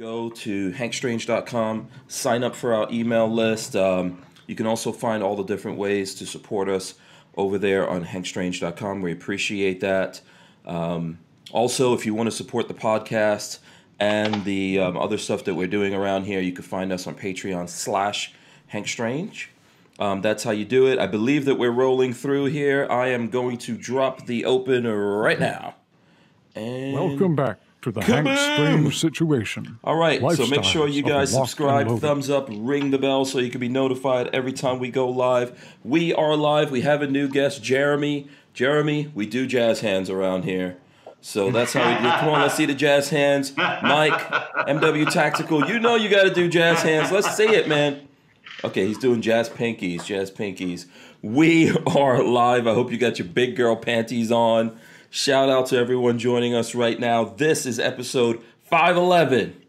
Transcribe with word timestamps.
go 0.00 0.30
to 0.30 0.72
hankstrange.com, 0.72 1.86
sign 2.08 2.42
up 2.42 2.56
for 2.56 2.72
our 2.72 2.88
email 2.90 3.30
list. 3.30 3.76
Um, 3.76 4.22
you 4.46 4.54
can 4.54 4.66
also 4.66 4.92
find 4.92 5.22
all 5.22 5.36
the 5.36 5.44
different 5.44 5.76
ways 5.76 6.14
to 6.14 6.26
support 6.26 6.70
us 6.70 6.94
over 7.36 7.58
there 7.58 7.86
on 7.86 8.06
hankstrange.com. 8.06 9.02
We 9.02 9.12
appreciate 9.12 9.80
that. 9.80 10.22
Um, 10.64 11.18
also, 11.52 11.92
if 11.92 12.06
you 12.06 12.14
want 12.14 12.28
to 12.28 12.34
support 12.34 12.66
the 12.66 12.74
podcast 12.74 13.58
and 13.98 14.42
the 14.46 14.78
um, 14.78 14.96
other 14.96 15.18
stuff 15.18 15.44
that 15.44 15.54
we're 15.54 15.66
doing 15.66 15.94
around 15.94 16.24
here, 16.24 16.40
you 16.40 16.52
can 16.52 16.64
find 16.64 16.92
us 16.94 17.06
on 17.06 17.14
Patreon 17.14 17.68
slash 17.68 18.32
hankstrange. 18.72 19.48
Um, 19.98 20.22
that's 20.22 20.44
how 20.44 20.52
you 20.52 20.64
do 20.64 20.86
it. 20.86 20.98
I 20.98 21.08
believe 21.08 21.44
that 21.44 21.56
we're 21.56 21.70
rolling 21.70 22.14
through 22.14 22.46
here. 22.46 22.86
I 22.90 23.08
am 23.08 23.28
going 23.28 23.58
to 23.58 23.76
drop 23.76 24.24
the 24.24 24.46
open 24.46 24.86
right 24.86 25.38
now. 25.38 25.74
And 26.54 26.94
Welcome 26.94 27.36
back 27.36 27.58
to 27.82 27.92
the 27.92 28.00
Kaboom! 28.00 28.26
Hank 28.26 28.38
Strange 28.38 28.98
situation. 28.98 29.78
All 29.84 29.96
right, 29.96 30.20
so 30.34 30.46
make 30.46 30.64
sure 30.64 30.88
you 30.88 31.02
guys 31.02 31.32
subscribe, 31.32 31.88
thumbs 32.00 32.30
up, 32.30 32.48
ring 32.50 32.90
the 32.90 32.98
bell 32.98 33.24
so 33.24 33.38
you 33.38 33.50
can 33.50 33.60
be 33.60 33.68
notified 33.68 34.28
every 34.34 34.52
time 34.52 34.78
we 34.78 34.90
go 34.90 35.08
live. 35.08 35.76
We 35.84 36.12
are 36.14 36.36
live. 36.36 36.70
We 36.70 36.82
have 36.82 37.02
a 37.02 37.06
new 37.06 37.28
guest, 37.28 37.62
Jeremy. 37.62 38.28
Jeremy, 38.52 39.10
we 39.14 39.26
do 39.26 39.46
jazz 39.46 39.80
hands 39.80 40.10
around 40.10 40.44
here. 40.44 40.76
So 41.20 41.50
that's 41.50 41.72
how 41.74 41.86
we 41.86 42.02
do. 42.02 42.10
Come 42.10 42.30
on, 42.30 42.40
let's 42.40 42.54
see 42.54 42.66
the 42.66 42.74
jazz 42.74 43.10
hands. 43.10 43.56
Mike, 43.56 44.18
MW 44.66 45.10
Tactical, 45.10 45.68
you 45.68 45.78
know 45.78 45.94
you 45.94 46.08
got 46.08 46.24
to 46.24 46.32
do 46.32 46.48
jazz 46.48 46.82
hands. 46.82 47.12
Let's 47.12 47.36
see 47.36 47.48
it, 47.48 47.68
man. 47.68 48.08
Okay, 48.64 48.86
he's 48.86 48.98
doing 48.98 49.22
jazz 49.22 49.48
pinkies, 49.48 50.04
jazz 50.04 50.30
pinkies. 50.30 50.86
We 51.22 51.70
are 51.86 52.22
live. 52.22 52.66
I 52.66 52.74
hope 52.74 52.90
you 52.90 52.98
got 52.98 53.18
your 53.18 53.28
big 53.28 53.56
girl 53.56 53.76
panties 53.76 54.32
on. 54.32 54.78
Shout 55.12 55.48
out 55.48 55.66
to 55.66 55.76
everyone 55.76 56.20
joining 56.20 56.54
us 56.54 56.72
right 56.72 56.96
now. 57.00 57.24
This 57.24 57.66
is 57.66 57.80
episode 57.80 58.44
511. 58.62 59.60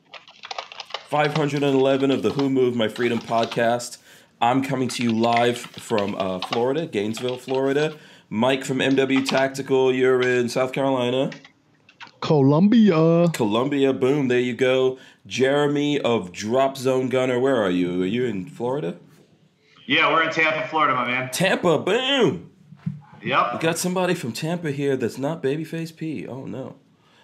511 1.07 2.11
of 2.11 2.21
the 2.21 2.29
Who 2.33 2.47
Moved 2.47 2.77
My 2.77 2.87
Freedom 2.87 3.17
podcast. 3.17 3.97
I'm 4.39 4.63
coming 4.63 4.87
to 4.89 5.01
you 5.01 5.11
live 5.11 5.57
from 5.57 6.13
uh, 6.13 6.37
Florida, 6.41 6.85
Gainesville, 6.85 7.39
Florida. 7.39 7.97
Mike 8.29 8.63
from 8.63 8.77
MW 8.77 9.25
Tactical, 9.25 9.91
you're 9.91 10.21
in 10.21 10.47
South 10.47 10.73
Carolina. 10.73 11.31
Columbia. 12.19 13.27
Columbia, 13.33 13.93
boom, 13.93 14.27
there 14.27 14.39
you 14.39 14.53
go. 14.53 14.99
Jeremy 15.25 15.99
of 15.99 16.31
Drop 16.31 16.77
Zone 16.77 17.09
Gunner, 17.09 17.39
where 17.39 17.55
are 17.55 17.71
you? 17.71 18.03
Are 18.03 18.05
you 18.05 18.25
in 18.25 18.45
Florida? 18.45 18.97
Yeah, 19.87 20.13
we're 20.13 20.21
in 20.21 20.31
Tampa, 20.31 20.67
Florida, 20.67 20.93
my 20.93 21.07
man. 21.07 21.31
Tampa, 21.31 21.79
boom. 21.79 22.50
Yep. 23.23 23.53
We 23.53 23.59
got 23.59 23.77
somebody 23.77 24.13
from 24.13 24.31
Tampa 24.31 24.71
here 24.71 24.97
that's 24.97 25.17
not 25.17 25.43
Babyface 25.43 25.95
P. 25.95 26.27
Oh 26.27 26.45
no. 26.45 26.75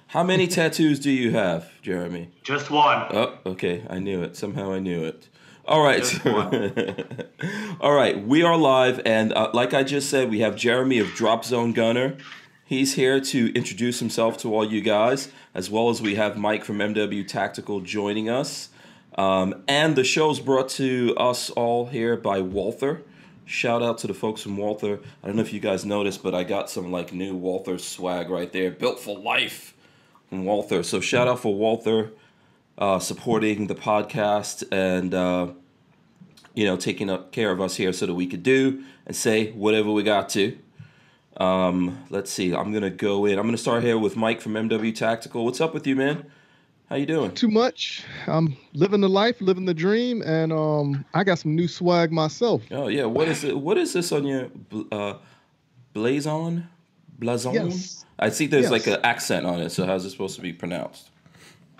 How 0.08 0.24
many 0.24 0.48
tattoos 0.48 1.00
do 1.00 1.12
you 1.12 1.32
have, 1.32 1.82
Jeremy? 1.82 2.30
Just 2.44 2.70
one. 2.70 3.08
Oh, 3.12 3.38
okay. 3.46 3.86
I 3.90 4.00
knew 4.00 4.22
it. 4.22 4.36
Somehow 4.36 4.72
I 4.72 4.80
knew 4.80 5.04
it. 5.04 5.28
All 5.66 5.84
right. 5.84 6.26
All 7.82 7.94
right. 7.94 8.26
We 8.26 8.42
are 8.42 8.56
live, 8.56 9.02
and 9.06 9.34
uh, 9.34 9.52
like 9.54 9.74
I 9.74 9.84
just 9.84 10.10
said, 10.10 10.30
we 10.30 10.40
have 10.40 10.56
Jeremy 10.56 11.00
of 11.00 11.14
Drop 11.14 11.44
Zone 11.44 11.74
Gunner. 11.74 12.16
He's 12.64 12.94
here 12.94 13.20
to 13.20 13.54
introduce 13.54 14.00
himself 14.00 14.38
to 14.40 14.54
all 14.54 14.70
you 14.70 14.82
guys, 14.82 15.30
as 15.54 15.70
well 15.70 15.90
as 15.90 16.02
we 16.02 16.16
have 16.16 16.38
Mike 16.38 16.66
from 16.66 16.80
MW 16.80 17.26
Tactical 17.26 17.80
joining 17.80 18.30
us. 18.30 18.70
Um, 19.18 19.64
and 19.70 19.96
the 19.96 20.04
show's 20.04 20.42
brought 20.42 20.68
to 20.72 21.16
us 21.18 21.50
all 21.50 21.86
here 21.86 22.18
by 22.18 22.42
Walther. 22.42 23.04
Shout 23.48 23.82
out 23.82 23.98
to 24.00 24.08
the 24.08 24.14
folks 24.14 24.42
from 24.42 24.58
Walther. 24.58 25.00
I 25.24 25.28
don't 25.28 25.38
know 25.38 25.42
if 25.42 25.54
you 25.54 25.62
guys 25.62 25.86
noticed, 25.86 26.22
but 26.22 26.36
I 26.36 26.44
got 26.44 26.70
some 26.70 26.92
like 26.92 27.14
new 27.14 27.34
Walther 27.34 27.78
swag 27.78 28.30
right 28.30 28.52
there, 28.52 28.72
built 28.72 29.00
for 29.00 29.18
life 29.18 29.74
from 30.28 30.44
Walther. 30.44 30.84
So 30.84 31.00
shout 31.00 31.30
out 31.30 31.40
for 31.40 31.56
Walther 31.56 32.12
uh, 32.78 33.00
supporting 33.00 33.68
the 33.68 33.74
podcast 33.74 34.66
and 34.70 35.14
uh, 35.14 35.48
you 36.56 36.66
know 36.66 36.76
taking 36.76 37.10
up 37.10 37.32
care 37.32 37.50
of 37.52 37.62
us 37.62 37.78
here 37.78 37.94
so 37.94 38.06
that 38.06 38.14
we 38.16 38.28
could 38.28 38.44
do 38.44 38.84
and 39.06 39.16
say 39.16 39.52
whatever 39.54 39.94
we 39.94 40.04
got 40.04 40.28
to. 40.30 40.58
Um, 41.38 42.04
let's 42.10 42.30
see. 42.30 42.54
I'm 42.54 42.74
gonna 42.74 42.90
go 42.90 43.26
in. 43.26 43.40
I'm 43.40 43.46
gonna 43.46 43.58
start 43.58 43.82
here 43.82 43.98
with 43.98 44.18
Mike 44.18 44.42
from 44.42 44.56
MW 44.56 44.94
Tactical. 44.94 45.46
What's 45.46 45.62
up 45.62 45.74
with 45.74 45.88
you, 45.88 45.96
man? 45.96 46.30
How 46.90 46.96
you 46.96 47.06
doing? 47.06 47.34
Too 47.34 47.50
much. 47.50 48.04
I'm 48.28 48.56
living 48.74 49.02
the 49.02 49.10
life, 49.10 49.42
living 49.42 49.66
the 49.66 49.74
dream, 49.74 50.22
and 50.22 50.54
um, 50.54 51.04
I 51.14 51.24
got 51.26 51.38
some 51.40 51.54
new 51.54 51.68
swag 51.68 52.12
myself. 52.14 52.64
Oh 52.72 52.88
yeah. 52.88 53.04
What 53.06 53.28
is 53.28 53.44
it? 53.44 53.58
What 53.58 53.78
is 53.78 53.92
this 53.94 54.12
on 54.14 54.26
your 54.26 54.48
uh, 54.92 55.16
blazon? 55.94 56.68
Blazon? 57.20 57.54
Yes. 57.56 58.06
I 58.20 58.30
see 58.30 58.48
there's 58.48 58.64
Yes. 58.64 58.72
like 58.72 58.88
an 58.88 59.00
accent 59.04 59.46
on 59.46 59.60
it. 59.60 59.72
So 59.72 59.86
how's 59.86 60.06
it 60.06 60.12
supposed 60.12 60.36
to 60.38 60.42
be 60.42 60.54
pronounced? 60.54 61.10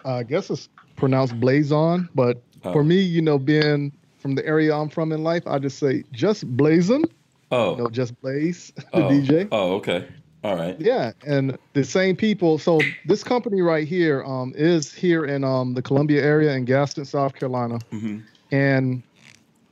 I 0.04 0.24
guess 0.24 0.50
it's 0.50 0.68
pronounced 0.96 1.40
blazon, 1.40 2.10
but 2.14 2.42
Oh. 2.64 2.74
for 2.74 2.84
me, 2.84 3.00
you 3.00 3.22
know, 3.22 3.38
being 3.38 3.92
from 4.18 4.34
the 4.36 4.46
area 4.46 4.76
I'm 4.76 4.90
from 4.90 5.12
in 5.12 5.24
life, 5.24 5.44
I 5.46 5.60
just 5.60 5.78
say 5.78 6.04
just 6.12 6.46
blazon. 6.58 7.04
Oh. 7.52 7.76
No, 7.76 7.88
just 7.88 8.20
blaze, 8.22 8.74
the 8.76 8.84
oh. 8.94 9.10
DJ. 9.10 9.48
Oh, 9.52 9.76
okay. 9.76 10.06
All 10.44 10.56
right. 10.56 10.80
Yeah, 10.80 11.12
and 11.26 11.58
the 11.74 11.84
same 11.84 12.16
people. 12.16 12.58
So 12.60 12.84
this 13.06 13.24
company 13.24 13.62
right 13.62 13.88
here 13.88 14.24
um, 14.24 14.54
is 14.56 14.94
here 14.94 15.26
in 15.26 15.44
um, 15.44 15.74
the 15.74 15.82
Columbia 15.82 16.24
area 16.24 16.54
in 16.54 16.66
Gaston, 16.66 17.06
South 17.06 17.34
Carolina, 17.34 17.80
Mhm. 17.92 18.24
and 18.52 19.04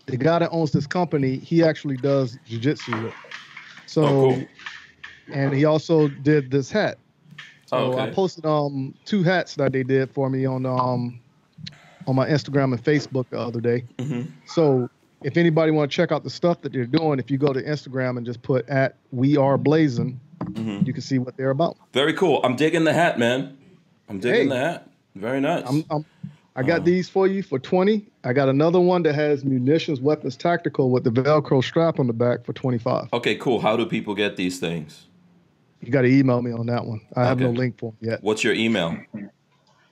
the 0.08 0.18
guy 0.18 0.40
that 0.40 0.50
owns 0.52 0.72
this 0.72 0.88
company, 0.88 1.38
he 1.38 1.64
actually 1.64 1.98
does 1.98 2.38
jujitsu. 2.50 3.12
So, 3.88 4.04
Oh, 4.04 4.22
cool. 4.36 4.50
and 5.34 5.54
he 5.54 5.66
also 5.66 6.08
did 6.08 6.52
this 6.52 6.72
hat. 6.72 6.98
So 7.68 7.94
Oh, 7.94 7.98
I 7.98 8.12
posted 8.12 8.46
um 8.46 8.94
two 9.06 9.24
hats 9.24 9.56
that 9.56 9.72
they 9.74 9.84
did 9.84 10.12
for 10.12 10.30
me 10.30 10.46
on 10.46 10.66
um 10.66 11.20
on 12.08 12.16
my 12.16 12.28
Instagram 12.28 12.72
and 12.74 12.84
Facebook 12.84 13.26
the 13.32 13.40
other 13.40 13.60
day. 13.60 13.84
Mhm. 13.98 14.28
So 14.46 14.88
if 15.24 15.38
anybody 15.38 15.72
want 15.72 15.90
to 15.90 15.96
check 15.96 16.12
out 16.12 16.24
the 16.24 16.30
stuff 16.30 16.62
that 16.62 16.72
they're 16.72 16.86
doing, 16.86 17.18
if 17.18 17.32
you 17.32 17.40
go 17.40 17.52
to 17.52 17.64
Instagram 17.64 18.18
and 18.18 18.26
just 18.26 18.44
put 18.44 18.68
at 18.70 18.98
We 19.12 19.38
Are 19.38 19.58
Blazing, 19.58 20.20
Mhm. 20.54 20.86
you 20.88 20.94
can 20.94 21.02
see 21.02 21.20
what 21.20 21.36
they're 21.38 21.50
about. 21.52 21.78
Very 21.94 22.14
cool. 22.14 22.42
I'm 22.44 22.56
digging 22.56 22.84
the 22.84 22.94
hat, 22.94 23.18
man. 23.20 23.58
I'm 24.10 24.20
digging 24.20 24.44
Hey. 24.44 24.48
the 24.50 24.58
hat. 24.58 24.90
Very 25.16 25.40
nice. 25.42 25.64
I'm, 25.68 25.84
I'm 25.90 26.06
I 26.58 26.64
got 26.64 26.82
Oh. 26.82 26.84
these 26.86 27.10
for 27.10 27.28
you 27.28 27.44
for 27.44 27.60
20. 27.60 28.06
I 28.24 28.32
got 28.32 28.48
another 28.48 28.80
one 28.80 29.04
that 29.04 29.14
has 29.16 29.44
munitions, 29.44 30.00
weapons, 30.00 30.38
tactical 30.38 30.90
with 30.90 31.04
the 31.04 31.10
Velcro 31.10 31.62
strap 31.62 32.00
on 32.00 32.08
the 32.08 32.14
back 32.14 32.46
for 32.46 32.54
25. 32.54 33.10
okay, 33.12 33.36
cool. 33.36 33.60
How 33.60 33.76
do 33.76 33.86
people 33.86 34.16
get 34.16 34.38
these 34.38 34.58
things? 34.58 35.08
You 35.82 35.92
got 35.92 36.04
to 36.04 36.08
email 36.08 36.42
me 36.42 36.52
on 36.54 36.68
that 36.68 36.86
one. 36.86 37.02
I 37.16 37.26
have 37.26 37.40
no 37.42 37.50
link 37.52 37.78
for 37.78 37.92
them 37.92 37.98
yet. 38.12 38.24
What's 38.24 38.42
your 38.44 38.54
email? 38.54 38.98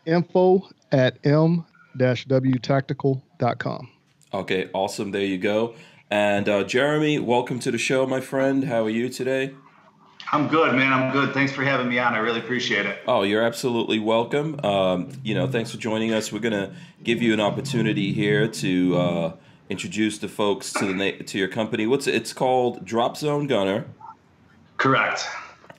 Info 0.06 0.70
at 0.91 1.18
m-wtactical.com. 1.25 3.90
Okay, 4.34 4.70
awesome. 4.74 5.12
There 5.12 5.22
you 5.25 5.38
go. 5.38 5.75
And 6.09 6.47
uh, 6.50 6.64
Jeremy, 6.64 7.20
welcome 7.20 7.59
to 7.59 7.70
the 7.72 7.78
show, 7.78 8.06
my 8.08 8.20
friend. 8.22 8.64
How 8.66 8.84
are 8.85 8.90
you 8.90 9.09
today? 9.09 9.53
I'm 10.34 10.48
good, 10.48 10.74
man. 10.74 10.92
I'm 10.92 11.12
good. 11.12 11.32
Thanks 11.32 11.52
for 11.52 11.64
having 11.64 11.88
me 11.88 12.00
on. 12.00 12.16
I 12.16 12.18
really 12.18 12.40
appreciate 12.40 12.88
it. 12.88 12.98
Oh, 13.08 13.22
you're 13.22 13.44
absolutely 13.44 14.00
welcome. 14.00 14.60
Um, 14.66 15.12
you 15.22 15.36
know, 15.36 15.48
thanks 15.48 15.70
for 15.70 15.78
joining 15.78 16.12
us. 16.12 16.32
We're 16.32 16.40
gonna 16.40 16.74
give 17.04 17.22
you 17.22 17.34
an 17.34 17.40
opportunity 17.40 18.14
here 18.14 18.48
to 18.48 18.98
uh, 18.98 19.34
introduce 19.70 20.18
the 20.18 20.28
folks 20.28 20.74
to 20.74 20.88
the 20.88 20.94
na- 20.96 21.24
to 21.24 21.38
your 21.38 21.50
company. 21.50 21.86
What's 21.86 22.08
it's 22.08 22.34
called? 22.34 22.84
Drop 22.84 23.16
Zone 23.16 23.46
Gunner. 23.46 23.86
Correct. 24.78 25.28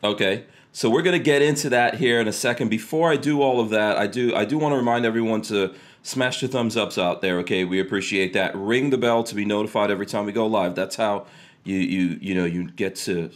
Okay. 0.05 0.45
So 0.71 0.89
we're 0.89 1.03
gonna 1.03 1.19
get 1.19 1.43
into 1.43 1.69
that 1.71 1.97
here 1.97 2.21
in 2.21 2.29
a 2.29 2.33
second. 2.33 2.69
Before 2.69 3.11
I 3.11 3.17
do 3.17 3.43
all 3.43 3.59
of 3.59 3.71
that, 3.71 3.97
I 3.97 4.07
do 4.07 4.37
I 4.37 4.45
do 4.45 4.57
want 4.57 4.73
to 4.73 4.77
remind 4.77 5.05
everyone 5.05 5.43
to 5.43 5.75
smash 6.05 6.41
the 6.41 6.47
thumbs 6.47 6.77
ups 6.77 6.97
out 6.97 7.23
there. 7.23 7.41
Okay, 7.41 7.65
we 7.65 7.81
appreciate 7.81 8.33
that. 8.35 8.55
Ring 8.55 8.91
the 8.91 8.99
bell 8.99 9.25
to 9.25 9.35
be 9.35 9.45
notified 9.45 9.91
every 9.91 10.07
time 10.07 10.27
we 10.27 10.33
go 10.33 10.47
live. 10.47 10.77
That's 10.77 10.95
how 10.95 11.27
you 11.65 11.79
you 11.79 12.19
you 12.21 12.35
know 12.37 12.45
you 12.45 12.71
get 12.71 12.95
to 12.95 13.33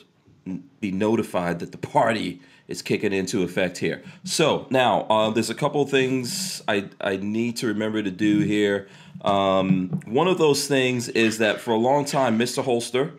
be 0.81 0.91
notified 0.91 1.59
that 1.61 1.73
the 1.73 1.79
party 1.79 2.41
is 2.67 2.83
kicking 2.83 3.13
into 3.13 3.43
effect 3.43 3.79
here. 3.79 4.03
So 4.25 4.67
now 4.71 5.03
uh, 5.03 5.31
there's 5.31 5.51
a 5.51 5.55
couple 5.55 5.85
things 5.87 6.63
I 6.69 6.89
I 7.01 7.17
need 7.17 7.57
to 7.59 7.67
remember 7.67 8.03
to 8.03 8.11
do 8.11 8.41
here. 8.41 8.89
Um, 9.23 10.01
one 10.05 10.29
of 10.29 10.39
those 10.39 10.69
things 10.69 11.09
is 11.09 11.39
that 11.39 11.61
for 11.61 11.73
a 11.73 11.79
long 11.79 12.05
time, 12.05 12.39
Mr. 12.39 12.63
Holster. 12.63 13.15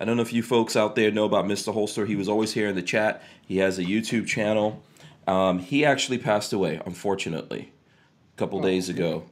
I 0.00 0.04
don't 0.04 0.16
know 0.16 0.22
if 0.22 0.32
you 0.32 0.44
folks 0.44 0.76
out 0.76 0.94
there 0.94 1.10
know 1.10 1.24
about 1.24 1.44
Mr. 1.46 1.72
Holster. 1.72 2.06
He 2.06 2.14
was 2.14 2.28
always 2.28 2.52
here 2.52 2.68
in 2.68 2.76
the 2.76 2.82
chat. 2.82 3.20
He 3.44 3.58
has 3.58 3.80
a 3.80 3.84
YouTube 3.84 4.28
channel. 4.28 4.80
Um, 5.26 5.58
he 5.58 5.84
actually 5.84 6.18
passed 6.18 6.52
away, 6.52 6.80
unfortunately, 6.86 7.72
a 8.34 8.38
couple 8.38 8.60
days 8.60 8.88
ago. 8.88 9.24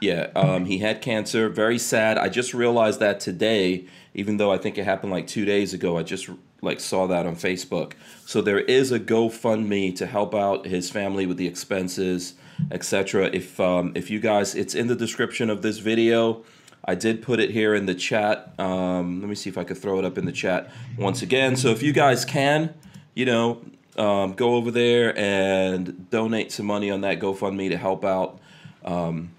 Yeah, 0.00 0.30
um, 0.36 0.66
he 0.66 0.78
had 0.78 1.02
cancer. 1.02 1.48
Very 1.48 1.78
sad. 1.78 2.18
I 2.18 2.28
just 2.28 2.54
realized 2.54 3.00
that 3.00 3.20
today, 3.20 3.86
even 4.14 4.36
though 4.36 4.52
I 4.52 4.58
think 4.58 4.78
it 4.78 4.84
happened 4.84 5.12
like 5.12 5.26
two 5.26 5.44
days 5.44 5.74
ago. 5.74 5.98
I 5.98 6.02
just 6.02 6.28
like 6.64 6.80
saw 6.80 7.06
that 7.06 7.26
on 7.26 7.36
Facebook. 7.36 7.92
So 8.26 8.40
there 8.40 8.60
is 8.60 8.90
a 8.92 8.98
GoFundMe 8.98 9.94
to 9.96 10.06
help 10.06 10.34
out 10.34 10.66
his 10.66 10.90
family 10.90 11.26
with 11.26 11.36
the 11.36 11.46
expenses, 11.46 12.34
etc. 12.70 13.30
If 13.32 13.60
um, 13.60 13.92
if 13.94 14.10
you 14.10 14.20
guys, 14.20 14.54
it's 14.54 14.74
in 14.74 14.86
the 14.86 14.96
description 14.96 15.50
of 15.50 15.62
this 15.62 15.78
video. 15.78 16.42
I 16.86 16.94
did 16.94 17.22
put 17.22 17.40
it 17.40 17.50
here 17.50 17.74
in 17.74 17.86
the 17.86 17.94
chat. 17.94 18.52
Um, 18.58 19.20
let 19.20 19.28
me 19.28 19.34
see 19.34 19.48
if 19.48 19.56
I 19.56 19.64
could 19.64 19.78
throw 19.78 19.98
it 19.98 20.04
up 20.04 20.18
in 20.18 20.26
the 20.26 20.32
chat 20.32 20.70
once 20.98 21.22
again. 21.22 21.56
So 21.56 21.70
if 21.70 21.82
you 21.82 21.92
guys 21.92 22.26
can, 22.26 22.74
you 23.14 23.24
know, 23.24 23.62
um, 23.96 24.34
go 24.34 24.56
over 24.56 24.70
there 24.70 25.16
and 25.18 26.10
donate 26.10 26.52
some 26.52 26.66
money 26.66 26.90
on 26.90 27.00
that 27.02 27.20
GoFundMe 27.20 27.70
to 27.70 27.76
help 27.76 28.04
out 28.04 28.40
Um, 28.84 29.30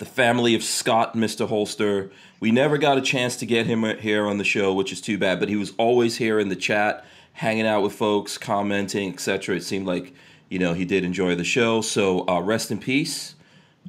the 0.00 0.06
family 0.06 0.54
of 0.54 0.64
Scott, 0.64 1.14
Mr. 1.14 1.46
Holster. 1.46 2.10
We 2.40 2.50
never 2.50 2.78
got 2.78 2.96
a 2.96 3.02
chance 3.02 3.36
to 3.36 3.46
get 3.46 3.66
him 3.66 3.84
here 3.98 4.26
on 4.26 4.38
the 4.38 4.44
show, 4.44 4.72
which 4.72 4.92
is 4.92 5.00
too 5.02 5.18
bad. 5.18 5.38
But 5.38 5.50
he 5.50 5.56
was 5.56 5.74
always 5.76 6.16
here 6.16 6.40
in 6.40 6.48
the 6.48 6.56
chat, 6.56 7.04
hanging 7.34 7.66
out 7.66 7.82
with 7.82 7.92
folks, 7.92 8.38
commenting, 8.38 9.12
etc. 9.12 9.56
It 9.56 9.62
seemed 9.62 9.86
like 9.86 10.14
you 10.48 10.58
know 10.58 10.72
he 10.72 10.86
did 10.86 11.04
enjoy 11.04 11.34
the 11.34 11.44
show. 11.44 11.82
So 11.82 12.26
uh, 12.26 12.40
rest 12.40 12.70
in 12.70 12.78
peace. 12.78 13.34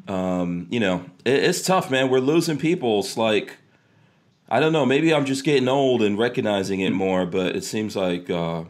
Um, 0.07 0.67
you 0.69 0.79
know, 0.79 1.05
it, 1.23 1.43
it's 1.43 1.61
tough, 1.61 1.89
man. 1.89 2.09
We're 2.09 2.19
losing 2.19 2.57
people. 2.57 2.99
It's 2.99 3.15
like 3.15 3.57
I 4.49 4.59
don't 4.59 4.73
know. 4.73 4.85
Maybe 4.85 5.13
I'm 5.13 5.23
just 5.23 5.45
getting 5.45 5.69
old 5.69 6.01
and 6.01 6.19
recognizing 6.19 6.81
it 6.81 6.91
more, 6.91 7.25
but 7.25 7.55
it 7.55 7.63
seems 7.63 7.95
like 7.95 8.29
uh, 8.29 8.65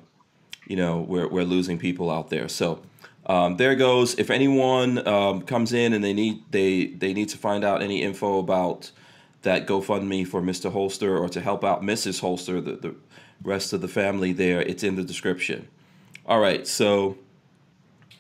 you 0.67 0.75
know 0.75 1.01
we're 1.01 1.27
we're 1.27 1.43
losing 1.43 1.79
people 1.79 2.11
out 2.11 2.29
there. 2.29 2.47
So 2.47 2.83
um, 3.25 3.57
there 3.57 3.73
goes. 3.73 4.13
If 4.19 4.29
anyone 4.29 5.07
um, 5.07 5.41
comes 5.41 5.73
in 5.73 5.93
and 5.93 6.03
they 6.03 6.13
need 6.13 6.43
they 6.51 6.85
they 6.85 7.13
need 7.13 7.29
to 7.29 7.37
find 7.39 7.63
out 7.63 7.81
any 7.81 8.03
info 8.03 8.37
about 8.37 8.91
that 9.41 9.67
GoFundMe 9.67 10.27
for 10.27 10.41
Mr. 10.41 10.71
Holster 10.71 11.17
or 11.17 11.29
to 11.29 11.41
help 11.41 11.63
out 11.63 11.81
Mrs. 11.81 12.21
Holster, 12.21 12.61
the, 12.61 12.75
the 12.75 12.95
rest 13.43 13.73
of 13.73 13.81
the 13.81 13.87
family 13.87 14.33
there, 14.33 14.61
it's 14.61 14.83
in 14.83 14.95
the 14.95 15.03
description. 15.03 15.67
All 16.25 16.39
right, 16.39 16.67
so 16.67 17.17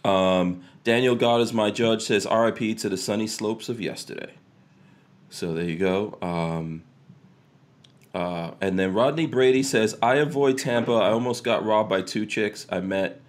um, 0.03 0.63
Daniel 0.83 1.15
God 1.15 1.41
is 1.41 1.53
my 1.53 1.69
judge 1.69 2.01
says 2.01 2.25
RIP 2.25 2.77
to 2.79 2.89
the 2.89 2.97
sunny 2.97 3.27
slopes 3.27 3.69
of 3.69 3.79
yesterday. 3.79 4.33
So 5.29 5.53
there 5.53 5.63
you 5.63 5.77
go. 5.77 6.17
Um, 6.21 6.83
uh, 8.13 8.51
and 8.59 8.77
then 8.77 8.93
Rodney 8.93 9.27
Brady 9.27 9.63
says, 9.63 9.97
I 10.01 10.15
avoid 10.15 10.57
Tampa. 10.57 10.91
I 10.91 11.11
almost 11.11 11.43
got 11.43 11.63
robbed 11.63 11.89
by 11.89 12.01
two 12.01 12.25
chicks 12.25 12.65
I 12.69 12.81
met 12.81 13.21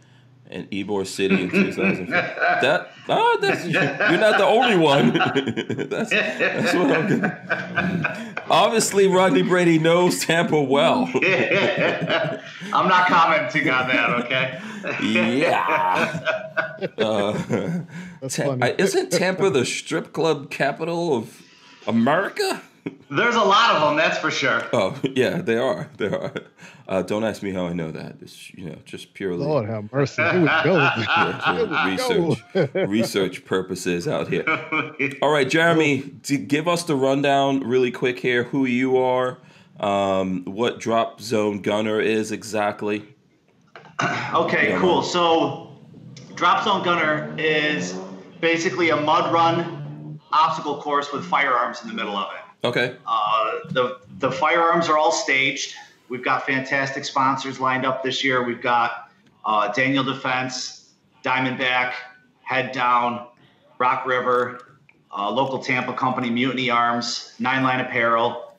in 0.53 0.67
Ybor 0.69 1.07
City 1.07 1.43
in 1.43 1.51
2005. 1.51 2.09
that, 2.63 2.93
ah, 3.09 3.37
that's, 3.41 3.65
you're 3.67 4.21
not 4.21 4.39
the 4.39 4.45
only 4.45 4.77
one. 4.77 5.13
that's, 5.89 6.11
that's 6.11 6.75
what 6.75 6.91
I'm 6.91 7.09
getting. 7.09 8.43
Obviously, 8.51 9.07
Rodney 9.07 9.43
Brady 9.43 9.79
knows 9.79 10.25
Tampa 10.25 10.61
well. 10.61 11.11
I'm 11.15 12.89
not 12.89 13.07
commenting 13.07 13.71
on 13.71 13.89
that, 13.89 14.11
okay? 14.25 14.61
yeah. 15.03 16.39
Uh, 16.99 17.33
That's 18.21 18.35
Ta- 18.37 18.43
funny. 18.43 18.75
Isn't 18.77 19.13
Tampa 19.13 19.51
the 19.51 19.65
strip 19.65 20.13
club 20.13 20.51
capital 20.51 21.15
of 21.17 21.41
America? 21.87 22.61
There's 23.11 23.35
a 23.37 23.41
lot 23.43 23.77
of 23.77 23.83
them, 23.83 23.97
that's 23.97 24.19
for 24.19 24.31
sure. 24.31 24.63
Oh 24.73 24.99
yeah, 25.15 25.41
they 25.43 25.57
are. 25.57 25.89
They 25.99 26.07
are. 26.09 26.33
Uh, 26.89 27.03
don't 27.03 27.23
ask 27.25 27.43
me 27.43 27.53
how 27.53 27.67
I 27.67 27.73
know 27.75 27.91
that. 27.93 28.17
It's 28.21 28.53
you 28.55 28.71
know 28.71 28.77
just 28.85 29.15
purely 29.15 29.45
Lord 29.45 29.69
have 29.69 29.93
mercy. 29.93 30.23
Here 30.23 30.41
we 30.41 30.47
go. 30.47 30.75
yeah, 30.75 31.55
Here 31.55 31.67
we 31.67 31.91
research 31.93 32.39
go. 32.75 32.85
research 32.87 33.45
purposes 33.45 34.09
out 34.09 34.29
here. 34.29 34.45
All 35.23 35.31
right, 35.31 35.49
Jeremy, 35.49 35.99
give 36.47 36.67
us 36.67 36.85
the 36.85 36.97
rundown 36.97 37.61
really 37.61 37.91
quick 37.93 38.19
here. 38.19 38.45
Who 38.45 38.65
you 38.65 38.97
are, 38.99 39.39
um, 39.79 40.45
what 40.47 40.81
drop 40.81 41.21
zone 41.21 41.61
gunner 41.63 42.01
is 42.01 42.33
exactly. 42.33 43.05
Okay, 44.35 44.71
Yeah, 44.71 44.81
cool. 44.81 45.03
man. 45.03 45.05
So, 45.11 45.69
Drop 46.35 46.65
Zone 46.65 46.83
Gunner 46.83 47.35
is 47.39 47.93
basically 48.41 48.89
a 48.91 48.97
mud 48.97 49.33
run 49.33 50.19
obstacle 50.33 50.81
course 50.81 51.13
with 51.13 51.25
firearms 51.25 51.83
in 51.83 51.89
the 51.89 51.95
middle 51.95 52.17
of 52.17 52.33
it. 52.35 52.42
Okay. 52.65 52.97
Uh, 53.07 53.51
the 53.71 53.99
the 54.19 54.31
firearms 54.31 54.89
are 54.89 54.97
all 54.97 55.13
staged. 55.13 55.75
We've 56.09 56.25
got 56.25 56.47
fantastic 56.47 57.05
sponsors 57.05 57.59
lined 57.59 57.85
up 57.85 58.03
this 58.03 58.23
year. 58.23 58.45
We've 58.45 58.63
got 58.63 59.11
uh, 59.45 59.73
Daniel 59.73 60.05
Defense, 60.05 60.91
Diamondback, 61.25 61.95
Head 62.43 62.73
Down, 62.73 63.27
Rock 63.79 64.07
River, 64.07 64.79
uh, 65.17 65.31
local 65.31 65.59
Tampa 65.59 65.93
company 65.95 66.31
Mutiny 66.31 66.71
Arms, 66.71 67.35
Nine 67.39 67.63
Line 67.63 67.81
Apparel, 67.81 68.55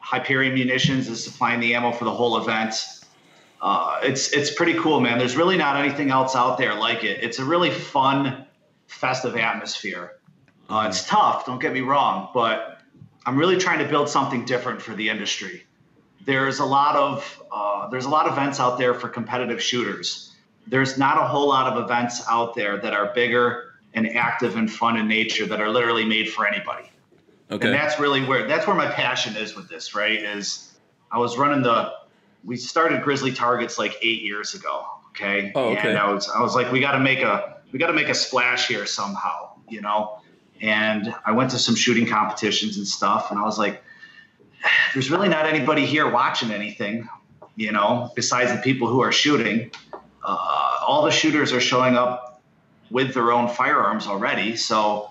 Hyperion 0.00 0.54
Munitions 0.54 1.08
is 1.08 1.24
supplying 1.24 1.60
the 1.60 1.74
ammo 1.74 1.92
for 1.92 2.04
the 2.04 2.12
whole 2.12 2.38
event. 2.38 2.74
Uh, 3.60 3.98
it's 4.02 4.32
it's 4.32 4.52
pretty 4.52 4.74
cool, 4.74 5.00
man. 5.00 5.18
There's 5.18 5.36
really 5.36 5.56
not 5.56 5.76
anything 5.76 6.10
else 6.10 6.36
out 6.36 6.58
there 6.58 6.74
like 6.74 7.04
it. 7.04 7.24
It's 7.24 7.38
a 7.38 7.44
really 7.44 7.70
fun, 7.70 8.46
festive 8.86 9.36
atmosphere. 9.36 10.18
Uh, 10.68 10.86
it's 10.88 11.06
tough, 11.06 11.46
don't 11.46 11.60
get 11.60 11.72
me 11.72 11.80
wrong, 11.80 12.28
but 12.34 12.75
I'm 13.26 13.36
really 13.36 13.58
trying 13.58 13.80
to 13.80 13.88
build 13.88 14.08
something 14.08 14.44
different 14.44 14.80
for 14.80 14.94
the 14.94 15.08
industry. 15.08 15.66
There's 16.24 16.60
a 16.60 16.64
lot 16.64 16.96
of 16.96 17.42
uh, 17.52 17.88
there's 17.88 18.04
a 18.04 18.08
lot 18.08 18.26
of 18.26 18.32
events 18.32 18.60
out 18.60 18.78
there 18.78 18.94
for 18.94 19.08
competitive 19.08 19.60
shooters. 19.62 20.32
There's 20.66 20.96
not 20.96 21.18
a 21.18 21.26
whole 21.26 21.48
lot 21.48 21.72
of 21.72 21.84
events 21.84 22.22
out 22.28 22.54
there 22.54 22.78
that 22.78 22.92
are 22.92 23.12
bigger 23.12 23.74
and 23.94 24.08
active 24.16 24.56
and 24.56 24.70
fun 24.70 24.96
in 24.96 25.08
nature 25.08 25.46
that 25.46 25.60
are 25.60 25.68
literally 25.68 26.04
made 26.04 26.30
for 26.30 26.46
anybody. 26.46 26.90
Okay. 27.50 27.66
And 27.66 27.74
that's 27.74 28.00
really 28.00 28.24
where 28.24 28.46
that's 28.46 28.66
where 28.66 28.76
my 28.76 28.90
passion 28.90 29.36
is 29.36 29.54
with 29.56 29.68
this, 29.68 29.94
right? 29.94 30.20
Is 30.20 30.72
I 31.10 31.18
was 31.18 31.36
running 31.36 31.62
the 31.62 31.92
we 32.44 32.56
started 32.56 33.02
Grizzly 33.02 33.32
Targets 33.32 33.78
like 33.78 33.96
eight 34.02 34.22
years 34.22 34.54
ago. 34.54 34.86
Okay. 35.10 35.52
Oh, 35.54 35.70
okay. 35.70 35.90
And 35.90 35.98
I 35.98 36.12
was 36.12 36.28
I 36.28 36.40
was 36.40 36.54
like, 36.54 36.70
we 36.70 36.80
gotta 36.80 37.00
make 37.00 37.20
a 37.22 37.56
we 37.72 37.78
gotta 37.78 37.92
make 37.92 38.08
a 38.08 38.14
splash 38.14 38.68
here 38.68 38.86
somehow, 38.86 39.50
you 39.68 39.80
know? 39.80 40.20
And 40.60 41.14
I 41.24 41.32
went 41.32 41.50
to 41.50 41.58
some 41.58 41.74
shooting 41.74 42.06
competitions 42.06 42.76
and 42.76 42.86
stuff, 42.86 43.30
and 43.30 43.38
I 43.38 43.42
was 43.42 43.58
like, 43.58 43.82
there's 44.94 45.10
really 45.10 45.28
not 45.28 45.46
anybody 45.46 45.86
here 45.86 46.10
watching 46.10 46.50
anything, 46.50 47.08
you 47.56 47.72
know, 47.72 48.10
besides 48.14 48.52
the 48.52 48.58
people 48.58 48.88
who 48.88 49.00
are 49.00 49.12
shooting. 49.12 49.70
Uh, 50.24 50.78
all 50.86 51.04
the 51.04 51.10
shooters 51.10 51.52
are 51.52 51.60
showing 51.60 51.94
up 51.94 52.42
with 52.90 53.14
their 53.14 53.32
own 53.32 53.48
firearms 53.48 54.06
already, 54.06 54.56
so 54.56 55.10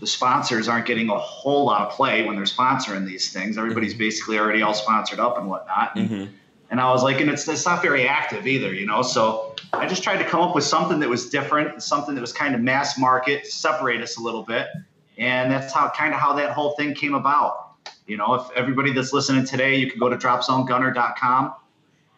the 0.00 0.06
sponsors 0.06 0.68
aren't 0.68 0.86
getting 0.86 1.08
a 1.08 1.18
whole 1.18 1.64
lot 1.66 1.88
of 1.88 1.92
play 1.92 2.24
when 2.24 2.36
they're 2.36 2.44
sponsoring 2.44 3.06
these 3.06 3.32
things. 3.32 3.56
Everybody's 3.58 3.94
basically 3.94 4.38
already 4.38 4.62
all 4.62 4.74
sponsored 4.74 5.20
up 5.20 5.38
and 5.38 5.48
whatnot. 5.48 5.96
Mhm. 5.96 6.30
And 6.70 6.80
I 6.80 6.90
was 6.90 7.02
like, 7.02 7.20
and 7.20 7.30
it's 7.30 7.46
it's 7.48 7.64
not 7.64 7.80
very 7.82 8.08
active 8.08 8.46
either, 8.46 8.74
you 8.74 8.86
know. 8.86 9.02
So 9.02 9.54
I 9.72 9.86
just 9.86 10.02
tried 10.02 10.18
to 10.18 10.24
come 10.24 10.40
up 10.40 10.54
with 10.54 10.64
something 10.64 10.98
that 11.00 11.08
was 11.08 11.30
different, 11.30 11.82
something 11.82 12.14
that 12.14 12.20
was 12.20 12.32
kind 12.32 12.54
of 12.54 12.60
mass 12.60 12.98
market, 12.98 13.46
separate 13.46 14.02
us 14.02 14.16
a 14.16 14.20
little 14.20 14.42
bit, 14.42 14.68
and 15.16 15.50
that's 15.50 15.72
how 15.72 15.90
kind 15.90 16.12
of 16.12 16.20
how 16.20 16.32
that 16.34 16.50
whole 16.50 16.72
thing 16.72 16.94
came 16.94 17.14
about. 17.14 17.72
You 18.06 18.16
know, 18.16 18.34
if 18.34 18.50
everybody 18.56 18.92
that's 18.92 19.12
listening 19.12 19.44
today, 19.44 19.76
you 19.76 19.90
can 19.90 19.98
go 19.98 20.08
to 20.08 20.16
dropzonegunner.com 20.16 21.54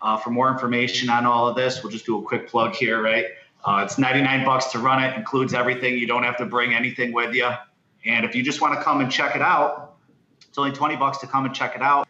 uh, 0.01 0.17
for 0.19 0.31
more 0.31 0.51
information 0.51 1.11
on 1.11 1.27
all 1.27 1.49
of 1.49 1.57
this. 1.57 1.83
We'll 1.83 1.93
just 1.93 2.07
do 2.07 2.19
a 2.19 2.23
quick 2.23 2.49
plug 2.49 2.75
here, 2.75 3.03
right? 3.03 3.27
Uh, 3.65 3.83
it's 3.85 3.99
99 3.99 4.45
bucks 4.45 4.67
to 4.67 4.79
run 4.79 5.03
it, 5.03 5.17
includes 5.17 5.53
everything. 5.53 5.99
You 5.99 6.07
don't 6.07 6.23
have 6.23 6.37
to 6.39 6.47
bring 6.47 6.75
anything 6.75 7.13
with 7.13 7.35
you. 7.35 7.51
And 8.05 8.25
if 8.25 8.35
you 8.35 8.43
just 8.43 8.61
want 8.61 8.75
to 8.75 8.83
come 8.83 9.01
and 9.01 9.11
check 9.11 9.35
it 9.35 9.43
out, 9.43 9.97
it's 10.49 10.57
only 10.57 10.73
20 10.73 10.97
bucks 10.97 11.19
to 11.19 11.27
come 11.27 11.45
and 11.45 11.55
check 11.55 11.75
it 11.75 11.83
out. 11.83 12.07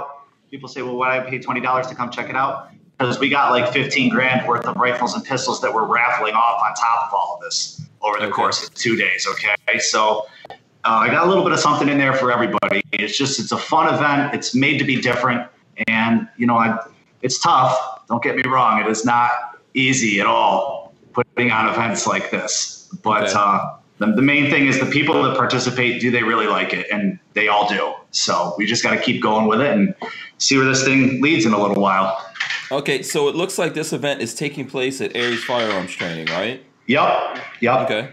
People 0.50 0.69
say, 0.69 0.83
well, 0.83 0.97
why 0.97 1.19
do 1.19 1.26
I 1.26 1.31
pay 1.31 1.38
$20 1.38 1.88
to 1.88 1.95
come 1.95 2.11
check 2.11 2.31
it 2.31 2.37
out? 2.37 2.71
Because 2.99 3.19
we 3.21 3.28
got 3.28 3.52
like 3.52 3.73
15 3.73 4.09
grand 4.09 4.47
worth 4.49 4.64
of 4.67 4.76
rifles 4.76 5.14
and 5.14 5.25
pistols 5.25 5.61
that 5.61 5.73
we're 5.73 5.85
raffling 5.87 6.35
off 6.35 6.61
on 6.62 6.75
top 6.75 7.09
of 7.09 7.14
all 7.14 7.37
of 7.37 7.43
this 7.43 7.83
over 8.00 8.19
the 8.19 8.25
Okay. 8.25 8.33
course 8.33 8.67
of 8.67 8.75
two 8.75 8.97
days. 8.97 9.26
Okay. 9.31 9.78
So 9.78 10.26
uh, 10.50 10.55
I 10.85 11.09
got 11.11 11.26
a 11.26 11.28
little 11.28 11.45
bit 11.45 11.52
of 11.52 11.61
something 11.61 11.88
in 11.88 11.99
there 11.99 12.14
for 12.14 12.33
everybody. 12.33 12.83
It's 12.93 13.17
just, 13.17 13.38
it's 13.38 13.52
a 13.52 13.59
fun 13.59 13.93
event. 13.95 14.35
It's 14.35 14.55
made 14.55 14.78
to 14.78 14.85
be 14.85 15.00
different. 15.00 15.49
And, 15.87 16.26
you 16.38 16.47
know, 16.47 16.57
I, 16.57 16.78
it's 17.23 17.38
tough. 17.38 17.76
Don't 18.09 18.23
get 18.23 18.35
me 18.37 18.43
wrong. 18.47 18.81
It 18.81 18.87
is 18.88 19.05
not 19.05 19.31
easy 19.75 20.19
at 20.19 20.26
all 20.26 20.95
putting 21.12 21.50
on 21.52 21.69
events 21.69 22.07
like 22.07 22.31
this. 22.31 22.88
But 23.02 23.25
Okay. 23.25 23.33
uh, 23.37 23.75
the, 23.99 24.07
the 24.12 24.23
main 24.23 24.50
thing 24.50 24.67
is 24.67 24.81
the 24.81 24.87
people 24.87 25.23
that 25.25 25.37
participate, 25.37 26.00
do 26.00 26.11
they 26.11 26.23
really 26.23 26.47
like 26.47 26.73
it? 26.73 26.87
And 26.90 27.19
they 27.35 27.49
all 27.49 27.69
do. 27.69 27.93
So 28.12 28.55
we 28.57 28.64
just 28.67 28.83
got 28.83 28.93
to 28.93 29.00
keep 29.00 29.23
going 29.23 29.47
with 29.47 29.61
it 29.61 29.71
and 29.73 29.95
see 30.38 30.57
where 30.57 30.66
this 30.66 30.85
thing 30.85 31.21
leads 31.21 31.45
in 31.47 31.52
a 31.52 31.61
little 31.61 31.80
while. 31.80 32.25
Okay, 32.71 33.02
so 33.02 33.28
it 33.28 33.35
looks 33.35 33.59
like 33.59 33.75
this 33.75 33.92
event 33.92 34.21
is 34.21 34.35
taking 34.35 34.66
place 34.66 35.00
at 35.00 35.14
Aries 35.16 35.42
Firearms 35.45 35.90
Training, 35.92 36.26
right? 36.26 36.62
Yep. 36.87 37.38
Yep. 37.61 37.90
Okay. 37.90 38.11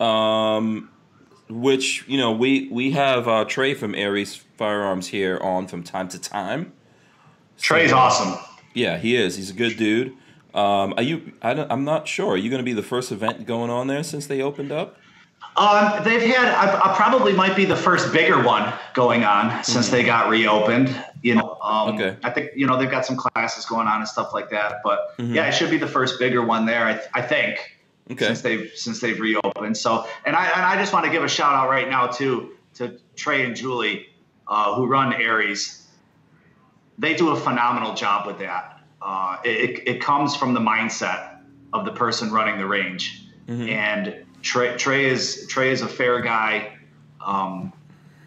Um, 0.00 0.88
which 1.48 2.06
you 2.08 2.18
know 2.18 2.32
we 2.32 2.68
we 2.70 2.92
have 2.92 3.28
uh, 3.28 3.44
Trey 3.44 3.74
from 3.74 3.94
Aries 3.94 4.36
Firearms 4.56 5.06
here 5.08 5.38
on 5.42 5.66
from 5.66 5.82
time 5.82 6.08
to 6.08 6.18
time. 6.18 6.72
Trey's 7.58 7.90
So- 7.90 7.96
awesome. 7.98 8.38
Yeah, 8.74 8.96
he 8.96 9.16
is. 9.16 9.36
He's 9.36 9.50
a 9.50 9.54
good 9.54 9.76
dude. 9.76 10.14
Um, 10.54 10.94
are 10.96 11.02
you? 11.02 11.32
I 11.42 11.52
don't, 11.54 11.70
I'm 11.70 11.84
not 11.84 12.08
sure. 12.08 12.30
Are 12.32 12.36
you 12.38 12.48
going 12.48 12.60
to 12.60 12.64
be 12.64 12.72
the 12.72 12.82
first 12.82 13.12
event 13.12 13.46
going 13.46 13.70
on 13.70 13.86
there 13.86 14.02
since 14.02 14.26
they 14.26 14.40
opened 14.40 14.72
up? 14.72 14.96
Um, 15.56 16.02
they've 16.04 16.22
had, 16.22 16.48
I, 16.48 16.92
I 16.92 16.96
probably 16.96 17.34
might 17.34 17.54
be 17.54 17.66
the 17.66 17.76
first 17.76 18.12
bigger 18.14 18.42
one 18.42 18.72
going 18.94 19.24
on 19.24 19.62
since 19.62 19.90
they 19.90 20.02
got 20.02 20.30
reopened. 20.30 20.88
Um, 21.62 21.94
Okay. 21.94 22.16
I 22.24 22.30
think 22.30 22.50
you 22.56 22.66
know 22.66 22.76
they've 22.76 22.90
got 22.90 23.06
some 23.06 23.16
classes 23.16 23.64
going 23.64 23.86
on 23.86 23.98
and 24.00 24.08
stuff 24.08 24.34
like 24.34 24.50
that. 24.50 24.80
But 24.82 25.16
Mhm. 25.18 25.34
yeah, 25.34 25.46
it 25.46 25.52
should 25.52 25.70
be 25.70 25.78
the 25.78 25.86
first 25.86 26.18
bigger 26.18 26.42
one 26.44 26.66
there. 26.66 26.84
I, 26.84 27.00
I 27.14 27.22
think 27.22 27.78
Okay. 28.10 28.26
since 28.26 28.40
they've 28.42 28.70
since 28.74 29.00
they've 29.00 29.18
reopened. 29.20 29.76
So, 29.76 30.06
and 30.26 30.34
I 30.34 30.46
and 30.46 30.62
I 30.62 30.76
just 30.76 30.92
want 30.92 31.04
to 31.06 31.10
give 31.12 31.22
a 31.22 31.28
shout 31.28 31.54
out 31.54 31.70
right 31.70 31.88
now 31.88 32.08
too 32.08 32.52
to 32.74 32.98
Trey 33.16 33.44
and 33.46 33.54
Julie, 33.54 34.08
uh, 34.48 34.74
who 34.74 34.86
run 34.86 35.12
Aries. 35.14 35.86
They 36.98 37.14
do 37.14 37.30
a 37.30 37.36
phenomenal 37.36 37.94
job 37.94 38.26
with 38.26 38.38
that. 38.40 38.80
Uh, 39.00 39.36
it, 39.44 39.82
it 39.86 40.00
comes 40.00 40.36
from 40.36 40.54
the 40.54 40.60
mindset 40.60 41.38
of 41.72 41.84
the 41.84 41.90
person 41.92 42.30
running 42.30 42.58
the 42.58 42.66
range 42.66 43.26
Mhm. 43.48 43.68
and 43.70 44.14
Trey, 44.42 44.76
Trey 44.76 45.04
is 45.06 45.46
Trey 45.48 45.70
is 45.70 45.82
a 45.82 45.88
fair 45.88 46.20
guy. 46.20 46.76
Um, 47.24 47.72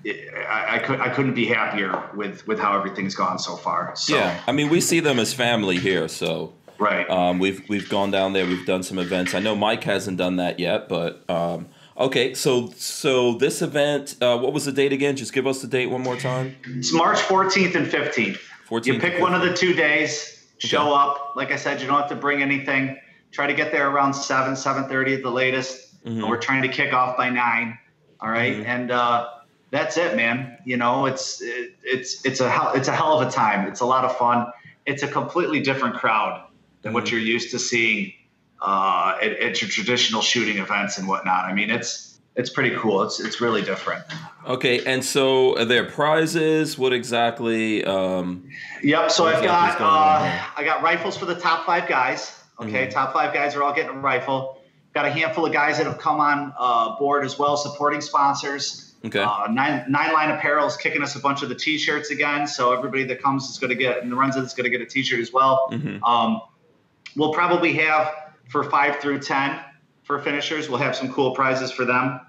I, 0.05 0.75
I, 0.75 0.79
could, 0.79 0.99
I 0.99 1.09
couldn't 1.09 1.33
be 1.33 1.45
happier 1.45 2.09
with 2.13 2.45
with 2.47 2.59
how 2.59 2.77
everything's 2.77 3.15
gone 3.15 3.39
so 3.39 3.55
far. 3.55 3.95
So, 3.95 4.15
Yeah, 4.15 4.39
I 4.45 4.51
mean, 4.51 4.69
we 4.69 4.79
see 4.79 4.99
them 4.99 5.17
as 5.17 5.33
family 5.33 5.77
here, 5.77 6.07
so 6.07 6.53
right. 6.77 7.09
um, 7.09 7.39
we've 7.39 7.67
we've 7.69 7.89
gone 7.89 8.11
down 8.11 8.33
there. 8.33 8.45
We've 8.45 8.65
done 8.65 8.83
some 8.83 8.99
events. 8.99 9.33
I 9.33 9.39
know 9.39 9.55
Mike 9.55 9.83
hasn't 9.83 10.17
done 10.17 10.35
that 10.35 10.59
yet, 10.59 10.87
but 10.89 11.27
um, 11.29 11.67
okay. 11.97 12.35
So 12.35 12.69
so 12.77 13.33
this 13.33 13.63
event, 13.63 14.15
uh, 14.21 14.37
what 14.37 14.53
was 14.53 14.65
the 14.65 14.71
date 14.71 14.93
again? 14.93 15.15
Just 15.15 15.33
give 15.33 15.47
us 15.47 15.61
the 15.61 15.67
date 15.67 15.87
one 15.87 16.01
more 16.01 16.17
time. 16.17 16.55
It's 16.67 16.93
March 16.93 17.19
14th 17.19 17.73
and 17.75 17.87
15th. 17.87 18.37
14th 18.69 18.85
You 18.85 18.99
pick 18.99 19.19
one 19.19 19.33
of 19.33 19.41
the 19.41 19.53
two 19.53 19.73
days. 19.73 20.47
Show 20.59 20.93
up. 20.93 21.35
Like 21.35 21.51
I 21.51 21.57
said, 21.57 21.81
you 21.81 21.87
don't 21.87 21.99
have 21.99 22.09
to 22.09 22.15
bring 22.15 22.41
anything. 22.41 22.97
Try 23.31 23.47
to 23.47 23.53
get 23.53 23.71
there 23.71 23.89
around 23.89 24.13
seven, 24.13 24.53
7:30 24.53 25.17
at 25.17 25.23
the 25.23 25.31
latest. 25.31 26.03
Mm-hmm. 26.05 26.29
We're 26.29 26.37
trying 26.37 26.61
to 26.61 26.69
kick 26.69 26.93
off 26.93 27.17
by 27.17 27.29
nine. 27.29 27.77
All 28.21 28.29
right? 28.29 28.65
and 28.65 28.91
uh, 28.91 29.29
that's 29.75 29.97
it, 29.97 30.15
man. 30.15 30.57
You 30.65 30.77
know, 30.77 31.05
it's 31.05 31.41
it, 31.41 31.75
it's 31.83 32.25
it's 32.25 32.39
a 32.39 32.49
hell, 32.49 32.71
it's 32.75 32.87
a 32.87 32.91
hell 32.95 33.19
of 33.19 33.27
a 33.27 33.31
time. 33.31 33.67
It's 33.67 33.81
a 33.81 33.85
lot 33.85 34.05
of 34.05 34.15
fun. 34.17 34.47
It's 34.85 35.03
a 35.03 35.07
completely 35.07 35.59
different 35.61 35.95
crowd 35.95 36.43
than 36.81 36.93
what 36.93 37.05
Mm-hmm. 37.05 37.15
you're 37.15 37.23
used 37.25 37.51
to 37.51 37.59
seeing 37.59 38.13
uh, 38.61 39.17
at, 39.21 39.31
at 39.33 39.61
your 39.61 39.69
traditional 39.69 40.21
shooting 40.21 40.57
events 40.57 40.97
and 40.97 41.07
whatnot. 41.07 41.45
I 41.45 41.53
mean, 41.53 41.69
it's 41.69 42.19
it's 42.35 42.49
pretty 42.49 42.75
cool. 42.75 43.01
It's 43.03 43.19
it's 43.19 43.39
really 43.41 43.61
different. 43.61 44.03
Okay, 44.45 44.83
and 44.85 45.03
so 45.03 45.57
are 45.57 45.65
there 45.65 45.85
prizes? 45.85 46.77
What 46.77 46.93
exactly? 46.93 47.83
Um, 47.85 48.49
Yep. 48.83 49.09
So 49.11 49.25
I've 49.25 49.43
got 49.43 49.81
uh. 49.81 50.43
I 50.57 50.63
got 50.63 50.83
rifles 50.83 51.17
for 51.17 51.25
the 51.25 51.35
top 51.35 51.65
five 51.65 51.87
guys. 51.87 52.43
Okay, 52.59 52.87
top 52.89 53.13
five 53.13 53.33
guys 53.33 53.55
are 53.55 53.63
all 53.63 53.73
getting 53.73 53.97
a 53.97 53.99
rifle. 53.99 54.61
Got 54.93 55.05
a 55.05 55.09
handful 55.11 55.45
of 55.45 55.51
guys 55.51 55.77
that 55.77 55.87
have 55.87 55.97
come 55.97 56.21
on 56.21 56.53
uh, 56.57 56.97
board 56.97 57.25
as 57.25 57.37
well, 57.37 57.57
supporting 57.57 57.99
sponsors. 57.99 58.84
Okay. 59.05 59.19
Uh, 59.19 59.47
nine 59.51 59.85
Nine 59.89 60.13
Line 60.13 60.31
Apparel 60.31 60.65
is 60.67 60.75
kicking 60.77 61.03
us 61.03 61.15
a 61.15 61.19
bunch 61.19 61.43
of 61.43 61.49
the 61.49 61.55
T-shirts 61.55 62.09
again, 62.09 62.47
so 62.47 62.73
everybody 62.73 63.03
that 63.05 63.21
comes 63.21 63.49
is 63.49 63.57
going 63.59 63.69
to 63.69 63.75
get 63.75 64.01
and 64.01 64.11
the 64.11 64.15
runs 64.15 64.35
is 64.35 64.53
going 64.53 64.63
to 64.63 64.69
get 64.69 64.81
a 64.81 64.85
T-shirt 64.85 65.19
as 65.19 65.31
well. 65.31 65.67
Mhm. 65.71 65.99
Um, 66.03 66.41
we'll 67.15 67.33
probably 67.33 67.73
have 67.73 68.13
for 68.49 68.63
five 68.63 68.97
through 68.97 69.19
ten 69.19 69.59
for 70.03 70.19
finishers. 70.19 70.69
We'll 70.69 70.79
have 70.79 70.95
some 70.95 71.11
cool 71.11 71.35
prizes 71.35 71.71
for 71.71 71.85
them. 71.85 72.19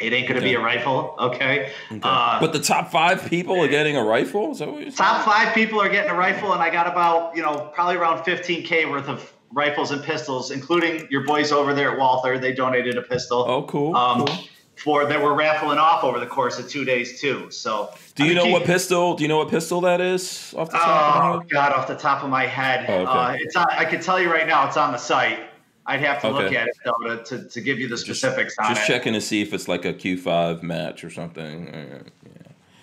It 0.00 0.12
ain't 0.12 0.26
going 0.26 0.40
to 0.40 0.44
be 0.44 0.54
a 0.54 0.60
rifle, 0.60 1.14
okay? 1.18 1.70
okay. 1.90 2.00
Uh, 2.02 2.40
but 2.40 2.52
the 2.52 2.58
top 2.58 2.90
five 2.90 3.28
people 3.28 3.60
are 3.62 3.68
getting 3.68 3.96
a 3.96 4.02
rifle. 4.02 4.50
Is 4.50 4.58
that 4.58 4.68
what 4.72 4.82
you're? 4.82 4.90
Top 4.90 5.24
five 5.24 5.54
people 5.54 5.80
are 5.80 5.88
getting 5.88 6.10
a 6.10 6.14
rifle, 6.14 6.52
and 6.54 6.62
I 6.62 6.70
got 6.70 6.86
about, 6.86 7.36
you 7.36 7.42
know, 7.42 7.70
probably 7.74 7.96
around 7.96 8.24
15K 8.24 8.90
worth 8.90 9.08
of 9.08 9.32
rifles 9.52 9.90
and 9.90 10.02
pistols, 10.02 10.50
including 10.50 11.06
your 11.10 11.24
boys 11.24 11.52
over 11.52 11.74
there 11.74 11.92
at 11.92 11.98
Walther. 11.98 12.38
They 12.38 12.52
donated 12.52 12.96
a 12.96 13.02
pistol. 13.02 13.44
Oh, 13.46 13.62
cool. 13.64 13.94
Um, 13.94 14.24
cool. 14.26 14.36
For 14.82 15.06
that 15.06 15.22
we're 15.22 15.34
raffling 15.34 15.78
off 15.78 16.02
over 16.02 16.18
the 16.18 16.26
course 16.26 16.58
of 16.58 16.68
two 16.68 16.84
days 16.84 17.20
too. 17.20 17.48
So 17.52 17.92
Do 18.16 18.24
you 18.24 18.32
I 18.32 18.34
know 18.34 18.46
what 18.48 18.64
pistol? 18.64 19.14
Do 19.14 19.22
you 19.22 19.28
know 19.28 19.38
what 19.38 19.48
pistol 19.48 19.80
that 19.82 20.00
is 20.00 20.52
off 20.56 20.70
the 20.70 20.76
top 20.78 21.24
Oh 21.24 21.36
of? 21.38 21.48
God, 21.48 21.72
off 21.72 21.86
the 21.86 21.94
top 21.94 22.24
of 22.24 22.30
my 22.30 22.46
head, 22.46 22.86
Oh, 22.88 22.94
okay. 23.02 23.04
uh, 23.10 23.36
it's 23.38 23.54
on, 23.54 23.66
I 23.70 23.84
can 23.84 24.00
tell 24.00 24.20
you 24.20 24.28
right 24.28 24.46
now, 24.46 24.66
it's 24.66 24.76
on 24.76 24.90
the 24.90 24.98
site. 24.98 25.38
I'd 25.86 26.00
have 26.00 26.20
to 26.22 26.30
look 26.30 26.52
at 26.52 26.66
it 26.68 26.76
though 26.84 27.16
to, 27.16 27.22
to, 27.24 27.48
to 27.48 27.60
give 27.60 27.78
you 27.78 27.88
the 27.88 27.96
specifics 27.96 28.56
on 28.58 28.74
Just 28.74 28.82
it. 28.88 28.92
checking 28.92 29.12
to 29.12 29.20
see 29.20 29.40
if 29.40 29.52
it's 29.54 29.68
like 29.68 29.84
a 29.84 29.92
Q5 29.94 30.62
match 30.64 31.04
or 31.04 31.10
something. 31.10 31.68
Uh, 31.72 32.02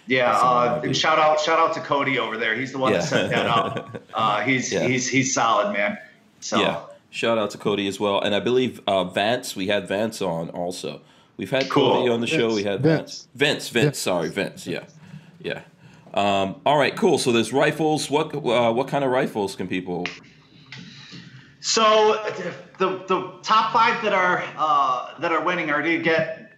Yeah, 0.08 0.32
uh, 0.32 0.82
and 0.84 0.96
shout 0.96 1.20
out 1.20 1.39
shout 1.41 1.60
out 1.60 1.74
to 1.74 1.82
Cody 1.82 2.18
over 2.18 2.38
there. 2.38 2.56
He's 2.56 2.72
the 2.72 2.77
one 2.79 2.94
Yeah. 2.94 3.00
that 3.00 3.08
set 3.08 3.29
that 3.29 3.46
up. 3.46 4.01
Uh, 4.13 4.41
he's 4.41 4.72
Yeah. 4.72 4.88
he's 4.88 5.08
he's 5.08 5.34
solid, 5.34 5.74
man. 5.74 5.98
So 6.39 6.60
Yeah. 6.62 6.82
Shout 7.12 7.38
out 7.38 7.51
to 7.51 7.58
Cody 7.58 7.88
as 7.88 8.00
well. 8.00 8.22
And 8.22 8.34
I 8.36 8.39
believe 8.39 8.82
uh, 8.88 9.03
Vance, 9.03 9.56
we 9.56 9.68
had 9.68 9.88
Vance 9.88 10.22
on 10.22 10.50
also. 10.51 11.01
We've 11.39 11.50
had 11.50 11.69
Cool. 11.69 11.93
Cody 12.00 12.10
on 12.10 12.19
the 12.19 12.27
show. 12.27 12.50
Vince. 12.50 12.55
We 12.55 12.63
had 12.63 12.81
Vince. 12.81 13.27
Vince, 13.34 13.69
Vince, 13.69 13.86
Vince. 13.86 13.98
sorry, 14.00 14.27
Vince. 14.27 14.67
Yeah. 14.67 14.84
Yeah. 15.39 15.62
Um, 16.13 16.60
all 16.65 16.77
right, 16.77 16.93
cool. 16.98 17.17
So 17.17 17.31
there's 17.31 17.53
rifles. 17.53 18.10
What 18.12 18.36
uh, 18.36 18.74
what 18.74 18.89
kind 18.89 19.05
of 19.05 19.10
rifles 19.10 19.55
can 19.55 19.69
people? 19.69 20.05
So 21.62 22.22
the 22.77 23.03
the 23.08 23.39
top 23.41 23.72
five 23.72 24.03
that 24.03 24.12
are 24.12 24.43
uh, 24.58 25.17
that 25.19 25.31
are 25.31 25.41
winning 25.41 25.69
are 25.69 25.81
to 25.81 26.01
get, 26.01 26.51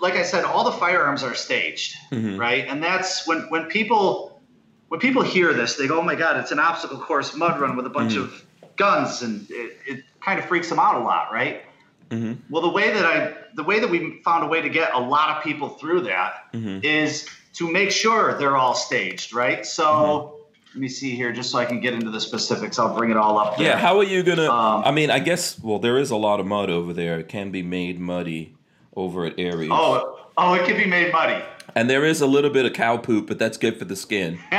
like 0.00 0.14
I 0.14 0.24
said, 0.24 0.44
all 0.44 0.64
the 0.64 0.72
firearms 0.72 1.22
are 1.22 1.34
staged, 1.34 1.94
Mhm. 2.10 2.36
right? 2.36 2.64
And 2.66 2.82
that's 2.82 3.28
when 3.28 3.42
when 3.50 3.66
people 3.66 4.40
when 4.88 4.98
people 4.98 5.22
hear 5.22 5.52
this, 5.52 5.76
they 5.76 5.86
go, 5.86 6.00
"Oh 6.00 6.02
my 6.02 6.16
God, 6.16 6.36
it's 6.38 6.50
an 6.50 6.58
obstacle 6.58 6.98
course 6.98 7.36
mud 7.36 7.60
run 7.60 7.76
with 7.76 7.86
a 7.86 7.90
bunch 7.90 8.14
Mhm. 8.14 8.24
of 8.24 8.44
guns," 8.74 9.22
and 9.22 9.46
it, 9.50 9.78
it 9.86 10.04
kind 10.20 10.40
of 10.40 10.46
freaks 10.46 10.68
them 10.68 10.80
out 10.80 10.96
a 10.96 11.04
lot, 11.04 11.32
right? 11.32 11.62
Mhm. 12.10 12.38
Well, 12.50 12.62
the 12.62 12.70
way 12.70 12.92
that 12.92 13.04
I 13.06 13.32
the 13.54 13.62
way 13.64 13.78
that 13.80 13.88
we 13.90 14.20
found 14.24 14.44
a 14.44 14.46
way 14.48 14.60
to 14.60 14.68
get 14.68 14.92
a 14.94 15.00
lot 15.00 15.36
of 15.36 15.42
people 15.44 15.68
through 15.70 16.02
that 16.02 16.34
is 16.52 17.24
Mhm. 17.24 17.28
to 17.58 17.70
make 17.70 17.90
sure 17.90 18.34
they're 18.38 18.56
all 18.56 18.74
staged, 18.74 19.32
right? 19.34 19.64
So. 19.66 20.30
Let 20.74 20.80
me 20.80 20.88
see 20.88 21.14
here, 21.14 21.30
just 21.30 21.52
so 21.52 21.58
I 21.60 21.66
can 21.66 21.78
get 21.78 21.94
into 21.94 22.10
the 22.10 22.20
specifics. 22.20 22.80
I'll 22.80 22.96
bring 22.96 23.12
it 23.12 23.16
all 23.16 23.38
up. 23.38 23.56
There. 23.56 23.64
Yeah. 23.64 23.78
How 23.78 23.96
are 23.98 24.02
you 24.02 24.24
gonna? 24.24 24.50
Um, 24.50 24.82
I 24.84 24.90
mean, 24.90 25.08
I 25.08 25.20
guess. 25.20 25.56
Well, 25.62 25.78
there 25.78 25.96
is 25.98 26.10
a 26.10 26.16
lot 26.16 26.40
of 26.40 26.46
mud 26.46 26.68
over 26.68 26.92
there. 26.92 27.20
It 27.20 27.28
can 27.28 27.52
be 27.52 27.62
made 27.62 28.00
muddy 28.00 28.56
over 28.96 29.24
at 29.24 29.34
Aries. 29.38 29.70
Oh, 29.72 30.18
oh, 30.36 30.54
it 30.54 30.66
can 30.66 30.76
be 30.76 30.84
made 30.86 31.12
muddy. 31.12 31.40
And 31.76 31.88
there 31.88 32.04
is 32.04 32.20
a 32.20 32.26
little 32.26 32.50
bit 32.50 32.66
of 32.66 32.72
cow 32.72 32.96
poop, 32.96 33.28
but 33.28 33.38
that's 33.38 33.56
good 33.56 33.78
for 33.78 33.84
the 33.84 33.94
skin. 33.94 34.40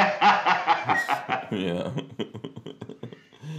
Yeah. 1.51 1.89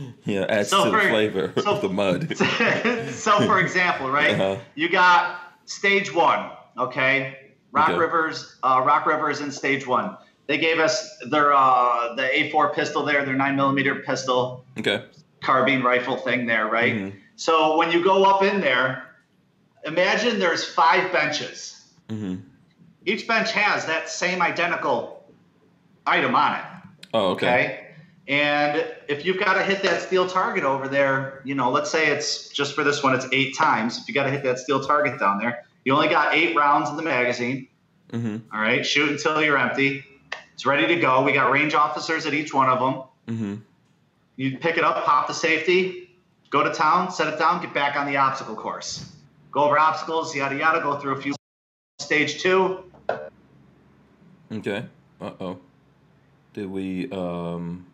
yeah, 0.25 0.45
adds 0.49 0.69
So 0.71 0.85
to 0.85 0.91
the 0.91 0.99
flavor 1.09 1.53
so- 1.61 1.73
of 1.77 1.83
the 1.83 1.89
mud. 1.89 2.37
so, 3.13 3.39
for 3.47 3.59
example, 3.61 4.11
right? 4.11 4.33
Uh-huh. 4.39 4.57
You 4.75 4.89
got 4.89 5.41
stage 5.65 6.13
one, 6.15 6.51
okay? 6.79 7.53
Rock 7.73 7.91
Okay. 7.91 7.99
Rivers, 7.99 8.57
uh, 8.63 8.83
Rock 8.87 9.07
Rivers 9.07 9.41
in 9.41 9.51
stage 9.51 9.87
one. 9.87 10.17
They 10.47 10.59
gave 10.59 10.79
us 10.79 11.19
their 11.29 11.53
uh, 11.53 12.15
the 12.15 12.23
A4 12.23 12.73
pistol 12.75 13.05
there, 13.05 13.25
their 13.25 13.35
nine 13.35 13.57
millimeter 13.57 13.97
pistol, 13.97 14.65
Okay. 14.79 15.05
carbine 15.43 15.83
rifle 15.83 16.17
thing 16.17 16.47
there, 16.47 16.67
right? 16.69 16.95
Mhm. 16.95 17.13
So 17.35 17.77
when 17.77 17.91
you 17.93 18.03
go 18.05 18.25
up 18.25 18.43
in 18.43 18.61
there, 18.61 19.03
imagine 19.85 20.39
there's 20.39 20.65
five 20.65 21.13
benches. 21.13 21.83
hmm 22.09 22.37
Each 23.05 23.27
bench 23.27 23.53
has 23.53 23.87
that 23.87 24.09
same 24.09 24.41
identical 24.41 25.25
item 26.07 26.35
on 26.35 26.55
it. 26.61 26.65
Oh, 27.13 27.31
okay. 27.31 27.47
Okay. 27.49 27.86
And 28.29 28.85
if 29.09 29.25
you've 29.25 29.39
got 29.39 29.55
to 29.55 29.63
hit 29.63 29.83
that 29.85 30.03
steel 30.03 30.27
target 30.27 30.65
over 30.65 30.89
there, 30.89 31.41
you 31.45 31.55
know, 31.55 31.71
let's 31.71 31.91
say 31.91 32.09
it's 32.09 32.49
just 32.49 32.75
for 32.75 32.83
this 32.83 33.03
one, 33.03 33.15
it's 33.15 33.27
eight 33.33 33.57
times. 33.57 33.99
If 33.99 34.09
you 34.09 34.15
got 34.15 34.25
to 34.25 34.31
hit 34.31 34.43
that 34.43 34.59
steel 34.59 34.85
target 34.85 35.21
down 35.21 35.39
there, 35.39 35.65
you 35.85 35.95
only 35.95 36.09
got 36.09 36.35
eight 36.35 36.57
rounds 36.57 36.91
in 36.91 36.97
the 36.97 37.03
magazine. 37.03 37.69
hmm 38.11 38.39
All 38.53 38.61
right. 38.61 38.85
Shoot 38.85 39.11
until 39.11 39.43
you're 39.43 39.59
empty. 39.59 40.05
It's 40.55 40.67
ready 40.67 40.87
to 40.89 40.97
go. 40.97 41.23
We 41.23 41.33
got 41.33 41.53
range 41.53 41.75
officers 41.75 42.27
at 42.27 42.35
each 42.35 42.53
one 42.53 42.69
of 42.69 42.81
them. 42.81 43.37
hmm 43.37 43.55
You 44.37 44.59
pick 44.59 44.77
it 44.77 44.83
up, 44.85 45.05
pop 45.05 45.29
the 45.29 45.35
safety, 45.35 46.11
go 46.51 46.65
to 46.65 46.73
town, 46.73 47.13
set 47.13 47.33
it 47.33 47.39
down, 47.39 47.63
get 47.63 47.73
back 47.73 47.97
on 47.97 48.07
the 48.07 48.17
obstacle 48.17 48.57
course. 48.57 49.13
Go 49.53 49.65
over 49.65 49.79
obstacles, 49.79 50.35
yada, 50.35 50.57
yada, 50.57 50.81
go 50.81 50.97
through 50.99 51.13
a 51.17 51.21
few. 51.21 51.35
Stage 52.01 52.43
two, 52.43 52.85
Okay. 54.53 54.85
Uh 55.21 55.31
oh. 55.41 55.59
Did 56.55 56.71
we 56.71 57.11
um 57.11 57.87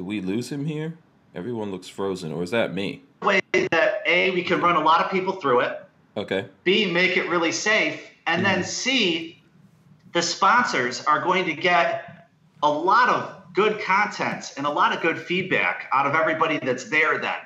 did 0.00 0.06
we 0.06 0.22
lose 0.22 0.50
him 0.50 0.64
here? 0.64 0.96
Everyone 1.34 1.70
looks 1.70 1.86
frozen, 1.86 2.32
or 2.32 2.42
is 2.42 2.52
that 2.52 2.72
me? 2.72 3.02
way 3.20 3.42
that 3.52 4.00
A, 4.06 4.30
we 4.30 4.42
can 4.42 4.58
run 4.62 4.76
a 4.76 4.80
lot 4.80 5.04
of 5.04 5.10
people 5.10 5.34
through 5.34 5.60
it. 5.60 5.78
Okay. 6.16 6.46
B, 6.64 6.90
make 6.90 7.18
it 7.18 7.28
really 7.28 7.52
safe. 7.52 8.00
And 8.26 8.42
then 8.42 8.64
C, 8.64 9.42
the 10.14 10.22
sponsors 10.22 11.04
are 11.04 11.20
going 11.22 11.44
to 11.44 11.52
get 11.52 12.28
a 12.62 12.70
lot 12.70 13.10
of 13.10 13.52
good 13.52 13.78
content 13.82 14.54
and 14.56 14.64
a 14.64 14.70
lot 14.70 14.94
of 14.94 15.02
good 15.02 15.18
feedback 15.18 15.90
out 15.92 16.06
of 16.06 16.14
everybody 16.14 16.58
that's 16.58 16.84
there 16.84 17.18
then. 17.18 17.40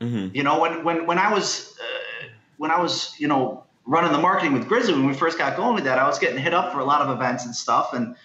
hmm 0.00 0.28
You 0.34 0.44
know, 0.44 0.58
when, 0.60 0.84
when, 0.84 1.04
when 1.04 1.18
I 1.18 1.30
was, 1.30 1.76
uh, 1.78 2.28
when 2.56 2.70
I 2.70 2.80
was, 2.80 3.14
you 3.18 3.28
know, 3.28 3.64
running 3.84 4.12
the 4.12 4.18
marketing 4.18 4.54
with 4.54 4.66
Grizzly, 4.66 4.94
when 4.94 5.06
we 5.06 5.12
first 5.12 5.36
got 5.36 5.58
going 5.58 5.74
with 5.74 5.84
that, 5.84 5.98
I 5.98 6.06
was 6.06 6.18
getting 6.18 6.38
hit 6.38 6.54
up 6.54 6.72
for 6.72 6.78
a 6.78 6.86
lot 6.86 7.02
of 7.02 7.14
events 7.14 7.44
and 7.44 7.54
stuff. 7.54 7.92
And, 7.92 8.16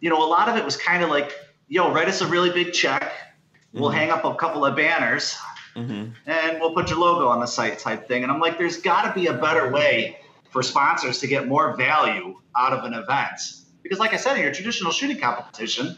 you 0.00 0.08
know, 0.08 0.26
a 0.26 0.30
lot 0.30 0.48
of 0.48 0.56
it 0.56 0.64
was 0.64 0.78
kind 0.78 1.04
of 1.04 1.10
like, 1.10 1.34
yo, 1.68 1.92
write 1.92 2.08
us 2.08 2.20
a 2.20 2.26
really 2.26 2.50
big 2.50 2.72
check. 2.72 3.12
We'll 3.72 3.90
Mhm. 3.90 3.94
hang 3.94 4.10
up 4.10 4.24
a 4.24 4.34
couple 4.34 4.64
of 4.64 4.74
banners 4.76 5.36
hmm 5.76 6.06
and 6.26 6.58
we'll 6.60 6.72
put 6.74 6.90
your 6.90 6.98
logo 6.98 7.28
on 7.28 7.38
the 7.40 7.46
site 7.46 7.78
type 7.78 8.08
thing. 8.08 8.22
And 8.24 8.32
I'm 8.32 8.40
like, 8.40 8.58
there's 8.58 8.78
got 8.78 9.02
to 9.02 9.12
be 9.12 9.28
a 9.28 9.32
better 9.32 9.70
way 9.70 10.18
for 10.50 10.62
sponsors 10.62 11.18
to 11.20 11.26
get 11.28 11.46
more 11.46 11.76
value 11.76 12.34
out 12.56 12.72
of 12.72 12.84
an 12.84 12.94
event. 12.94 13.40
Because, 13.82 13.98
like 14.00 14.12
I 14.12 14.16
said, 14.16 14.36
in 14.36 14.42
your 14.42 14.52
traditional 14.52 14.90
shooting 14.90 15.18
competition, 15.18 15.96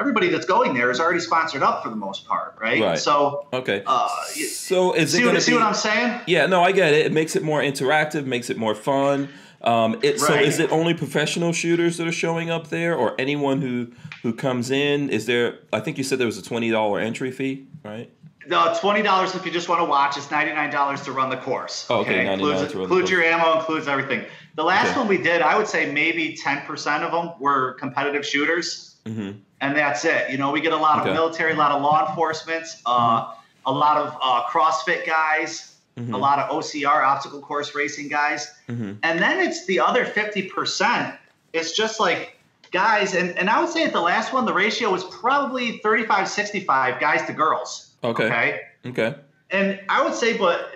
everybody 0.00 0.28
that's 0.30 0.46
going 0.46 0.74
there 0.74 0.90
is 0.90 0.98
already 0.98 1.20
sponsored 1.20 1.62
up 1.62 1.82
for 1.82 1.90
the 1.90 1.96
most 1.96 2.26
part, 2.26 2.56
right? 2.60 2.82
Right. 2.82 2.98
So, 2.98 3.46
Okay. 3.52 3.82
uh, 3.86 4.08
so 4.50 4.92
is 4.94 5.14
it 5.14 5.18
see, 5.18 5.22
to 5.30 5.40
see 5.40 5.52
be? 5.52 5.58
what 5.58 5.64
I'm 5.66 5.74
saying? 5.74 6.20
Yeah, 6.26 6.46
no, 6.46 6.62
I 6.64 6.72
get 6.72 6.92
it. 6.92 7.06
It 7.06 7.12
makes 7.12 7.36
it 7.36 7.42
more 7.44 7.60
interactive, 7.62 8.26
makes 8.26 8.50
it 8.50 8.56
more 8.56 8.74
fun. 8.74 9.28
Um, 9.64 9.98
it, 10.02 10.20
So, 10.20 10.34
is 10.34 10.58
it 10.60 10.70
only 10.70 10.94
professional 10.94 11.52
shooters 11.52 11.96
that 11.96 12.06
are 12.06 12.12
showing 12.12 12.50
up 12.50 12.68
there, 12.68 12.94
or 12.94 13.14
anyone 13.18 13.60
who 13.62 13.88
who 14.22 14.32
comes 14.34 14.70
in? 14.70 15.10
Is 15.10 15.26
there? 15.26 15.58
I 15.72 15.80
think 15.80 15.98
you 15.98 16.04
said 16.04 16.18
there 16.18 16.26
was 16.26 16.38
a 16.38 16.42
twenty 16.42 16.70
dollar 16.70 17.00
entry 17.00 17.30
fee, 17.30 17.66
right? 17.82 18.10
No, 18.46 18.76
twenty 18.78 19.00
dollars 19.00 19.34
if 19.34 19.46
you 19.46 19.50
just 19.50 19.70
want 19.70 19.80
to 19.80 19.86
watch. 19.86 20.18
It's 20.18 20.30
ninety 20.30 20.52
nine 20.52 20.70
dollars 20.70 21.00
to 21.02 21.12
run 21.12 21.30
the 21.30 21.38
course. 21.38 21.86
Oh, 21.88 22.00
okay, 22.00 22.24
99 22.24 22.32
includes, 22.34 22.60
to 22.60 22.64
run 22.66 22.72
the 22.76 22.82
includes 22.82 23.10
your 23.10 23.22
ammo, 23.22 23.58
includes 23.58 23.88
everything. 23.88 24.24
The 24.56 24.64
last 24.64 24.90
Okay. 24.90 24.98
one 25.00 25.08
we 25.08 25.16
did, 25.18 25.40
I 25.40 25.56
would 25.56 25.66
say 25.66 25.90
maybe 25.90 26.36
ten 26.36 26.60
percent 26.66 27.02
of 27.02 27.10
them 27.12 27.32
were 27.40 27.72
competitive 27.74 28.24
shooters, 28.26 28.90
Mm-hmm. 29.06 29.32
and 29.62 29.76
that's 29.76 30.04
it. 30.04 30.30
You 30.30 30.36
know, 30.38 30.50
we 30.50 30.60
get 30.62 30.72
a 30.72 30.76
lot 30.76 31.00
Okay. 31.00 31.08
of 31.10 31.14
military, 31.14 31.52
a 31.52 31.56
lot 31.56 31.72
of 31.72 31.80
law 31.82 32.06
enforcement, 32.08 32.66
uh, 32.86 33.32
a 33.66 33.72
lot 33.72 33.96
of 33.98 34.14
uh, 34.22 34.42
CrossFit 34.48 35.06
guys, 35.06 35.73
Mhm. 35.98 36.12
a 36.12 36.16
lot 36.16 36.38
of 36.38 36.50
OCR 36.50 37.04
obstacle 37.04 37.40
course 37.40 37.74
racing 37.74 38.08
guys, 38.08 38.52
Mhm. 38.68 38.98
and 39.02 39.18
then 39.20 39.38
it's 39.38 39.66
the 39.66 39.80
other 39.80 40.04
fifty 40.04 40.42
percent. 40.42 41.14
It's 41.52 41.72
just 41.72 42.00
like 42.00 42.36
guys, 42.72 43.14
and, 43.14 43.38
and 43.38 43.48
I 43.48 43.60
would 43.60 43.70
say 43.70 43.84
at 43.84 43.92
the 43.92 44.00
last 44.00 44.32
one, 44.32 44.44
the 44.44 44.52
ratio 44.52 44.90
was 44.90 45.04
probably 45.04 45.78
35 45.78 46.28
65 46.28 46.98
guys 46.98 47.24
to 47.26 47.32
girls. 47.32 47.90
Okay. 48.02 48.24
Okay. 48.24 48.60
Okay. 48.86 49.14
And 49.50 49.80
I 49.88 50.02
would 50.02 50.14
say, 50.14 50.36
but 50.36 50.72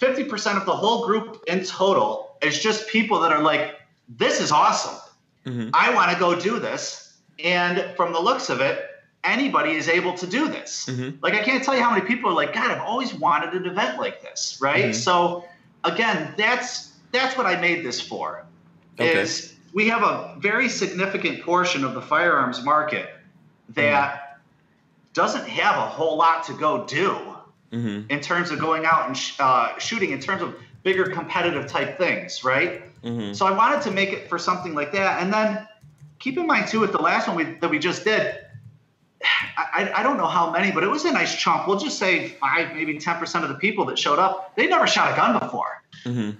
50% 0.00 0.56
of 0.56 0.66
the 0.66 0.74
whole 0.74 1.06
group 1.06 1.44
in 1.46 1.64
total 1.64 2.36
is 2.42 2.60
just 2.60 2.88
people 2.88 3.20
that 3.20 3.30
are 3.30 3.42
like, 3.42 3.76
this 4.08 4.40
is 4.40 4.50
awesome. 4.50 4.96
Mhm. 5.46 5.70
I 5.72 5.94
want 5.94 6.10
to 6.10 6.18
go 6.18 6.34
do 6.34 6.58
this. 6.58 7.12
And 7.38 7.94
from 7.96 8.12
the 8.12 8.20
looks 8.20 8.50
of 8.50 8.60
it, 8.60 8.84
anybody 9.24 9.72
is 9.72 9.88
able 9.88 10.14
to 10.14 10.26
do 10.26 10.48
this. 10.48 10.86
Mhm. 10.88 11.16
Like, 11.22 11.34
I 11.34 11.42
can't 11.42 11.62
tell 11.64 11.74
you 11.74 11.82
how 11.82 11.90
many 11.90 12.04
people 12.06 12.30
are 12.30 12.34
like, 12.34 12.52
God, 12.52 12.70
I've 12.70 12.82
always 12.82 13.14
wanted 13.14 13.54
an 13.54 13.66
event 13.66 13.98
like 13.98 14.22
this, 14.22 14.58
right? 14.60 14.86
Mhm. 14.86 14.94
So, 14.94 15.44
again, 15.84 16.34
that's 16.36 16.90
that's 17.12 17.36
what 17.36 17.46
I 17.46 17.56
made 17.60 17.84
this 17.84 18.00
for. 18.00 18.44
Okay. 18.98 19.20
Is 19.20 19.54
we 19.72 19.88
have 19.88 20.02
a 20.02 20.34
very 20.38 20.68
significant 20.68 21.42
portion 21.42 21.84
of 21.84 21.94
the 21.94 22.02
firearms 22.02 22.64
market 22.64 23.08
that 23.70 24.38
doesn't 25.12 25.48
have 25.48 25.76
a 25.76 25.86
whole 25.86 26.16
lot 26.16 26.44
to 26.46 26.52
go 26.54 26.84
do 26.84 27.18
Mm-hmm. 27.72 28.08
in 28.08 28.20
terms 28.20 28.52
of 28.52 28.60
going 28.60 28.86
out 28.86 29.08
and 29.08 29.16
sh- 29.18 29.34
uh, 29.40 29.76
shooting 29.78 30.10
in 30.12 30.20
terms 30.20 30.42
of 30.42 30.54
bigger 30.84 31.06
competitive 31.06 31.66
type 31.66 31.98
things, 31.98 32.44
right? 32.44 32.82
Mm-hmm. 33.02 33.32
So 33.32 33.46
I 33.46 33.50
wanted 33.50 33.80
to 33.82 33.90
make 33.90 34.12
it 34.12 34.28
for 34.28 34.38
something 34.38 34.74
like 34.76 34.92
that, 34.92 35.20
and 35.20 35.32
then 35.32 35.66
keep 36.20 36.38
in 36.38 36.46
mind 36.46 36.68
too, 36.68 36.78
with 36.78 36.92
the 36.92 37.02
last 37.02 37.26
one 37.26 37.36
we, 37.36 37.44
that 37.44 37.68
we 37.68 37.80
just 37.80 38.04
did, 38.04 38.36
I, 39.56 39.90
I- 39.96 40.02
don't 40.02 40.16
know 40.16 40.26
how 40.26 40.50
many, 40.50 40.70
but 40.70 40.84
it 40.84 40.88
was 40.88 41.04
a 41.04 41.12
nice 41.12 41.34
chunk. 41.36 41.66
We'll 41.66 41.78
just 41.78 41.98
say 41.98 42.28
five, 42.28 42.74
maybe 42.74 42.98
ten 42.98 43.16
percent 43.18 43.44
of 43.44 43.50
the 43.50 43.56
people 43.56 43.84
that 43.86 43.98
showed 43.98 44.18
up, 44.18 44.54
they 44.56 44.66
never 44.66 44.86
shot 44.86 45.12
a 45.12 45.16
gun 45.16 45.38
before, 45.38 45.82
Mm-hmm. 46.04 46.30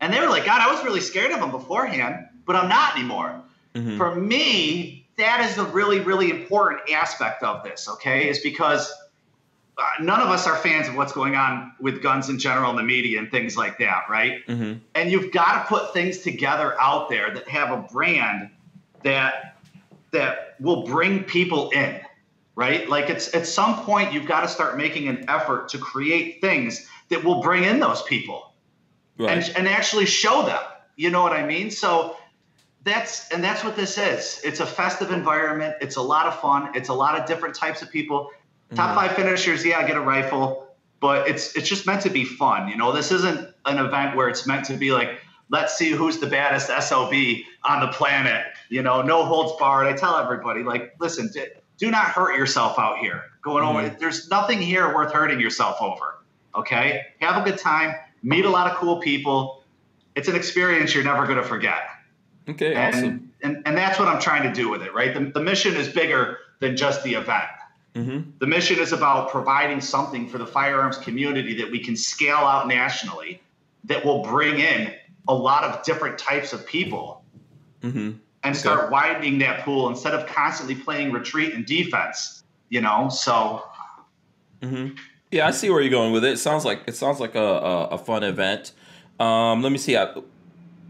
and 0.00 0.12
they 0.12 0.20
were 0.20 0.28
like, 0.28 0.44
God, 0.46 0.60
I 0.60 0.72
was 0.72 0.82
really 0.84 1.00
scared 1.00 1.32
of 1.32 1.40
them 1.40 1.50
beforehand, 1.50 2.26
but 2.46 2.56
I'm 2.56 2.68
not 2.68 2.96
anymore. 2.96 3.40
Mm-hmm. 3.74 3.96
For 3.98 4.14
me, 4.14 5.06
that 5.18 5.40
is 5.48 5.56
the 5.56 5.64
really, 5.64 6.00
really 6.00 6.30
important 6.30 6.88
aspect 6.90 7.42
of 7.42 7.62
this, 7.64 7.88
okay? 7.88 8.28
Is 8.28 8.38
because 8.40 8.90
uh, 9.76 9.82
none 10.00 10.20
of 10.20 10.28
us 10.28 10.46
are 10.46 10.56
fans 10.56 10.88
of 10.88 10.94
what's 10.96 11.12
going 11.12 11.34
on 11.34 11.72
with 11.80 12.02
guns 12.02 12.28
in 12.28 12.38
general 12.38 12.70
in 12.70 12.76
the 12.76 12.82
media 12.82 13.18
and 13.18 13.30
things 13.30 13.56
like 13.56 13.78
that, 13.78 14.04
right? 14.08 14.46
Mm-hmm. 14.46 14.74
And 14.94 15.10
you've 15.12 15.32
got 15.32 15.62
to 15.62 15.68
put 15.68 15.92
things 15.92 16.18
together 16.18 16.80
out 16.80 17.08
there 17.10 17.34
that 17.34 17.48
have 17.48 17.70
a 17.72 17.82
brand 17.92 18.50
that 19.02 19.56
that 20.12 20.54
will 20.60 20.84
bring 20.84 21.24
people 21.24 21.70
in, 21.70 22.00
right? 22.56 22.88
Like 22.88 23.10
it's 23.10 23.34
at 23.34 23.46
some 23.46 23.84
point 23.84 24.12
you've 24.12 24.26
got 24.26 24.42
to 24.42 24.48
start 24.48 24.76
making 24.76 25.08
an 25.08 25.28
effort 25.28 25.68
to 25.70 25.78
create 25.78 26.40
things 26.40 26.86
that 27.08 27.24
will 27.24 27.40
bring 27.40 27.64
in 27.64 27.80
those 27.80 28.02
people 28.02 28.54
Right. 29.16 29.30
and, 29.30 29.56
and 29.56 29.68
actually 29.68 30.06
show 30.06 30.44
them. 30.44 30.60
You 30.96 31.10
know 31.10 31.22
what 31.22 31.32
I 31.32 31.44
mean? 31.46 31.70
So 31.70 32.16
that's 32.82 33.28
and 33.30 33.42
that's 33.42 33.62
what 33.62 33.76
this 33.76 33.96
is. 33.96 34.40
It's 34.44 34.60
a 34.60 34.66
festive 34.66 35.10
environment. 35.10 35.76
It's 35.80 35.96
a 35.96 36.02
lot 36.02 36.26
of 36.26 36.38
fun. 36.40 36.70
It's 36.74 36.88
a 36.88 36.94
lot 36.94 37.18
of 37.18 37.26
different 37.26 37.54
types 37.54 37.80
of 37.82 37.90
people. 37.90 38.30
Top 38.74 38.90
mm-hmm. 38.90 38.98
five 38.98 39.12
finishers, 39.12 39.64
yeah, 39.64 39.86
get 39.86 39.96
a 39.96 40.00
rifle, 40.00 40.74
but 41.00 41.28
it's 41.28 41.56
it's 41.56 41.68
just 41.68 41.86
meant 41.86 42.02
to 42.02 42.10
be 42.10 42.24
fun. 42.24 42.68
You 42.68 42.76
know, 42.76 42.92
this 42.92 43.12
isn't 43.12 43.48
an 43.66 43.78
event 43.78 44.16
where 44.16 44.28
it's 44.28 44.46
meant 44.46 44.64
to 44.66 44.76
be 44.76 44.92
like, 44.92 45.20
let's 45.48 45.76
see 45.76 45.90
who's 45.90 46.18
the 46.18 46.26
baddest 46.26 46.66
SOB 46.66 47.12
on 47.64 47.80
the 47.80 47.88
planet. 47.92 48.46
You 48.68 48.82
know, 48.82 49.02
no 49.02 49.24
holds 49.24 49.58
barred. 49.58 49.86
I 49.86 49.92
tell 49.92 50.16
everybody, 50.16 50.62
like, 50.62 50.94
listen, 50.98 51.30
do 51.78 51.90
not 51.90 52.06
hurt 52.06 52.36
yourself 52.36 52.78
out 52.78 52.98
here. 52.98 53.22
Going 53.42 53.64
over, 53.64 53.94
there's 53.98 54.30
nothing 54.30 54.60
here 54.60 54.94
worth 54.94 55.12
hurting 55.12 55.40
yourself 55.40 55.76
over. 55.80 56.18
Okay, 56.54 57.06
have 57.20 57.44
a 57.44 57.48
good 57.50 57.58
time, 57.58 57.94
meet 58.22 58.44
a 58.44 58.50
lot 58.50 58.70
of 58.70 58.76
cool 58.76 59.00
people. 59.00 59.62
It's 60.14 60.28
an 60.28 60.36
experience 60.36 60.94
you're 60.94 61.04
never 61.04 61.26
going 61.26 61.38
to 61.38 61.44
forget. 61.44 61.80
okay. 62.48 62.74
And, 62.74 62.94
Awesome. 62.94 63.32
and 63.42 63.62
and 63.66 63.76
that's 63.76 63.98
what 63.98 64.08
I'm 64.08 64.20
trying 64.20 64.44
to 64.44 64.52
do 64.52 64.70
with 64.70 64.82
it, 64.82 64.94
right? 64.94 65.12
The, 65.12 65.30
the 65.30 65.40
mission 65.40 65.74
is 65.74 65.88
bigger 65.88 66.38
than 66.60 66.76
just 66.76 67.02
the 67.02 67.14
event. 67.14 67.44
Mm-hmm. 67.94 68.30
The 68.38 68.46
mission 68.46 68.78
is 68.78 68.92
about 68.92 69.30
providing 69.30 69.80
something 69.80 70.28
for 70.28 70.38
the 70.38 70.46
firearms 70.46 70.96
community 70.98 71.54
that 71.58 71.70
we 71.70 71.78
can 71.80 71.96
scale 71.96 72.36
out 72.36 72.66
nationally 72.66 73.42
that 73.84 74.04
will 74.04 74.22
bring 74.22 74.58
in 74.60 74.92
a 75.28 75.34
lot 75.34 75.64
of 75.64 75.84
different 75.84 76.18
types 76.18 76.52
of 76.52 76.66
people 76.66 77.24
Mm-hmm. 77.84 78.12
And 78.44 78.56
start 78.56 78.90
widening 78.90 79.38
that 79.38 79.64
pool 79.64 79.88
instead 79.88 80.14
of 80.14 80.26
constantly 80.26 80.74
playing 80.74 81.12
retreat 81.12 81.54
and 81.54 81.64
defense, 81.66 82.42
you 82.68 82.80
know? 82.80 83.08
So 83.08 83.62
Mm-hmm. 84.62 84.96
Yeah, 85.30 85.46
I 85.46 85.50
see 85.50 85.68
where 85.68 85.80
you're 85.80 85.90
going 85.90 86.12
with 86.12 86.24
it. 86.24 86.32
It 86.34 86.38
sounds 86.38 86.64
like 86.64 86.82
it 86.86 86.94
sounds 86.94 87.20
like 87.20 87.34
a 87.34 87.38
a, 87.42 87.84
a 87.88 87.98
fun 87.98 88.22
event. 88.22 88.72
Um, 89.20 89.62
let 89.62 89.72
me 89.72 89.78
see. 89.78 89.96
I, 89.96 90.14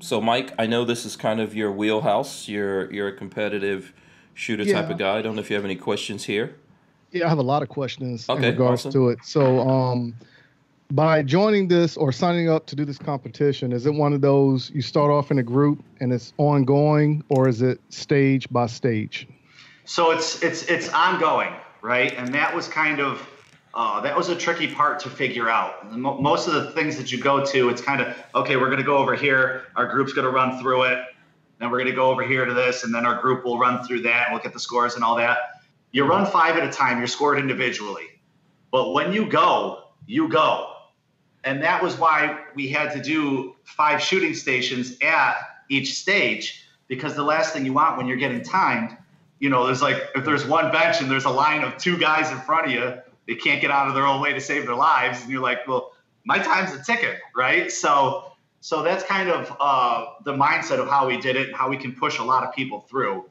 so, 0.00 0.20
Mike, 0.20 0.52
I 0.58 0.66
know 0.66 0.84
this 0.84 1.04
is 1.04 1.16
kind 1.16 1.40
of 1.40 1.54
your 1.54 1.72
wheelhouse. 1.72 2.46
You're 2.46 2.92
you're 2.92 3.08
a 3.08 3.12
competitive 3.16 3.92
shooter 4.34 4.64
type 4.64 4.90
of 4.90 4.98
guy. 4.98 5.18
I 5.18 5.22
don't 5.22 5.34
know 5.34 5.40
if 5.40 5.50
you 5.50 5.56
have 5.56 5.64
any 5.64 5.76
questions 5.76 6.24
here. 6.24 6.56
Yeah, 7.10 7.26
I 7.26 7.28
have 7.28 7.38
a 7.38 7.42
lot 7.42 7.62
of 7.62 7.68
questions 7.68 8.28
Okay, 8.28 8.48
in 8.48 8.52
regards 8.52 8.82
awesome. 8.82 8.92
to 8.92 9.08
it. 9.10 9.18
So, 9.24 9.60
um, 9.60 10.14
by 10.90 11.22
joining 11.22 11.68
this 11.68 11.96
or 11.96 12.12
signing 12.12 12.48
up 12.48 12.66
to 12.66 12.76
do 12.76 12.84
this 12.84 12.98
competition, 12.98 13.72
is 13.72 13.86
it 13.86 13.94
one 13.94 14.12
of 14.12 14.20
those 14.20 14.70
you 14.70 14.82
start 14.82 15.10
off 15.10 15.30
in 15.30 15.38
a 15.38 15.42
group 15.42 15.82
and 16.00 16.12
it's 16.12 16.32
ongoing, 16.36 17.24
or 17.28 17.48
is 17.48 17.62
it 17.62 17.80
stage 17.88 18.48
by 18.50 18.66
stage? 18.66 19.26
So 19.84 20.10
it's 20.10 20.42
it's 20.42 20.64
it's 20.64 20.88
ongoing, 20.90 21.52
right? 21.82 22.14
And 22.16 22.34
that 22.34 22.54
was 22.54 22.68
kind 22.68 23.00
of 23.00 23.26
uh, 23.74 24.00
that 24.02 24.16
was 24.16 24.28
a 24.28 24.36
tricky 24.36 24.68
part 24.72 25.00
to 25.00 25.10
figure 25.10 25.48
out. 25.48 25.90
Most 25.96 26.46
of 26.48 26.54
the 26.54 26.70
things 26.72 26.96
that 26.96 27.10
you 27.10 27.20
go 27.20 27.44
to, 27.44 27.68
it's 27.70 27.82
kind 27.82 28.00
of 28.00 28.16
okay. 28.34 28.56
We're 28.56 28.66
going 28.66 28.78
to 28.78 28.84
go 28.84 28.98
over 28.98 29.14
here. 29.14 29.64
Our 29.76 29.86
group's 29.86 30.12
going 30.12 30.26
to 30.26 30.30
run 30.30 30.60
through 30.60 30.84
it. 30.84 31.04
Then 31.58 31.70
we're 31.70 31.78
going 31.78 31.90
to 31.90 31.96
go 31.96 32.10
over 32.10 32.22
here 32.22 32.44
to 32.44 32.54
this, 32.54 32.84
and 32.84 32.94
then 32.94 33.06
our 33.06 33.20
group 33.20 33.44
will 33.44 33.58
run 33.58 33.84
through 33.84 34.02
that 34.02 34.26
and 34.26 34.34
look 34.34 34.44
at 34.44 34.52
the 34.52 34.60
scores 34.60 34.96
and 34.96 35.04
all 35.04 35.16
that. 35.16 35.38
You 35.92 36.04
run 36.04 36.26
five 36.26 36.56
at 36.56 36.68
a 36.68 36.72
time. 36.72 36.98
You're 36.98 37.06
scored 37.06 37.38
individually, 37.38 38.20
but 38.70 38.92
when 38.92 39.12
you 39.12 39.26
go, 39.26 39.84
you 40.06 40.28
go, 40.28 40.73
and 41.44 41.62
that 41.62 41.82
was 41.82 41.96
why 41.96 42.38
we 42.54 42.68
had 42.68 42.92
to 42.92 43.02
do 43.02 43.54
five 43.64 44.00
shooting 44.02 44.34
stations 44.34 44.96
at 45.02 45.36
each 45.68 45.94
stage 45.94 46.66
because 46.88 47.14
the 47.14 47.22
last 47.22 47.52
thing 47.52 47.64
you 47.64 47.72
want 47.72 47.96
when 47.96 48.06
you're 48.06 48.16
getting 48.16 48.42
timed 48.42 48.96
you 49.44 49.50
know, 49.50 49.66
there's 49.66 49.82
like 49.82 50.10
if 50.14 50.24
there's 50.24 50.46
one 50.46 50.72
bench 50.72 51.02
and 51.02 51.10
there's 51.10 51.26
a 51.26 51.30
line 51.30 51.64
of 51.64 51.76
two 51.76 51.98
guys 51.98 52.30
in 52.30 52.38
front 52.38 52.66
of 52.66 52.72
you, 52.72 52.94
they 53.26 53.34
can't 53.34 53.60
get 53.60 53.70
out 53.70 53.88
of 53.88 53.94
their 53.94 54.06
own 54.06 54.20
way 54.20 54.32
to 54.32 54.40
save 54.40 54.64
their 54.64 54.74
lives, 54.74 55.20
and 55.20 55.30
you're 55.30 55.42
like, 55.42 55.68
well, 55.68 55.92
my 56.24 56.38
time's 56.38 56.72
a 56.72 56.82
ticket, 56.82 57.18
right? 57.36 57.70
So, 57.70 58.32
so 58.60 58.82
that's 58.82 59.04
kind 59.04 59.28
of 59.28 59.54
uh, 59.60 60.06
the 60.24 60.32
mindset 60.32 60.78
of 60.78 60.88
how 60.88 61.06
we 61.06 61.20
did 61.20 61.36
it 61.36 61.48
and 61.48 61.56
how 61.56 61.68
we 61.68 61.76
can 61.76 61.92
push 61.92 62.18
a 62.18 62.24
lot 62.24 62.42
of 62.42 62.54
people 62.54 62.80
through, 62.80 63.26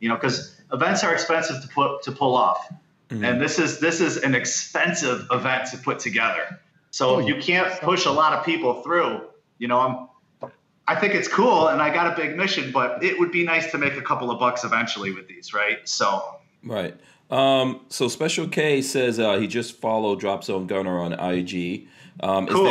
you 0.00 0.08
know, 0.08 0.14
because 0.14 0.58
events 0.72 1.04
are 1.04 1.12
expensive 1.12 1.60
to 1.60 1.68
put 1.68 2.02
to 2.04 2.12
pull 2.12 2.34
off, 2.34 2.72
and 3.10 3.38
this 3.38 3.58
is 3.58 3.80
this 3.80 4.00
is 4.00 4.16
an 4.16 4.34
expensive 4.34 5.26
event 5.30 5.70
to 5.72 5.76
put 5.76 5.98
together. 5.98 6.58
So 6.94 7.18
if 7.18 7.26
you 7.26 7.34
can't 7.42 7.72
push 7.80 8.06
a 8.06 8.10
lot 8.12 8.34
of 8.34 8.44
people 8.46 8.80
through, 8.84 9.22
you 9.58 9.66
know, 9.66 9.80
I'm 9.80 10.50
I 10.86 10.94
think 10.94 11.14
it's 11.14 11.26
cool 11.26 11.66
and 11.66 11.82
I 11.82 11.92
got 11.92 12.12
a 12.12 12.14
big 12.14 12.36
mission, 12.36 12.70
but 12.70 13.02
it 13.02 13.18
would 13.18 13.32
be 13.32 13.42
nice 13.44 13.68
to 13.72 13.78
make 13.78 13.94
a 13.96 14.02
couple 14.02 14.30
of 14.30 14.38
bucks 14.38 14.62
eventually 14.62 15.10
with 15.12 15.26
these, 15.26 15.52
right? 15.52 15.78
So 15.88 16.36
Right. 16.62 16.94
Um, 17.30 17.80
so 17.88 18.06
Special 18.06 18.46
K 18.46 18.80
says 18.80 19.18
uh, 19.18 19.38
he 19.38 19.48
just 19.48 19.80
followed 19.80 20.20
Drop 20.20 20.44
Zone 20.44 20.68
Gunner 20.68 21.00
on 21.00 21.14
IG. 21.14 21.88
Um, 22.20 22.46
is 22.46 22.54
Cool. 22.54 22.64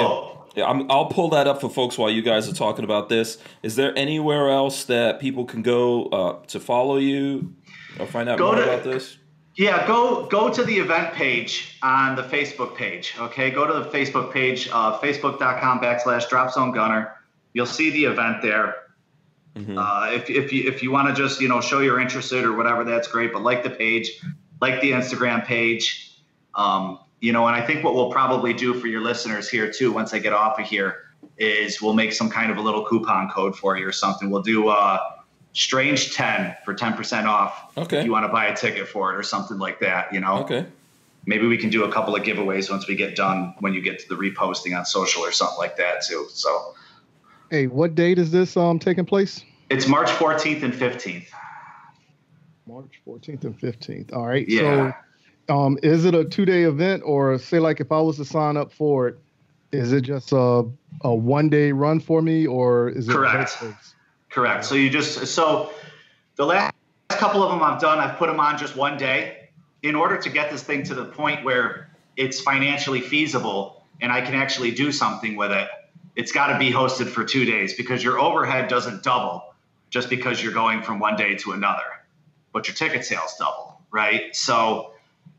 there- 0.55 0.65
I'm, 0.65 0.89
I'll 0.89 1.07
pull 1.07 1.29
that 1.31 1.47
up 1.47 1.59
for 1.59 1.69
folks 1.69 1.97
while 1.97 2.11
you 2.11 2.21
guys 2.21 2.47
are 2.47 2.53
talking 2.53 2.85
about 2.85 3.09
this. 3.09 3.39
Is 3.63 3.75
there 3.75 3.91
anywhere 3.97 4.49
else 4.51 4.85
that 4.85 5.19
people 5.19 5.43
can 5.45 5.63
go 5.63 6.05
uh, 6.05 6.45
to 6.45 6.59
follow 6.61 6.95
you 6.97 7.53
or 7.99 8.05
find 8.05 8.29
out 8.29 8.37
Go 8.37 8.53
more 8.53 8.55
to- 8.55 8.63
about 8.63 8.83
this? 8.85 9.17
Yeah, 9.55 9.85
go 9.85 10.25
go 10.25 10.51
to 10.51 10.63
the 10.63 10.75
event 10.77 11.13
page 11.13 11.77
on 11.83 12.15
the 12.15 12.23
Facebook 12.23 12.75
page. 12.75 13.13
Okay, 13.19 13.51
go 13.51 13.67
to 13.67 13.73
the 13.73 13.89
Facebook 13.89 14.33
page, 14.33 14.67
uh, 14.71 14.99
facebook.com 14.99 15.79
backslash 15.79 16.27
Drop 16.27 16.51
Zone 16.51 16.71
Gunner. 16.71 17.15
You'll 17.53 17.65
see 17.65 17.91
the 17.91 18.05
event 18.05 18.41
there. 18.41 18.75
Uh, 19.77 20.09
if, 20.11 20.31
if 20.31 20.51
you 20.51 20.67
if 20.67 20.81
you 20.81 20.91
want 20.91 21.07
to 21.07 21.13
just 21.13 21.39
you 21.39 21.47
know 21.47 21.61
show 21.61 21.79
you're 21.79 21.99
interested 21.99 22.43
or 22.43 22.53
whatever, 22.53 22.83
that's 22.83 23.07
great. 23.07 23.31
But 23.31 23.43
like 23.43 23.63
the 23.63 23.69
page, 23.69 24.19
like 24.59 24.81
the 24.81 24.91
Instagram 24.91 25.45
page, 25.45 26.17
um, 26.55 26.99
you 27.19 27.31
know. 27.31 27.45
And 27.45 27.55
I 27.55 27.63
think 27.63 27.83
what 27.83 27.93
we'll 27.93 28.11
probably 28.11 28.53
do 28.53 28.73
for 28.73 28.87
your 28.87 29.01
listeners 29.01 29.47
here 29.47 29.71
too, 29.71 29.91
once 29.91 30.11
I 30.11 30.17
get 30.17 30.33
off 30.33 30.59
of 30.59 30.65
here, 30.65 31.03
is 31.37 31.79
we'll 31.79 31.93
make 31.93 32.13
some 32.13 32.31
kind 32.31 32.49
of 32.49 32.57
a 32.57 32.61
little 32.61 32.83
coupon 32.85 33.29
code 33.29 33.55
for 33.55 33.77
you 33.77 33.87
or 33.87 33.91
something. 33.91 34.31
We'll 34.31 34.41
do 34.41 34.69
uh, 34.69 34.97
Strange 35.53 36.13
ten 36.15 36.55
for 36.65 36.73
ten 36.73 36.93
percent 36.93 37.27
off. 37.27 37.77
Okay. 37.77 37.99
If 37.99 38.05
you 38.05 38.11
want 38.11 38.25
to 38.25 38.31
buy 38.31 38.47
a 38.47 38.55
ticket 38.55 38.87
for 38.87 39.13
it 39.13 39.17
or 39.17 39.23
something 39.23 39.57
like 39.59 39.79
that, 39.81 40.13
you 40.13 40.19
know. 40.19 40.39
Okay. 40.39 40.65
maybe 41.25 41.47
we 41.47 41.57
can 41.57 41.69
do 41.69 41.85
a 41.85 41.91
couple 41.91 42.15
of 42.15 42.23
giveaways 42.23 42.69
once 42.69 42.85
we 42.87 42.95
get 42.95 43.15
done 43.15 43.53
when 43.59 43.73
you 43.73 43.81
get 43.81 43.97
to 43.99 44.09
the 44.09 44.15
reposting 44.15 44.77
on 44.77 44.83
social 44.85 45.21
or 45.21 45.31
something 45.31 45.57
like 45.57 45.77
that 45.77 46.03
too. 46.05 46.27
So 46.29 46.73
Hey, 47.49 47.67
what 47.67 47.93
date 47.95 48.17
is 48.19 48.31
this 48.31 48.57
um 48.57 48.79
taking 48.79 49.05
place? 49.05 49.43
it's 49.69 49.87
March 49.87 50.09
14th 50.09 50.63
and 50.63 50.73
15th. 50.73 51.27
March 52.67 53.01
14th 53.07 53.43
and 53.43 53.59
15th. 53.59 54.13
All 54.13 54.25
right. 54.25 54.47
Yeah. 54.47 54.93
So, 55.49 55.53
um, 55.53 55.77
is 55.83 56.05
it 56.05 56.15
a 56.15 56.23
two 56.25 56.45
day 56.45 56.63
event, 56.63 57.03
or 57.05 57.37
say 57.37 57.59
like 57.59 57.79
if 57.79 57.91
I 57.91 57.99
was 57.99 58.17
to 58.17 58.25
sign 58.25 58.55
up 58.57 58.71
for 58.71 59.07
it, 59.09 59.19
is 59.71 59.91
it 59.91 60.01
just 60.01 60.31
a 60.31 60.63
a 61.01 61.13
one 61.13 61.49
day 61.49 61.71
run 61.73 61.99
for 61.99 62.21
me, 62.21 62.47
or 62.47 62.89
is 62.89 63.09
it 63.09 63.11
Correct. 63.11 63.59
both 63.59 63.69
days? 63.75 63.92
Correct. 64.33 64.65
So 64.65 64.73
you 64.73 64.89
just 64.89 65.27
so 65.27 65.71
the 66.37 66.45
last 66.45 66.73
couple 67.09 67.43
of 67.43 67.51
them 67.51 67.61
I've 67.61 67.79
done, 67.79 67.99
I've 67.99 68.17
put 68.17 68.27
them 68.27 68.39
on 68.39 68.57
just 68.57 68.75
one 68.75 68.97
day 68.97 69.49
in 69.83 69.93
order 69.93 70.17
to 70.17 70.29
get 70.29 70.49
this 70.49 70.63
thing 70.63 70.81
to 70.85 70.95
the 70.95 71.05
point 71.05 71.45
where 71.45 71.91
it's 72.17 72.41
financially 72.41 72.99
feasible 72.99 73.85
and 74.01 74.11
I 74.11 74.21
can 74.21 74.33
actually 74.33 74.71
do 74.71 74.91
something 74.91 75.35
with 75.35 75.51
it. 75.51 75.67
It's 76.15 76.31
got 76.31 76.47
to 76.47 76.57
be 76.57 76.71
hosted 76.71 77.09
for 77.09 77.23
two 77.23 77.45
days 77.45 77.75
because 77.75 78.03
your 78.03 78.19
overhead 78.19 78.69
doesn't 78.69 79.03
double 79.03 79.53
just 79.91 80.09
because 80.09 80.41
you're 80.41 80.53
going 80.53 80.81
from 80.81 80.97
one 80.97 81.15
day 81.15 81.35
to 81.35 81.51
another, 81.51 81.83
but 82.53 82.67
your 82.67 82.73
ticket 82.73 83.05
sales 83.05 83.35
double, 83.37 83.81
right? 83.91 84.35
So 84.35 84.93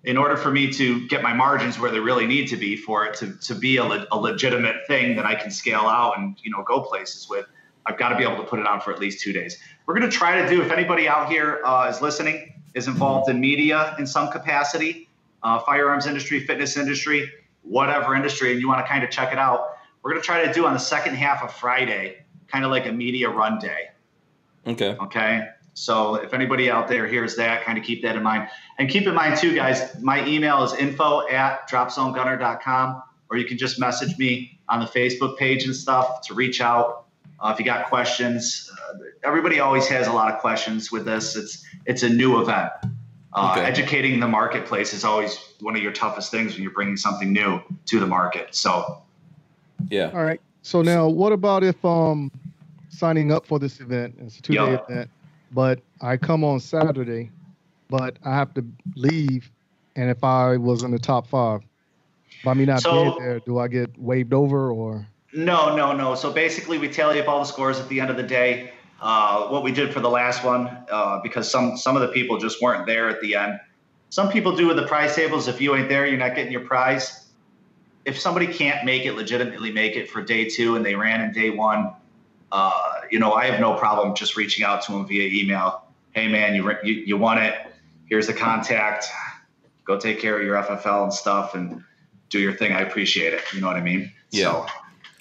in 0.05 0.17
order 0.17 0.37
for 0.37 0.53
me 0.53 0.73
to 0.73 1.05
get 1.09 1.21
my 1.21 1.33
margins 1.33 1.81
where 1.81 1.91
they 1.91 1.99
really 1.99 2.29
need 2.29 2.47
to 2.49 2.57
be 2.57 2.77
for 2.77 3.07
it 3.07 3.17
to, 3.17 3.37
to 3.39 3.57
be 3.57 3.79
a, 3.79 3.85
le- 3.85 4.07
a 4.13 4.19
legitimate 4.19 4.87
thing 4.87 5.17
that 5.17 5.27
I 5.27 5.35
can 5.35 5.51
scale 5.51 5.81
out 5.81 6.17
and 6.17 6.37
you 6.45 6.53
know 6.53 6.63
go 6.63 6.81
places 6.81 7.29
with, 7.29 7.47
I've 7.87 7.99
got 7.99 8.11
to 8.11 8.17
be 8.17 8.23
able 8.23 8.37
to 8.37 8.45
put 8.45 8.59
it 8.59 8.67
on 8.67 8.81
for 8.81 8.93
at 8.93 8.99
least 8.99 9.21
two 9.21 9.33
days. 9.33 9.59
We're 9.87 9.99
going 9.99 10.11
to 10.11 10.17
try 10.17 10.41
to 10.41 10.49
do, 10.49 10.63
if 10.63 10.71
anybody 10.71 11.07
out 11.07 11.29
here 11.29 11.61
uh, 11.65 11.89
is 11.91 12.01
listening, 12.01 12.55
is 12.75 12.89
involved 12.89 13.29
in 13.31 13.41
media 13.41 13.95
in 13.99 14.07
some 14.07 14.31
capacity, 14.31 15.09
uh, 15.43 15.59
firearms 15.61 16.07
industry, 16.07 16.41
fitness 16.41 16.77
industry, 16.77 17.31
whatever 17.63 18.15
industry, 18.15 18.53
and 18.53 18.61
you 18.61 18.69
want 18.69 18.85
to 18.85 18.91
kind 18.91 19.05
of 19.05 19.11
check 19.11 19.33
it 19.33 19.39
out, 19.39 19.77
we're 20.03 20.11
going 20.11 20.21
to 20.21 20.27
try 20.27 20.45
to 20.45 20.53
do 20.53 20.67
on 20.67 20.73
the 20.73 20.79
second 20.79 21.15
half 21.15 21.43
of 21.43 21.53
Friday, 21.53 22.25
kind 22.49 22.65
of 22.65 22.71
like 22.71 22.87
a 22.87 22.93
media 22.93 23.29
run 23.29 23.59
day. 23.59 23.91
Okay. 24.67 24.97
Okay. 25.01 25.47
So 25.75 26.17
if 26.17 26.33
anybody 26.33 26.71
out 26.71 26.89
there 26.89 27.07
hears 27.07 27.37
that, 27.37 27.65
kind 27.65 27.77
of 27.77 27.85
keep 27.85 28.03
that 28.03 28.17
in 28.17 28.23
mind. 28.23 28.49
And 28.79 28.89
keep 28.89 29.07
in 29.07 29.15
mind 29.15 29.39
too, 29.39 29.55
guys, 29.55 30.01
my 30.01 30.25
email 30.27 30.63
is 30.63 30.73
info 30.75 31.29
at 31.29 31.69
dropzonegunner.com, 31.69 33.03
or 33.31 33.37
you 33.37 33.45
can 33.45 33.59
just 33.59 33.81
message 33.81 34.17
me 34.19 34.61
on 34.69 34.81
the 34.81 34.87
Facebook 34.87 35.37
page 35.37 35.65
and 35.65 35.75
stuff 35.75 36.21
to 36.23 36.35
reach 36.35 36.61
out. 36.61 37.04
Uh, 37.45 37.51
if 37.53 37.59
you 37.59 37.65
got 37.65 37.87
questions, 37.87 38.71
uh, 38.73 38.99
everybody 39.23 39.61
always 39.61 39.87
has 39.87 40.07
a 40.07 40.13
lot 40.13 40.33
of 40.33 40.41
questions 40.41 40.91
with 40.91 41.05
this. 41.05 41.37
It's 41.37 41.63
it's 41.85 42.03
a 42.03 42.09
new 42.09 42.41
event. 42.41 42.73
Uh, 43.35 43.51
Okay. 43.57 43.65
Educating 43.67 44.19
the 44.19 44.29
marketplace 44.29 44.95
is 44.95 45.05
always 45.05 45.37
one 45.61 45.77
of 45.77 45.83
your 45.83 45.93
toughest 45.93 46.31
things 46.31 46.55
when 46.55 46.63
you're 46.63 46.73
bringing 46.73 46.97
something 46.97 47.33
new 47.33 47.61
to 47.87 48.01
the 48.01 48.07
market. 48.07 48.55
So 48.55 49.03
Yeah. 49.91 50.11
All 50.15 50.25
right. 50.25 50.41
So 50.63 50.81
now, 50.81 51.07
what 51.09 51.33
about 51.33 51.63
if 51.63 51.85
um 51.85 52.33
signing 52.89 53.31
up 53.31 53.45
for 53.45 53.59
this 53.59 53.79
event? 53.81 54.15
It's 54.21 54.39
a 54.39 54.43
two 54.43 54.55
day 54.55 54.65
Yeah. 54.73 54.79
event, 54.89 55.11
but 55.53 55.81
I 56.01 56.17
come 56.17 56.45
on 56.45 56.61
Saturday, 56.61 57.31
but 57.91 58.17
I 58.25 58.35
have 58.35 58.55
to 58.55 58.65
leave, 58.97 59.51
and 59.97 60.09
if 60.09 60.25
I 60.25 60.57
was 60.57 60.83
in 60.83 60.93
the 60.93 60.99
top 60.99 61.27
five, 61.27 61.61
by 62.43 62.55
me 62.55 62.65
not 62.65 62.81
So- 62.81 62.93
being 62.93 63.19
there, 63.19 63.41
do 63.41 63.59
I 63.59 63.69
get 63.69 63.91
waved 63.99 64.33
over 64.33 64.71
or? 64.71 65.07
No, 65.35 65.75
no, 65.75 65.93
no. 65.93 66.15
So 66.15 66.33
basically, 66.33 66.79
we 66.79 66.89
tally 66.89 67.21
up 67.21 67.29
all 67.29 67.41
the 67.41 67.45
scores 67.45 67.81
at 67.81 67.89
the 67.89 68.01
end 68.01 68.11
of 68.11 68.17
the 68.17 68.23
day. 68.23 68.73
Uh, 69.01 69.49
what 69.49 69.63
we 69.63 69.73
did 69.73 69.93
for 69.93 70.01
the 70.01 70.09
last 70.09 70.45
one, 70.45 70.69
uh, 70.91 71.21
because 71.23 71.51
some 71.51 71.77
some 71.77 71.97
of 71.97 72.03
the 72.03 72.09
people 72.09 72.39
just 72.39 72.63
weren't 72.63 72.87
there 72.87 73.09
at 73.09 73.21
the 73.21 73.35
end. 73.35 73.59
Some 74.11 74.31
people 74.31 74.55
do 74.55 74.69
with 74.69 74.77
the 74.77 74.87
prize 74.87 75.17
tables. 75.17 75.49
If 75.49 75.61
you 75.61 75.75
ain't 75.75 75.89
there, 75.89 76.07
you're 76.07 76.19
not 76.19 76.37
getting 76.37 76.53
your 76.53 76.61
prize. 76.61 77.27
If 78.05 78.19
somebody 78.19 78.47
can't 78.47 78.85
make 78.85 79.05
it, 79.05 79.15
legitimately 79.15 79.73
make 79.73 79.97
it 79.97 80.09
for 80.09 80.23
day 80.23 80.49
two, 80.49 80.77
and 80.77 80.87
they 80.87 80.95
ran 80.95 81.21
in 81.21 81.33
day 81.33 81.51
one, 81.51 81.93
uh, 82.53 83.01
you 83.11 83.19
know, 83.19 83.33
I 83.33 83.47
have 83.47 83.61
no 83.61 83.75
problem 83.75 84.15
just 84.15 84.37
reaching 84.37 84.65
out 84.65 84.83
to 84.83 84.93
them 84.93 85.07
via 85.07 85.29
email. 85.43 85.83
Hey, 86.13 86.29
man, 86.29 86.55
you 86.55 86.71
you, 86.85 86.95
you 87.07 87.17
won 87.17 87.39
it. 87.39 87.55
Here's 88.07 88.29
the 88.29 88.35
contact. 88.35 89.07
Go 89.85 89.99
take 89.99 90.21
care 90.21 90.39
of 90.39 90.45
your 90.45 90.63
FFL 90.63 91.03
and 91.03 91.13
stuff, 91.13 91.57
and 91.57 91.83
do 92.31 92.39
your 92.39 92.53
thing. 92.53 92.73
I 92.73 92.83
appreciate 92.83 93.33
it. 93.33 93.43
You 93.53 93.61
know 93.61 93.67
what 93.67 93.77
I 93.77 93.83
mean? 93.83 94.13
Yeah. 94.31 94.45
So, 94.45 94.67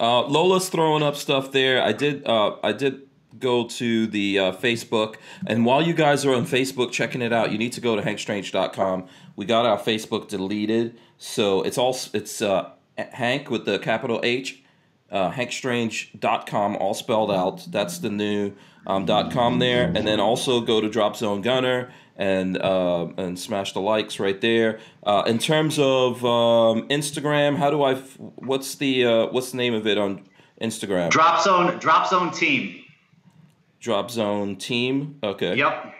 Uh, 0.00 0.26
Lola's 0.26 0.68
throwing 0.68 1.02
up 1.02 1.16
stuff 1.16 1.52
there. 1.52 1.82
I 1.82 1.92
did. 1.92 2.26
Uh, 2.26 2.56
I 2.62 2.72
did 2.72 3.02
go 3.38 3.66
to 3.66 4.06
the 4.06 4.38
uh, 4.38 4.52
Facebook, 4.52 5.16
and 5.46 5.64
while 5.64 5.82
you 5.82 5.92
guys 5.92 6.24
are 6.24 6.34
on 6.34 6.46
Facebook 6.46 6.92
checking 6.92 7.22
it 7.22 7.32
out, 7.32 7.52
you 7.52 7.58
need 7.58 7.72
to 7.72 7.80
go 7.80 7.96
to 7.96 8.02
hankstrange.com. 8.02 9.06
We 9.36 9.44
got 9.44 9.66
our 9.66 9.78
Facebook 9.78 10.28
deleted, 10.28 10.98
so 11.18 11.62
it's 11.62 11.78
all 11.78 11.96
it's 12.12 12.42
uh, 12.42 12.70
Hank 12.96 13.50
with 13.50 13.64
the 13.64 13.78
capital 13.78 14.20
H, 14.22 14.62
uh, 15.10 15.30
hankstrange.com, 15.32 16.76
all 16.76 16.94
spelled 16.94 17.30
out. 17.30 17.66
That's 17.70 17.98
the 17.98 18.10
new 18.10 18.52
um, 18.86 19.06
.com 19.06 19.58
there, 19.58 19.84
and 19.84 20.06
then 20.06 20.20
also 20.20 20.60
go 20.60 20.80
to 20.80 20.88
Drop 20.88 21.16
Zone 21.16 21.40
Gunner 21.40 21.92
and 22.16 22.60
uh, 22.60 23.08
and 23.16 23.38
smash 23.38 23.72
the 23.72 23.80
likes 23.80 24.20
right 24.20 24.40
there. 24.40 24.80
Uh, 25.02 25.22
in 25.26 25.38
terms 25.38 25.78
of 25.78 26.24
um, 26.24 26.88
Instagram, 26.88 27.56
how 27.56 27.70
do 27.70 27.82
I? 27.82 27.92
F- 27.92 28.16
what's 28.18 28.76
the 28.76 29.04
uh, 29.04 29.26
what's 29.26 29.50
the 29.50 29.56
name 29.56 29.74
of 29.74 29.86
it 29.86 29.98
on 29.98 30.22
Instagram? 30.60 31.10
Drop 31.10 31.42
zone, 31.42 31.78
drop 31.78 32.08
zone 32.08 32.30
team. 32.30 32.80
Drop 33.84 34.10
Zone 34.10 34.56
Team. 34.56 35.18
Okay. 35.22 35.56
Yep. 35.56 35.94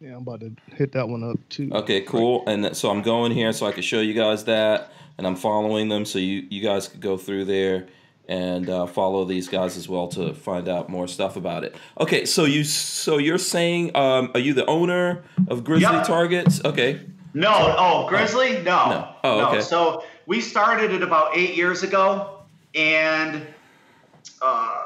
Yeah, 0.00 0.16
I'm 0.16 0.22
about 0.22 0.40
to 0.40 0.56
hit 0.74 0.90
that 0.92 1.08
one 1.08 1.22
up 1.22 1.38
too. 1.48 1.70
Okay, 1.72 2.00
cool. 2.00 2.42
And 2.48 2.76
so 2.76 2.90
I'm 2.90 3.00
going 3.00 3.30
here 3.30 3.52
so 3.52 3.64
I 3.66 3.70
can 3.70 3.84
show 3.84 4.00
you 4.00 4.12
guys 4.12 4.42
that, 4.46 4.90
and 5.16 5.24
I'm 5.24 5.36
following 5.36 5.88
them 5.88 6.04
so 6.04 6.18
you 6.18 6.44
you 6.50 6.60
guys 6.60 6.88
could 6.88 7.00
go 7.00 7.16
through 7.16 7.44
there 7.44 7.86
and 8.28 8.70
uh, 8.70 8.86
follow 8.86 9.24
these 9.24 9.48
guys 9.48 9.76
as 9.76 9.88
well 9.88 10.08
to 10.08 10.32
find 10.34 10.68
out 10.68 10.88
more 10.88 11.06
stuff 11.06 11.36
about 11.36 11.64
it. 11.64 11.74
Okay, 12.00 12.24
so 12.24 12.44
you 12.44 12.64
so 12.64 13.18
you're 13.18 13.38
saying 13.38 13.94
um, 13.96 14.30
are 14.34 14.40
you 14.40 14.54
the 14.54 14.66
owner 14.66 15.24
of 15.48 15.64
Grizzly 15.64 15.92
Yep. 15.92 16.06
Targets? 16.06 16.64
Okay. 16.64 17.00
No. 17.34 17.74
Oh, 17.78 18.06
Grizzly? 18.08 18.54
No. 18.62 18.88
No. 18.88 19.08
Oh, 19.24 19.46
okay. 19.48 19.60
So 19.60 20.04
we 20.26 20.40
started 20.40 20.92
it 20.92 21.02
about 21.02 21.36
eight 21.36 21.54
years 21.56 21.82
ago, 21.82 22.38
and 22.74 23.46
uh, 24.40 24.80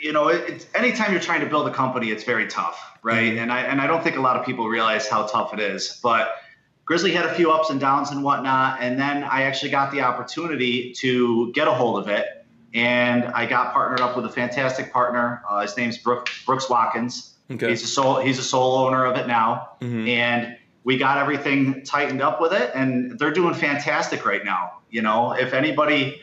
you 0.00 0.12
know, 0.12 0.28
it, 0.28 0.48
it's 0.48 0.66
anytime 0.74 1.12
you're 1.12 1.20
trying 1.20 1.40
to 1.40 1.46
build 1.46 1.68
a 1.68 1.72
company, 1.72 2.10
it's 2.10 2.24
very 2.24 2.48
tough, 2.48 2.98
right? 3.02 3.36
And 3.36 3.52
I 3.52 3.60
and 3.60 3.80
I 3.80 3.86
don't 3.86 4.02
think 4.02 4.16
a 4.16 4.20
lot 4.20 4.36
of 4.36 4.44
people 4.44 4.68
realize 4.68 5.08
how 5.08 5.26
tough 5.26 5.54
it 5.54 5.60
is, 5.60 6.00
but. 6.02 6.30
Grizzly 6.86 7.12
had 7.12 7.24
a 7.24 7.34
few 7.34 7.52
ups 7.52 7.70
and 7.70 7.78
downs 7.78 8.10
and 8.10 8.24
whatnot, 8.24 8.78
and 8.80 8.98
then 8.98 9.22
I 9.22 9.42
actually 9.42 9.70
got 9.70 9.92
the 9.92 10.00
opportunity 10.00 10.92
to 10.94 11.52
get 11.52 11.68
a 11.68 11.70
hold 11.72 12.00
of 12.00 12.08
it, 12.08 12.26
and 12.74 13.24
I 13.24 13.46
got 13.46 13.72
partnered 13.72 14.00
up 14.00 14.16
with 14.16 14.24
a 14.26 14.30
fantastic 14.30 14.92
partner. 14.92 15.42
Uh, 15.48 15.60
his 15.62 15.76
name's 15.76 15.98
Brook, 15.98 16.28
Brooks 16.46 16.68
Watkins. 16.70 17.34
Okay. 17.50 17.68
He's 17.70 17.82
a 17.82 17.86
sole 17.88 18.20
he's 18.20 18.38
a 18.38 18.44
sole 18.44 18.78
owner 18.78 19.04
of 19.04 19.16
it 19.16 19.26
now, 19.26 19.70
Mhm. 19.80 20.08
and 20.08 20.56
we 20.84 20.96
got 20.96 21.18
everything 21.18 21.82
tightened 21.84 22.22
up 22.22 22.40
with 22.40 22.52
it, 22.52 22.70
and 22.74 23.18
they're 23.18 23.32
doing 23.32 23.54
fantastic 23.54 24.24
right 24.24 24.44
now. 24.44 24.72
You 24.90 25.02
know, 25.02 25.32
if 25.32 25.52
anybody 25.52 26.22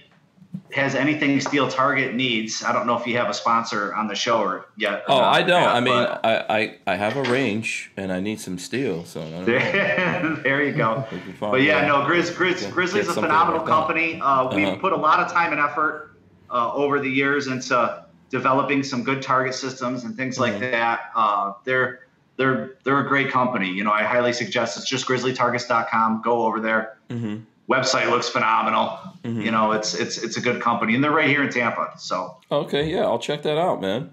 has 0.73 0.95
anything 0.95 1.39
Steel 1.39 1.67
Target 1.67 2.15
needs, 2.15 2.63
I 2.63 2.71
don't 2.73 2.87
know 2.87 2.97
if 2.97 3.05
you 3.05 3.15
have 3.17 3.29
a 3.29 3.33
sponsor 3.33 3.93
on 3.93 4.07
the 4.07 4.15
show 4.15 4.39
or 4.39 4.65
yet. 4.77 5.03
or 5.07 5.15
Oh, 5.15 5.17
not, 5.19 5.33
I 5.35 5.41
don't. 5.43 5.63
Pat, 5.63 5.75
I 5.75 5.79
mean, 5.81 5.93
I, 5.93 6.45
I 6.49 6.75
I 6.87 6.95
have 6.95 7.15
a 7.17 7.23
range 7.23 7.91
and 7.97 8.11
I 8.11 8.19
need 8.21 8.39
some 8.39 8.57
steel, 8.57 9.03
so 9.05 9.21
I 9.21 9.29
don't 9.29 9.45
there 10.43 10.63
you 10.63 10.71
go. 10.73 11.05
We 11.11 11.19
can 11.19 11.33
find 11.33 11.51
But 11.51 11.61
yeah, 11.61 11.85
no, 11.85 11.97
Grizz, 12.05 12.31
Grizz, 12.33 12.61
Get- 12.61 12.73
Grizzly's 12.73 13.07
a 13.09 13.13
phenomenal 13.13 13.59
like 13.61 13.69
company. 13.69 14.19
Uh, 14.21 14.55
we've 14.55 14.65
Uh-huh. 14.67 14.77
put 14.77 14.93
a 14.93 14.97
lot 14.97 15.19
of 15.19 15.31
time 15.31 15.51
and 15.51 15.61
effort 15.61 16.11
uh, 16.51 16.73
over 16.73 16.99
the 16.99 17.09
years 17.09 17.47
into 17.47 18.03
developing 18.29 18.83
some 18.83 19.03
good 19.03 19.21
target 19.21 19.53
systems 19.55 20.03
and 20.03 20.15
things 20.15 20.37
like 20.39 20.53
Mhm. 20.55 20.71
that. 20.71 20.99
Uh, 21.15 21.53
they're 21.63 21.99
they're 22.37 22.75
they're 22.83 22.99
a 22.99 23.07
great 23.07 23.31
company. 23.31 23.69
You 23.69 23.83
know, 23.83 23.91
I 23.91 24.03
highly 24.03 24.31
suggest 24.33 24.77
it's 24.77 24.87
just 24.87 25.07
grizzlytargets.com. 25.07 26.21
Go 26.23 26.45
over 26.45 26.59
there. 26.59 26.97
Mhm. 27.09 27.43
Website 27.69 28.09
looks 28.09 28.29
phenomenal. 28.29 28.99
Mhm. 29.23 29.43
You 29.43 29.51
know, 29.51 29.71
it's 29.71 29.93
it's 29.93 30.17
it's 30.17 30.37
a 30.37 30.41
good 30.41 30.61
company, 30.61 30.93
and 30.95 31.03
they're 31.03 31.11
right 31.11 31.27
here 31.29 31.43
in 31.43 31.49
Tampa. 31.49 31.91
So 31.97 32.37
Okay, 32.51 32.89
yeah, 32.91 33.01
I'll 33.03 33.19
check 33.19 33.41
that 33.43 33.57
out, 33.57 33.81
man. 33.81 34.11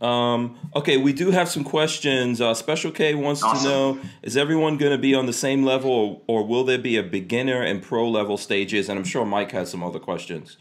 Um, 0.00 0.56
okay, 0.74 0.96
we 0.96 1.12
do 1.12 1.30
have 1.30 1.50
some 1.50 1.62
questions. 1.62 2.40
Uh, 2.40 2.54
Special 2.54 2.90
K 2.90 3.14
wants 3.14 3.42
Awesome. 3.42 3.62
to 3.64 3.68
know: 3.68 3.98
Is 4.22 4.36
everyone 4.36 4.78
going 4.78 4.92
to 4.92 4.98
be 4.98 5.14
on 5.14 5.26
the 5.26 5.32
same 5.34 5.62
level, 5.62 6.22
or, 6.26 6.40
or 6.40 6.46
will 6.46 6.64
there 6.64 6.78
be 6.78 6.96
a 6.96 7.02
beginner 7.02 7.60
and 7.62 7.82
pro 7.82 8.08
level 8.08 8.38
stages? 8.38 8.88
And 8.88 8.98
I'm 8.98 9.04
sure 9.04 9.26
Mike 9.26 9.52
has 9.52 9.70
some 9.70 9.82
other 9.82 9.98
questions. 9.98 10.56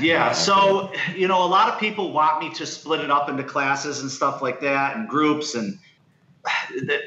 Yeah, 0.00 0.32
so 0.32 0.92
you 1.16 1.26
know, 1.28 1.44
a 1.44 1.46
lot 1.48 1.68
of 1.68 1.80
people 1.80 2.12
want 2.12 2.40
me 2.40 2.52
to 2.54 2.66
split 2.66 3.00
it 3.00 3.10
up 3.10 3.28
into 3.28 3.42
classes 3.42 4.00
and 4.00 4.10
stuff 4.10 4.42
like 4.42 4.60
that 4.60 4.96
and 4.96 5.08
groups, 5.08 5.54
and 5.54 5.78
the, 6.70 7.00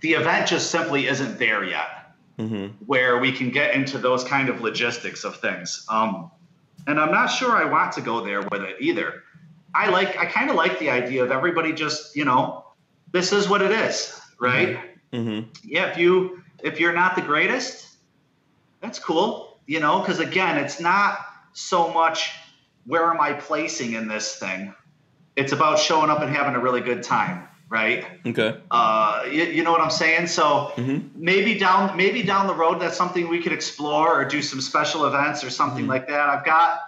the 0.00 0.12
event 0.14 0.46
just 0.46 0.70
simply 0.70 1.08
isn't 1.08 1.38
there 1.38 1.64
yet, 1.64 2.14
hmm 2.38 2.68
where 2.86 3.18
we 3.18 3.32
can 3.32 3.50
get 3.50 3.74
into 3.74 3.98
those 3.98 4.24
kind 4.24 4.48
of 4.48 4.60
logistics 4.60 5.24
of 5.24 5.36
things. 5.36 5.84
Um, 5.88 6.30
and 6.86 7.00
I'm 7.00 7.10
not 7.10 7.26
sure 7.26 7.56
I 7.56 7.64
want 7.64 7.92
to 7.92 8.00
go 8.00 8.24
there 8.24 8.42
with 8.42 8.62
it 8.62 8.76
either. 8.80 9.22
I 9.74 9.88
like, 9.88 10.18
I 10.18 10.26
kind 10.26 10.50
of 10.50 10.56
like 10.56 10.78
the 10.78 10.90
idea 10.90 11.24
of 11.24 11.30
everybody 11.30 11.72
just, 11.72 12.14
you 12.14 12.24
know, 12.24 12.64
this 13.12 13.32
is 13.32 13.48
what 13.48 13.62
it 13.62 13.70
is, 13.70 14.20
right? 14.40 14.78
hmm 15.12 15.40
yeah, 15.64 15.90
if 15.90 15.98
you 15.98 16.42
if 16.62 16.80
you're 16.80 16.92
not 16.92 17.16
the 17.16 17.22
greatest, 17.22 17.88
that's 18.80 18.98
cool, 18.98 19.58
you 19.66 19.80
know, 19.80 20.00
because 20.00 20.20
again, 20.20 20.56
it's 20.58 20.80
not 20.80 21.18
so 21.52 21.92
much 21.92 22.32
where 22.86 23.10
am 23.10 23.20
I 23.20 23.32
placing 23.32 23.92
in 23.92 24.08
this 24.08 24.36
thing. 24.36 24.74
It's 25.36 25.52
about 25.52 25.78
showing 25.78 26.10
up 26.10 26.20
and 26.20 26.34
having 26.34 26.54
a 26.54 26.60
really 26.60 26.80
good 26.80 27.02
time, 27.02 27.48
right? 27.68 28.04
Okay. 28.26 28.56
Uh, 28.70 29.24
you, 29.30 29.44
you 29.44 29.62
know 29.62 29.72
what 29.72 29.80
I'm 29.80 29.90
saying? 29.90 30.26
So 30.26 30.72
maybe 31.14 31.58
down 31.58 31.96
maybe 31.96 32.22
down 32.22 32.46
the 32.46 32.54
road 32.54 32.80
that's 32.80 32.96
something 32.96 33.28
we 33.28 33.42
could 33.42 33.52
explore 33.52 34.20
or 34.20 34.24
do 34.24 34.42
some 34.42 34.60
special 34.60 35.06
events 35.06 35.42
or 35.44 35.50
something 35.50 35.86
like 35.86 36.08
that. 36.08 36.28
I've 36.28 36.44
got 36.44 36.80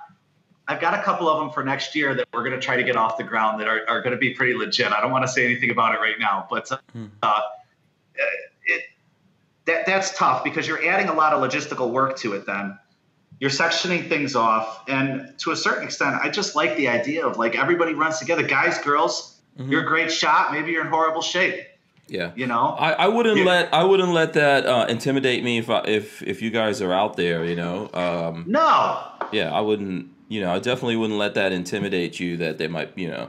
I've 0.66 0.80
got 0.80 0.98
a 0.98 1.02
couple 1.02 1.28
of 1.28 1.38
them 1.38 1.50
for 1.50 1.62
next 1.62 1.94
year 1.94 2.14
that 2.14 2.26
we're 2.32 2.42
going 2.42 2.58
to 2.58 2.60
try 2.60 2.76
to 2.76 2.82
get 2.82 2.96
off 2.96 3.18
the 3.18 3.24
ground 3.24 3.60
that 3.60 3.68
are, 3.68 3.82
are 3.88 4.00
going 4.00 4.12
to 4.12 4.18
be 4.18 4.30
pretty 4.30 4.54
legit. 4.54 4.92
I 4.92 5.00
don't 5.00 5.12
want 5.12 5.24
to 5.24 5.28
say 5.28 5.44
anything 5.44 5.70
about 5.70 5.94
it 5.94 5.98
right 5.98 6.18
now, 6.18 6.46
but 6.50 6.70
uh, 7.22 7.40
it, 8.66 8.82
that 9.66 9.86
that's 9.86 10.16
tough 10.16 10.42
because 10.44 10.66
you're 10.66 10.86
adding 10.86 11.08
a 11.08 11.14
lot 11.14 11.32
of 11.32 11.42
logistical 11.42 11.90
work 11.90 12.16
to 12.18 12.32
it. 12.34 12.46
Then 12.46 12.78
you're 13.44 13.50
sectioning 13.50 14.08
things 14.08 14.34
off, 14.34 14.66
and 14.88 15.34
to 15.40 15.50
a 15.50 15.56
certain 15.56 15.84
extent, 15.84 16.16
I 16.22 16.30
just 16.30 16.56
like 16.56 16.76
the 16.78 16.88
idea 16.88 17.26
of 17.26 17.36
like 17.36 17.54
everybody 17.56 17.92
runs 17.92 18.18
together, 18.18 18.42
guys, 18.42 18.78
girls. 18.78 19.36
You're 19.58 19.82
a 19.82 19.86
great 19.86 20.10
shot. 20.10 20.50
Maybe 20.50 20.72
you're 20.72 20.80
in 20.86 20.90
horrible 20.90 21.20
shape. 21.20 21.56
Yeah. 22.08 22.32
You 22.34 22.46
know. 22.46 22.68
I, 22.86 22.92
I 22.92 23.08
wouldn't 23.08 23.36
Yeah. 23.36 23.44
let 23.44 23.74
I 23.74 23.84
wouldn't 23.84 24.12
let 24.12 24.32
that 24.32 24.64
uh, 24.66 24.86
intimidate 24.88 25.44
me 25.44 25.58
if 25.58 25.68
I, 25.68 25.80
if 25.86 26.22
if 26.22 26.40
you 26.40 26.50
guys 26.50 26.80
are 26.80 26.92
out 26.92 27.16
there. 27.18 27.44
You 27.44 27.54
know. 27.56 27.90
Um, 27.92 28.44
no, 28.46 29.06
yeah, 29.30 29.52
I 29.52 29.60
wouldn't. 29.60 30.08
You 30.28 30.40
know, 30.40 30.50
I 30.54 30.58
definitely 30.58 30.96
wouldn't 30.96 31.18
let 31.18 31.34
that 31.34 31.52
intimidate 31.52 32.18
you. 32.18 32.38
That 32.38 32.56
they 32.56 32.66
might, 32.66 32.96
you 32.96 33.08
know, 33.08 33.28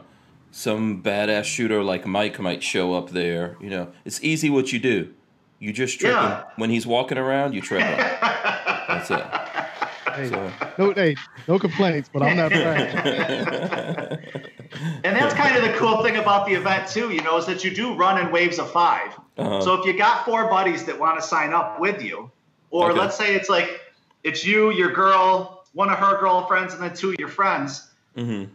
some 0.51 1.04
badass 1.04 1.43
shooter 1.43 1.84
like 1.84 2.08
Mike 2.08 2.39
might 2.39 2.63
show 2.63 2.93
up 2.93 3.10
there. 3.10 3.58
You 3.60 3.69
know, 3.69 3.91
it's 4.06 4.23
easy 4.23 4.49
what 4.49 4.71
you 4.71 4.80
do. 4.80 5.13
You 5.60 5.73
just 5.73 5.99
trip 5.99 6.13
Yeah. 6.13 6.39
him. 6.39 6.45
when 6.56 6.69
he's 6.69 6.88
walking 6.88 7.17
around. 7.17 7.54
You 7.54 7.62
trip 7.62 7.82
him. 7.84 7.97
That's 8.88 9.12
it. 9.12 9.23
Hey, 10.15 10.30
So, 10.30 10.51
no, 10.78 10.93
hey, 10.93 11.17
no 11.47 11.60
complaints, 11.60 12.10
but 12.12 12.23
I'm 12.23 12.38
not 12.38 12.51
bragging. 12.51 12.97
And 15.04 15.15
that's 15.15 15.34
kind 15.36 15.56
of 15.56 15.62
the 15.63 15.73
cool 15.78 16.04
thing 16.04 16.17
about 16.17 16.45
the 16.47 16.54
event 16.54 16.88
too, 16.89 17.12
you 17.12 17.21
know, 17.21 17.38
is 17.38 17.45
that 17.45 17.63
you 17.63 17.73
do 17.73 17.93
run 17.95 18.19
in 18.23 18.32
waves 18.32 18.60
of 18.60 18.71
5 18.71 19.13
Uh-huh. 19.38 19.62
So 19.62 19.73
if 19.75 19.86
you 19.86 19.93
got 19.97 20.25
four 20.25 20.49
buddies 20.49 20.86
that 20.86 20.99
want 20.99 21.19
to 21.19 21.25
sign 21.25 21.54
up 21.54 21.80
with 21.80 22.01
you, 22.01 22.32
or 22.71 22.89
Okay. 22.91 22.99
let's 22.99 23.15
say 23.15 23.36
it's 23.36 23.49
like 23.49 23.69
it's 24.23 24.43
you, 24.45 24.71
your 24.71 24.91
girl, 24.91 25.63
one 25.73 25.89
of 25.89 25.97
her 25.99 26.19
girlfriends, 26.19 26.73
and 26.73 26.82
then 26.82 26.93
two 26.93 27.10
of 27.10 27.15
your 27.19 27.30
friends. 27.30 27.91
mhm. 28.17 28.49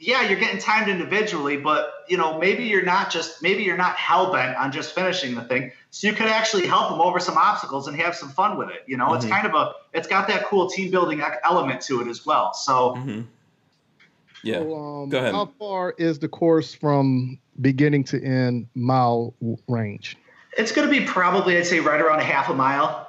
Yeah, 0.00 0.28
you're 0.28 0.38
getting 0.38 0.60
timed 0.60 0.88
individually, 0.88 1.56
but 1.56 1.92
you 2.08 2.16
know 2.16 2.38
maybe 2.38 2.64
you're 2.64 2.82
not 2.84 3.10
just 3.10 3.42
maybe 3.42 3.64
you're 3.64 3.76
not 3.76 3.96
hell 3.96 4.32
bent 4.32 4.56
on 4.56 4.70
just 4.70 4.94
finishing 4.94 5.34
the 5.34 5.42
thing. 5.42 5.72
So 5.90 6.06
you 6.06 6.12
could 6.14 6.28
actually 6.28 6.66
help 6.66 6.90
them 6.90 7.00
over 7.00 7.18
some 7.18 7.36
obstacles 7.36 7.88
and 7.88 7.96
have 8.00 8.14
some 8.14 8.28
fun 8.28 8.56
with 8.56 8.68
it. 8.68 8.84
You 8.86 8.96
know, 8.96 9.12
it's 9.14 9.24
Mhm. 9.24 9.30
kind 9.30 9.46
of 9.46 9.54
a 9.54 9.72
it's 9.92 10.06
got 10.06 10.28
that 10.28 10.44
cool 10.44 10.70
team 10.70 10.90
building 10.90 11.20
element 11.44 11.80
to 11.82 12.00
it 12.00 12.08
as 12.08 12.24
well. 12.24 12.54
So. 12.54 12.94
Mhm. 12.96 13.26
Yeah. 14.44 14.60
So, 14.60 14.76
um, 14.76 15.08
Go 15.08 15.18
ahead. 15.18 15.34
How 15.34 15.50
far 15.58 15.94
is 15.98 16.20
the 16.20 16.28
course 16.28 16.72
from 16.72 17.38
beginning 17.60 18.04
to 18.04 18.22
end 18.22 18.68
mile 18.76 19.34
range? 19.66 20.16
It's 20.56 20.70
going 20.70 20.88
to 20.88 20.92
be 20.96 21.04
probably, 21.04 21.56
I'd 21.56 21.66
say, 21.66 21.80
right 21.80 22.00
around 22.00 22.20
a 22.20 22.24
half 22.24 22.48
a 22.48 22.54
mile. 22.54 23.08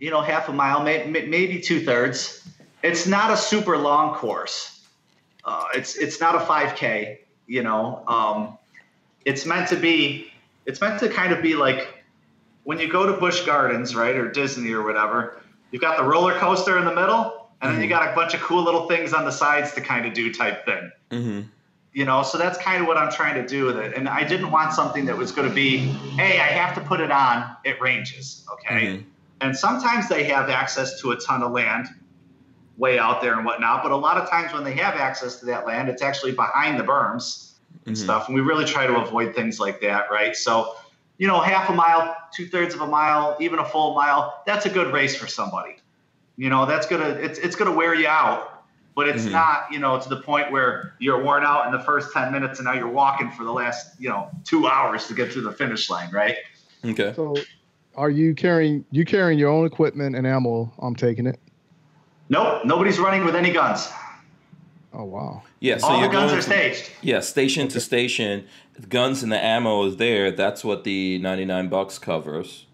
You 0.00 0.10
know, 0.10 0.22
half 0.22 0.48
a 0.48 0.52
mile, 0.52 0.82
may, 0.82 1.06
may, 1.06 1.26
maybe 1.26 1.60
two 1.60 1.84
thirds. 1.84 2.48
It's 2.82 3.06
not 3.06 3.30
a 3.30 3.36
super 3.36 3.76
long 3.76 4.14
course. 4.14 4.81
Uh, 5.44 5.64
it's 5.74 5.96
it's 5.96 6.20
not 6.20 6.34
a 6.34 6.38
5K. 6.38 7.18
You 7.46 7.62
know, 7.62 8.04
um, 8.06 8.58
it's 9.24 9.44
meant 9.46 9.68
to 9.68 9.76
be. 9.76 10.30
It's 10.66 10.80
meant 10.80 11.00
to 11.00 11.08
kind 11.08 11.32
of 11.32 11.42
be 11.42 11.54
like 11.54 12.04
when 12.64 12.78
you 12.78 12.88
go 12.90 13.06
to 13.06 13.14
Busch 13.14 13.44
Gardens, 13.44 13.94
right, 13.96 14.14
or 14.14 14.30
Disney 14.30 14.72
or 14.72 14.84
whatever. 14.84 15.40
You've 15.72 15.82
got 15.82 15.96
the 15.96 16.04
roller 16.04 16.34
coaster 16.38 16.78
in 16.78 16.84
the 16.84 16.94
middle, 16.94 17.48
and 17.62 17.74
then 17.74 17.82
you 17.82 17.88
got 17.88 18.10
a 18.12 18.14
bunch 18.14 18.34
of 18.34 18.40
cool 18.40 18.62
little 18.62 18.86
things 18.88 19.12
on 19.12 19.24
the 19.24 19.30
sides 19.32 19.72
to 19.72 19.80
kind 19.80 20.04
of 20.06 20.12
do 20.12 20.32
type 20.32 20.64
thing 20.66 20.90
Mhm. 21.10 21.46
you 21.92 22.04
know 22.04 22.22
so 22.22 22.36
that's 22.36 22.58
kind 22.58 22.80
of 22.82 22.88
what 22.88 22.96
i'm 22.98 23.10
trying 23.12 23.34
to 23.34 23.46
do 23.46 23.64
with 23.66 23.76
it 23.76 23.94
and 23.96 24.08
i 24.08 24.24
didn't 24.24 24.50
want 24.50 24.72
something 24.72 25.04
that 25.06 25.16
was 25.16 25.30
going 25.30 25.48
to 25.48 25.54
be 25.54 25.78
hey 26.18 26.40
i 26.40 26.46
have 26.46 26.74
to 26.74 26.80
put 26.80 27.00
it 27.00 27.10
on 27.12 27.54
it 27.64 27.80
ranges 27.80 28.44
okay 28.52 28.86
Mhm. 28.86 29.04
and 29.42 29.56
sometimes 29.56 30.08
they 30.08 30.24
have 30.24 30.50
access 30.50 31.00
to 31.02 31.12
a 31.12 31.16
ton 31.16 31.42
of 31.42 31.52
land 31.52 31.86
way 32.82 32.98
out 32.98 33.20
there 33.22 33.34
and 33.36 33.44
whatnot 33.46 33.80
but 33.84 33.92
a 33.92 33.96
lot 33.96 34.16
of 34.18 34.28
times 34.28 34.52
when 34.52 34.64
they 34.64 34.74
have 34.74 34.96
access 34.96 35.38
to 35.38 35.46
that 35.46 35.64
land 35.64 35.88
it's 35.88 36.02
actually 36.02 36.32
behind 36.32 36.80
the 36.80 36.82
berms 36.82 37.52
and 37.86 37.94
Mhm. 37.94 37.98
stuff 38.00 38.26
and 38.26 38.34
we 38.34 38.40
really 38.40 38.64
try 38.64 38.88
to 38.88 38.96
avoid 38.96 39.36
things 39.36 39.60
like 39.60 39.80
that 39.80 40.10
right 40.10 40.34
so 40.34 40.74
you 41.16 41.28
know 41.28 41.38
half 41.38 41.70
a 41.70 41.72
mile 41.72 42.16
two-thirds 42.34 42.74
of 42.74 42.80
a 42.80 42.86
mile 42.86 43.36
even 43.38 43.60
a 43.60 43.64
full 43.64 43.94
mile 43.94 44.42
that's 44.46 44.66
a 44.66 44.68
good 44.68 44.92
race 44.92 45.14
for 45.16 45.28
somebody 45.28 45.76
you 46.36 46.50
know 46.50 46.66
that's 46.66 46.86
gonna 46.88 47.10
it's, 47.26 47.38
it's 47.38 47.54
gonna 47.54 47.70
wear 47.82 47.94
you 47.94 48.08
out 48.08 48.64
but 48.96 49.08
it's 49.08 49.26
Mhm. 49.26 49.30
not 49.30 49.58
you 49.70 49.78
know 49.78 50.00
to 50.00 50.08
the 50.08 50.20
point 50.20 50.50
where 50.50 50.94
you're 50.98 51.22
worn 51.22 51.44
out 51.44 51.66
in 51.66 51.72
the 51.72 51.84
first 51.84 52.12
10 52.12 52.32
minutes 52.32 52.58
and 52.58 52.66
now 52.66 52.72
you're 52.72 52.88
walking 53.04 53.30
for 53.30 53.44
the 53.44 53.52
last 53.52 53.94
you 54.00 54.08
know 54.08 54.28
two 54.42 54.66
hours 54.66 55.06
to 55.06 55.14
get 55.14 55.30
to 55.30 55.40
the 55.40 55.52
finish 55.52 55.88
line 55.88 56.10
right 56.10 56.36
Okay. 56.84 57.12
So, 57.14 57.36
are 57.94 58.10
you 58.10 58.34
carrying 58.34 58.84
you 58.90 59.04
carrying 59.04 59.38
your 59.38 59.50
own 59.50 59.64
equipment 59.66 60.16
and 60.16 60.26
ammo? 60.26 60.72
I'm 60.80 60.96
taking 60.96 61.28
it. 61.28 61.38
Nope 62.32 62.64
nobody's 62.64 62.98
running 62.98 63.24
with 63.24 63.36
any 63.36 63.52
guns 63.52 63.88
Oh 64.94 65.04
wow. 65.04 65.42
Yeah. 65.58 65.78
So 65.78 65.86
all 65.86 66.00
the 66.02 66.08
guns 66.08 66.32
are 66.32 66.42
from- 66.42 66.52
staged 66.52 66.90
Yeah, 67.00 67.20
station 67.20 67.66
to 67.68 67.80
station, 67.80 68.44
the 68.78 68.86
guns 68.86 69.22
and 69.22 69.32
the 69.32 69.42
ammo 69.42 69.86
is 69.86 69.96
there. 69.96 70.30
That's 70.30 70.62
what 70.68 70.84
the 70.84 71.16
ninety 71.18 71.46
nine 71.46 71.68
bucks 71.70 71.98
covers, 71.98 72.66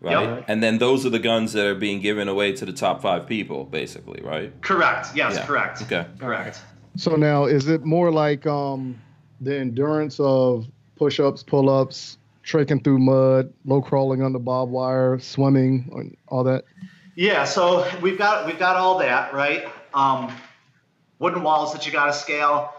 right? 0.00 0.20
Yep. 0.38 0.44
And 0.48 0.60
then 0.64 0.78
those 0.78 1.06
are 1.06 1.10
the 1.10 1.20
guns 1.20 1.52
that 1.52 1.64
are 1.64 1.76
being 1.76 2.00
given 2.00 2.26
away 2.26 2.50
to 2.58 2.66
the 2.66 2.72
top 2.72 3.00
five 3.00 3.22
people, 3.28 3.66
basically, 3.66 4.20
right? 4.20 4.50
correct 4.62 5.04
yes 5.14 5.36
Yeah. 5.36 5.46
correct 5.46 5.82
Okay. 5.82 6.04
correct 6.18 6.60
So 6.96 7.14
now, 7.14 7.44
is 7.44 7.68
it 7.68 7.84
more 7.84 8.10
like 8.10 8.44
um, 8.48 9.00
the 9.40 9.56
endurance 9.56 10.18
of 10.18 10.66
push-ups, 10.96 11.44
pull-ups, 11.44 12.18
trekking 12.42 12.80
through 12.82 12.98
mud, 12.98 13.52
low 13.64 13.80
crawling 13.80 14.24
under 14.24 14.40
barbed 14.40 14.72
wire, 14.72 15.20
swimming, 15.20 15.88
and 15.94 16.16
all 16.26 16.42
that? 16.50 16.64
Yeah, 17.20 17.44
so 17.44 17.86
we've 18.00 18.16
got 18.16 18.46
we've 18.46 18.58
got 18.58 18.76
all 18.76 18.96
that, 19.00 19.34
right? 19.34 19.68
Um, 19.92 20.34
wooden 21.18 21.42
walls 21.42 21.74
that 21.74 21.84
you 21.84 21.92
got 21.92 22.06
to 22.06 22.14
scale. 22.14 22.72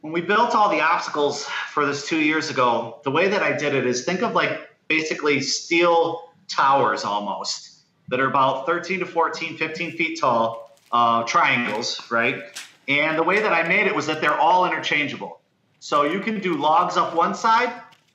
When 0.00 0.12
we 0.12 0.22
built 0.22 0.56
all 0.56 0.68
the 0.68 0.80
obstacles 0.80 1.44
for 1.70 1.86
this 1.86 2.08
two 2.08 2.18
years 2.18 2.50
ago, 2.50 2.98
the 3.04 3.12
way 3.12 3.28
that 3.28 3.44
I 3.44 3.56
did 3.56 3.76
it 3.76 3.86
is 3.86 4.04
think 4.04 4.22
of 4.22 4.34
like 4.34 4.68
basically 4.88 5.40
steel 5.40 6.32
towers 6.48 7.04
almost 7.04 7.82
that 8.08 8.18
are 8.18 8.26
about 8.26 8.66
13 8.66 8.98
to 8.98 9.06
14, 9.06 9.56
15 9.56 9.92
feet 9.92 10.18
tall, 10.18 10.76
uh, 10.90 11.22
triangles, 11.22 12.10
right? 12.10 12.42
And 12.88 13.16
the 13.16 13.22
way 13.22 13.38
that 13.38 13.52
I 13.52 13.68
made 13.68 13.86
it 13.86 13.94
was 13.94 14.08
that 14.08 14.20
they're 14.20 14.36
all 14.36 14.66
interchangeable. 14.66 15.38
So 15.78 16.02
you 16.02 16.18
can 16.18 16.40
do 16.40 16.56
logs 16.56 16.96
up 16.96 17.14
one 17.14 17.36
side 17.36 17.72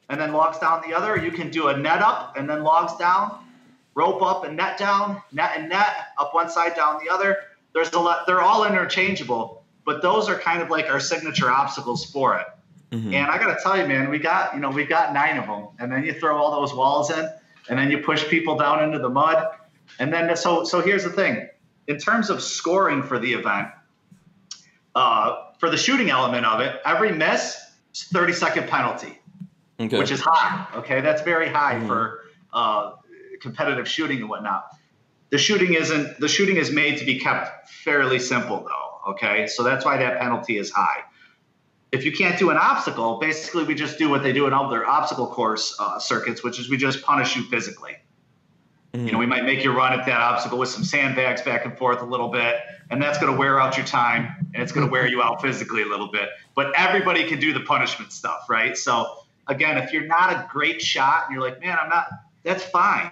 and 0.10 0.19
then 0.19 0.34
logs 0.34 0.60
down 0.60 0.81
the 0.86 0.93
other. 0.93 1.15
You 1.15 1.31
can 1.31 1.49
do 1.49 1.69
a 1.69 1.77
net 1.77 2.01
up 2.01 2.36
and 2.36 2.49
then 2.49 2.62
logs 2.62 2.97
down 2.97 3.38
rope 3.93 4.21
up 4.21 4.43
and 4.45 4.56
net 4.56 4.77
down, 4.77 5.21
net 5.32 5.51
and 5.58 5.69
net, 5.69 6.08
up 6.17 6.34
one 6.34 6.49
side, 6.49 6.75
down 6.75 6.99
the 7.04 7.12
other. 7.12 7.38
There's 7.73 7.91
a 7.93 7.99
lot. 7.99 8.25
They're 8.27 8.41
all 8.41 8.65
interchangeable, 8.65 9.63
but 9.86 10.01
those 10.01 10.30
are 10.30 10.38
kind 10.38 10.62
of 10.62 10.69
like 10.69 10.89
our 10.89 10.99
signature 10.99 11.49
obstacles 11.49 12.06
for 12.06 12.38
it. 12.38 12.47
Mhm. 12.91 13.13
And 13.13 13.32
I 13.32 13.38
got 13.38 13.56
to 13.56 13.63
tell 13.63 13.77
you, 13.77 13.86
man, 13.88 14.10
we 14.10 14.19
got 14.19 14.54
you 14.54 14.60
know 14.60 14.69
we 14.69 14.84
got 14.86 15.13
nine 15.13 15.38
of 15.38 15.45
them, 15.47 15.67
and 15.80 15.91
then 15.91 16.04
you 16.04 16.13
throw 16.13 16.38
all 16.38 16.60
those 16.60 16.73
walls 16.73 17.10
in, 17.12 17.30
and 17.69 17.80
then 17.80 17.89
you 17.89 17.99
push 17.99 18.27
people 18.27 18.58
down 18.58 18.84
into 18.84 18.99
the 18.99 19.10
mud, 19.10 19.47
and 19.99 20.12
then 20.13 20.36
so 20.36 20.63
so 20.65 20.82
here's 20.82 21.04
the 21.04 21.10
thing, 21.10 21.47
in 21.88 21.97
terms 21.97 22.30
of 22.30 22.41
scoring 22.41 23.01
for 23.04 23.17
the 23.19 23.34
event, 23.34 23.69
uh, 24.95 25.36
for 25.60 25.69
the 25.69 25.77
shooting 25.77 26.10
element 26.10 26.45
of 26.45 26.60
it, 26.60 26.82
every 26.86 27.12
miss 27.13 27.58
is 27.93 28.04
30 28.06 28.34
second 28.34 28.67
penalty 28.67 29.17
Okay. 29.80 29.97
which 29.97 30.12
is 30.12 30.21
high. 30.21 30.65
Okay, 30.75 31.01
that's 31.01 31.21
very 31.21 31.47
high 31.49 31.75
Mhm. 31.75 31.88
for 31.88 32.19
uh, 32.54 32.91
competitive 33.41 33.88
shooting 33.88 34.19
and 34.19 34.30
whatnot. 34.30 34.65
The 35.32 35.38
shooting 35.38 35.73
isn't. 35.73 36.19
The 36.19 36.27
shooting 36.27 36.58
is 36.58 36.71
made 36.71 36.97
to 36.99 37.06
be 37.06 37.19
kept 37.19 37.69
fairly 37.69 38.19
simple, 38.19 38.60
though. 38.67 39.12
Okay, 39.12 39.47
so 39.47 39.63
that's 39.63 39.84
why 39.84 39.97
that 39.97 40.19
penalty 40.19 40.58
is 40.58 40.71
high. 40.71 41.04
If 41.91 42.06
you 42.06 42.12
can't 42.12 42.38
do 42.39 42.51
an 42.51 42.58
obstacle, 42.58 43.17
basically 43.17 43.65
we 43.65 43.75
just 43.75 43.97
do 43.97 44.10
what 44.10 44.23
they 44.23 44.32
do 44.32 44.47
in 44.47 44.54
all 44.54 44.69
their 44.69 44.88
obstacle 44.88 45.27
course 45.27 45.75
uh, 45.80 45.99
circuits, 45.99 46.43
which 46.43 46.60
is 46.60 46.69
we 46.69 46.77
just 46.77 47.01
punish 47.01 47.36
you 47.36 47.43
physically. 47.43 47.97
Mhm. 48.93 49.06
You 49.06 49.12
know, 49.13 49.17
we 49.17 49.25
might 49.25 49.45
make 49.45 49.63
you 49.63 49.71
run 49.71 49.97
at 49.97 50.06
that 50.06 50.21
obstacle 50.21 50.58
with 50.58 50.69
some 50.69 50.84
sandbags 50.84 51.41
back 51.41 51.65
and 51.65 51.77
forth 51.77 52.01
a 52.01 52.06
little 52.06 52.27
bit, 52.30 52.58
and 52.89 53.01
that's 53.01 53.17
going 53.17 53.32
to 53.32 53.38
wear 53.38 53.60
out 53.60 53.77
your 53.77 53.86
time, 53.86 54.36
and 54.54 54.62
it's 54.62 54.71
going 54.71 54.86
to 54.86 54.91
wear 54.91 55.08
you 55.08 55.21
out 55.23 55.41
physically 55.41 55.82
a 55.82 55.86
little 55.86 56.12
bit. 56.12 56.30
But 56.56 56.73
everybody 56.77 57.25
can 57.25 57.39
do 57.39 57.54
the 57.54 57.62
punishment 57.62 58.12
stuff, 58.12 58.49
right? 58.49 58.77
So 58.77 59.23
again, 59.47 59.77
if 59.77 59.91
you're 59.93 60.08
not 60.08 60.32
a 60.32 60.47
great 60.51 60.82
shot 60.82 61.25
and 61.25 61.34
you're 61.34 61.43
like, 61.43 61.62
man, 61.62 61.77
I'm 61.82 61.89
not, 61.89 62.08
that's 62.43 62.63
fine, 62.63 63.12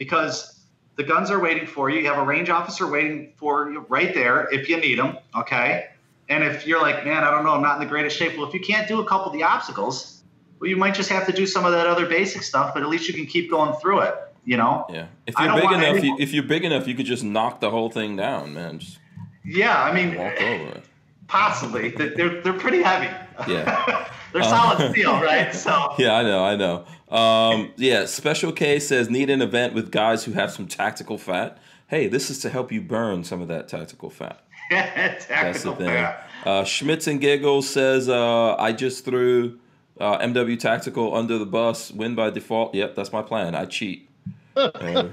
because 0.00 0.64
the 0.96 1.04
guns 1.04 1.30
are 1.30 1.38
waiting 1.38 1.66
for 1.66 1.90
you. 1.90 2.00
You 2.00 2.06
have 2.08 2.18
a 2.18 2.24
range 2.24 2.48
officer 2.48 2.90
waiting 2.90 3.34
for 3.36 3.70
you 3.70 3.86
right 3.88 4.12
there 4.12 4.48
if 4.50 4.68
you 4.68 4.80
need 4.80 4.98
them, 4.98 5.18
okay? 5.36 5.90
And 6.30 6.42
if 6.42 6.66
you're 6.66 6.80
like, 6.80 7.04
man, 7.04 7.22
I 7.22 7.30
don't 7.30 7.44
know, 7.44 7.52
I'm 7.52 7.62
not 7.62 7.74
in 7.74 7.80
the 7.80 7.88
greatest 7.88 8.16
shape. 8.16 8.36
Well, 8.36 8.48
if 8.48 8.54
you 8.54 8.60
can't 8.60 8.88
do 8.88 9.00
a 9.00 9.04
couple 9.04 9.26
of 9.26 9.34
the 9.34 9.42
obstacles, 9.42 10.22
well, 10.58 10.70
you 10.70 10.76
might 10.76 10.94
just 10.94 11.10
have 11.10 11.26
to 11.26 11.32
do 11.32 11.46
some 11.46 11.66
of 11.66 11.72
that 11.72 11.86
other 11.86 12.06
basic 12.06 12.42
stuff, 12.42 12.72
but 12.72 12.82
at 12.82 12.88
least 12.88 13.08
you 13.08 13.14
can 13.14 13.26
keep 13.26 13.50
going 13.50 13.74
through 13.80 14.00
it. 14.00 14.14
You 14.46 14.56
know? 14.56 14.86
Yeah. 14.88 15.06
If 15.26 15.38
you're 15.38 15.54
big 15.54 15.70
enough, 15.70 16.02
you, 16.02 16.16
if 16.18 16.32
you're 16.32 16.42
big 16.42 16.64
enough, 16.64 16.88
you 16.88 16.94
could 16.94 17.06
just 17.06 17.22
knock 17.22 17.60
the 17.60 17.70
whole 17.70 17.90
thing 17.90 18.16
down, 18.16 18.54
man. 18.54 18.78
Just 18.78 18.98
Yeah, 19.44 19.82
I 19.82 19.92
mean, 19.92 20.16
walk 20.16 20.40
over 20.40 20.68
it. 20.76 20.84
possibly. 21.28 21.90
They're 21.90 22.40
they're, 22.40 22.54
pretty 22.54 22.82
heavy. 22.82 23.14
Yeah. 23.46 24.08
they're 24.32 24.42
solid 24.42 24.80
um, 24.80 24.92
steel, 24.92 25.12
right? 25.20 25.54
So 25.54 25.94
Yeah, 25.98 26.14
I 26.14 26.22
know, 26.22 26.42
I 26.42 26.56
know. 26.56 26.86
Um, 27.10 27.72
yeah, 27.76 28.06
Special 28.06 28.52
K 28.52 28.78
says 28.78 29.10
need 29.10 29.30
an 29.30 29.42
event 29.42 29.74
with 29.74 29.90
guys 29.90 30.24
who 30.24 30.32
have 30.32 30.52
some 30.52 30.66
tactical 30.66 31.18
fat. 31.18 31.58
Hey, 31.88 32.06
this 32.06 32.30
is 32.30 32.38
to 32.40 32.50
help 32.50 32.70
you 32.70 32.80
burn 32.80 33.24
some 33.24 33.40
of 33.40 33.48
that 33.48 33.66
tactical 33.68 34.10
fat. 34.10 34.44
That's 34.70 35.26
the 35.26 35.34
tactical 35.34 35.74
thing. 35.74 35.88
fat. 35.88 36.28
Uh, 36.44 36.64
Schmitz 36.64 37.06
and 37.08 37.20
Giggles 37.20 37.68
says 37.68 38.08
uh, 38.08 38.54
I 38.56 38.72
just 38.72 39.04
threw 39.04 39.58
uh, 39.98 40.18
MW 40.18 40.58
Tactical 40.58 41.14
under 41.14 41.36
the 41.38 41.46
bus. 41.46 41.90
Win 41.90 42.14
by 42.14 42.30
default. 42.30 42.74
Yep, 42.74 42.94
that's 42.94 43.12
my 43.12 43.22
plan. 43.22 43.54
I 43.54 43.66
cheat. 43.66 44.08
Uh, 44.56 45.08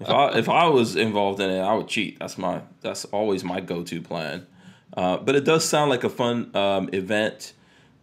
if 0.00 0.08
I 0.10 0.38
if 0.38 0.48
I 0.48 0.66
was 0.66 0.96
involved 0.96 1.40
in 1.40 1.50
it, 1.50 1.60
I 1.60 1.74
would 1.74 1.88
cheat. 1.88 2.18
That's 2.18 2.36
my 2.36 2.62
that's 2.80 3.04
always 3.06 3.44
my 3.44 3.60
go 3.60 3.82
to 3.82 4.02
plan. 4.02 4.46
Uh, 4.96 5.16
but 5.16 5.34
it 5.34 5.44
does 5.44 5.64
sound 5.64 5.90
like 5.90 6.04
a 6.04 6.10
fun 6.10 6.54
um, 6.54 6.90
event. 6.92 7.54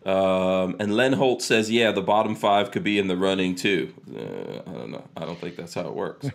Um, 0.05 0.77
and 0.79 0.95
Len 0.95 1.13
Holt 1.13 1.41
says, 1.41 1.69
yeah, 1.69 1.91
the 1.91 2.01
bottom 2.01 2.35
five 2.35 2.71
could 2.71 2.83
be 2.83 2.99
in 2.99 3.07
the 3.07 3.17
running 3.17 3.55
too. 3.55 3.93
Uh, 4.15 4.69
I 4.69 4.73
don't 4.73 4.91
know. 4.91 5.03
I 5.17 5.25
don't 5.25 5.39
think 5.39 5.55
that's 5.57 5.73
how 5.73 5.87
it 5.87 5.93
works. 5.93 6.27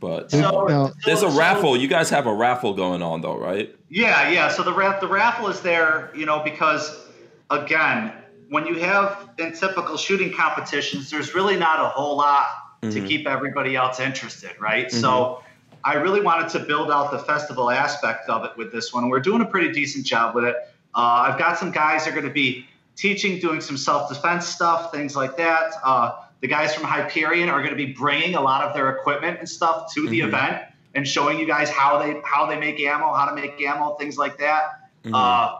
But 0.00 0.30
So, 0.30 0.66
Now- 0.66 0.92
there's 1.04 1.22
a 1.22 1.30
so- 1.30 1.38
raffle. 1.38 1.76
You 1.76 1.86
guys 1.86 2.10
have 2.10 2.26
a 2.26 2.34
raffle 2.34 2.74
going 2.74 3.02
on 3.02 3.20
though, 3.20 3.36
right? 3.38 3.74
Yeah, 3.88 4.30
yeah. 4.30 4.48
So 4.48 4.62
the 4.62 4.72
ra- 4.72 4.98
the 4.98 5.06
raffle 5.08 5.48
is 5.48 5.60
there, 5.60 6.10
you 6.16 6.26
know, 6.26 6.40
because 6.40 7.06
again, 7.50 8.12
when 8.48 8.66
you 8.66 8.74
have 8.80 9.28
in 9.38 9.52
typical 9.52 9.96
shooting 9.96 10.32
competitions, 10.32 11.10
there's 11.10 11.34
really 11.34 11.56
not 11.56 11.80
a 11.80 11.88
whole 11.88 12.16
lot 12.16 12.46
to 12.82 13.06
keep 13.06 13.26
everybody 13.28 13.76
else 13.76 14.00
interested, 14.00 14.52
right? 14.58 14.90
So 14.90 15.42
I 15.84 15.94
really 15.94 16.22
wanted 16.22 16.48
to 16.50 16.60
build 16.60 16.90
out 16.90 17.10
the 17.10 17.18
festival 17.18 17.70
aspect 17.70 18.28
of 18.30 18.44
it 18.46 18.52
with 18.56 18.72
this 18.72 18.90
one. 18.92 19.10
We're 19.10 19.20
doing 19.20 19.42
a 19.42 19.46
pretty 19.46 19.70
decent 19.70 20.06
job 20.06 20.34
with 20.34 20.44
it. 20.44 20.56
Uh, 20.94 21.26
I've 21.28 21.38
got 21.38 21.58
some 21.58 21.70
guys 21.70 22.04
that 22.04 22.10
are 22.10 22.14
going 22.14 22.26
to 22.26 22.32
be 22.32 22.66
teaching, 23.00 23.38
doing 23.38 23.60
some 23.60 23.76
self-defense 23.76 24.46
stuff, 24.46 24.92
things 24.92 25.16
like 25.16 25.36
that. 25.38 25.72
Uh, 25.82 26.12
the 26.40 26.46
guys 26.46 26.74
from 26.74 26.84
Hyperion 26.84 27.48
are 27.48 27.60
going 27.60 27.76
to 27.76 27.86
be 27.86 27.92
bringing 27.92 28.34
a 28.34 28.40
lot 28.40 28.62
of 28.62 28.74
their 28.74 28.90
equipment 28.90 29.38
and 29.38 29.48
stuff 29.48 29.92
to 29.94 30.08
the 30.08 30.20
Mhm. 30.20 30.28
event 30.28 30.62
and 30.94 31.08
showing 31.08 31.38
you 31.38 31.46
guys 31.46 31.70
how 31.70 31.98
they 31.98 32.20
how 32.24 32.46
they 32.46 32.58
make 32.58 32.78
ammo, 32.80 33.12
how 33.14 33.24
to 33.24 33.34
make 33.34 33.60
ammo, 33.62 33.94
things 33.94 34.18
like 34.18 34.36
that. 34.38 34.64
Mhm. 35.04 35.14
Uh, 35.14 35.58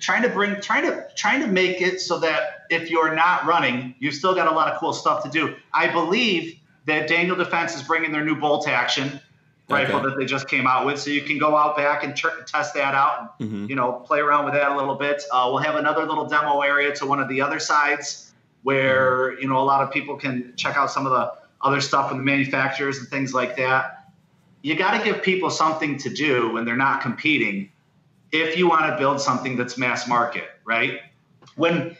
trying 0.00 0.22
to 0.22 0.28
bring, 0.28 0.60
trying 0.60 0.84
to 0.84 1.06
trying 1.14 1.40
to 1.40 1.46
make 1.46 1.80
it 1.80 2.00
so 2.00 2.18
that 2.18 2.64
if 2.70 2.90
you're 2.90 3.14
not 3.14 3.44
running, 3.46 3.94
you've 3.98 4.14
still 4.14 4.34
got 4.34 4.46
a 4.46 4.50
lot 4.50 4.72
of 4.72 4.78
cool 4.78 4.92
stuff 4.92 5.22
to 5.24 5.30
do. 5.30 5.54
I 5.74 5.88
believe 5.88 6.58
that 6.86 7.06
Daniel 7.06 7.36
Defense 7.36 7.74
is 7.74 7.82
bringing 7.82 8.12
their 8.12 8.24
new 8.24 8.34
bolt 8.34 8.66
action 8.66 9.20
rifle 9.72 9.96
Okay. 9.96 10.06
that 10.10 10.18
they 10.18 10.24
just 10.26 10.48
came 10.48 10.66
out 10.66 10.86
with, 10.86 10.98
so 10.98 11.10
you 11.10 11.22
can 11.22 11.38
go 11.38 11.56
out 11.56 11.76
back 11.76 12.04
and 12.04 12.14
tr- 12.16 12.42
test 12.46 12.74
that 12.74 12.94
out. 12.94 13.34
And, 13.40 13.50
Mhm. 13.50 13.68
You 13.68 13.76
know, 13.76 13.92
play 13.92 14.20
around 14.20 14.44
with 14.44 14.54
that 14.54 14.70
a 14.70 14.76
little 14.76 14.94
bit. 14.94 15.22
Uh, 15.32 15.48
we'll 15.50 15.58
have 15.62 15.76
another 15.76 16.04
little 16.04 16.26
demo 16.26 16.60
area 16.60 16.94
to 16.96 17.06
one 17.06 17.20
of 17.20 17.28
the 17.28 17.40
other 17.40 17.58
sides 17.58 18.32
where 18.62 19.38
you 19.40 19.48
know 19.48 19.58
a 19.58 19.66
lot 19.72 19.82
of 19.82 19.90
people 19.90 20.16
can 20.16 20.52
check 20.56 20.76
out 20.76 20.90
some 20.90 21.06
of 21.06 21.12
the 21.12 21.32
other 21.62 21.80
stuff 21.80 22.08
from 22.08 22.18
the 22.18 22.24
manufacturers 22.24 22.98
and 22.98 23.08
things 23.08 23.32
like 23.34 23.56
that. 23.56 24.04
You 24.62 24.76
got 24.76 24.96
to 24.96 25.04
give 25.04 25.22
people 25.22 25.50
something 25.50 25.98
to 25.98 26.08
do 26.08 26.52
when 26.52 26.64
they're 26.64 26.76
not 26.76 27.00
competing 27.00 27.70
if 28.30 28.56
you 28.56 28.68
want 28.68 28.86
to 28.86 28.96
build 28.96 29.20
something 29.20 29.56
that's 29.56 29.76
mass 29.76 30.06
market, 30.08 30.48
right? 30.64 31.00
When 31.56 31.96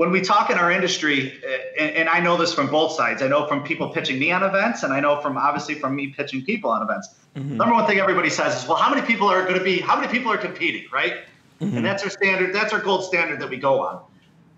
when 0.00 0.10
we 0.10 0.22
talk 0.22 0.48
in 0.48 0.56
our 0.56 0.72
industry, 0.72 1.38
uh, 1.44 1.78
and, 1.78 1.94
and 1.94 2.08
I 2.08 2.20
know 2.20 2.38
this 2.38 2.54
from 2.54 2.68
both 2.68 2.92
sides, 2.92 3.20
I 3.20 3.28
know 3.28 3.46
from 3.46 3.62
people 3.62 3.90
pitching 3.90 4.18
me 4.18 4.32
on 4.32 4.42
events, 4.42 4.82
and 4.82 4.94
I 4.94 5.00
know 5.00 5.20
from 5.20 5.36
obviously 5.36 5.74
from 5.74 5.94
me 5.94 6.06
pitching 6.06 6.42
people 6.42 6.70
on 6.70 6.80
events. 6.80 7.10
Number 7.58 7.74
one 7.74 7.86
thing 7.86 7.98
everybody 7.98 8.30
says 8.30 8.62
is, 8.62 8.66
well, 8.66 8.78
how 8.78 8.88
many 8.88 9.06
people 9.06 9.28
are 9.28 9.42
going 9.42 9.58
to 9.58 9.62
be, 9.62 9.78
how 9.78 10.00
many 10.00 10.10
people 10.10 10.32
are 10.32 10.38
competing, 10.38 10.86
right? 10.90 11.18
And 11.60 11.84
that's 11.84 12.02
our 12.02 12.08
standard, 12.08 12.54
that's 12.54 12.72
our 12.72 12.80
gold 12.80 13.04
standard 13.04 13.40
that 13.42 13.50
we 13.50 13.58
go 13.58 13.82
on. 13.82 14.02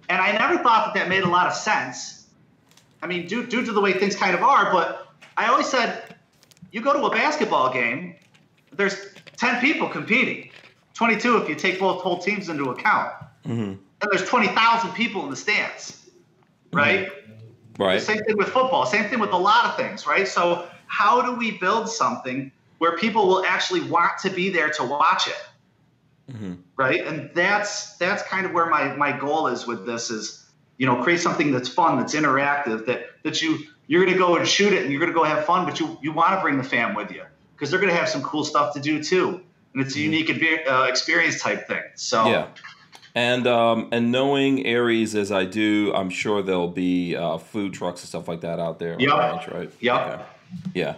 And 0.09 0.23
I 0.23 0.31
never 0.31 0.63
thought 0.63 0.95
that 0.95 1.01
that 1.01 1.09
made 1.09 1.25
a 1.25 1.29
lot 1.29 1.49
of 1.49 1.55
sense. 1.55 2.29
I 3.03 3.09
mean, 3.09 3.27
due, 3.27 3.45
due 3.45 3.65
to 3.65 3.73
the 3.73 3.81
way 3.81 3.95
things 3.95 4.15
kind 4.15 4.37
of 4.37 4.45
are, 4.45 4.71
but 4.71 5.09
I 5.37 5.49
always 5.49 5.67
said, 5.67 6.15
you 6.71 6.83
go 6.83 6.93
to 6.93 7.05
a 7.07 7.11
basketball 7.11 7.73
game, 7.73 8.15
there's 8.71 8.95
10 9.39 9.61
people 9.61 9.89
competing, 9.89 10.51
22 10.95 11.39
if 11.39 11.49
you 11.49 11.57
take 11.57 11.81
both 11.81 12.01
whole 12.01 12.21
teams 12.21 12.49
into 12.49 12.71
account. 12.71 13.13
Mhm. 13.45 13.79
And 14.03 14.11
there's 14.11 14.29
20,000 14.29 14.93
people 14.93 15.23
in 15.25 15.31
the 15.31 15.37
stands, 15.37 16.11
right? 16.73 17.09
Right. 17.79 18.03
Same 18.03 18.19
thing 18.25 18.37
with 18.37 18.49
football. 18.49 18.85
Same 18.85 19.09
thing 19.09 19.21
with 19.21 19.31
a 19.33 19.37
lot 19.37 19.65
of 19.65 19.77
things, 19.77 20.07
right? 20.07 20.27
So 20.27 20.67
how 20.89 21.23
do 21.23 21.37
we 21.37 21.53
build 21.59 21.89
something 21.89 22.51
where 22.79 22.97
people 22.97 23.29
will 23.29 23.45
actually 23.45 23.83
want 23.83 24.19
to 24.23 24.31
be 24.31 24.51
there 24.51 24.71
to 24.71 24.83
watch 24.83 25.29
it, 25.29 26.35
Mhm. 26.35 26.59
right? 26.77 27.07
And 27.07 27.31
that's 27.33 27.97
that's 27.97 28.23
kind 28.25 28.45
of 28.45 28.53
where 28.53 28.67
my 28.67 28.95
my 28.97 29.13
goal 29.13 29.47
is 29.47 29.67
with 29.69 29.87
this 29.87 30.11
is, 30.11 30.45
you 30.79 30.87
know, 30.87 30.97
create 31.03 31.21
something 31.21 31.53
that's 31.53 31.69
fun, 31.69 31.97
that's 31.99 32.15
interactive, 32.15 32.87
that 32.87 33.07
that 33.23 33.41
you 33.41 33.61
you're 33.87 34.05
gonna 34.05 34.19
go 34.19 34.37
and 34.37 34.47
shoot 34.49 34.73
it 34.73 34.83
and 34.83 34.91
you're 34.91 35.01
gonna 35.01 35.13
go 35.13 35.23
have 35.23 35.45
fun, 35.45 35.65
but 35.65 35.79
you 35.79 35.97
you 36.03 36.11
want 36.13 36.35
to 36.35 36.41
bring 36.41 36.59
the 36.59 36.65
fam 36.65 36.95
with 36.95 37.13
you 37.13 37.23
because 37.55 37.71
they're 37.71 37.81
gonna 37.81 37.95
have 37.95 38.09
some 38.09 38.23
cool 38.23 38.45
stuff 38.45 38.75
to 38.75 38.81
do 38.81 39.03
too, 39.03 39.41
and 39.75 39.83
it's 39.83 39.95
a 39.95 40.01
unique 40.01 40.29
uh, 40.69 40.87
experience 40.89 41.41
type 41.41 41.69
thing. 41.69 41.83
So 41.95 42.27
Yeah. 42.27 42.49
And 43.15 43.47
um, 43.47 43.89
and 43.93 44.11
knowing 44.11 44.65
Aries 44.65 45.15
as 45.15 45.31
I 45.31 45.45
do, 45.45 45.93
I'm 45.95 46.09
sure 46.09 46.43
there'll 46.43 46.69
be 46.69 47.15
uh, 47.15 47.37
food 47.39 47.75
trucks 47.75 48.01
and 48.01 48.09
stuff 48.09 48.27
like 48.27 48.41
that 48.41 48.59
out 48.59 48.79
there. 48.79 48.97
Yeah. 48.99 49.43
The 49.47 49.55
right? 49.55 49.73
Yep. 49.81 50.01
Okay. 50.01 50.23
Yeah. 50.75 50.95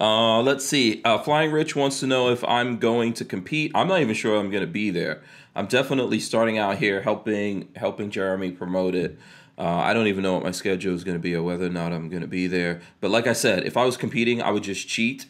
Uh, 0.00 0.40
let's 0.40 0.64
see. 0.64 1.02
Uh, 1.04 1.18
Flying 1.18 1.50
Rich 1.50 1.76
wants 1.76 2.00
to 2.00 2.06
know 2.06 2.30
if 2.30 2.42
I'm 2.44 2.78
going 2.78 3.12
to 3.14 3.24
compete. 3.24 3.72
I'm 3.74 3.88
not 3.88 4.00
even 4.00 4.14
sure 4.14 4.38
I'm 4.38 4.50
going 4.50 4.62
to 4.62 4.66
be 4.66 4.90
there. 4.90 5.22
I'm 5.54 5.66
definitely 5.66 6.20
starting 6.20 6.56
out 6.56 6.78
here 6.78 7.02
helping 7.02 7.68
helping 7.76 8.10
Jeremy 8.10 8.52
promote 8.52 8.94
it. 8.94 9.18
Uh, 9.58 9.64
I 9.64 9.92
don't 9.92 10.06
even 10.06 10.22
know 10.22 10.34
what 10.34 10.44
my 10.44 10.52
schedule 10.52 10.94
is 10.94 11.02
going 11.04 11.16
to 11.16 11.22
be 11.22 11.34
or 11.34 11.42
whether 11.42 11.66
or 11.66 11.70
not 11.70 11.92
I'm 11.92 12.08
going 12.08 12.22
to 12.22 12.28
be 12.28 12.46
there. 12.46 12.80
But 13.00 13.10
like 13.10 13.26
I 13.26 13.32
said, 13.32 13.66
if 13.66 13.76
I 13.76 13.84
was 13.84 13.96
competing, 13.96 14.40
I 14.40 14.52
would 14.52 14.62
just 14.62 14.88
cheat 14.88 15.26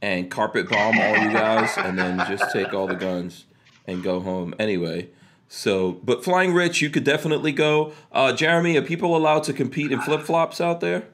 and 0.00 0.30
carpet 0.30 0.68
bomb 0.68 0.98
all 0.98 1.16
you 1.18 1.30
guys, 1.30 1.74
and 1.76 1.96
then 1.96 2.18
just 2.26 2.50
take 2.52 2.74
all 2.74 2.88
the 2.88 2.96
guns 2.96 3.44
and 3.86 4.02
go 4.02 4.20
home 4.20 4.54
anyway. 4.58 5.08
So, 5.48 6.00
but 6.02 6.24
Flying 6.24 6.54
Rich, 6.54 6.80
you 6.80 6.88
could 6.88 7.04
definitely 7.04 7.52
go. 7.52 7.92
Uh, 8.10 8.32
Jeremy, 8.32 8.76
are 8.78 8.82
people 8.82 9.14
allowed 9.14 9.44
to 9.44 9.52
compete 9.52 9.92
in 9.92 10.00
flip 10.00 10.22
flops 10.22 10.60
out 10.60 10.80
there? 10.80 11.08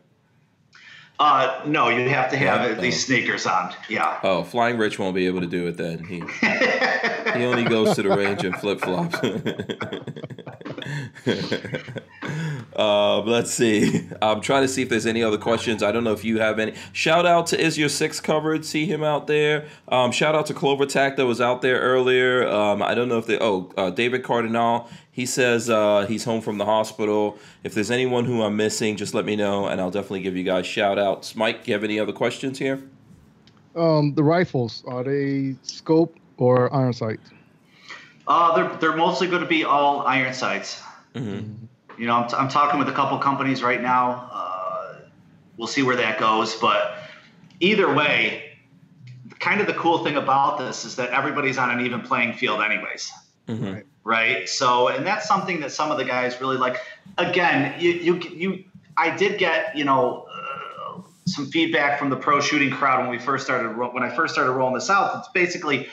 Uh, 1.20 1.62
no, 1.66 1.88
you 1.88 2.09
have 2.09 2.31
to 2.31 2.37
have 2.37 2.62
Yeah, 2.62 2.76
at 2.76 2.81
least 2.81 3.07
sneakers 3.07 3.46
on. 3.46 3.74
Yeah. 3.88 4.20
Oh, 4.22 4.44
Flying 4.44 4.78
Rich 4.78 4.98
won't 4.98 5.16
be 5.16 5.26
able 5.26 5.40
to 5.40 5.46
do 5.46 5.66
it 5.66 5.76
then. 5.76 6.04
He 6.04 6.20
he 7.38 7.44
only 7.44 7.64
goes 7.64 7.96
to 7.96 8.02
the 8.02 8.11
range 8.11 8.44
in 8.44 8.52
flip 8.54 8.81
flops. 8.81 9.16
uh, 12.76 13.20
let's 13.22 13.52
see. 13.52 14.09
I'm 14.22 14.40
trying 14.40 14.62
to 14.62 14.68
see 14.68 14.83
if 14.83 14.88
there's 14.88 15.07
any 15.07 15.22
other 15.22 15.38
questions. 15.38 15.83
I 15.83 15.90
don't 15.90 16.04
know 16.04 16.12
if 16.12 16.24
you 16.24 16.38
have 16.38 16.61
any. 16.61 16.74
Shout 16.92 17.26
out 17.26 17.48
to 17.48 17.61
Is 17.61 17.76
Your 17.76 17.88
Six 17.88 18.20
Covered? 18.20 18.64
See 18.64 18.87
him 18.87 19.02
out 19.02 19.26
there. 19.26 19.66
Um, 19.88 20.12
shout 20.12 20.37
out 20.37 20.46
to 20.46 20.54
Clover 20.54 20.87
Tack 20.87 21.16
that 21.16 21.26
was 21.26 21.40
out 21.40 21.62
there 21.62 21.81
earlier. 21.81 22.46
Um, 22.46 22.81
I 22.83 22.94
don't 22.94 23.09
know 23.09 23.18
if 23.18 23.26
they. 23.26 23.38
Oh, 23.40 23.72
uh, 23.76 23.90
David 23.90 24.22
Cardinal. 24.22 24.88
He 25.18 25.26
says 25.26 25.68
uh, 25.68 26.07
he's 26.07 26.22
home 26.22 26.40
from 26.40 26.59
the 26.59 26.64
hospital. 26.64 27.38
If 27.64 27.74
there's 27.74 27.90
anyone 27.90 28.24
who 28.24 28.40
I'm 28.40 28.54
missing, 28.54 28.94
just 28.94 29.14
let 29.14 29.24
me 29.24 29.35
know, 29.35 29.66
and 29.66 29.81
I'll 29.81 29.90
definitely 29.90 30.20
give 30.20 30.37
you 30.37 30.44
guys 30.44 30.64
shout 30.64 30.96
outs. 30.96 31.35
Mike, 31.35 31.66
you 31.66 31.74
have 31.74 31.83
any 31.83 31.98
other 31.98 32.12
questions 32.12 32.57
here? 32.57 32.81
Um, 33.74 34.14
the 34.14 34.22
rifles 34.22 34.85
are 34.87 35.02
they 35.02 35.57
scope 35.62 36.14
or 36.37 36.72
iron 36.72 36.92
sight? 36.92 37.18
Uh, 38.28 38.54
they're, 38.54 38.76
they're 38.76 38.96
mostly 38.96 39.26
going 39.26 39.42
to 39.42 39.48
be 39.48 39.64
all 39.64 40.07
iron 40.07 40.33
sights. 40.33 40.81
Mm-hmm. 41.16 41.64
You 42.00 42.07
know, 42.07 42.14
I'm, 42.14 42.28
t- 42.28 42.37
I'm 42.37 42.48
talking 42.48 42.78
with 42.78 42.88
a 42.88 42.92
couple 42.92 43.18
companies 43.18 43.61
right 43.61 43.83
now. 43.83 44.31
Uh, 44.33 45.00
we'll 45.57 45.66
see 45.66 45.83
where 45.83 45.96
that 45.96 46.20
goes. 46.20 46.54
But 46.54 46.94
either 47.59 47.92
way, 47.92 48.52
kind 49.40 49.61
of 49.61 49.66
the 49.66 49.74
cool 49.74 50.05
thing 50.05 50.14
about 50.14 50.61
this 50.61 50.84
is 50.84 50.95
that 50.95 51.11
everybody's 51.11 51.59
on 51.59 51.76
an 51.76 51.84
even 51.84 52.03
playing 52.03 52.34
field, 52.34 52.61
anyways. 52.61 53.11
Mm-hmm. 53.49 53.64
Right. 53.66 53.86
So, 54.48 54.88
and 54.88 55.06
that's 55.06 55.28
something 55.28 55.61
that 55.61 55.70
some 55.70 55.90
of 55.90 55.98
the 55.98 56.04
guys 56.04 56.40
really 56.40 56.56
like. 56.56 56.78
Again, 57.18 57.78
you, 57.78 57.92
you, 57.92 58.14
you 58.34 58.64
I 58.96 59.14
did 59.14 59.38
get, 59.38 59.76
you 59.76 59.84
know, 59.84 60.26
uh, 60.32 61.02
some 61.26 61.46
feedback 61.46 61.98
from 61.98 62.09
the 62.09 62.16
pro 62.16 62.40
shooting 62.40 62.70
crowd 62.70 63.00
when 63.00 63.11
we 63.11 63.18
first 63.18 63.44
started, 63.44 63.76
when 63.76 64.02
I 64.02 64.09
first 64.09 64.32
started 64.32 64.52
rolling 64.52 64.74
this 64.74 64.88
out. 64.88 65.18
It's 65.18 65.28
basically, 65.28 65.88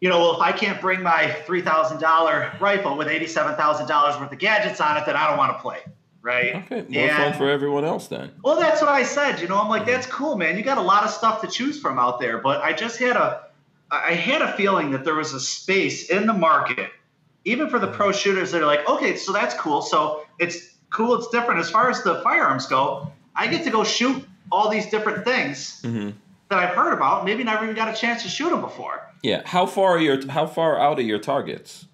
you 0.00 0.08
know, 0.08 0.18
well, 0.20 0.34
if 0.34 0.40
I 0.40 0.52
can't 0.52 0.80
bring 0.80 1.02
my 1.02 1.30
three 1.46 1.62
thousand 1.62 2.00
dollar 2.00 2.50
rifle 2.60 2.96
with 2.96 3.08
eighty 3.08 3.26
seven 3.26 3.54
thousand 3.56 3.86
dollars 3.88 4.18
worth 4.18 4.32
of 4.32 4.38
gadgets 4.38 4.80
on 4.80 4.96
it, 4.96 5.04
then 5.06 5.16
I 5.16 5.28
don't 5.28 5.38
want 5.38 5.56
to 5.56 5.60
play, 5.60 5.80
right? 6.22 6.56
Okay, 6.70 6.84
more 6.88 7.08
fun 7.08 7.32
for 7.34 7.48
everyone 7.48 7.84
else 7.84 8.08
then. 8.08 8.32
Well, 8.42 8.58
that's 8.58 8.80
what 8.80 8.90
I 8.90 9.02
said. 9.02 9.40
You 9.40 9.48
know, 9.48 9.60
I'm 9.60 9.68
like, 9.68 9.86
that's 9.86 10.06
cool, 10.06 10.36
man. 10.36 10.56
You 10.56 10.62
got 10.62 10.78
a 10.78 10.82
lot 10.82 11.04
of 11.04 11.10
stuff 11.10 11.42
to 11.42 11.46
choose 11.46 11.78
from 11.78 11.98
out 11.98 12.20
there. 12.20 12.38
But 12.38 12.62
I 12.62 12.72
just 12.72 12.98
had 12.98 13.16
a, 13.16 13.48
I 13.90 14.14
had 14.14 14.40
a 14.42 14.52
feeling 14.56 14.92
that 14.92 15.04
there 15.04 15.14
was 15.14 15.34
a 15.34 15.40
space 15.40 16.08
in 16.08 16.26
the 16.26 16.32
market, 16.32 16.90
even 17.44 17.68
for 17.68 17.78
the 17.78 17.86
pro 17.88 18.12
shooters 18.12 18.50
that 18.52 18.62
are 18.62 18.66
like, 18.66 18.88
okay, 18.88 19.16
so 19.16 19.32
that's 19.32 19.54
cool. 19.54 19.82
So 19.82 20.24
it's 20.38 20.76
cool. 20.90 21.14
It's 21.16 21.28
different 21.28 21.60
as 21.60 21.70
far 21.70 21.90
as 21.90 22.02
the 22.02 22.20
firearms 22.22 22.66
go. 22.66 23.10
I 23.36 23.46
get 23.48 23.64
to 23.64 23.70
go 23.70 23.84
shoot 23.84 24.24
all 24.52 24.68
these 24.70 24.86
different 24.90 25.24
things 25.24 25.80
Mm-hmm. 25.82 26.10
that 26.50 26.58
I've 26.58 26.74
heard 26.74 26.92
about. 26.92 27.24
Maybe 27.24 27.44
never 27.44 27.64
even 27.64 27.76
got 27.76 27.88
a 27.88 27.96
chance 27.98 28.22
to 28.22 28.28
shoot 28.28 28.50
them 28.50 28.60
before. 28.60 29.00
Yeah. 29.22 29.42
How 29.44 29.66
far 29.66 29.92
are 29.96 29.98
your 29.98 30.26
how 30.30 30.46
far 30.46 30.78
out 30.78 30.98
are 30.98 31.02
your 31.02 31.18
targets? 31.18 31.86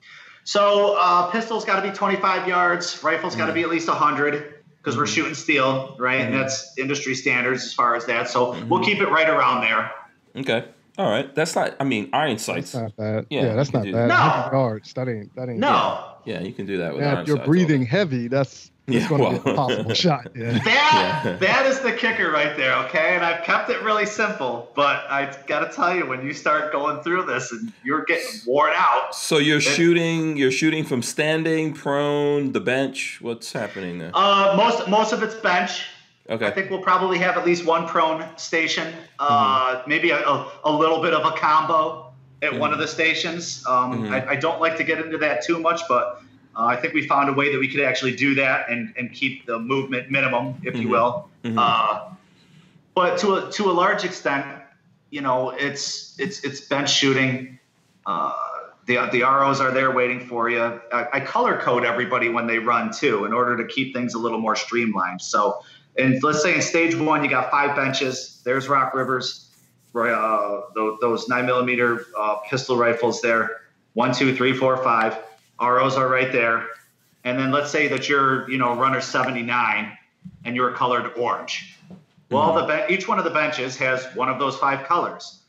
So 0.44 0.96
uh, 0.98 1.30
pistol's 1.30 1.64
got 1.64 1.80
to 1.80 1.88
be 1.88 1.94
25 1.96 2.48
yards. 2.48 3.02
Rifle's 3.04 3.36
got 3.36 3.46
to 3.46 3.52
Mm-hmm. 3.52 3.54
be 3.54 3.62
at 3.62 3.68
least 3.70 3.88
100 3.88 4.54
because 4.78 4.96
we're 4.96 5.06
shooting 5.06 5.34
steel, 5.34 5.94
right? 5.98 6.20
And 6.20 6.34
that's 6.34 6.76
industry 6.78 7.14
standards 7.14 7.64
as 7.64 7.72
far 7.74 7.94
as 7.96 8.06
that. 8.06 8.28
So 8.28 8.52
Mm-hmm. 8.54 8.68
we'll 8.68 8.82
keep 8.84 9.00
it 9.00 9.08
right 9.08 9.28
around 9.28 9.60
there. 9.62 9.90
Okay. 10.36 10.64
All 10.98 11.10
right. 11.10 11.34
That's 11.34 11.54
not. 11.54 11.74
I 11.80 11.84
mean, 11.84 12.10
iron 12.12 12.38
sights. 12.38 12.72
That's 12.72 12.82
not 12.82 12.96
bad. 12.96 13.26
Yeah, 13.30 13.42
Yeah, 13.46 13.54
that's 13.54 13.72
not 13.72 13.84
do 13.84 13.92
bad. 13.92 14.10
that. 14.10 14.50
100 14.52 14.56
yards. 14.56 14.92
That 14.94 15.08
ain't. 15.08 15.34
That 15.36 15.48
ain't. 15.48 15.58
No, 15.58 16.04
Yeah, 16.24 16.40
you 16.40 16.52
can 16.52 16.66
do 16.66 16.78
that 16.78 16.92
with 16.92 17.02
Now, 17.02 17.10
iron 17.10 17.18
if 17.20 17.28
you're 17.28 17.36
sights. 17.38 17.46
breathing 17.48 17.86
heavy, 17.86 18.28
that's 18.28 18.70
Yeah, 18.86 18.98
it's 18.98 19.08
going 19.08 19.22
to 19.36 19.40
be 19.42 19.50
a 19.50 19.54
possible 19.54 19.94
shot. 20.06 20.28
Yeah. 20.36 20.52
that 20.52 21.22
Yeah. 21.24 21.36
that 21.36 21.66
is 21.66 21.80
the 21.80 21.92
kicker 21.92 22.30
right 22.30 22.56
there. 22.56 22.74
Okay, 22.86 23.14
and 23.14 23.24
I've 23.24 23.44
kept 23.44 23.70
it 23.70 23.80
really 23.82 24.04
simple, 24.04 24.68
but 24.74 25.04
I 25.08 25.34
got 25.46 25.60
to 25.60 25.74
tell 25.74 25.94
you, 25.94 26.06
when 26.06 26.26
you 26.26 26.32
start 26.34 26.72
going 26.72 27.02
through 27.02 27.24
this 27.26 27.52
and 27.52 27.72
you're 27.84 28.04
getting 28.04 28.28
worn 28.46 28.72
out, 28.74 29.14
So 29.14 29.38
you're 29.38 29.60
shooting. 29.60 30.36
You're 30.36 30.50
shooting 30.50 30.84
from 30.84 31.02
standing, 31.02 31.72
prone, 31.72 32.52
the 32.52 32.60
bench. 32.60 33.18
What's 33.22 33.52
happening 33.52 33.98
there? 33.98 34.10
uh, 34.12 34.54
most 34.56 34.88
most 34.88 35.12
of 35.12 35.22
it's 35.22 35.36
bench. 35.36 35.86
Okay. 36.30 36.46
I 36.46 36.50
think 36.50 36.70
we'll 36.70 36.82
probably 36.82 37.18
have 37.18 37.36
at 37.36 37.44
least 37.44 37.64
one 37.64 37.86
prone 37.88 38.24
station, 38.38 38.94
uh, 39.18 39.76
Mm-hmm. 39.78 39.88
maybe 39.90 40.10
a, 40.10 40.18
a, 40.20 40.52
a 40.64 40.72
little 40.72 41.02
bit 41.02 41.12
of 41.12 41.24
a 41.26 41.36
combo 41.36 42.12
at 42.42 42.52
one 42.56 42.70
of 42.70 42.74
Mm-hmm. 42.74 42.82
the 42.82 42.88
stations. 42.88 43.64
Um, 43.66 44.12
I, 44.12 44.28
I 44.30 44.36
don't 44.36 44.60
like 44.60 44.76
to 44.76 44.84
get 44.84 44.98
into 44.98 45.18
that 45.18 45.44
too 45.44 45.58
much, 45.58 45.80
but 45.88 46.22
uh, 46.56 46.64
I 46.66 46.76
think 46.76 46.94
we 46.94 47.06
found 47.06 47.28
a 47.28 47.32
way 47.32 47.50
that 47.52 47.58
we 47.58 47.68
could 47.68 47.80
actually 47.82 48.14
do 48.14 48.34
that 48.36 48.70
and, 48.70 48.94
and 48.96 49.12
keep 49.12 49.44
the 49.46 49.58
movement 49.58 50.10
minimum, 50.10 50.54
if 50.62 50.76
you 50.76 50.86
Mhm. 50.86 50.90
will. 50.90 51.28
Mhm. 51.44 51.54
Uh, 51.58 52.14
but 52.94 53.18
to 53.18 53.34
a, 53.36 53.52
to 53.52 53.70
a 53.70 53.72
large 53.72 54.04
extent, 54.04 54.46
you 55.10 55.20
know, 55.22 55.50
it's 55.50 56.14
it's 56.18 56.44
it's 56.44 56.60
bench 56.60 56.90
shooting. 56.92 57.58
Uh, 58.06 58.32
the 58.86 58.96
the 59.12 59.22
ROs 59.22 59.60
are 59.60 59.70
there 59.72 59.90
waiting 59.90 60.20
for 60.20 60.48
you. 60.50 60.80
I, 60.92 61.06
I 61.14 61.20
color 61.20 61.56
code 61.60 61.84
everybody 61.84 62.28
when 62.28 62.46
they 62.46 62.58
run 62.58 62.92
too, 62.92 63.24
in 63.24 63.32
order 63.32 63.56
to 63.56 63.64
keep 63.64 63.94
things 63.94 64.14
a 64.14 64.18
little 64.18 64.38
more 64.40 64.54
streamlined. 64.56 65.22
So, 65.22 65.62
and 66.00 66.22
let's 66.22 66.42
say 66.42 66.54
in 66.54 66.62
stage 66.62 66.94
one, 66.94 67.22
you 67.22 67.30
got 67.30 67.50
five 67.50 67.76
benches. 67.76 68.40
There's 68.44 68.68
Rock 68.68 68.94
Rivers, 68.94 69.50
uh, 69.94 70.60
those, 70.74 71.28
nine 71.28 71.46
millimeter 71.46 72.06
uh, 72.18 72.36
pistol 72.48 72.76
rifles 72.76 73.20
there. 73.20 73.62
One, 73.94 74.12
two, 74.12 74.34
three, 74.34 74.52
four, 74.52 74.76
five. 74.78 75.18
ROs 75.60 75.96
are 75.96 76.08
right 76.08 76.32
there. 76.32 76.66
And 77.24 77.38
then 77.38 77.50
let's 77.50 77.70
say 77.70 77.88
that 77.88 78.08
you're, 78.08 78.50
you 78.50 78.56
know, 78.56 78.74
runner 78.74 79.00
79 79.00 79.96
and 80.44 80.56
you're 80.56 80.72
colored 80.72 81.12
orange. 81.16 81.76
Well, 82.30 82.54
the 82.54 82.62
ben- 82.62 82.90
each 82.90 83.08
one 83.08 83.18
of 83.18 83.24
the 83.24 83.30
benches 83.30 83.76
has 83.78 84.04
one 84.14 84.28
of 84.28 84.38
those 84.38 84.56
five 84.56 84.86
colors. 84.86 85.42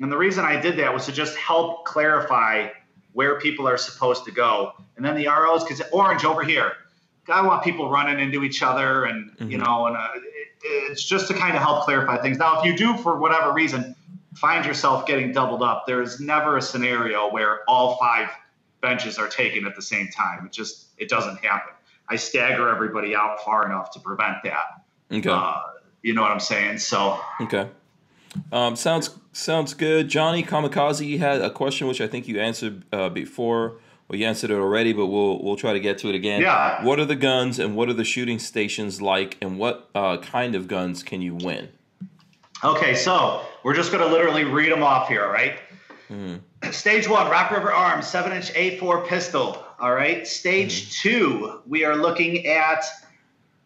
And 0.00 0.12
the 0.12 0.16
reason 0.18 0.44
I 0.44 0.60
did 0.60 0.78
that 0.78 0.92
was 0.92 1.06
to 1.06 1.12
just 1.12 1.36
help 1.36 1.86
clarify 1.86 2.68
where 3.14 3.40
people 3.40 3.66
are 3.66 3.78
supposed 3.78 4.26
to 4.26 4.30
go. 4.30 4.74
And 4.96 5.04
then 5.04 5.16
the 5.16 5.26
ROs, 5.26 5.64
because 5.64 5.80
orange 5.90 6.24
over 6.24 6.44
here, 6.44 6.72
I 7.28 7.42
want 7.42 7.62
people 7.64 7.90
running 7.90 8.20
into 8.20 8.42
each 8.44 8.62
other, 8.62 9.04
and 9.04 9.32
you 9.40 9.58
Mhm. 9.58 9.64
know, 9.66 9.86
and 9.86 9.96
uh, 9.96 10.08
it, 10.14 10.48
it's 10.90 11.04
just 11.04 11.28
to 11.28 11.34
kind 11.34 11.56
of 11.56 11.62
help 11.62 11.84
clarify 11.84 12.16
things. 12.18 12.38
Now, 12.38 12.60
if 12.60 12.64
you 12.66 12.76
do, 12.76 12.96
for 12.98 13.18
whatever 13.18 13.52
reason, 13.52 13.94
find 14.34 14.64
yourself 14.64 15.06
getting 15.06 15.32
doubled 15.32 15.62
up, 15.62 15.84
there 15.86 16.02
is 16.02 16.20
never 16.20 16.56
a 16.56 16.62
scenario 16.62 17.30
where 17.30 17.60
all 17.68 17.96
five 17.96 18.28
benches 18.80 19.18
are 19.18 19.28
taken 19.28 19.66
at 19.66 19.74
the 19.74 19.82
same 19.82 20.08
time. 20.08 20.46
It 20.46 20.52
just 20.52 20.86
it 20.98 21.08
doesn't 21.08 21.44
happen. 21.44 21.72
I 22.08 22.16
stagger 22.16 22.68
everybody 22.68 23.16
out 23.16 23.42
far 23.44 23.66
enough 23.66 23.90
to 23.92 24.00
prevent 24.00 24.36
that. 24.44 24.82
Okay. 25.10 25.28
Uh, 25.28 25.54
you 26.02 26.14
know 26.14 26.22
what 26.22 26.30
I'm 26.30 26.40
saying? 26.40 26.78
So 26.78 27.18
Okay. 27.40 27.68
Um, 28.52 28.76
sounds 28.76 29.10
sounds 29.32 29.74
good. 29.74 30.08
Johnny 30.08 30.42
Kamikaze 30.44 31.06
you 31.06 31.18
had 31.18 31.40
a 31.40 31.50
question 31.50 31.86
which 31.88 32.00
I 32.00 32.06
think 32.06 32.28
you 32.28 32.38
answered 32.38 32.84
uh, 32.92 33.08
before. 33.08 33.78
Well, 34.08 34.18
you 34.18 34.26
answered 34.26 34.50
it 34.50 34.58
already, 34.58 34.92
but 34.92 35.06
we'll 35.06 35.42
we'll 35.42 35.56
try 35.56 35.72
to 35.72 35.80
get 35.80 35.98
to 35.98 36.08
it 36.08 36.14
again. 36.14 36.40
Yeah. 36.40 36.84
What 36.84 37.00
are 37.00 37.04
the 37.04 37.16
guns 37.16 37.58
and 37.58 37.74
what 37.74 37.88
are 37.88 37.94
the 37.94 38.04
shooting 38.04 38.38
stations 38.38 39.02
like, 39.02 39.36
and 39.40 39.58
what 39.58 39.88
uh, 39.94 40.18
kind 40.18 40.54
of 40.54 40.68
guns 40.68 41.02
can 41.02 41.22
you 41.22 41.34
win? 41.34 41.68
Okay, 42.64 42.94
so 42.94 43.44
we're 43.62 43.74
just 43.74 43.92
going 43.92 44.02
to 44.02 44.10
literally 44.10 44.44
read 44.44 44.72
them 44.72 44.82
off 44.82 45.08
here, 45.08 45.24
all 45.24 45.30
right? 45.30 45.58
Stage 46.70 47.08
one, 47.08 47.30
Rock 47.30 47.50
River 47.50 47.72
Arms, 47.72 48.06
7 48.06 48.32
inch 48.32 48.52
A4 48.52 49.06
pistol. 49.06 49.62
All 49.78 49.92
right. 49.92 50.26
Stage 50.26 51.00
two, 51.00 51.60
we 51.66 51.84
are 51.84 51.96
looking 51.96 52.46
at 52.46 52.82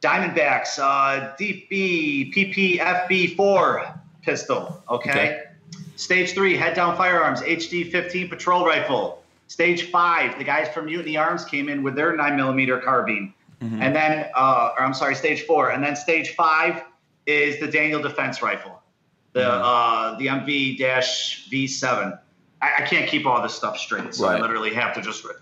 Diamondbacks, 0.02 0.78
uh, 0.78 1.36
DB, 1.38 2.34
PPFB4 2.34 3.98
pistol. 4.22 4.82
Okay? 4.90 5.10
Okay. 5.10 5.42
Stage 5.96 6.32
three, 6.32 6.56
head 6.56 6.74
down 6.74 6.96
firearms, 6.96 7.42
HD 7.42 7.90
15 7.90 8.28
patrol 8.28 8.64
rifle. 8.64 9.19
Stage 9.50 9.90
five, 9.90 10.38
the 10.38 10.44
guys 10.44 10.68
from 10.72 10.84
Mutiny 10.86 11.16
Arms 11.16 11.44
came 11.44 11.68
in 11.68 11.82
with 11.82 11.96
their 11.96 12.16
9mm 12.16 12.84
carbine. 12.84 13.34
And 13.60 13.94
then, 13.94 14.30
uh, 14.36 14.70
or 14.78 14.82
I'm 14.84 14.94
sorry, 14.94 15.16
stage 15.16 15.42
four. 15.42 15.70
And 15.72 15.82
then 15.84 15.96
stage 15.96 16.36
five 16.36 16.84
is 17.26 17.58
the 17.58 17.66
Daniel 17.66 18.00
Defense 18.00 18.40
Rifle, 18.42 18.80
the 19.32 19.46
uh, 19.46 20.16
the 20.18 20.28
MV 20.28 20.78
V7. 20.78 22.18
I, 22.62 22.74
I 22.78 22.82
can't 22.82 23.08
keep 23.10 23.26
all 23.26 23.42
this 23.42 23.52
stuff 23.52 23.76
straight, 23.76 24.14
so 24.14 24.24
Right. 24.26 24.38
I 24.38 24.40
literally 24.40 24.72
have 24.74 24.94
to 24.94 25.02
just 25.02 25.24
re- 25.24 25.34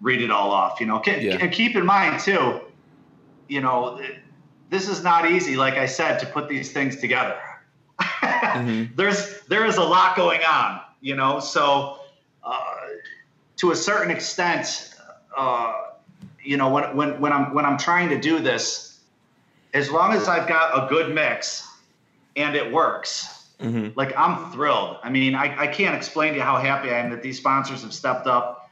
read 0.00 0.22
it 0.22 0.30
all 0.30 0.52
off. 0.52 0.78
You 0.80 0.86
know, 0.86 1.02
Yeah. 1.04 1.38
and 1.40 1.50
keep 1.52 1.74
in 1.74 1.84
mind 1.84 2.20
too, 2.20 2.60
you 3.48 3.60
know, 3.60 3.98
it- 3.98 4.20
this 4.70 4.88
is 4.88 5.02
not 5.02 5.28
easy. 5.28 5.56
Like 5.56 5.74
I 5.74 5.86
said, 5.86 6.18
to 6.20 6.26
put 6.26 6.48
these 6.48 6.70
things 6.72 6.96
together. 6.96 7.36
There's 8.96 9.40
there 9.48 9.66
is 9.66 9.76
a 9.78 9.84
lot 9.84 10.16
going 10.16 10.42
on, 10.48 10.80
you 11.00 11.16
know. 11.16 11.40
So, 11.40 11.98
uh, 12.44 12.60
to 13.58 13.72
a 13.72 13.76
certain 13.76 14.10
extent, 14.10 14.94
uh, 15.36 15.74
you 16.42 16.56
know, 16.56 16.70
when, 16.70 16.96
when, 16.96 17.20
when 17.20 17.32
I'm 17.32 17.52
when 17.54 17.64
I'm 17.64 17.76
trying 17.76 18.08
to 18.10 18.20
do 18.20 18.38
this, 18.38 19.00
as 19.74 19.90
long 19.90 20.12
as 20.12 20.28
I've 20.28 20.48
got 20.48 20.84
a 20.84 20.88
good 20.88 21.14
mix 21.14 21.66
and 22.36 22.56
it 22.56 22.72
works, 22.72 23.34
Mhm. 23.60 23.92
like 23.96 24.16
I'm 24.16 24.52
thrilled. 24.52 24.98
I 25.02 25.10
mean, 25.10 25.34
I, 25.34 25.62
I 25.62 25.66
can't 25.66 25.96
explain 25.96 26.32
to 26.32 26.38
you 26.38 26.44
how 26.44 26.58
happy 26.58 26.90
I 26.90 26.98
am 26.98 27.10
that 27.10 27.22
these 27.22 27.38
sponsors 27.38 27.82
have 27.82 27.92
stepped 27.92 28.28
up. 28.28 28.70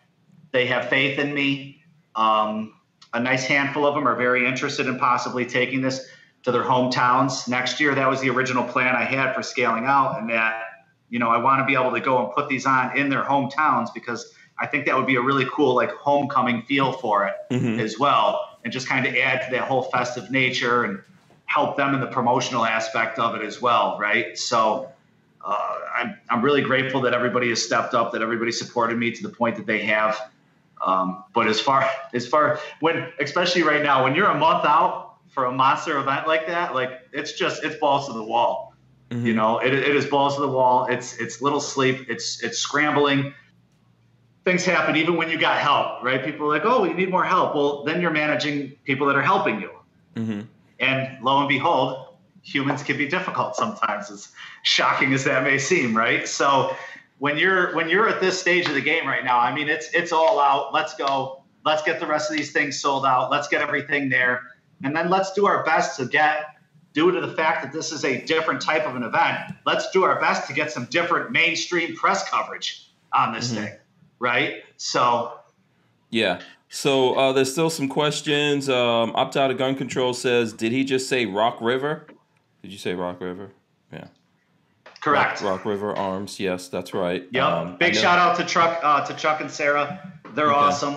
They 0.52 0.66
have 0.66 0.88
faith 0.88 1.18
in 1.18 1.34
me. 1.34 1.82
Um, 2.14 2.74
a 3.12 3.18
nice 3.18 3.44
handful 3.44 3.84
of 3.84 3.94
them 3.94 4.06
are 4.06 4.14
very 4.14 4.46
interested 4.46 4.86
in 4.86 4.98
possibly 4.98 5.44
taking 5.44 5.82
this 5.82 6.08
to 6.44 6.52
their 6.52 6.62
hometowns 6.62 7.48
next 7.48 7.80
year. 7.80 7.94
That 7.96 8.08
was 8.08 8.20
the 8.20 8.30
original 8.30 8.62
plan 8.62 8.94
I 8.94 9.04
had 9.04 9.34
for 9.34 9.42
scaling 9.42 9.86
out, 9.86 10.20
and 10.20 10.30
that 10.30 10.62
you 11.10 11.18
know 11.18 11.30
I 11.30 11.38
want 11.38 11.60
to 11.60 11.64
be 11.64 11.74
able 11.74 11.90
to 11.92 12.00
go 12.00 12.24
and 12.24 12.32
put 12.32 12.48
these 12.48 12.64
on 12.64 12.96
in 12.96 13.08
their 13.08 13.24
hometowns 13.24 13.92
because 13.92 14.32
I 14.58 14.66
think 14.66 14.86
that 14.86 14.96
would 14.96 15.06
be 15.06 15.16
a 15.16 15.20
really 15.20 15.46
cool 15.52 15.74
like 15.74 15.90
homecoming 15.92 16.62
feel 16.62 16.92
for 16.92 17.26
it 17.26 17.34
Mhm. 17.50 17.78
as 17.80 17.98
well, 17.98 18.58
and 18.64 18.72
just 18.72 18.88
kind 18.88 19.06
of 19.06 19.14
add 19.14 19.42
to 19.42 19.50
that 19.52 19.62
whole 19.68 19.82
festive 19.82 20.30
nature 20.30 20.84
and 20.84 21.00
help 21.44 21.76
them 21.76 21.94
in 21.94 22.00
the 22.00 22.06
promotional 22.06 22.64
aspect 22.64 23.18
of 23.18 23.34
it 23.34 23.42
as 23.42 23.60
well, 23.60 23.98
right? 24.00 24.36
So. 24.38 24.90
Uh, 25.48 25.78
I'm, 25.96 26.18
I'm 26.28 26.42
really 26.42 26.60
grateful 26.60 27.00
that 27.02 27.14
everybody 27.14 27.50
has 27.50 27.64
stepped 27.64 27.94
up, 27.94 28.10
that 28.14 28.20
everybody 28.20 28.50
supported 28.50 28.98
me 28.98 29.12
to 29.12 29.22
the 29.22 29.28
point 29.28 29.54
that 29.54 29.64
they 29.64 29.78
have. 29.84 30.20
Um, 30.84 31.22
but 31.34 31.46
as 31.46 31.60
far 31.60 31.88
as 32.12 32.26
far 32.26 32.58
when, 32.80 33.12
especially 33.20 33.62
right 33.62 33.80
now, 33.80 34.02
when 34.02 34.16
you're 34.16 34.28
a 34.28 34.36
month 34.36 34.64
out 34.64 35.14
for 35.28 35.44
a 35.44 35.52
monster 35.52 35.98
event 35.98 36.26
like 36.26 36.48
that, 36.48 36.74
like 36.74 37.00
it's 37.12 37.30
just 37.32 37.62
it's 37.62 37.76
balls 37.76 38.08
to 38.08 38.12
the 38.12 38.24
wall. 38.24 38.74
You 39.12 39.34
know, 39.34 39.60
it, 39.60 39.72
it 39.72 39.94
is 39.94 40.04
balls 40.04 40.34
to 40.34 40.40
the 40.40 40.48
wall. 40.48 40.86
It's 40.86 41.16
it's 41.18 41.40
little 41.40 41.60
sleep. 41.60 42.06
It's 42.08 42.42
it's 42.42 42.58
scrambling. 42.58 43.32
Things 44.46 44.64
happen 44.64 44.94
even 44.94 45.16
when 45.16 45.28
you 45.28 45.38
got 45.38 45.58
help, 45.58 46.04
right? 46.04 46.24
People 46.24 46.46
are 46.46 46.50
like, 46.50 46.64
oh, 46.64 46.80
we 46.80 46.92
need 46.92 47.10
more 47.10 47.24
help. 47.24 47.56
Well, 47.56 47.82
then 47.82 48.00
you're 48.00 48.12
managing 48.12 48.76
people 48.84 49.04
that 49.08 49.16
are 49.16 49.22
helping 49.22 49.60
you, 49.60 49.72
Mhm. 50.14 50.46
and 50.78 51.18
lo 51.20 51.40
and 51.40 51.48
behold, 51.48 52.14
humans 52.42 52.84
can 52.84 52.96
be 52.96 53.08
difficult 53.08 53.56
sometimes. 53.56 54.08
As 54.08 54.28
shocking 54.62 55.12
as 55.14 55.24
that 55.24 55.42
may 55.42 55.58
seem, 55.58 55.96
right? 55.96 56.28
So 56.28 56.76
when 57.18 57.36
you're 57.38 57.74
when 57.74 57.88
you're 57.88 58.08
at 58.08 58.20
this 58.20 58.40
stage 58.40 58.68
of 58.68 58.74
the 58.74 58.80
game 58.80 59.04
right 59.04 59.24
now, 59.24 59.36
I 59.40 59.52
mean, 59.52 59.68
it's 59.68 59.88
it's 59.92 60.12
all 60.12 60.38
out. 60.38 60.72
Let's 60.72 60.94
go. 60.94 61.42
Let's 61.64 61.82
get 61.82 61.98
the 61.98 62.06
rest 62.06 62.30
of 62.30 62.36
these 62.36 62.52
things 62.52 62.78
sold 62.78 63.04
out. 63.04 63.32
Let's 63.32 63.48
get 63.48 63.62
everything 63.62 64.08
there, 64.08 64.42
and 64.84 64.94
then 64.94 65.10
let's 65.10 65.32
do 65.32 65.46
our 65.46 65.64
best 65.64 65.98
to 65.98 66.04
get. 66.06 66.44
Due 66.92 67.10
to 67.10 67.20
the 67.20 67.32
fact 67.32 67.62
that 67.64 67.72
this 67.72 67.90
is 67.90 68.04
a 68.04 68.24
different 68.24 68.62
type 68.62 68.86
of 68.86 68.94
an 68.94 69.02
event, 69.02 69.38
let's 69.66 69.90
do 69.90 70.04
our 70.04 70.20
best 70.20 70.46
to 70.46 70.52
get 70.54 70.70
some 70.70 70.84
different 70.84 71.32
mainstream 71.32 71.96
press 71.96 72.30
coverage 72.30 72.92
on 73.12 73.34
this 73.34 73.52
thing, 73.52 73.74
right? 74.18 74.62
So 74.76 75.32
Yeah. 76.10 76.40
So 76.68 77.14
uh, 77.14 77.32
there's 77.32 77.50
still 77.52 77.70
some 77.70 77.88
questions. 77.88 78.68
Um, 78.68 79.12
Opt 79.14 79.36
out 79.36 79.50
of 79.50 79.56
gun 79.58 79.74
control 79.76 80.12
says, 80.14 80.52
did 80.52 80.72
he 80.72 80.84
just 80.84 81.08
say 81.08 81.24
Rock 81.26 81.58
River? 81.60 82.06
Did 82.62 82.72
you 82.72 82.78
say 82.78 82.94
Rock 82.94 83.20
River? 83.20 83.50
Yeah. 83.92 84.08
correct. 85.00 85.40
Rock, 85.42 85.50
Rock 85.58 85.64
River 85.64 85.94
Arms. 85.96 86.40
Yes, 86.40 86.68
that's 86.68 86.92
right. 86.92 87.24
Yep. 87.30 87.42
Um, 87.44 87.76
big 87.76 87.94
shout 87.94 88.18
out 88.18 88.36
to 88.38 88.44
Chuck, 88.44 88.80
uh, 88.82 89.04
to 89.06 89.14
Chuck 89.14 89.40
and 89.40 89.50
Sarah. 89.50 90.12
They're 90.34 90.46
Okay. 90.50 90.54
awesome. 90.56 90.96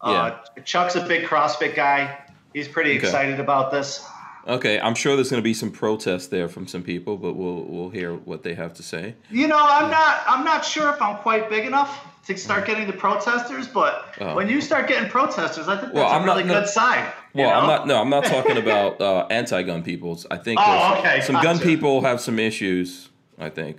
Uh, 0.00 0.38
Chuck's 0.64 0.94
a 0.94 1.04
big 1.04 1.24
CrossFit 1.26 1.74
guy. 1.74 2.16
He's 2.54 2.68
pretty 2.68 2.90
Okay. 2.96 3.00
excited 3.00 3.40
about 3.40 3.72
this. 3.72 4.06
Okay, 4.46 4.78
I'm 4.80 4.94
sure 4.94 5.16
there's 5.16 5.28
going 5.30 5.42
to 5.42 5.44
be 5.44 5.52
some 5.52 5.70
protest 5.72 6.30
there 6.30 6.48
from 6.48 6.66
some 6.68 6.82
people, 6.82 7.16
but 7.18 7.34
we'll 7.34 7.64
we'll 7.64 7.90
hear 7.90 8.14
what 8.14 8.44
they 8.44 8.54
have 8.54 8.72
to 8.74 8.82
say. 8.82 9.14
You 9.30 9.48
know, 9.48 9.58
I'm 9.60 9.90
not 9.90 10.22
I'm 10.26 10.44
not 10.44 10.64
sure 10.64 10.88
if 10.90 11.02
I'm 11.02 11.16
quite 11.16 11.50
big 11.50 11.66
enough 11.66 12.06
to 12.28 12.36
start 12.36 12.66
getting 12.66 12.86
the 12.86 12.92
protesters, 12.92 13.66
but 13.66 14.14
Oh. 14.20 14.34
when 14.36 14.48
you 14.48 14.60
start 14.60 14.86
getting 14.86 15.08
protesters, 15.08 15.66
I 15.66 15.76
think 15.76 15.92
that's 15.92 15.94
Well, 15.94 16.04
a 16.10 16.14
I'm 16.14 16.26
not- 16.26 16.36
really 16.36 16.48
no- 16.48 16.60
good 16.60 16.68
sign. 16.68 17.04
you 17.34 17.42
Well, 17.42 17.60
I'm 17.60 17.66
not. 17.66 17.86
No, 17.86 18.00
I'm 18.00 18.10
not 18.10 18.24
talking 18.24 18.56
about 18.64 19.00
uh, 19.00 19.26
anti-gun 19.30 19.82
peoples. 19.82 20.26
I 20.30 20.36
think 20.36 20.60
Oh, 20.62 20.96
okay, 20.98 21.20
some 21.22 21.40
gun 21.42 21.58
people 21.58 22.02
have 22.02 22.20
some 22.20 22.38
issues. 22.38 23.08
I 23.38 23.48
think 23.50 23.78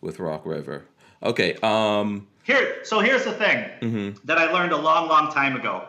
with 0.00 0.18
Rock 0.20 0.42
River. 0.44 0.84
Okay. 1.22 1.54
Um. 1.62 2.26
Here, 2.44 2.76
so 2.84 3.00
here's 3.00 3.24
the 3.24 3.32
thing 3.32 3.58
Mm-hmm. 3.80 4.18
that 4.26 4.38
I 4.38 4.52
learned 4.52 4.72
a 4.72 4.76
long, 4.76 5.08
long 5.08 5.32
time 5.32 5.56
ago. 5.56 5.84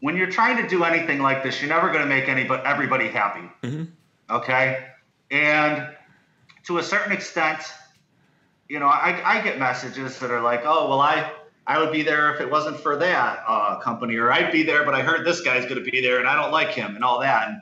When 0.00 0.16
you're 0.16 0.30
trying 0.30 0.56
to 0.56 0.66
do 0.66 0.82
anything 0.82 1.20
like 1.22 1.42
this, 1.44 1.60
you're 1.60 1.68
never 1.68 1.88
going 1.88 2.00
to 2.02 2.08
make 2.08 2.28
anybody, 2.28 2.62
everybody 2.64 3.08
happy. 3.08 3.46
Mm-hmm. 3.62 3.84
Okay, 4.30 4.86
and 5.30 5.88
to 6.64 6.78
a 6.78 6.82
certain 6.82 7.12
extent, 7.12 7.60
you 8.72 8.78
know, 8.78 8.86
I, 8.86 9.20
I 9.22 9.42
get 9.42 9.58
messages 9.58 10.18
that 10.20 10.30
are 10.30 10.40
like, 10.40 10.62
"Oh, 10.64 10.88
well, 10.88 11.00
I 11.00 11.30
I 11.66 11.78
would 11.78 11.92
be 11.92 12.02
there 12.02 12.34
if 12.34 12.40
it 12.40 12.50
wasn't 12.50 12.80
for 12.80 12.96
that 12.96 13.44
uh, 13.46 13.78
company, 13.80 14.16
or 14.16 14.32
I'd 14.32 14.50
be 14.50 14.62
there, 14.62 14.82
but 14.82 14.94
I 14.94 15.02
heard 15.02 15.26
this 15.26 15.42
guy's 15.42 15.64
going 15.64 15.84
to 15.84 15.90
be 15.90 16.00
there, 16.00 16.18
and 16.20 16.26
I 16.26 16.34
don't 16.40 16.50
like 16.52 16.70
him, 16.70 16.94
and 16.96 17.04
all 17.04 17.20
that." 17.20 17.48
And 17.48 17.60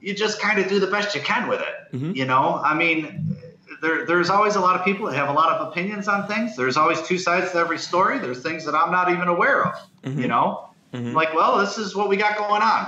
you 0.00 0.14
just 0.14 0.40
kind 0.40 0.60
of 0.60 0.68
do 0.68 0.78
the 0.78 0.86
best 0.86 1.16
you 1.16 1.20
can 1.20 1.48
with 1.48 1.60
it. 1.60 1.74
Mhm. 1.96 2.14
You 2.14 2.26
know, 2.26 2.60
I 2.64 2.74
mean, 2.74 3.36
there, 3.82 4.06
there's 4.06 4.30
always 4.30 4.54
a 4.54 4.60
lot 4.60 4.78
of 4.78 4.84
people 4.84 5.06
that 5.06 5.16
have 5.16 5.30
a 5.30 5.32
lot 5.32 5.50
of 5.50 5.66
opinions 5.66 6.06
on 6.06 6.28
things. 6.28 6.56
There's 6.56 6.76
always 6.76 7.02
two 7.02 7.18
sides 7.18 7.50
to 7.50 7.58
every 7.58 7.76
story. 7.78 8.18
There's 8.20 8.40
things 8.40 8.64
that 8.66 8.74
I'm 8.76 8.92
not 8.92 9.10
even 9.10 9.26
aware 9.26 9.66
of. 9.66 9.74
You 10.04 10.28
know, 10.28 10.70
Mhm. 10.94 11.12
like, 11.12 11.34
well, 11.34 11.58
this 11.58 11.76
is 11.76 11.96
what 11.96 12.08
we 12.08 12.16
got 12.16 12.38
going 12.38 12.62
on. 12.62 12.86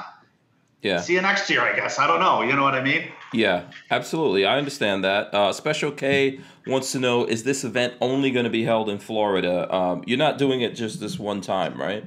Yeah. 0.82 1.00
See 1.00 1.14
you 1.14 1.22
next 1.22 1.48
year, 1.48 1.62
I 1.62 1.74
guess. 1.74 1.98
I 1.98 2.06
don't 2.08 2.20
know. 2.20 2.42
You 2.42 2.54
know 2.54 2.64
what 2.64 2.74
I 2.74 2.82
mean? 2.82 3.04
Yeah. 3.32 3.70
Absolutely. 3.90 4.44
I 4.44 4.58
understand 4.58 5.04
that. 5.04 5.32
Uh, 5.32 5.52
Special 5.52 5.92
K 5.92 6.40
wants 6.66 6.92
to 6.92 6.98
know: 6.98 7.24
Is 7.24 7.44
this 7.44 7.64
event 7.64 7.94
only 8.00 8.30
going 8.30 8.44
to 8.44 8.50
be 8.50 8.64
held 8.64 8.88
in 8.90 8.98
Florida? 8.98 9.72
Um, 9.74 10.02
you're 10.06 10.18
not 10.18 10.38
doing 10.38 10.60
it 10.60 10.74
just 10.74 11.00
this 11.00 11.18
one 11.18 11.40
time, 11.40 11.80
right? 11.80 12.04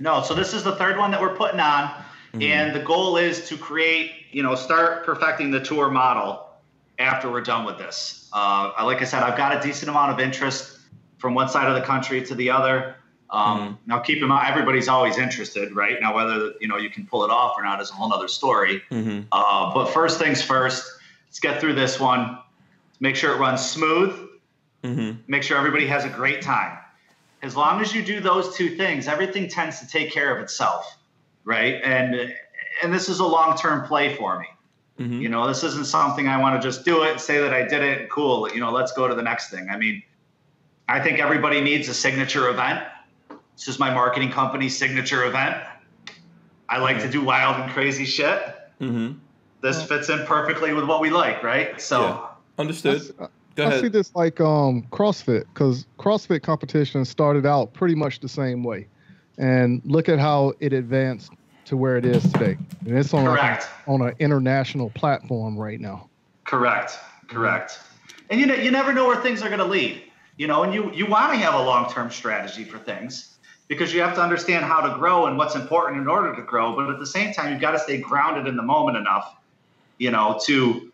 No, 0.00 0.22
so 0.22 0.34
this 0.34 0.54
is 0.54 0.64
the 0.64 0.74
third 0.76 0.96
one 0.96 1.10
that 1.10 1.20
we're 1.20 1.36
putting 1.36 1.60
on, 1.60 1.92
and 2.40 2.74
the 2.74 2.80
goal 2.80 3.18
is 3.18 3.46
to 3.48 3.58
create, 3.58 4.12
you 4.32 4.42
know, 4.42 4.54
start 4.54 5.04
perfecting 5.04 5.50
the 5.50 5.60
tour 5.60 5.90
model 5.90 6.46
after 6.98 7.30
we're 7.30 7.42
done 7.42 7.66
with 7.66 7.76
this. 7.76 8.28
Uh, 8.32 8.72
like 8.82 9.02
I 9.02 9.04
said, 9.04 9.22
I've 9.22 9.36
got 9.36 9.54
a 9.56 9.60
decent 9.60 9.90
amount 9.90 10.12
of 10.12 10.20
interest 10.20 10.78
from 11.18 11.34
one 11.34 11.50
side 11.50 11.68
of 11.68 11.74
the 11.74 11.86
country 11.86 12.24
to 12.24 12.34
the 12.34 12.50
other. 12.50 12.96
Um, 13.32 13.78
Now, 13.86 14.00
keep 14.00 14.20
in 14.22 14.28
mind, 14.28 14.48
everybody's 14.48 14.88
always 14.88 15.18
interested, 15.18 15.74
right? 15.74 16.00
Now, 16.00 16.14
whether 16.14 16.52
you 16.60 16.68
know 16.68 16.76
you 16.76 16.90
can 16.90 17.06
pull 17.06 17.24
it 17.24 17.30
off 17.30 17.54
or 17.56 17.62
not 17.62 17.80
is 17.80 17.90
a 17.90 17.94
whole 17.94 18.12
other 18.12 18.28
story. 18.28 18.82
Mm-hmm. 18.90 19.20
Uh, 19.30 19.72
but 19.72 19.86
first 19.86 20.18
things 20.18 20.42
first, 20.42 20.84
let's 21.28 21.38
get 21.38 21.60
through 21.60 21.74
this 21.74 22.00
one. 22.00 22.38
Make 22.98 23.16
sure 23.16 23.32
it 23.34 23.38
runs 23.38 23.64
smooth. 23.64 24.28
Mm-hmm. 24.82 25.20
Make 25.28 25.42
sure 25.42 25.56
everybody 25.56 25.86
has 25.86 26.04
a 26.04 26.08
great 26.08 26.42
time. 26.42 26.76
As 27.42 27.56
long 27.56 27.80
as 27.80 27.94
you 27.94 28.02
do 28.02 28.20
those 28.20 28.54
two 28.56 28.76
things, 28.76 29.08
everything 29.08 29.48
tends 29.48 29.80
to 29.80 29.86
take 29.86 30.12
care 30.12 30.34
of 30.34 30.42
itself, 30.42 30.98
right? 31.44 31.80
And 31.84 32.34
and 32.82 32.92
this 32.92 33.08
is 33.08 33.20
a 33.20 33.26
long-term 33.26 33.86
play 33.86 34.14
for 34.16 34.38
me. 34.40 34.46
Mhm. 34.98 35.20
You 35.20 35.28
know, 35.28 35.46
this 35.46 35.64
isn't 35.64 35.86
something 35.86 36.28
I 36.28 36.38
want 36.38 36.60
to 36.60 36.66
just 36.66 36.84
do 36.84 37.02
it 37.04 37.12
and 37.12 37.20
say 37.20 37.38
that 37.40 37.54
I 37.54 37.62
did 37.62 37.82
it. 37.82 38.10
Cool. 38.10 38.50
You 38.50 38.60
know, 38.60 38.70
let's 38.70 38.92
go 38.92 39.08
to 39.08 39.14
the 39.14 39.22
next 39.22 39.50
thing. 39.50 39.68
I 39.70 39.76
mean, 39.76 40.02
I 40.88 41.00
think 41.00 41.18
everybody 41.18 41.60
needs 41.60 41.88
a 41.88 41.94
signature 41.94 42.48
event. 42.48 42.82
This 43.60 43.68
is 43.68 43.78
my 43.78 43.92
marketing 43.92 44.30
company's 44.30 44.74
signature 44.74 45.26
event. 45.26 45.54
I 46.70 46.78
like 46.78 46.98
to 47.00 47.10
do 47.10 47.22
wild 47.22 47.60
and 47.60 47.70
crazy 47.70 48.06
shit. 48.06 48.42
Mm-hmm. 48.80 49.18
This 49.60 49.82
fits 49.82 50.08
in 50.08 50.24
perfectly 50.24 50.72
with 50.72 50.86
what 50.86 51.02
we 51.02 51.10
like, 51.10 51.42
right? 51.42 51.78
So. 51.78 52.00
Yeah. 52.00 52.26
Understood. 52.58 53.14
I, 53.20 53.26
Go 53.56 53.66
I 53.66 53.78
see 53.82 53.88
this 53.88 54.14
like 54.14 54.40
um, 54.40 54.86
CrossFit 54.90 55.44
because 55.52 55.86
CrossFit 55.98 56.42
competition 56.42 57.04
started 57.04 57.44
out 57.44 57.74
pretty 57.74 57.94
much 57.94 58.20
the 58.20 58.30
same 58.30 58.62
way, 58.62 58.86
and 59.36 59.82
look 59.84 60.08
at 60.08 60.18
how 60.18 60.54
it 60.60 60.72
advanced 60.72 61.30
to 61.66 61.76
where 61.76 61.98
it 61.98 62.06
is 62.06 62.22
today. 62.32 62.56
And 62.86 62.96
it's 62.96 63.12
on 63.12 63.26
Correct. 63.26 63.68
a, 63.86 63.90
on 63.90 64.00
an 64.00 64.14
international 64.20 64.88
platform 64.90 65.58
right 65.58 65.80
now. 65.80 66.08
Correct. 66.44 66.98
Correct. 67.28 67.78
And 68.30 68.40
you 68.40 68.46
know, 68.46 68.54
you 68.54 68.70
never 68.70 68.94
know 68.94 69.06
where 69.06 69.20
things 69.20 69.42
are 69.42 69.48
going 69.48 69.58
to 69.58 69.66
lead. 69.66 70.02
You 70.38 70.46
know, 70.46 70.62
and 70.62 70.72
you 70.72 70.90
you 70.94 71.04
want 71.04 71.32
to 71.34 71.38
have 71.38 71.52
a 71.52 71.62
long 71.62 71.92
term 71.92 72.10
strategy 72.10 72.64
for 72.64 72.78
things 72.78 73.29
because 73.70 73.94
you 73.94 74.00
have 74.00 74.16
to 74.16 74.20
understand 74.20 74.64
how 74.64 74.80
to 74.80 74.98
grow 74.98 75.26
and 75.26 75.38
what's 75.38 75.54
important 75.54 76.00
in 76.00 76.08
order 76.08 76.34
to 76.34 76.42
grow. 76.42 76.74
But 76.74 76.90
at 76.90 76.98
the 76.98 77.06
same 77.06 77.32
time, 77.32 77.52
you've 77.52 77.60
got 77.60 77.70
to 77.70 77.78
stay 77.78 77.98
grounded 77.98 78.48
in 78.48 78.56
the 78.56 78.64
moment 78.64 78.98
enough, 78.98 79.36
you 79.96 80.10
know, 80.10 80.40
to 80.46 80.92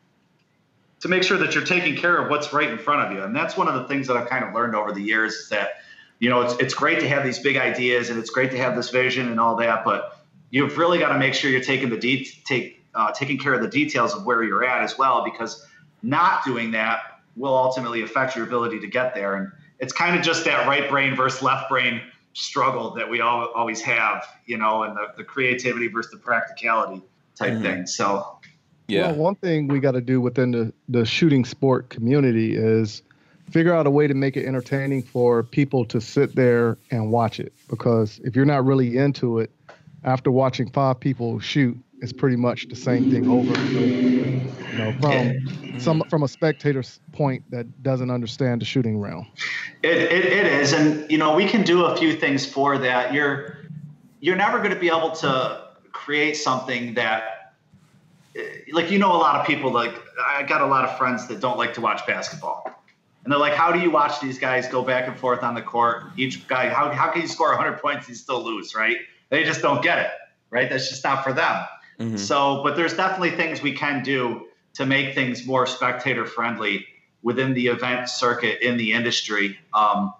to 1.00 1.08
make 1.08 1.22
sure 1.22 1.38
that 1.38 1.54
you're 1.54 1.64
taking 1.64 1.96
care 1.96 2.18
of 2.18 2.30
what's 2.30 2.52
right 2.52 2.68
in 2.70 2.78
front 2.78 3.06
of 3.06 3.16
you. 3.16 3.24
And 3.24 3.34
that's 3.34 3.56
one 3.56 3.66
of 3.66 3.74
the 3.74 3.84
things 3.84 4.06
that 4.08 4.16
I've 4.16 4.28
kind 4.28 4.44
of 4.44 4.54
learned 4.54 4.74
over 4.74 4.92
the 4.92 5.00
years 5.00 5.34
is 5.34 5.48
that, 5.48 5.80
you 6.18 6.28
know, 6.28 6.42
it's 6.42 6.54
it's 6.60 6.74
great 6.74 7.00
to 7.00 7.08
have 7.08 7.24
these 7.24 7.38
big 7.38 7.56
ideas 7.56 8.10
and 8.10 8.18
it's 8.18 8.30
great 8.30 8.50
to 8.50 8.58
have 8.58 8.76
this 8.76 8.90
vision 8.90 9.28
and 9.30 9.40
all 9.40 9.56
that, 9.56 9.82
but 9.82 10.20
you've 10.50 10.76
really 10.76 10.98
got 10.98 11.14
to 11.14 11.18
make 11.18 11.32
sure 11.32 11.50
you're 11.50 11.62
taking 11.62 11.88
the 11.88 11.96
de- 11.96 12.28
take 12.44 12.84
uh, 12.94 13.10
taking 13.10 13.38
care 13.38 13.54
of 13.54 13.62
the 13.62 13.68
details 13.68 14.12
of 14.12 14.26
where 14.26 14.42
you're 14.42 14.64
at 14.64 14.82
as 14.82 14.98
well, 14.98 15.24
because 15.24 15.66
not 16.02 16.44
doing 16.44 16.72
that 16.72 17.20
will 17.36 17.56
ultimately 17.56 18.02
affect 18.02 18.36
your 18.36 18.44
ability 18.44 18.80
to 18.80 18.86
get 18.86 19.14
there. 19.14 19.36
And 19.36 19.50
it's 19.78 19.94
kind 19.94 20.14
of 20.14 20.22
just 20.22 20.44
that 20.44 20.66
right 20.66 20.90
brain 20.90 21.16
versus 21.16 21.40
left 21.40 21.70
brain 21.70 22.02
struggle 22.36 22.90
that 22.94 23.08
we 23.08 23.20
all 23.20 23.50
always 23.54 23.80
have, 23.80 24.26
you 24.44 24.58
know, 24.58 24.82
and 24.82 24.94
the, 24.94 25.06
the 25.16 25.24
creativity 25.24 25.88
versus 25.88 26.12
the 26.12 26.18
practicality 26.18 27.02
type 27.34 27.54
Mhm. 27.54 27.62
thing. 27.62 27.86
So 27.86 28.38
Yeah. 28.88 29.06
Well, 29.10 29.16
one 29.16 29.34
thing 29.36 29.68
we 29.68 29.80
got 29.80 29.92
to 29.92 30.00
do 30.00 30.20
within 30.20 30.50
the, 30.52 30.72
the 30.88 31.04
shooting 31.04 31.44
sport 31.44 31.88
community 31.88 32.54
is 32.54 33.02
figure 33.50 33.74
out 33.74 33.86
a 33.86 33.90
way 33.90 34.06
to 34.06 34.14
make 34.14 34.36
it 34.36 34.44
entertaining 34.46 35.02
for 35.02 35.42
people 35.42 35.84
to 35.86 36.00
sit 36.00 36.36
there 36.36 36.76
and 36.90 37.10
watch 37.10 37.40
it. 37.40 37.52
Because 37.68 38.20
if 38.22 38.36
you're 38.36 38.44
not 38.44 38.64
really 38.64 38.96
into 38.96 39.38
it, 39.38 39.50
after 40.04 40.30
watching 40.30 40.70
five 40.70 41.00
people 41.00 41.40
shoot, 41.40 41.76
it's 42.00 42.12
pretty 42.12 42.36
much 42.36 42.68
the 42.68 42.76
same 42.76 43.06
thing 43.06 43.26
over. 43.26 43.54
And 44.78 44.88
over. 44.88 45.08
You 45.08 45.24
know, 45.24 45.40
from 45.72 45.80
some 45.80 46.02
from 46.08 46.22
a 46.22 46.28
spectator's 46.28 47.00
point 47.12 47.42
that 47.50 47.82
doesn't 47.82 48.10
understand 48.10 48.60
the 48.60 48.64
shooting 48.64 48.98
realm. 48.98 49.26
It, 49.82 49.96
it, 49.96 50.24
it 50.24 50.46
is, 50.46 50.72
and 50.72 51.10
you 51.10 51.18
know 51.18 51.34
we 51.34 51.46
can 51.46 51.62
do 51.62 51.84
a 51.84 51.96
few 51.96 52.14
things 52.14 52.46
for 52.46 52.78
that. 52.78 53.12
You're 53.12 53.58
you're 54.20 54.36
never 54.36 54.58
going 54.58 54.72
to 54.72 54.80
be 54.80 54.88
able 54.88 55.10
to 55.10 55.68
create 55.92 56.34
something 56.36 56.94
that, 56.94 57.54
like 58.72 58.90
you 58.90 58.98
know, 58.98 59.12
a 59.12 59.18
lot 59.18 59.40
of 59.40 59.46
people 59.46 59.72
like 59.72 59.94
I 60.18 60.42
got 60.42 60.62
a 60.62 60.66
lot 60.66 60.84
of 60.84 60.96
friends 60.98 61.26
that 61.28 61.40
don't 61.40 61.58
like 61.58 61.74
to 61.74 61.80
watch 61.80 62.06
basketball, 62.06 62.64
and 63.24 63.32
they're 63.32 63.40
like, 63.40 63.54
"How 63.54 63.72
do 63.72 63.80
you 63.80 63.90
watch 63.90 64.20
these 64.20 64.38
guys 64.38 64.68
go 64.68 64.82
back 64.82 65.08
and 65.08 65.16
forth 65.16 65.42
on 65.42 65.54
the 65.54 65.62
court? 65.62 66.04
Each 66.16 66.46
guy, 66.48 66.68
how 66.68 66.90
how 66.92 67.10
can 67.10 67.22
you 67.22 67.28
score 67.28 67.48
100 67.48 67.80
points 67.80 68.08
and 68.08 68.16
still 68.16 68.42
lose? 68.44 68.74
Right? 68.74 68.98
They 69.28 69.44
just 69.44 69.62
don't 69.62 69.82
get 69.82 69.98
it. 69.98 70.10
Right? 70.50 70.70
That's 70.70 70.88
just 70.88 71.02
not 71.02 71.24
for 71.24 71.32
them. 71.32 71.64
Mhm. 71.98 72.18
So, 72.18 72.62
but 72.62 72.76
there's 72.76 72.94
definitely 72.94 73.32
things 73.32 73.62
we 73.62 73.72
can 73.72 74.02
do 74.02 74.45
to 74.76 74.84
make 74.84 75.14
things 75.14 75.46
more 75.46 75.66
spectator 75.66 76.26
friendly 76.26 76.86
within 77.22 77.54
the 77.54 77.66
event 77.66 78.08
circuit 78.08 78.60
in 78.60 78.76
the 78.76 78.92
industry. 78.92 79.58
Um, 79.72 80.12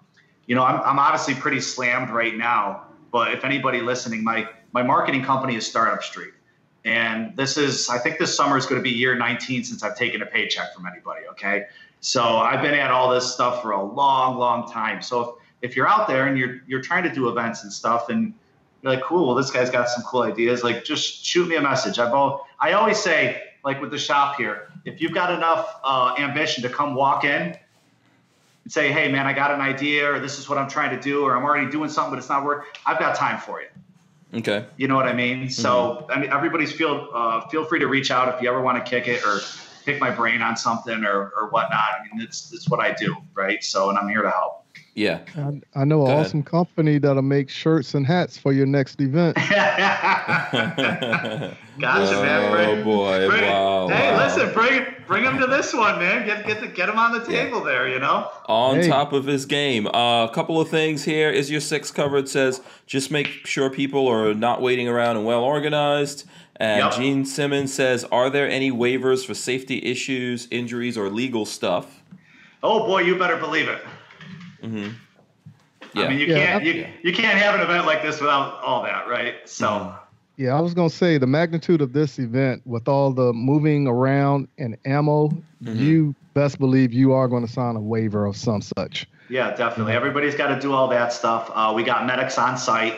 you 0.47 0.55
know, 0.55 0.63
I'm, 0.63 0.81
I'm 0.81 0.99
obviously 0.99 1.35
pretty 1.35 1.61
slammed 1.61 2.09
right 2.09 2.35
now, 2.35 2.87
but 3.11 3.33
if 3.33 3.43
anybody 3.43 3.81
listening, 3.81 4.23
my 4.23 4.49
my 4.73 4.83
marketing 4.83 5.23
company 5.23 5.55
is 5.55 5.65
Startup 5.65 6.03
Street, 6.03 6.33
and 6.85 7.35
this 7.35 7.57
is 7.57 7.89
I 7.89 7.99
think 7.99 8.17
this 8.17 8.35
summer 8.35 8.57
is 8.57 8.65
going 8.65 8.79
to 8.79 8.83
be 8.83 8.89
year 8.89 9.15
19 9.15 9.63
since 9.63 9.83
I've 9.83 9.95
taken 9.95 10.21
a 10.21 10.25
paycheck 10.25 10.73
from 10.73 10.87
anybody. 10.87 11.21
Okay, 11.31 11.65
so 11.99 12.23
I've 12.23 12.61
been 12.61 12.73
at 12.73 12.89
all 12.89 13.11
this 13.11 13.31
stuff 13.31 13.61
for 13.61 13.71
a 13.71 13.83
long, 13.83 14.37
long 14.37 14.71
time. 14.71 15.01
So 15.01 15.21
if, 15.61 15.69
if 15.69 15.75
you're 15.75 15.87
out 15.87 16.07
there 16.07 16.27
and 16.27 16.37
you're 16.37 16.61
you're 16.65 16.81
trying 16.81 17.03
to 17.03 17.13
do 17.13 17.29
events 17.29 17.63
and 17.63 17.71
stuff 17.71 18.09
and 18.09 18.33
you're 18.81 18.93
like, 18.93 19.03
cool, 19.03 19.27
well, 19.27 19.35
this 19.35 19.51
guy's 19.51 19.69
got 19.69 19.89
some 19.89 20.03
cool 20.03 20.23
ideas. 20.23 20.63
Like, 20.63 20.83
just 20.83 21.25
shoot 21.25 21.47
me 21.47 21.55
a 21.55 21.61
message. 21.61 21.99
I've 21.99 22.13
al- 22.13 22.47
I 22.59 22.73
always 22.73 22.97
say, 22.97 23.43
like 23.67 23.81
with 23.81 23.91
the 23.91 23.97
shop 23.97 24.37
here, 24.37 24.69
if 24.85 25.01
you've 25.01 25.11
got 25.13 25.29
enough 25.29 25.81
uh, 25.83 26.15
ambition 26.17 26.63
to 26.63 26.69
come 26.69 26.95
walk 26.95 27.25
in 27.25 27.53
and 28.63 28.71
say, 28.71 28.93
hey, 28.93 29.11
man, 29.11 29.27
I 29.27 29.33
got 29.33 29.51
an 29.51 29.59
idea, 29.59 30.09
or 30.09 30.21
this 30.21 30.39
is 30.39 30.47
what 30.47 30.57
I'm 30.57 30.69
trying 30.69 30.95
to 30.95 31.01
do, 31.01 31.25
or 31.25 31.35
I'm 31.35 31.43
already 31.43 31.69
doing 31.69 31.89
something, 31.89 32.11
but 32.11 32.19
it's 32.19 32.29
not 32.29 32.45
working, 32.45 32.71
I've 32.85 32.97
got 32.97 33.17
time 33.17 33.41
for 33.41 33.59
you. 33.61 33.67
Okay. 34.35 34.65
You 34.77 34.87
know 34.87 34.95
what 34.95 35.05
I 35.05 35.11
mean? 35.11 35.49
So, 35.49 36.07
I 36.09 36.17
mean, 36.17 36.31
everybody's 36.31 36.71
feel 36.71 37.09
uh, 37.13 37.47
feel 37.49 37.65
free 37.65 37.79
to 37.79 37.87
reach 37.87 38.09
out 38.09 38.33
if 38.33 38.41
you 38.41 38.47
ever 38.49 38.61
want 38.61 38.83
to 38.83 38.89
kick 38.89 39.09
it 39.09 39.25
or 39.25 39.39
pick 39.85 39.99
my 39.99 40.11
brain 40.11 40.41
on 40.41 40.55
something 40.55 41.03
or, 41.03 41.31
or 41.37 41.49
whatnot. 41.49 41.89
I 41.99 42.03
mean, 42.03 42.21
it's 42.21 42.53
it's 42.53 42.69
what 42.69 42.79
I 42.79 42.93
do, 42.93 43.17
right? 43.33 43.61
So, 43.61 43.89
and 43.89 43.97
I'm 43.97 44.07
here 44.07 44.21
to 44.21 44.29
help. 44.29 44.56
Yeah. 44.97 45.19
I, 45.37 45.81
I 45.81 45.85
know 45.85 46.05
an 46.05 46.11
ahead. 46.11 46.25
awesome 46.25 46.41
company 46.41 46.97
that'll 46.97 47.21
make 47.21 47.51
shirts 47.51 47.93
and 47.93 48.03
hats 48.05 48.35
for 48.35 48.51
your 48.51 48.65
next 48.65 48.99
event. 48.99 49.37
Gotcha, 50.65 51.55
man. 51.79 51.79
Oh, 51.79 52.51
Bring, 52.51 52.83
boy. 52.83 53.27
bring- 53.29 53.43
Wow, 53.43 53.87
Hey, 53.89 54.11
wow. 54.11 54.25
listen, 54.25 54.51
bring 54.53 54.85
bring 55.05 55.23
him 55.23 55.37
to 55.37 55.45
this 55.47 55.71
one, 55.73 55.99
man. 55.99 56.25
Get 56.25 56.47
get 56.47 56.61
the, 56.61 56.67
get 56.67 56.89
him 56.89 56.97
on 56.97 57.11
the 57.11 57.23
table 57.25 57.63
there. 57.63 57.87
You 57.87 57.99
know. 57.99 58.29
on 58.47 58.77
Hey. 58.77 58.87
top 58.87 59.13
of 59.13 59.25
his 59.25 59.45
game. 59.45 59.85
Uh, 59.87 60.25
a 60.25 60.31
couple 60.33 60.59
of 60.59 60.69
things 60.69 61.03
here. 61.03 61.29
Is 61.29 61.51
your 61.51 61.61
six 61.61 61.91
covered? 61.91 62.27
Says 62.27 62.59
just 62.87 63.11
make 63.11 63.27
sure 63.45 63.69
people 63.69 64.07
are 64.07 64.33
not 64.33 64.61
waiting 64.63 64.87
around 64.87 65.17
and 65.17 65.25
well 65.25 65.43
organized. 65.43 66.25
And 66.59 66.79
Yep. 66.85 66.93
Gene 66.93 67.23
Simmons 67.25 67.71
says, 67.71 68.03
are 68.05 68.31
there 68.31 68.49
any 68.49 68.71
waivers 68.71 69.23
for 69.27 69.35
safety 69.35 69.85
issues, 69.85 70.47
injuries, 70.49 70.97
or 70.97 71.07
legal 71.11 71.45
stuff? 71.45 72.01
Oh 72.63 72.87
boy, 72.87 73.01
you 73.01 73.15
better 73.15 73.37
believe 73.37 73.67
it. 73.69 73.79
Yeah. 74.61 76.03
I 76.03 76.09
mean, 76.09 76.19
you 76.19 76.27
Yeah, 76.27 76.45
can't 76.45 76.63
I- 76.63 76.65
you, 76.65 76.87
you 77.03 77.13
can't 77.13 77.37
have 77.39 77.55
an 77.55 77.61
event 77.61 77.85
like 77.85 78.01
this 78.01 78.19
without 78.19 78.61
all 78.61 78.83
that, 78.83 79.07
right? 79.07 79.35
So. 79.45 79.67
Mm-hmm. 79.67 79.97
Yeah, 80.39 80.55
I 80.55 80.61
was 80.61 80.75
gonna 80.75 80.89
say 80.91 81.17
the 81.17 81.25
magnitude 81.25 81.81
of 81.81 81.93
this 81.93 82.19
event 82.19 82.61
with 82.65 82.87
all 82.87 83.11
the 83.11 83.33
moving 83.33 83.87
around 83.87 84.47
and 84.59 84.77
ammo, 84.85 85.31
you 85.61 86.13
best 86.35 86.59
believe 86.59 86.93
you 86.93 87.11
are 87.13 87.27
going 87.27 87.43
to 87.43 87.51
sign 87.51 87.75
a 87.75 87.79
waiver 87.79 88.27
of 88.27 88.37
some 88.37 88.61
such. 88.61 89.07
Yeah, 89.29 89.55
definitely. 89.55 89.93
Everybody's 89.93 90.35
got 90.35 90.53
to 90.53 90.59
do 90.61 90.73
all 90.73 90.87
that 90.89 91.11
stuff. 91.11 91.49
Uh, 91.55 91.73
we 91.75 91.83
got 91.83 92.05
medics 92.05 92.37
on 92.37 92.55
site. 92.55 92.97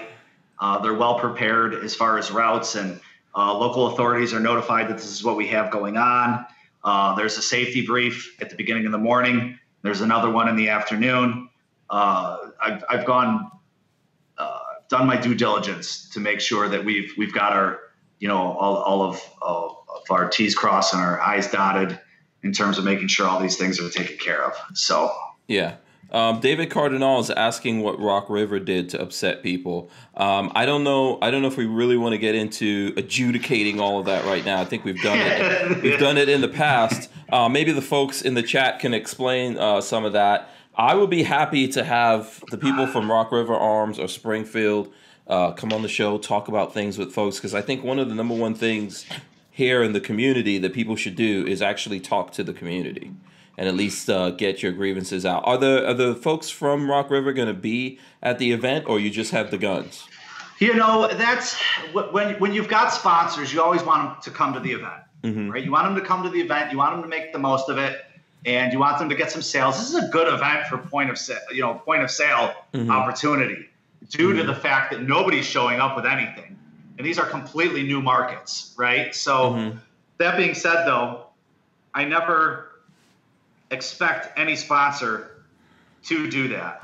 Uh, 0.60 0.80
they're 0.80 0.94
well 0.94 1.18
prepared 1.18 1.76
as 1.76 1.96
far 1.96 2.18
as 2.18 2.30
routes, 2.30 2.76
and 2.76 3.00
uh, 3.34 3.58
local 3.58 3.88
authorities 3.88 4.34
are 4.34 4.42
notified 4.42 4.90
that 4.90 4.98
this 4.98 5.10
is 5.10 5.24
what 5.24 5.38
we 5.38 5.48
have 5.48 5.72
going 5.72 5.96
on. 5.96 6.46
Uh, 6.84 7.16
there's 7.16 7.38
a 7.38 7.42
safety 7.42 7.86
brief 7.86 8.36
at 8.42 8.50
the 8.50 8.56
beginning 8.58 8.86
of 8.86 8.92
the 8.92 8.98
morning. 8.98 9.58
There's 9.82 10.02
another 10.02 10.30
one 10.30 10.50
in 10.50 10.58
the 10.58 10.68
afternoon. 10.68 11.49
Uh, 11.90 12.38
I've, 12.62 12.84
I've 12.90 13.06
gone, 13.06 13.50
uh, 14.38 14.60
done 14.90 15.08
my 15.08 15.18
due 15.18 15.36
diligence 15.36 16.10
to 16.10 16.20
make 16.20 16.40
sure 16.40 16.70
that 16.70 16.86
we've 16.86 17.14
we've 17.18 17.34
got 17.34 17.54
our, 17.54 17.80
you 18.20 18.28
know, 18.28 18.38
all, 18.38 18.78
all 18.78 19.02
of, 19.02 19.22
of 19.42 19.76
our 20.10 20.30
T's 20.30 20.56
crossed 20.56 20.94
and 20.94 21.02
our 21.02 21.20
I's 21.22 21.50
dotted 21.50 22.00
in 22.44 22.54
terms 22.54 22.78
of 22.78 22.86
making 22.86 23.08
sure 23.08 23.28
all 23.28 23.40
these 23.40 23.58
things 23.58 23.80
are 23.80 23.90
taken 23.90 24.18
care 24.18 24.44
of. 24.44 24.54
So 24.74 25.12
Yeah. 25.48 25.76
Um, 26.12 26.40
David 26.40 26.72
Cardinal 26.72 27.20
is 27.20 27.30
asking 27.30 27.82
what 27.82 28.00
Rock 28.00 28.30
River 28.30 28.60
did 28.60 28.90
to 28.90 29.02
upset 29.02 29.44
people. 29.44 29.92
Um, 30.16 30.52
I 30.56 30.66
don't 30.66 30.84
know. 30.84 31.20
I 31.22 31.30
don't 31.30 31.42
know 31.42 31.48
if 31.48 31.58
we 31.58 31.66
really 31.66 31.98
want 31.98 32.14
to 32.14 32.18
get 32.18 32.34
into 32.34 32.94
adjudicating 32.98 33.80
all 33.80 34.00
of 34.00 34.08
that 34.08 34.26
right 34.26 34.44
now. 34.44 34.60
I 34.60 34.66
think 34.66 34.86
we've 34.86 35.02
done 35.02 35.20
it. 35.20 35.82
we've 35.84 36.00
done 36.00 36.18
it 36.18 36.28
in 36.28 36.42
the 36.42 36.48
past. 36.48 37.12
Uh, 37.32 37.48
maybe 37.48 37.72
the 37.72 37.82
folks 37.82 38.24
in 38.24 38.34
the 38.34 38.42
chat 38.42 38.80
can 38.80 38.94
explain 38.94 39.58
uh, 39.58 39.82
some 39.82 40.04
of 40.04 40.14
that. 40.14 40.50
I 40.80 40.96
would 40.96 41.10
be 41.10 41.24
happy 41.24 41.68
to 41.68 41.84
have 41.84 42.42
the 42.52 42.58
people 42.58 42.88
from 42.88 43.12
Rock 43.12 43.34
River 43.34 43.54
Arms 43.54 44.00
or 44.00 44.08
Springfield 44.08 44.94
uh, 45.28 45.52
come 45.52 45.74
on 45.74 45.82
the 45.82 45.90
show, 45.90 46.18
talk 46.18 46.48
about 46.48 46.74
things 46.74 46.98
with 46.98 47.12
folks, 47.12 47.36
because 47.36 47.54
I 47.54 47.62
think 47.62 47.84
one 47.84 48.00
of 48.00 48.08
the 48.08 48.16
number 48.16 48.34
one 48.34 48.56
things 48.56 49.06
here 49.52 49.84
in 49.84 49.92
the 49.92 50.00
community 50.00 50.58
that 50.58 50.74
people 50.74 50.96
should 50.96 51.18
do 51.18 51.46
is 51.46 51.62
actually 51.62 52.00
talk 52.00 52.32
to 52.32 52.46
the 52.46 52.54
community 52.54 53.12
and 53.58 53.68
at 53.68 53.76
least 53.76 54.10
uh, 54.10 54.30
get 54.30 54.64
your 54.64 54.72
grievances 54.72 55.26
out. 55.26 55.46
Are 55.46 55.58
the 55.58 55.86
are 55.86 55.94
the 55.94 56.16
folks 56.16 56.50
from 56.50 56.90
Rock 56.90 57.10
River 57.10 57.34
going 57.34 57.50
to 57.50 57.54
be 57.54 58.00
at 58.24 58.40
the 58.40 58.54
event, 58.54 58.88
or 58.88 59.02
you 59.02 59.10
just 59.10 59.32
have 59.32 59.52
the 59.52 59.58
guns? 59.58 60.08
You 60.60 60.76
know, 60.76 61.10
that's 61.12 61.60
when 61.92 62.40
when 62.40 62.54
you've 62.54 62.70
got 62.70 62.94
sponsors, 62.94 63.52
you 63.54 63.62
always 63.62 63.84
want 63.84 64.04
them 64.04 64.22
to 64.24 64.32
come 64.32 64.54
to 64.54 64.62
the 64.62 64.72
event, 64.72 65.04
right? 65.50 65.62
You 65.62 65.74
want 65.74 65.88
them 65.88 65.96
to 66.02 66.08
come 66.08 66.24
to 66.24 66.30
the 66.30 66.40
event, 66.40 66.72
you 66.72 66.78
want 66.78 66.94
them 66.94 67.04
to 67.04 67.10
make 67.10 67.34
the 67.34 67.40
most 67.40 67.68
of 67.68 67.78
it, 67.78 68.00
and 68.46 68.72
you 68.72 68.80
want 68.80 69.00
them 69.00 69.10
to 69.10 69.16
get 69.16 69.32
some 69.32 69.42
sales. 69.42 69.78
This 69.78 69.90
is 69.90 69.96
a 69.96 70.08
good 70.10 70.34
event 70.34 70.68
for 70.68 70.78
point 70.78 71.10
of 71.10 71.18
sale, 71.18 71.40
you 71.52 71.62
know, 71.62 71.74
point 71.74 72.04
of 72.04 72.10
sale 72.12 72.54
mm-hmm. 72.74 72.90
opportunity, 72.90 73.70
due 74.10 74.34
to 74.34 74.40
mm-hmm. 74.40 74.48
the 74.48 74.56
fact 74.56 74.92
that 74.92 75.02
nobody's 75.02 75.46
showing 75.46 75.80
up 75.80 75.96
with 75.96 76.06
anything, 76.06 76.58
and 76.98 77.06
these 77.06 77.20
are 77.20 77.26
completely 77.26 77.84
new 77.84 78.02
markets, 78.02 78.74
right? 78.78 79.14
So, 79.14 79.52
mm-hmm. 79.52 79.78
that 80.18 80.38
being 80.38 80.54
said, 80.54 80.86
though, 80.86 81.26
I 81.94 82.06
never 82.06 82.72
expect 83.72 84.38
any 84.40 84.56
sponsor 84.56 85.44
to 86.06 86.30
do 86.30 86.48
that. 86.50 86.82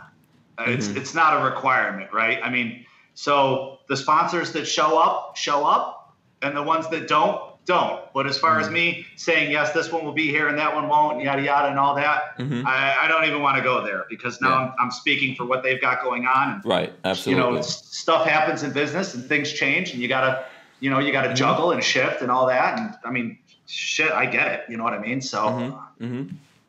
Uh, 0.57 0.65
It's 0.67 0.87
it's 0.89 1.13
not 1.13 1.41
a 1.41 1.45
requirement, 1.45 2.11
right? 2.13 2.39
I 2.43 2.49
mean, 2.49 2.85
so 3.13 3.79
the 3.87 3.97
sponsors 3.97 4.51
that 4.53 4.65
show 4.65 4.97
up 4.97 5.37
show 5.37 5.65
up, 5.65 6.15
and 6.41 6.55
the 6.55 6.63
ones 6.63 6.89
that 6.89 7.07
don't 7.07 7.54
don't. 7.65 8.01
But 8.13 8.27
as 8.27 8.37
far 8.37 8.59
as 8.59 8.67
mm-hmm. 8.67 8.73
me 8.75 9.07
saying 9.15 9.51
yes, 9.51 9.71
this 9.73 9.91
one 9.91 10.05
will 10.05 10.13
be 10.13 10.27
here 10.29 10.47
and 10.47 10.57
that 10.57 10.73
one 10.73 10.87
won't, 10.87 11.21
yada 11.21 11.41
yada, 11.41 11.69
and 11.69 11.79
all 11.79 11.95
that, 11.95 12.37
mm-hmm. 12.37 12.65
I, 12.65 12.95
I 13.01 13.07
don't 13.07 13.25
even 13.25 13.41
want 13.41 13.57
to 13.57 13.63
go 13.63 13.83
there 13.83 14.05
because 14.09 14.41
now 14.41 14.49
Yeah. 14.49 14.55
I'm, 14.55 14.73
I'm 14.79 14.91
speaking 14.91 15.35
for 15.35 15.45
what 15.45 15.63
they've 15.63 15.81
got 15.81 16.03
going 16.03 16.25
on. 16.25 16.53
And, 16.53 16.65
Right, 16.65 16.93
you 17.25 17.35
know, 17.35 17.55
s- 17.55 17.85
stuff 17.87 18.27
happens 18.27 18.63
in 18.63 18.71
business 18.71 19.13
and 19.13 19.25
things 19.25 19.51
change, 19.51 19.93
and 19.93 20.01
you 20.01 20.07
gotta, 20.07 20.45
you 20.79 20.89
know, 20.89 20.99
you 20.99 21.11
gotta 21.11 21.29
mm-hmm. 21.29 21.35
juggle 21.35 21.71
and 21.71 21.83
shift 21.83 22.21
and 22.21 22.31
all 22.31 22.47
that. 22.47 22.79
And 22.79 22.95
I 23.03 23.11
mean, 23.11 23.37
shit, 23.65 24.11
I 24.11 24.25
get 24.25 24.51
it. 24.51 24.65
You 24.69 24.77
know 24.77 24.83
what 24.83 24.93
I 24.93 24.99
mean? 24.99 25.21
So. 25.21 25.47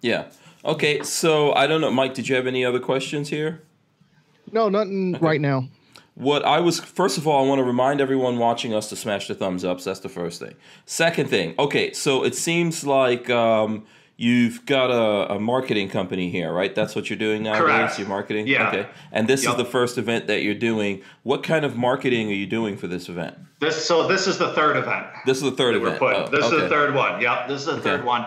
yeah. 0.00 0.26
Okay, 0.64 1.02
so 1.02 1.52
I 1.52 1.66
don't 1.66 1.80
know, 1.80 1.90
Mike. 1.90 2.14
Did 2.14 2.28
you 2.28 2.34
have 2.34 2.46
any 2.46 2.64
other 2.64 2.80
questions 2.80 3.28
here? 3.28 3.62
No, 4.50 4.68
nothing 4.68 5.12
right 5.20 5.40
now. 5.40 5.68
What 6.16 6.46
I 6.46 6.60
was 6.60 6.80
first 6.80 7.18
of 7.18 7.26
all, 7.28 7.44
I 7.44 7.46
want 7.48 7.58
to 7.58 7.62
remind 7.64 8.00
everyone 8.00 8.38
watching 8.38 8.72
us 8.72 8.88
to 8.88 8.96
smash 8.96 9.28
the 9.28 9.34
thumbs 9.34 9.64
ups. 9.66 9.84
That's 9.84 10.00
the 10.00 10.08
first 10.08 10.40
thing. 10.40 10.54
Second 10.86 11.28
thing, 11.28 11.54
okay, 11.58 11.92
so 11.92 12.24
it 12.24 12.34
seems 12.34 12.86
like 12.86 13.28
um, 13.28 13.84
you've 14.16 14.64
got 14.64 14.90
a, 14.90 15.34
a 15.34 15.38
marketing 15.38 15.90
company 15.90 16.30
here, 16.30 16.50
right? 16.50 16.74
That's 16.74 16.96
what 16.96 17.10
you're 17.10 17.18
doing 17.18 17.42
nowadays. 17.42 17.62
Correct. 17.66 17.98
You're 17.98 18.08
marketing. 18.08 18.46
Yeah. 18.46 18.68
Okay, 18.68 18.88
and 19.12 19.28
this 19.28 19.44
Yep. 19.44 19.50
is 19.52 19.56
the 19.58 19.66
first 19.66 19.98
event 19.98 20.26
that 20.28 20.42
you're 20.42 20.54
doing. 20.54 21.02
What 21.22 21.42
kind 21.42 21.66
of 21.66 21.76
marketing 21.76 22.30
are 22.30 22.34
you 22.34 22.46
doing 22.46 22.78
for 22.78 22.86
this 22.86 23.10
event? 23.10 23.36
This 23.60 23.84
so 23.84 24.08
this 24.08 24.26
is 24.26 24.38
the 24.38 24.54
third 24.54 24.78
event. 24.78 25.06
This 25.26 25.36
is 25.36 25.42
the 25.42 25.50
third 25.50 25.74
that 25.74 25.80
we're 25.82 25.88
event. 25.88 26.00
putting. 26.00 26.22
Oh, 26.22 26.28
this 26.28 26.46
is 26.46 26.50
the 26.62 26.68
third 26.70 26.94
one. 26.94 27.20
Yep, 27.20 27.48
this 27.48 27.60
is 27.60 27.66
the 27.66 27.72
Okay. 27.72 27.82
third 27.82 28.04
one. 28.06 28.24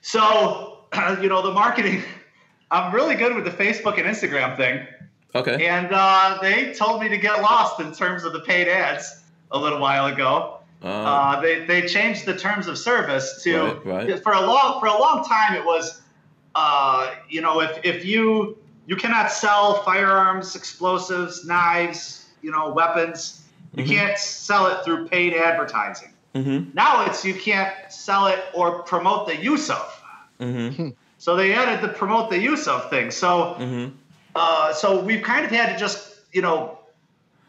So, 0.00 0.84
you 1.20 1.28
know, 1.28 1.42
the 1.42 1.52
marketing, 1.52 2.02
I'm 2.70 2.94
really 2.94 3.16
good 3.16 3.34
with 3.36 3.44
the 3.44 3.50
Facebook 3.50 3.98
and 3.98 4.06
Instagram 4.06 4.56
thing. 4.56 4.86
Okay. 5.34 5.66
And 5.66 5.88
uh, 5.92 6.38
they 6.40 6.72
told 6.72 7.00
me 7.02 7.08
to 7.08 7.18
get 7.18 7.42
lost 7.42 7.80
in 7.80 7.92
terms 7.92 8.24
of 8.24 8.32
the 8.32 8.40
paid 8.40 8.68
ads 8.68 9.22
a 9.50 9.58
little 9.58 9.78
while 9.80 10.06
ago. 10.06 10.54
Uh, 10.82 10.86
Uh, 10.86 11.40
they, 11.40 11.64
they 11.66 11.82
changed 11.88 12.24
the 12.24 12.36
terms 12.36 12.66
of 12.68 12.78
service 12.78 13.42
to 13.42 13.80
Right, 13.84 14.08
right. 14.08 14.22
for 14.22 14.32
a 14.32 14.40
long 14.40 14.78
for 14.80 14.86
a 14.86 14.98
long 14.98 15.24
time 15.24 15.54
it 15.56 15.64
was 15.64 16.00
uh, 16.54 17.14
you 17.28 17.40
know 17.40 17.60
if, 17.60 17.78
if 17.84 18.04
you 18.04 18.56
you 18.86 18.96
cannot 18.96 19.30
sell 19.30 19.82
firearms 19.82 20.54
explosives 20.56 21.44
knives 21.44 22.26
you 22.42 22.50
know 22.50 22.70
weapons 22.72 23.42
you 23.74 23.84
Mm-hmm. 23.84 23.92
can't 23.92 24.18
sell 24.18 24.66
it 24.68 24.82
through 24.84 25.08
paid 25.08 25.34
advertising 25.34 26.12
mhm, 26.34 26.72
now 26.74 27.04
it's 27.06 27.24
you 27.24 27.34
can't 27.34 27.74
sell 27.90 28.26
it 28.28 28.40
or 28.54 28.82
promote 28.84 29.26
the 29.26 29.36
use 29.36 29.68
of 29.70 29.86
mhm, 30.40 30.94
so 31.18 31.36
they 31.36 31.52
added 31.52 31.80
the 31.82 31.88
promote 31.92 32.30
the 32.30 32.38
use 32.38 32.66
of 32.66 32.88
thing 32.88 33.10
so 33.10 33.56
mhm. 33.58 33.92
Uh, 34.34 34.72
so 34.72 35.02
we've 35.02 35.22
kind 35.22 35.44
of 35.44 35.50
had 35.50 35.72
to 35.72 35.78
just, 35.78 36.20
you 36.32 36.42
know, 36.42 36.78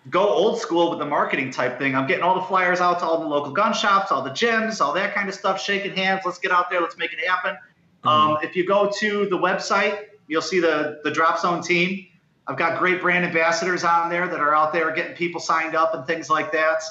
go 0.09 0.27
old 0.27 0.59
school 0.59 0.89
with 0.89 0.99
the 0.99 1.05
marketing 1.05 1.51
type 1.51 1.77
thing. 1.77 1.95
I'm 1.95 2.07
getting 2.07 2.23
all 2.23 2.35
the 2.35 2.47
flyers 2.47 2.79
out 2.79 2.99
to 2.99 3.05
all 3.05 3.19
the 3.19 3.27
local 3.27 3.51
gun 3.51 3.73
shops, 3.73 4.11
all 4.11 4.21
the 4.21 4.29
gyms, 4.29 4.81
all 4.81 4.93
that 4.93 5.13
kind 5.13 5.29
of 5.29 5.35
stuff, 5.35 5.61
shaking 5.61 5.95
hands. 5.95 6.21
Let's 6.25 6.39
get 6.39 6.51
out 6.51 6.69
there. 6.69 6.81
Let's 6.81 6.97
make 6.97 7.13
it 7.13 7.19
happen. 7.27 7.57
Um, 8.03 8.37
if 8.41 8.55
you 8.55 8.65
go 8.65 8.89
to 8.99 9.25
the 9.25 9.37
website, 9.37 10.05
you'll 10.27 10.41
see 10.41 10.59
the, 10.59 11.01
the 11.03 11.11
Drop 11.11 11.39
Zone 11.39 11.61
team. 11.61 12.07
I've 12.47 12.57
got 12.57 12.79
great 12.79 13.01
brand 13.01 13.25
ambassadors 13.25 13.83
on 13.83 14.09
there 14.09 14.27
that 14.27 14.39
are 14.39 14.55
out 14.55 14.73
there 14.73 14.91
getting 14.91 15.15
people 15.15 15.39
signed 15.39 15.75
up 15.75 15.93
and 15.93 16.07
things 16.07 16.29
like 16.29 16.51
that. 16.53 16.81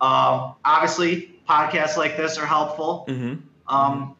Um, 0.00 0.54
obviously, 0.64 1.38
podcasts 1.48 1.96
like 1.96 2.16
this 2.16 2.36
are 2.38 2.46
helpful. 2.46 3.04
Mhm. 3.08 3.42
Um, 3.68 4.16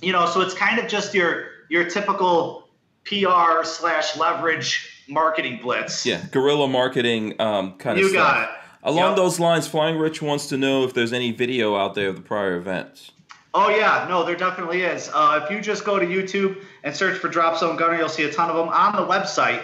you 0.00 0.12
know, 0.12 0.26
so 0.26 0.40
it's 0.40 0.54
kind 0.54 0.78
of 0.80 0.88
just 0.88 1.14
your 1.14 1.46
your 1.68 1.88
typical 1.88 2.61
PR 3.04 3.64
slash 3.64 4.16
leverage 4.16 5.04
marketing 5.08 5.58
blitz. 5.62 6.06
Yeah, 6.06 6.22
guerrilla 6.30 6.68
marketing 6.68 7.40
um, 7.40 7.76
kind 7.78 7.98
of 7.98 8.04
You 8.04 8.10
stuff. 8.10 8.34
got 8.34 8.42
it. 8.44 8.48
Along 8.84 9.08
Yep. 9.10 9.16
those 9.16 9.38
lines, 9.40 9.68
Flying 9.68 9.96
Rich 9.98 10.22
wants 10.22 10.48
to 10.48 10.56
know 10.56 10.84
if 10.84 10.92
there's 10.94 11.12
any 11.12 11.30
video 11.30 11.76
out 11.76 11.94
there 11.94 12.08
of 12.08 12.16
the 12.16 12.22
prior 12.22 12.56
events. 12.56 13.12
Oh 13.54 13.68
yeah, 13.68 14.06
no, 14.08 14.24
there 14.24 14.34
definitely 14.34 14.82
is. 14.82 15.10
Uh, 15.12 15.40
if 15.44 15.50
you 15.50 15.60
just 15.60 15.84
go 15.84 15.98
to 15.98 16.06
YouTube 16.06 16.56
and 16.84 16.96
search 16.96 17.18
for 17.18 17.28
Drop 17.28 17.58
Zone 17.58 17.76
Gunner, 17.76 17.96
you'll 17.98 18.08
see 18.08 18.24
a 18.24 18.32
ton 18.32 18.48
of 18.50 18.56
them 18.56 18.68
on 18.70 18.96
the 18.96 19.06
website. 19.06 19.62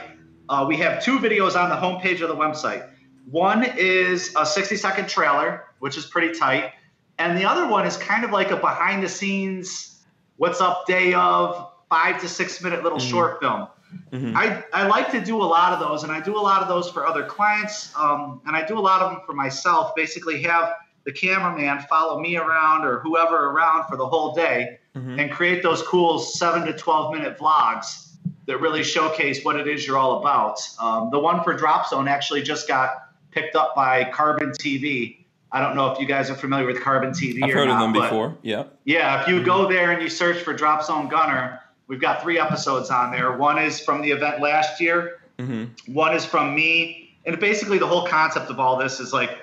Uh, 0.49 0.65
we 0.69 0.77
have 0.77 1.03
two 1.03 1.19
videos 1.19 1.57
on 1.57 1.69
the 1.71 1.75
homepage 1.77 2.21
of 2.21 2.29
the 2.29 2.37
website. 2.37 2.89
One 3.31 3.65
is 3.77 4.35
a 4.37 4.45
60 4.47 4.77
second 4.77 5.09
trailer, 5.09 5.65
which 5.81 5.97
is 5.97 6.07
pretty 6.07 6.39
tight, 6.39 6.73
and 7.19 7.37
the 7.37 7.45
other 7.45 7.67
one 7.67 7.87
is 7.87 7.97
kind 7.97 8.25
of 8.25 8.31
like 8.31 8.51
a 8.51 8.57
behind 8.57 9.03
the 9.03 9.09
scenes, 9.09 10.03
what's 10.37 10.61
up 10.61 10.87
day 10.87 11.13
of 11.15 11.68
five 11.89 12.21
to 12.21 12.29
six 12.29 12.63
minute 12.63 12.83
little 12.83 12.99
short 12.99 13.41
film. 13.41 13.69
I, 14.13 14.63
I 14.73 14.87
like 14.87 15.11
to 15.13 15.21
do 15.21 15.41
a 15.41 15.45
lot 15.45 15.73
of 15.73 15.81
those, 15.81 16.03
and 16.03 16.13
I 16.13 16.21
do 16.21 16.39
a 16.39 16.41
lot 16.41 16.61
of 16.61 16.69
those 16.69 16.91
for 16.91 17.07
other 17.07 17.25
clients, 17.25 17.91
um, 17.97 18.41
and 18.47 18.55
I 18.55 18.67
do 18.67 18.79
a 18.79 18.81
lot 18.81 19.01
of 19.01 19.13
them 19.13 19.21
for 19.25 19.33
myself. 19.33 19.95
Basically, 19.95 20.43
have 20.43 20.75
the 21.05 21.13
cameraman 21.13 21.81
follow 21.89 22.21
me 22.21 22.37
around 22.37 22.85
or 22.85 22.99
whoever 23.01 23.51
around 23.51 23.89
for 23.89 23.97
the 23.97 24.07
whole 24.07 24.35
day, 24.35 24.79
and 24.95 25.31
create 25.31 25.63
those 25.63 25.81
cool 25.83 26.19
seven 26.19 26.67
to 26.67 26.73
twelve 26.73 27.15
minute 27.15 27.39
vlogs 27.39 28.09
that 28.47 28.59
really 28.59 28.83
showcase 28.83 29.45
what 29.45 29.57
it 29.57 29.69
is 29.69 29.87
you're 29.87 29.99
all 29.99 30.21
about. 30.21 30.59
Um, 30.81 31.11
the 31.11 31.19
one 31.19 31.45
for 31.45 31.55
Drop 31.55 31.87
Zone 31.87 32.09
actually 32.09 32.43
just 32.43 32.67
got 32.67 33.11
picked 33.31 33.55
up 33.55 33.75
by 33.77 34.05
Carbon 34.11 34.51
TV. 34.51 35.25
I 35.53 35.61
don't 35.61 35.77
know 35.77 35.93
if 35.93 35.99
you 35.99 36.07
guys 36.07 36.31
are 36.31 36.35
familiar 36.35 36.67
with 36.67 36.81
Carbon 36.81 37.11
TV. 37.11 37.43
I've 37.43 37.51
or 37.51 37.53
heard 37.53 37.69
not, 37.69 37.83
of 37.83 37.93
them 37.93 38.03
before. 38.03 38.37
Yeah. 38.43 38.65
yeah, 38.85 39.23
if 39.23 39.29
you 39.29 39.43
go 39.43 39.69
there 39.69 39.93
and 39.93 40.03
you 40.03 40.09
search 40.09 40.39
for 40.39 40.53
Drop 40.53 40.83
Zone 40.83 41.09
Gunner, 41.09 41.61
we've 41.89 42.01
got 42.01 42.23
three 42.23 42.39
episodes 42.39 42.91
on 42.91 43.11
there. 43.11 43.37
One 43.37 43.59
is 43.59 43.81
from 43.81 44.03
the 44.03 44.11
event 44.11 44.41
last 44.41 44.81
year. 44.81 45.21
Mm-hmm. 45.39 45.93
One 45.93 46.15
is 46.15 46.25
from 46.25 46.55
me, 46.55 47.17
and 47.27 47.39
basically 47.41 47.79
the 47.79 47.87
whole 47.87 48.07
concept 48.07 48.51
of 48.51 48.61
all 48.61 48.77
this 48.77 49.01
is 49.01 49.13
like, 49.13 49.39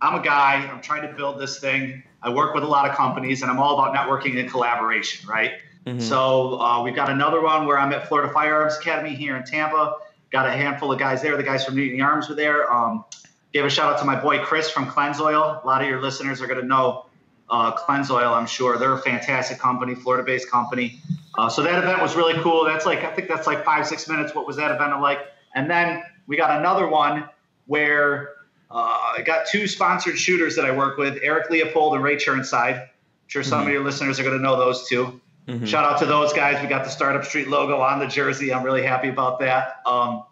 I'm 0.00 0.18
a 0.18 0.22
guy. 0.22 0.54
I'm 0.54 0.80
trying 0.80 1.02
to 1.02 1.14
build 1.14 1.38
this 1.38 1.58
thing. 1.58 2.02
I 2.22 2.30
work 2.30 2.54
with 2.54 2.64
a 2.64 2.66
lot 2.66 2.88
of 2.88 2.96
companies, 2.96 3.42
and 3.42 3.50
I'm 3.50 3.58
all 3.58 3.78
about 3.78 3.94
networking 3.94 4.38
and 4.40 4.50
collaboration, 4.50 5.28
right? 5.28 5.52
Mhm. 5.86 6.00
So 6.00 6.60
uh, 6.60 6.82
we've 6.82 6.94
got 6.94 7.10
another 7.10 7.42
one 7.42 7.66
where 7.66 7.78
I'm 7.78 7.92
at 7.92 8.08
Florida 8.08 8.32
Firearms 8.32 8.76
Academy 8.76 9.14
here 9.14 9.36
in 9.36 9.44
Tampa. 9.44 9.96
Got 10.30 10.46
a 10.46 10.52
handful 10.52 10.92
of 10.92 10.98
guys 10.98 11.22
there. 11.22 11.36
The 11.36 11.42
guys 11.42 11.64
from 11.64 11.74
Newton 11.74 12.00
Arms 12.00 12.28
were 12.28 12.34
there. 12.34 12.72
Um, 12.72 13.04
gave 13.52 13.64
a 13.64 13.70
shout 13.70 13.92
out 13.92 13.98
to 13.98 14.04
my 14.04 14.20
boy 14.20 14.38
Chris 14.44 14.70
from 14.70 14.86
Clenzoil. 14.86 15.62
A 15.62 15.66
lot 15.66 15.82
of 15.82 15.88
your 15.88 16.00
listeners 16.00 16.40
are 16.40 16.46
going 16.46 16.60
to 16.60 16.66
know 16.66 17.06
uh, 17.48 17.72
Clenzoil, 17.76 18.32
I'm 18.32 18.46
sure. 18.46 18.78
They're 18.78 18.92
a 18.92 18.98
fantastic 18.98 19.58
company, 19.58 19.94
Florida 19.94 20.24
based 20.24 20.50
company. 20.50 21.00
Uh, 21.38 21.48
so 21.48 21.62
that 21.62 21.82
event 21.82 22.02
was 22.02 22.16
really 22.16 22.34
cool. 22.42 22.64
That's 22.64 22.86
like, 22.86 23.04
I 23.04 23.14
think 23.14 23.28
that's 23.28 23.46
like 23.46 23.64
five, 23.64 23.86
six 23.86 24.08
minutes. 24.08 24.34
What 24.34 24.46
was 24.46 24.56
that 24.56 24.70
event 24.70 25.00
like? 25.00 25.20
And 25.54 25.70
then 25.70 26.02
we 26.26 26.36
got 26.36 26.58
another 26.58 26.88
one 26.88 27.28
where 27.66 28.30
uh, 28.70 29.14
I 29.18 29.22
got 29.24 29.46
two 29.46 29.66
sponsored 29.66 30.18
shooters 30.18 30.56
that 30.56 30.64
I 30.64 30.70
work 30.76 30.98
with 30.98 31.18
Eric 31.22 31.50
Leopold 31.50 31.94
and 31.94 32.02
Ray 32.02 32.16
Churnside. 32.16 32.80
I'm 32.82 32.88
sure 33.28 33.42
some 33.42 33.62
of 33.62 33.68
your 33.68 33.84
listeners 33.84 34.18
are 34.18 34.24
going 34.24 34.36
to 34.36 34.42
know 34.42 34.56
those 34.56 34.88
2 34.88 35.20
Mhm. 35.50 35.66
Shout 35.66 35.84
out 35.84 35.98
to 35.98 36.06
those 36.06 36.32
guys. 36.32 36.62
We 36.62 36.68
got 36.68 36.84
the 36.84 36.90
Startup 36.90 37.24
Street 37.24 37.48
logo 37.48 37.80
on 37.80 37.98
the 37.98 38.06
jersey. 38.06 38.52
I'm 38.52 38.62
really 38.62 38.82
happy 38.82 39.08
about 39.08 39.40
that. 39.40 39.80
Um, 39.86 40.24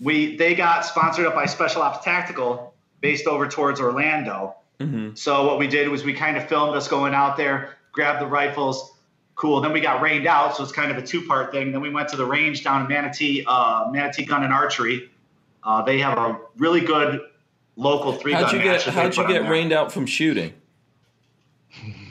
we 0.00 0.36
they 0.36 0.54
got 0.54 0.84
sponsored 0.84 1.26
up 1.26 1.34
by 1.34 1.46
Special 1.46 1.82
Ops 1.82 2.04
Tactical, 2.04 2.74
based 3.00 3.26
over 3.26 3.46
towards 3.46 3.80
Orlando. 3.80 4.56
Mm-hmm. 4.80 5.14
So 5.14 5.46
what 5.46 5.58
we 5.58 5.68
did 5.68 5.88
was 5.88 6.04
we 6.04 6.12
kind 6.12 6.36
of 6.36 6.48
filmed 6.48 6.76
us 6.76 6.88
going 6.88 7.14
out 7.14 7.36
there, 7.36 7.76
grabbed 7.92 8.20
the 8.20 8.26
rifles. 8.26 8.92
Cool. 9.36 9.60
Then 9.60 9.72
we 9.72 9.80
got 9.80 10.00
rained 10.00 10.26
out, 10.26 10.56
so 10.56 10.62
it's 10.62 10.72
kind 10.72 10.90
of 10.90 10.96
a 10.96 11.06
two-part 11.06 11.52
thing. 11.52 11.70
Then 11.70 11.82
we 11.82 11.90
went 11.90 12.08
to 12.08 12.16
the 12.16 12.24
range 12.24 12.64
down 12.64 12.82
in 12.82 12.88
Manatee, 12.88 13.44
uh, 13.46 13.88
Manatee 13.90 14.24
Gun 14.24 14.42
and 14.42 14.52
Archery. 14.52 15.10
Uh, 15.62 15.82
they 15.82 15.98
have 15.98 16.16
a 16.16 16.38
really 16.56 16.80
good 16.80 17.20
local 17.76 18.12
three-gun 18.14 18.44
How'd 18.44 18.52
you 18.54 18.62
get 18.62 18.84
that 18.86 18.94
How'd 18.94 19.16
you 19.16 19.28
get 19.28 19.48
rained 19.48 19.72
out 19.72 19.92
from 19.92 20.06
shooting? 20.06 20.54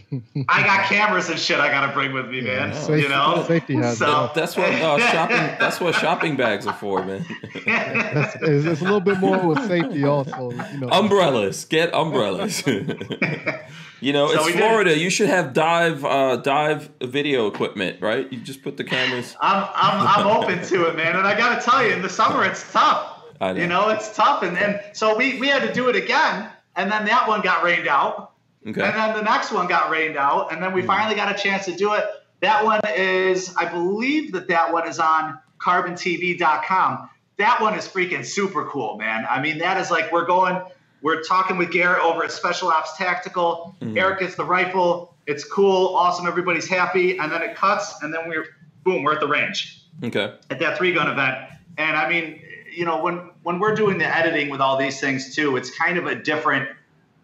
I 0.47 0.63
got 0.63 0.85
cameras 0.85 1.29
and 1.29 1.39
shit 1.39 1.59
I 1.59 1.69
gotta 1.69 1.93
bring 1.93 2.13
with 2.13 2.29
me, 2.29 2.41
man. 2.41 2.73
Safety- 2.73 3.01
you 3.03 3.09
know, 3.09 3.43
safety 3.47 3.75
hazard. 3.75 4.05
So 4.05 4.31
That's 4.35 4.55
what 4.55 4.71
uh, 4.73 4.97
shopping. 5.11 5.37
That's 5.59 5.79
what 5.81 5.95
shopping 5.95 6.35
bags 6.35 6.67
are 6.67 6.73
for, 6.73 7.03
man. 7.03 7.25
That's, 7.65 8.35
it's, 8.41 8.65
it's 8.65 8.81
a 8.81 8.83
little 8.83 8.99
bit 8.99 9.19
more 9.19 9.45
with 9.45 9.65
safety 9.67 10.03
also. 10.03 10.51
You 10.51 10.77
know, 10.79 10.89
umbrellas. 10.89 11.65
Get 11.65 11.93
umbrellas. 11.93 12.65
you 14.01 14.13
know, 14.13 14.27
So 14.27 14.35
it's 14.37 14.45
we 14.45 14.51
did- 14.53 14.59
Florida. 14.59 14.97
You 14.97 15.09
should 15.09 15.29
have 15.29 15.53
dive 15.53 16.03
uh, 16.05 16.37
dive 16.37 16.89
video 17.01 17.47
equipment, 17.47 18.01
right? 18.01 18.31
You 18.31 18.39
just 18.39 18.63
put 18.63 18.77
the 18.77 18.83
cameras. 18.83 19.35
I'm, 19.41 19.67
I'm, 19.75 20.07
I'm 20.07 20.27
open 20.27 20.63
to 20.65 20.87
it, 20.89 20.95
man. 20.95 21.15
And 21.15 21.27
I 21.27 21.37
got 21.37 21.59
to 21.59 21.65
tell 21.69 21.85
you, 21.85 21.93
in 21.93 22.01
the 22.01 22.09
summer, 22.09 22.43
it's 22.45 22.71
tough. 22.71 23.11
I 23.41 23.53
know. 23.53 23.61
You 23.61 23.67
know, 23.67 23.89
it's 23.89 24.15
tough. 24.15 24.43
And, 24.43 24.57
and 24.57 24.79
so 24.93 25.17
we, 25.17 25.39
we 25.39 25.47
had 25.47 25.61
to 25.67 25.73
do 25.73 25.89
it 25.89 25.95
again. 25.95 26.49
And 26.77 26.91
then 26.91 27.05
that 27.05 27.27
one 27.27 27.41
got 27.41 27.63
rained 27.63 27.87
out. 27.87 28.31
Okay. 28.67 28.81
And 28.81 28.95
then 28.95 29.13
the 29.13 29.21
next 29.21 29.51
one 29.51 29.67
got 29.67 29.89
rained 29.89 30.17
out. 30.17 30.51
And 30.51 30.61
then 30.61 30.73
we 30.73 30.81
hmm. 30.81 30.87
finally 30.87 31.15
got 31.15 31.33
a 31.33 31.37
chance 31.37 31.65
to 31.65 31.75
do 31.75 31.93
it. 31.93 32.05
That 32.41 32.63
one 32.63 32.81
is, 32.95 33.55
I 33.55 33.65
believe 33.65 34.31
that 34.33 34.47
that 34.47 34.71
one 34.71 34.87
is 34.87 34.99
on 34.99 35.39
carbontv.com. 35.59 37.09
That 37.37 37.61
one 37.61 37.75
is 37.75 37.87
freaking 37.87 38.25
super 38.25 38.65
cool, 38.65 38.97
man. 38.97 39.25
I 39.29 39.41
mean, 39.41 39.57
that 39.59 39.77
is 39.77 39.91
like 39.91 40.11
we're 40.11 40.25
going, 40.25 40.61
we're 41.01 41.21
talking 41.23 41.57
with 41.57 41.71
Garrett 41.71 42.01
over 42.03 42.23
at 42.23 42.31
Special 42.31 42.69
Ops 42.69 42.97
Tactical. 42.97 43.75
Hmm. 43.81 43.97
Eric 43.97 44.19
gets 44.19 44.35
the 44.35 44.45
rifle. 44.45 45.15
It's 45.27 45.43
cool, 45.43 45.95
awesome. 45.95 46.27
Everybody's 46.27 46.67
happy. 46.67 47.17
And 47.17 47.31
then 47.31 47.41
it 47.41 47.55
cuts. 47.55 48.01
And 48.01 48.13
then 48.13 48.27
we're, 48.27 48.45
boom, 48.83 49.03
we're 49.03 49.13
at 49.13 49.19
the 49.19 49.27
range 49.27 49.85
Okay. 50.03 50.33
at 50.49 50.59
that 50.59 50.77
three 50.77 50.93
gun 50.93 51.09
event. 51.09 51.37
And 51.77 51.95
I 51.97 52.09
mean, 52.09 52.41
you 52.73 52.85
know, 52.85 53.01
when 53.01 53.29
when 53.43 53.59
we're 53.59 53.75
doing 53.75 53.97
the 53.97 54.05
editing 54.05 54.49
with 54.49 54.59
all 54.59 54.77
these 54.77 54.99
things 54.99 55.35
too, 55.35 55.55
it's 55.55 55.75
kind 55.77 55.97
of 55.97 56.07
a 56.07 56.15
different 56.15 56.69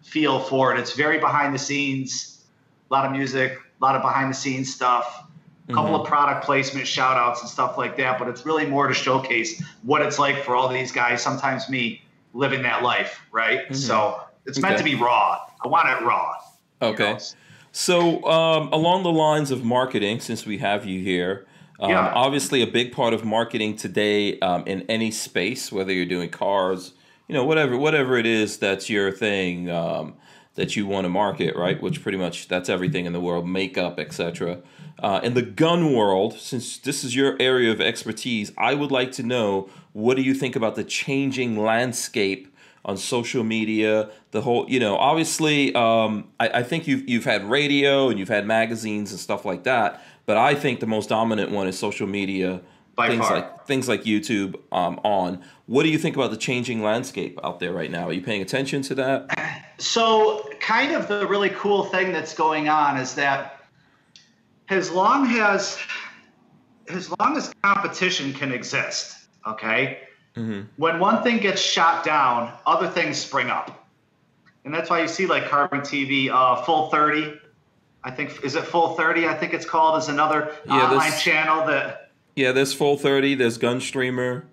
feel 0.02 0.40
for 0.40 0.74
it. 0.74 0.80
It's 0.80 0.94
very 0.94 1.20
behind 1.20 1.54
the 1.54 1.60
scenes, 1.60 2.44
a 2.90 2.94
lot 2.94 3.06
of 3.06 3.12
music, 3.12 3.54
a 3.54 3.84
lot 3.84 3.96
of 3.96 4.02
behind 4.02 4.30
the 4.32 4.36
scenes 4.36 4.74
stuff, 4.74 5.26
a 5.70 5.74
couple 5.74 5.96
of 5.96 6.08
product 6.08 6.44
placement 6.46 6.88
shout 6.88 7.18
outs 7.18 7.42
and 7.42 7.50
stuff 7.50 7.78
like 7.78 7.96
that. 7.98 8.20
But 8.20 8.28
it's 8.28 8.46
really 8.46 8.66
more 8.66 8.88
to 8.88 8.94
showcase 8.94 9.64
what 9.84 10.02
it's 10.02 10.20
like 10.20 10.44
for 10.44 10.56
all 10.56 10.68
these 10.68 10.92
guys, 10.92 11.22
sometimes 11.22 11.70
me, 11.70 12.02
living 12.34 12.62
that 12.64 12.84
life, 12.84 13.22
right? 13.32 13.74
So 13.76 14.22
it's 14.46 14.60
meant 14.60 14.76
Okay. 14.76 14.84
to 14.84 14.98
be 14.98 15.02
raw. 15.02 15.40
I 15.64 15.68
want 15.68 15.88
it 15.90 16.04
raw. 16.04 16.34
you 16.82 16.88
Okay. 16.88 17.14
know? 17.14 17.20
So, 17.74 18.24
um, 18.26 18.70
along 18.74 19.04
the 19.04 19.12
lines 19.12 19.50
of 19.52 19.64
marketing, 19.64 20.20
since 20.20 20.46
we 20.46 20.58
have 20.58 20.86
you 20.86 21.00
here, 21.00 21.46
um, 21.80 21.92
Yeah. 21.92 22.12
obviously 22.14 22.62
a 22.62 22.68
big 22.68 22.92
part 22.92 23.14
of 23.14 23.24
marketing 23.24 23.76
today 23.78 24.38
um, 24.40 24.64
in 24.66 24.82
any 24.90 25.10
space, 25.10 25.72
whether 25.72 25.94
you're 25.94 26.06
doing 26.06 26.30
cars, 26.30 26.94
you 27.32 27.38
know, 27.38 27.46
whatever, 27.46 27.78
whatever 27.78 28.18
it 28.18 28.26
is 28.26 28.58
that's 28.58 28.90
your 28.90 29.10
thing 29.10 29.70
um, 29.70 30.16
that 30.56 30.76
you 30.76 30.86
want 30.86 31.06
to 31.06 31.10
market, 31.10 31.56
right? 31.56 31.82
Which 31.82 32.04
pretty 32.04 32.18
much 32.18 32.50
that's 32.50 32.68
everything 32.68 33.06
in 33.06 33.14
the 33.14 33.22
world, 33.22 33.48
makeup, 33.48 34.02
etc. 34.02 34.60
Uh, 35.00 35.22
in 35.24 35.34
the 35.34 35.42
gun 35.42 35.94
world, 35.94 36.34
since 36.34 36.78
this 36.78 37.06
is 37.06 37.16
your 37.16 37.38
area 37.40 37.72
of 37.72 37.80
expertise, 37.80 38.52
I 38.58 38.74
would 38.74 38.92
like 38.92 39.14
to 39.14 39.24
know 39.24 39.70
what 39.94 40.18
do 40.18 40.24
you 40.24 40.34
think 40.34 40.58
about 40.58 40.76
the 40.76 40.84
changing 40.84 41.56
landscape 41.58 42.54
on 42.84 42.98
social 42.98 43.46
media, 43.46 44.10
the 44.32 44.42
whole, 44.42 44.70
you 44.70 44.82
know, 44.82 44.98
obviously, 44.98 45.74
um, 45.74 46.28
I, 46.38 46.50
I 46.50 46.64
think 46.64 46.86
you've 46.86 47.08
you've 47.08 47.24
had 47.24 47.50
radio 47.50 48.10
and 48.10 48.20
you've 48.20 48.28
had 48.28 48.46
magazines 48.46 49.12
and 49.12 49.20
stuff 49.22 49.46
like 49.46 49.64
that, 49.64 50.04
but 50.26 50.36
I 50.36 50.54
think 50.54 50.82
the 50.82 50.86
most 50.86 51.08
dominant 51.08 51.50
one 51.52 51.70
is 51.70 51.80
social 51.80 52.08
media. 52.08 52.60
By 53.02 53.10
things 53.10 53.28
far. 53.28 53.36
like 53.38 53.66
things 53.68 53.88
like 53.90 54.04
YouTube 54.04 54.56
um, 54.72 55.00
on. 55.04 55.42
What 55.66 55.84
do 55.84 55.90
you 55.90 55.98
think 55.98 56.16
about 56.16 56.32
the 56.32 56.38
changing 56.38 56.84
landscape 56.84 57.40
out 57.44 57.60
there 57.60 57.72
right 57.74 57.90
now? 57.90 58.08
Are 58.10 58.14
you 58.14 58.22
paying 58.22 58.42
attention 58.42 58.82
to 58.84 58.96
that? 58.96 59.74
So, 59.78 60.50
kind 60.60 60.92
of 60.94 61.08
the 61.08 61.26
really 61.28 61.50
cool 61.50 61.86
thing 61.86 62.12
that's 62.12 62.36
going 62.36 62.70
on 62.70 62.98
is 62.98 63.16
that 63.16 63.64
as 64.70 64.92
long 64.92 65.28
as 65.40 65.78
as 66.90 67.10
long 67.20 67.38
as 67.38 67.54
competition 67.64 68.34
can 68.34 68.52
exist, 68.52 69.18
okay, 69.48 70.00
when 70.36 71.00
one 71.00 71.24
thing 71.24 71.38
gets 71.40 71.62
shot 71.62 72.04
down, 72.04 72.54
other 72.66 72.88
things 72.88 73.18
spring 73.18 73.50
up, 73.50 73.88
and 74.66 74.74
that's 74.74 74.90
why 74.90 75.02
you 75.02 75.08
see 75.08 75.26
like 75.26 75.46
Carbon 75.50 75.82
TV, 75.82 76.30
uh, 76.30 76.62
Full 76.64 76.90
Thirty. 76.90 77.34
I 78.04 78.12
think 78.12 78.44
is 78.44 78.56
it 78.56 78.64
Full 78.66 78.96
Thirty? 78.96 79.28
I 79.28 79.34
think 79.34 79.54
it's 79.54 79.66
called. 79.66 79.98
Is 80.02 80.10
another 80.10 80.52
Yeah, 80.66 80.74
online 80.90 81.12
this- 81.12 81.22
channel 81.22 81.66
that. 81.68 82.01
Yeah, 82.36 82.52
there's 82.52 82.74
Full 82.74 82.98
Thirty, 82.98 83.36
there's 83.36 83.58
Gunstreamer. 83.58 84.44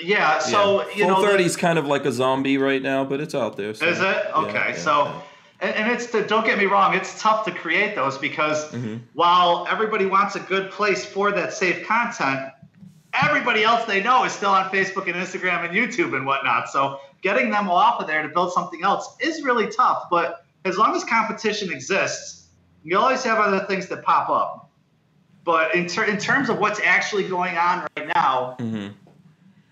Yeah, 0.00 0.38
so 0.38 0.82
yeah. 0.82 0.88
you 0.96 1.04
Full 1.04 1.08
know, 1.10 1.20
the- 1.22 1.28
Thirty 1.28 1.44
is 1.44 1.56
kind 1.56 1.78
of 1.78 1.86
like 1.86 2.04
a 2.04 2.12
zombie 2.12 2.58
right 2.58 2.82
now, 2.82 3.04
but 3.04 3.20
it's 3.20 3.34
out 3.34 3.56
there. 3.56 3.74
so- 3.74 3.86
Is 3.86 4.00
it 4.00 4.26
okay? 4.34 4.70
yeah, 4.70 4.76
so, 4.76 5.04
yeah. 5.04 5.20
And, 5.60 5.76
and 5.76 5.92
it's 5.92 6.06
the, 6.06 6.22
don't 6.22 6.44
get 6.44 6.58
me 6.58 6.64
wrong, 6.66 6.94
it's 6.94 7.20
tough 7.20 7.44
to 7.44 7.52
create 7.52 7.94
those 7.94 8.18
because 8.18 8.70
Mm-hmm. 8.72 8.96
while 9.14 9.66
everybody 9.70 10.06
wants 10.06 10.34
a 10.34 10.40
good 10.40 10.70
place 10.72 11.04
for 11.04 11.30
that 11.30 11.52
safe 11.52 11.86
content, 11.86 12.50
everybody 13.14 13.62
else 13.62 13.84
they 13.84 14.02
know 14.02 14.24
is 14.24 14.32
still 14.32 14.50
on 14.50 14.68
Facebook 14.70 15.06
and 15.06 15.14
Instagram 15.14 15.64
and 15.68 15.74
YouTube 15.76 16.16
and 16.16 16.26
whatnot. 16.26 16.68
So 16.68 16.98
getting 17.20 17.50
them 17.50 17.70
off 17.70 18.00
of 18.00 18.08
there 18.08 18.22
to 18.22 18.28
build 18.28 18.52
something 18.52 18.82
else 18.82 19.14
is 19.20 19.42
really 19.44 19.68
tough. 19.68 20.04
But 20.10 20.44
as 20.64 20.78
long 20.78 20.96
as 20.96 21.04
competition 21.04 21.70
exists, 21.72 22.48
you 22.82 22.98
always 22.98 23.22
have 23.22 23.38
other 23.38 23.64
things 23.66 23.86
that 23.88 24.02
pop 24.02 24.28
up. 24.30 24.61
But 25.44 25.74
in, 25.74 25.86
ter- 25.88 26.04
in 26.04 26.18
terms 26.18 26.48
of 26.48 26.58
what's 26.58 26.80
actually 26.80 27.26
going 27.28 27.56
on 27.56 27.86
right 27.96 28.06
now, 28.14 28.56
Mhm. 28.60 28.92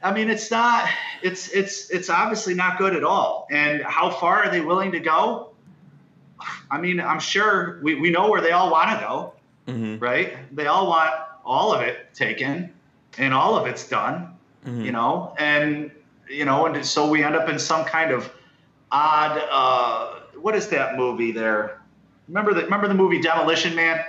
I 0.02 0.12
mean, 0.12 0.30
it's 0.30 0.50
not. 0.50 0.88
It's 1.22 1.48
it's 1.50 1.90
it's 1.90 2.08
obviously 2.08 2.54
not 2.54 2.78
good 2.78 2.96
at 2.96 3.04
all. 3.04 3.46
And 3.50 3.82
how 3.82 4.08
far 4.10 4.42
are 4.44 4.50
they 4.50 4.62
willing 4.62 4.92
to 4.92 5.00
go? 5.00 5.50
I 6.70 6.80
mean, 6.80 7.00
I'm 7.00 7.20
sure 7.20 7.78
we, 7.82 7.96
we 7.96 8.10
know 8.10 8.30
where 8.30 8.40
they 8.40 8.52
all 8.52 8.70
want 8.70 8.90
to 8.92 8.96
go, 9.06 9.34
Mhm. 9.68 10.00
right? 10.00 10.38
They 10.56 10.66
all 10.66 10.86
want 10.88 11.12
all 11.44 11.74
of 11.74 11.82
it 11.82 12.14
taken, 12.14 12.72
and 13.18 13.34
all 13.34 13.56
of 13.56 13.66
it's 13.66 13.86
done, 13.88 14.34
Mm-hmm. 14.66 14.84
you 14.86 14.92
know. 14.92 15.34
And 15.38 15.90
you 16.30 16.46
know, 16.46 16.64
and 16.66 16.84
so 16.86 17.08
we 17.10 17.22
end 17.22 17.36
up 17.36 17.48
in 17.50 17.58
some 17.58 17.84
kind 17.84 18.10
of 18.10 18.32
odd. 18.90 19.38
Uh, 19.50 20.20
what 20.40 20.54
is 20.56 20.68
that 20.68 20.96
movie 20.96 21.30
there? 21.32 21.78
Remember 22.26 22.54
the 22.54 22.62
remember 22.64 22.88
the 22.88 22.94
movie 22.94 23.20
Demolition 23.20 23.74
Man? 23.76 24.02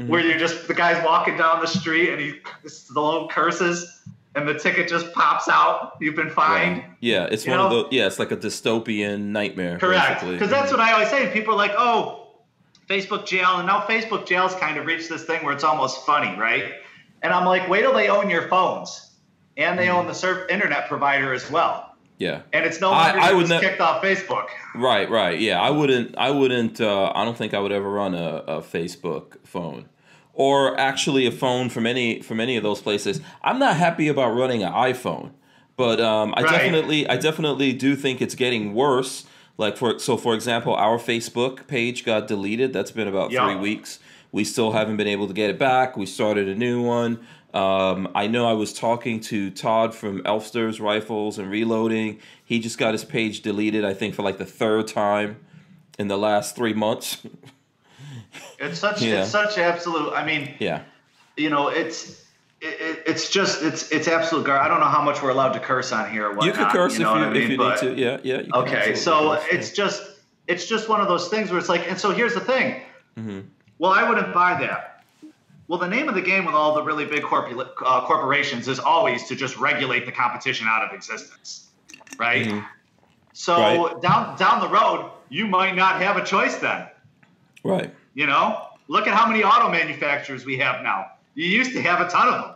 Mhm. 0.00 0.08
where 0.08 0.20
you're 0.20 0.38
just 0.38 0.66
the 0.68 0.74
guy's 0.74 1.02
walking 1.04 1.36
down 1.36 1.60
the 1.60 1.66
street 1.66 2.10
and 2.10 2.20
he 2.20 2.34
the 2.62 3.00
little 3.00 3.28
curses 3.28 4.00
and 4.34 4.48
the 4.48 4.54
ticket 4.58 4.88
just 4.88 5.12
pops 5.12 5.48
out. 5.48 5.92
You've 6.00 6.16
been 6.16 6.30
fined. 6.30 6.82
Yeah, 7.00 7.24
it's 7.30 7.44
You 7.44 7.50
one 7.52 7.60
of 7.60 7.70
know? 7.72 7.82
the 7.84 7.88
yeah, 7.96 8.06
it's 8.06 8.18
like 8.18 8.32
a 8.32 8.36
dystopian 8.36 9.24
nightmare. 9.26 9.78
Correct. 9.78 10.24
Because 10.24 10.48
that's 10.50 10.70
what 10.70 10.80
I 10.80 10.92
always 10.92 11.08
say. 11.10 11.30
People 11.32 11.52
are 11.54 11.58
like, 11.58 11.72
oh, 11.76 12.28
Facebook 12.88 13.26
jail. 13.26 13.56
And 13.58 13.66
now 13.66 13.80
Facebook 13.82 14.26
jail's 14.26 14.54
kind 14.54 14.78
of 14.78 14.86
reached 14.86 15.08
this 15.10 15.24
thing 15.24 15.44
where 15.44 15.52
it's 15.54 15.64
almost 15.64 16.06
funny, 16.06 16.34
right? 16.38 16.64
And 17.22 17.32
I'm 17.32 17.44
like, 17.44 17.68
wait 17.68 17.82
till 17.82 17.92
they 17.92 18.08
own 18.08 18.30
your 18.30 18.48
phones, 18.48 19.10
and 19.58 19.78
they 19.78 19.88
own 19.90 20.06
the 20.06 20.14
serv- 20.14 20.48
internet 20.50 20.88
provider 20.88 21.32
as 21.34 21.48
well. 21.50 21.91
Yeah. 22.22 22.42
And 22.52 22.64
it's 22.64 22.80
no 22.80 22.90
I- 22.90 23.30
I 23.30 23.32
would 23.32 23.46
just 23.48 23.62
ne- 23.62 23.68
kicked 23.68 23.80
off 23.80 24.02
Facebook. 24.02 24.46
Right, 24.74 25.08
right. 25.10 25.38
Yeah, 25.38 25.60
I 25.60 25.70
wouldn't. 25.70 26.14
I 26.16 26.30
wouldn't. 26.30 26.80
Uh, 26.80 27.12
I 27.14 27.24
don't 27.24 27.36
think 27.36 27.52
I 27.54 27.58
would 27.58 27.72
ever 27.72 27.90
run 27.90 28.14
a, 28.14 28.44
a 28.46 28.60
Facebook 28.60 29.36
phone, 29.44 29.88
or 30.32 30.78
actually 30.78 31.26
a 31.26 31.32
phone 31.32 31.68
from 31.68 31.86
any 31.86 32.22
from 32.22 32.38
any 32.40 32.56
of 32.56 32.62
those 32.62 32.80
places. 32.80 33.20
I'm 33.42 33.58
not 33.58 33.76
happy 33.76 34.08
about 34.08 34.30
running 34.34 34.62
an 34.62 34.72
iPhone, 34.72 35.30
but 35.76 36.00
um, 36.00 36.32
I 36.36 36.42
Right. 36.42 36.50
definitely, 36.52 37.08
I 37.08 37.16
definitely 37.16 37.72
do 37.72 37.96
think 37.96 38.22
it's 38.22 38.34
getting 38.34 38.72
worse. 38.74 39.24
Like 39.58 39.76
for 39.76 39.98
so, 39.98 40.16
for 40.16 40.34
example, 40.34 40.74
our 40.74 40.98
Facebook 40.98 41.66
page 41.66 42.04
got 42.04 42.26
deleted. 42.28 42.72
That's 42.72 42.90
been 42.92 43.08
about 43.08 43.30
Yeah. 43.32 43.44
three 43.46 43.56
weeks. 43.56 43.98
We 44.30 44.44
still 44.44 44.72
haven't 44.72 44.96
been 44.96 45.08
able 45.08 45.26
to 45.28 45.34
get 45.34 45.50
it 45.50 45.58
back. 45.58 45.94
We 45.96 46.06
started 46.06 46.48
a 46.48 46.54
new 46.54 46.80
one. 46.82 47.18
Um, 47.54 48.08
I 48.14 48.26
know 48.28 48.48
I 48.48 48.54
was 48.54 48.72
talking 48.72 49.20
to 49.20 49.50
Todd 49.50 49.94
from 49.94 50.22
Elfsters 50.22 50.80
Rifles 50.80 51.38
and 51.38 51.50
Reloading. 51.50 52.18
He 52.44 52.60
just 52.60 52.78
got 52.78 52.92
his 52.94 53.04
page 53.04 53.42
deleted, 53.42 53.84
I 53.84 53.92
think, 53.94 54.14
for 54.14 54.22
like 54.22 54.38
the 54.38 54.46
third 54.46 54.88
time 54.88 55.36
in 55.98 56.08
the 56.08 56.16
last 56.16 56.56
three 56.56 56.74
months. 56.74 57.18
It's 58.58 58.78
such 58.78 59.02
Yeah. 59.02 59.22
it's 59.22 59.30
such 59.30 59.58
absolute. 59.58 60.12
I 60.14 60.24
mean, 60.24 60.54
yeah. 60.58 60.82
you 61.36 61.50
know, 61.50 61.68
it's 61.68 62.22
it, 62.60 62.80
it- 62.80 63.02
it's 63.06 63.28
just 63.28 63.62
it's 63.62 63.90
it's 63.90 64.06
absolute 64.08 64.46
gar. 64.46 64.58
I 64.58 64.68
don't 64.68 64.78
know 64.80 64.86
how 64.86 65.02
much 65.02 65.20
we're 65.22 65.30
allowed 65.30 65.52
to 65.54 65.60
curse 65.60 65.90
on 65.92 66.10
here. 66.10 66.26
Or 66.26 66.34
whatnot, 66.34 66.46
You 66.46 66.52
could 66.52 66.68
curse 66.68 66.98
know 66.98 67.14
if 67.16 67.20
you 67.20 67.26
I 67.26 67.30
mean? 67.32 67.42
if 67.42 67.50
you 67.50 67.56
But- 67.58 67.82
need 67.82 67.96
to. 67.96 68.00
Yeah, 68.00 68.18
yeah. 68.22 68.40
you 68.42 68.50
Okay, 68.54 68.94
so 68.94 69.34
curse, 69.34 69.44
it's 69.50 69.70
just 69.72 70.02
it's 70.46 70.66
just 70.66 70.88
one 70.88 71.00
of 71.00 71.08
those 71.08 71.28
things 71.28 71.50
where 71.50 71.58
it's 71.58 71.68
like, 71.68 71.90
and 71.90 71.98
so 71.98 72.10
here's 72.12 72.34
the 72.34 72.40
thing. 72.40 72.82
Well, 73.78 73.90
I 73.92 74.08
wouldn't 74.08 74.32
buy 74.32 74.54
that. 74.60 74.91
Well, 75.72 75.80
the 75.80 75.88
name 75.88 76.06
of 76.06 76.14
the 76.14 76.20
game 76.20 76.44
with 76.44 76.54
all 76.54 76.74
the 76.74 76.82
really 76.82 77.06
big 77.06 77.24
uh, 77.24 78.04
corporations 78.04 78.68
is 78.68 78.78
always 78.78 79.26
to 79.28 79.34
just 79.34 79.56
regulate 79.56 80.04
the 80.04 80.12
competition 80.12 80.66
out 80.68 80.82
of 80.84 80.92
existence, 80.92 81.70
right? 82.18 82.62
So 83.32 83.56
Right. 83.56 84.02
down 84.02 84.36
down 84.36 84.60
the 84.60 84.68
road, 84.68 85.10
you 85.30 85.46
might 85.46 85.74
not 85.74 86.02
have 86.02 86.18
a 86.18 86.24
choice 86.26 86.56
then. 86.56 86.88
right. 87.64 87.90
You 88.12 88.26
know, 88.26 88.66
look 88.88 89.06
at 89.06 89.14
how 89.14 89.26
many 89.26 89.44
auto 89.44 89.70
manufacturers 89.70 90.44
we 90.44 90.58
have 90.58 90.82
now. 90.82 91.12
You 91.36 91.46
used 91.46 91.72
to 91.72 91.80
have 91.80 92.06
a 92.06 92.10
ton 92.10 92.28
of 92.28 92.42
them. 92.42 92.54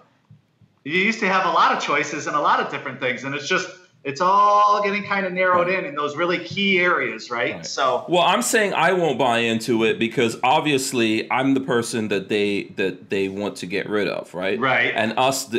You 0.84 1.00
used 1.00 1.20
to 1.20 1.26
have 1.26 1.46
a 1.46 1.52
lot 1.52 1.74
of 1.74 1.82
choices 1.82 2.26
and 2.26 2.36
a 2.36 2.40
lot 2.40 2.60
of 2.60 2.70
different 2.70 3.00
things, 3.00 3.24
and 3.24 3.34
it's 3.34 3.48
just 3.48 3.70
it's 4.06 4.20
all 4.20 4.80
getting 4.84 5.02
kind 5.02 5.26
of 5.26 5.32
narrowed 5.32 5.68
in 5.68 5.84
in 5.84 5.96
those 5.96 6.14
really 6.16 6.38
key 6.38 6.78
areas, 6.78 7.28
right? 7.28 7.56
Right. 7.56 7.66
So 7.66 8.04
Well, 8.08 8.22
I'm 8.22 8.40
saying 8.40 8.72
I 8.72 8.92
won't 8.92 9.18
buy 9.18 9.38
into 9.38 9.82
it 9.82 9.98
because 9.98 10.38
obviously 10.44 11.30
I'm 11.30 11.54
the 11.54 11.60
person 11.60 12.06
that 12.08 12.28
they 12.28 12.72
that 12.76 13.10
they 13.10 13.28
want 13.28 13.56
to 13.56 13.66
get 13.66 13.88
rid 13.88 14.06
of, 14.06 14.32
right? 14.32 14.58
Right. 14.60 14.92
And 14.94 15.18
us 15.18 15.52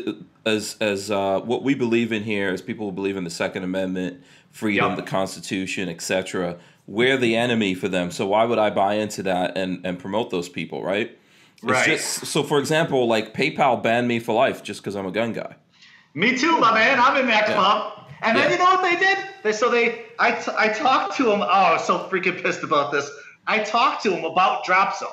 as 0.45 0.77
as 0.79 1.11
uh, 1.11 1.41
what 1.41 1.63
we 1.63 1.75
believe 1.75 2.13
in 2.13 2.23
here 2.23 2.47
as 2.49 2.61
people 2.61 2.85
who 2.85 2.93
believe 2.93 3.17
in 3.17 3.25
the 3.25 3.29
Second 3.29 3.63
Amendment, 3.65 4.23
freedom, 4.49 4.91
Yep. 4.91 4.95
the 4.97 5.03
Constitution, 5.11 5.89
etc. 5.89 6.57
We're 6.87 7.17
the 7.17 7.35
enemy 7.35 7.73
for 7.75 7.89
them. 7.89 8.11
So 8.11 8.27
why 8.27 8.45
would 8.45 8.57
I 8.59 8.69
buy 8.69 8.93
into 8.93 9.23
that 9.23 9.57
and 9.57 9.85
and 9.85 9.99
promote 9.99 10.29
those 10.29 10.47
people, 10.47 10.81
right? 10.85 11.11
It's 11.57 11.63
Right. 11.63 11.85
just 11.85 12.27
so 12.27 12.43
for 12.43 12.59
example, 12.59 13.07
like 13.07 13.33
PayPal 13.33 13.83
banned 13.83 14.07
me 14.07 14.19
for 14.19 14.33
life 14.33 14.63
just 14.63 14.79
because 14.81 14.95
I'm 14.95 15.05
a 15.05 15.11
gun 15.11 15.33
guy. 15.33 15.55
Me 16.13 16.37
too, 16.37 16.57
my 16.59 16.73
man. 16.73 16.97
I'm 16.97 17.17
in 17.17 17.27
that 17.27 17.49
Yeah. 17.49 17.55
club. 17.55 17.93
And 18.22 18.38
then 18.38 18.45
Yeah. 18.49 18.51
you 18.51 18.57
know 18.57 18.65
what 18.65 18.82
they 18.82 18.95
did? 18.97 19.18
They 19.43 19.51
so 19.53 19.70
they 19.70 20.05
I, 20.20 20.32
t- 20.32 20.51
I 20.57 20.70
talked 20.70 21.15
to 21.18 21.24
them. 21.24 21.41
Oh, 21.41 21.45
I 21.45 21.74
was 21.74 21.86
so 21.86 21.99
freaking 22.09 22.41
pissed 22.41 22.63
about 22.63 22.91
this. 22.91 23.09
I 23.45 23.59
talked 23.59 24.03
to 24.03 24.09
them 24.09 24.26
about 24.26 24.65
Drop 24.65 24.95
Zone. 24.97 25.09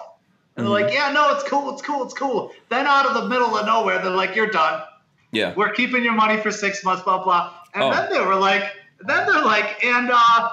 And 0.57 0.67
they're 0.67 0.73
Mm-hmm. 0.75 0.85
like, 0.85 0.95
yeah, 0.95 1.11
no, 1.13 1.33
it's 1.35 1.45
cool, 1.45 1.73
it's 1.73 1.83
cool, 1.83 2.05
it's 2.05 2.15
cool. 2.15 2.53
Then 2.69 2.87
out 2.87 3.07
of 3.07 3.15
the 3.15 3.29
middle 3.29 3.57
of 3.57 3.67
nowhere, 3.67 3.99
they're 4.01 4.11
like, 4.11 4.35
you're 4.37 4.51
done. 4.51 4.83
Yeah. 5.33 5.53
We're 5.57 5.73
keeping 5.73 6.05
your 6.05 6.15
money 6.15 6.41
for 6.41 6.51
six 6.53 6.85
months, 6.85 7.03
blah 7.03 7.23
blah. 7.25 7.53
And 7.75 7.83
Oh. 7.85 7.91
then 7.91 8.11
they 8.13 8.21
were 8.21 8.37
like, 8.37 8.65
then 9.01 9.27
they're 9.27 9.45
like, 9.45 9.85
and 9.85 10.11
uh, 10.13 10.49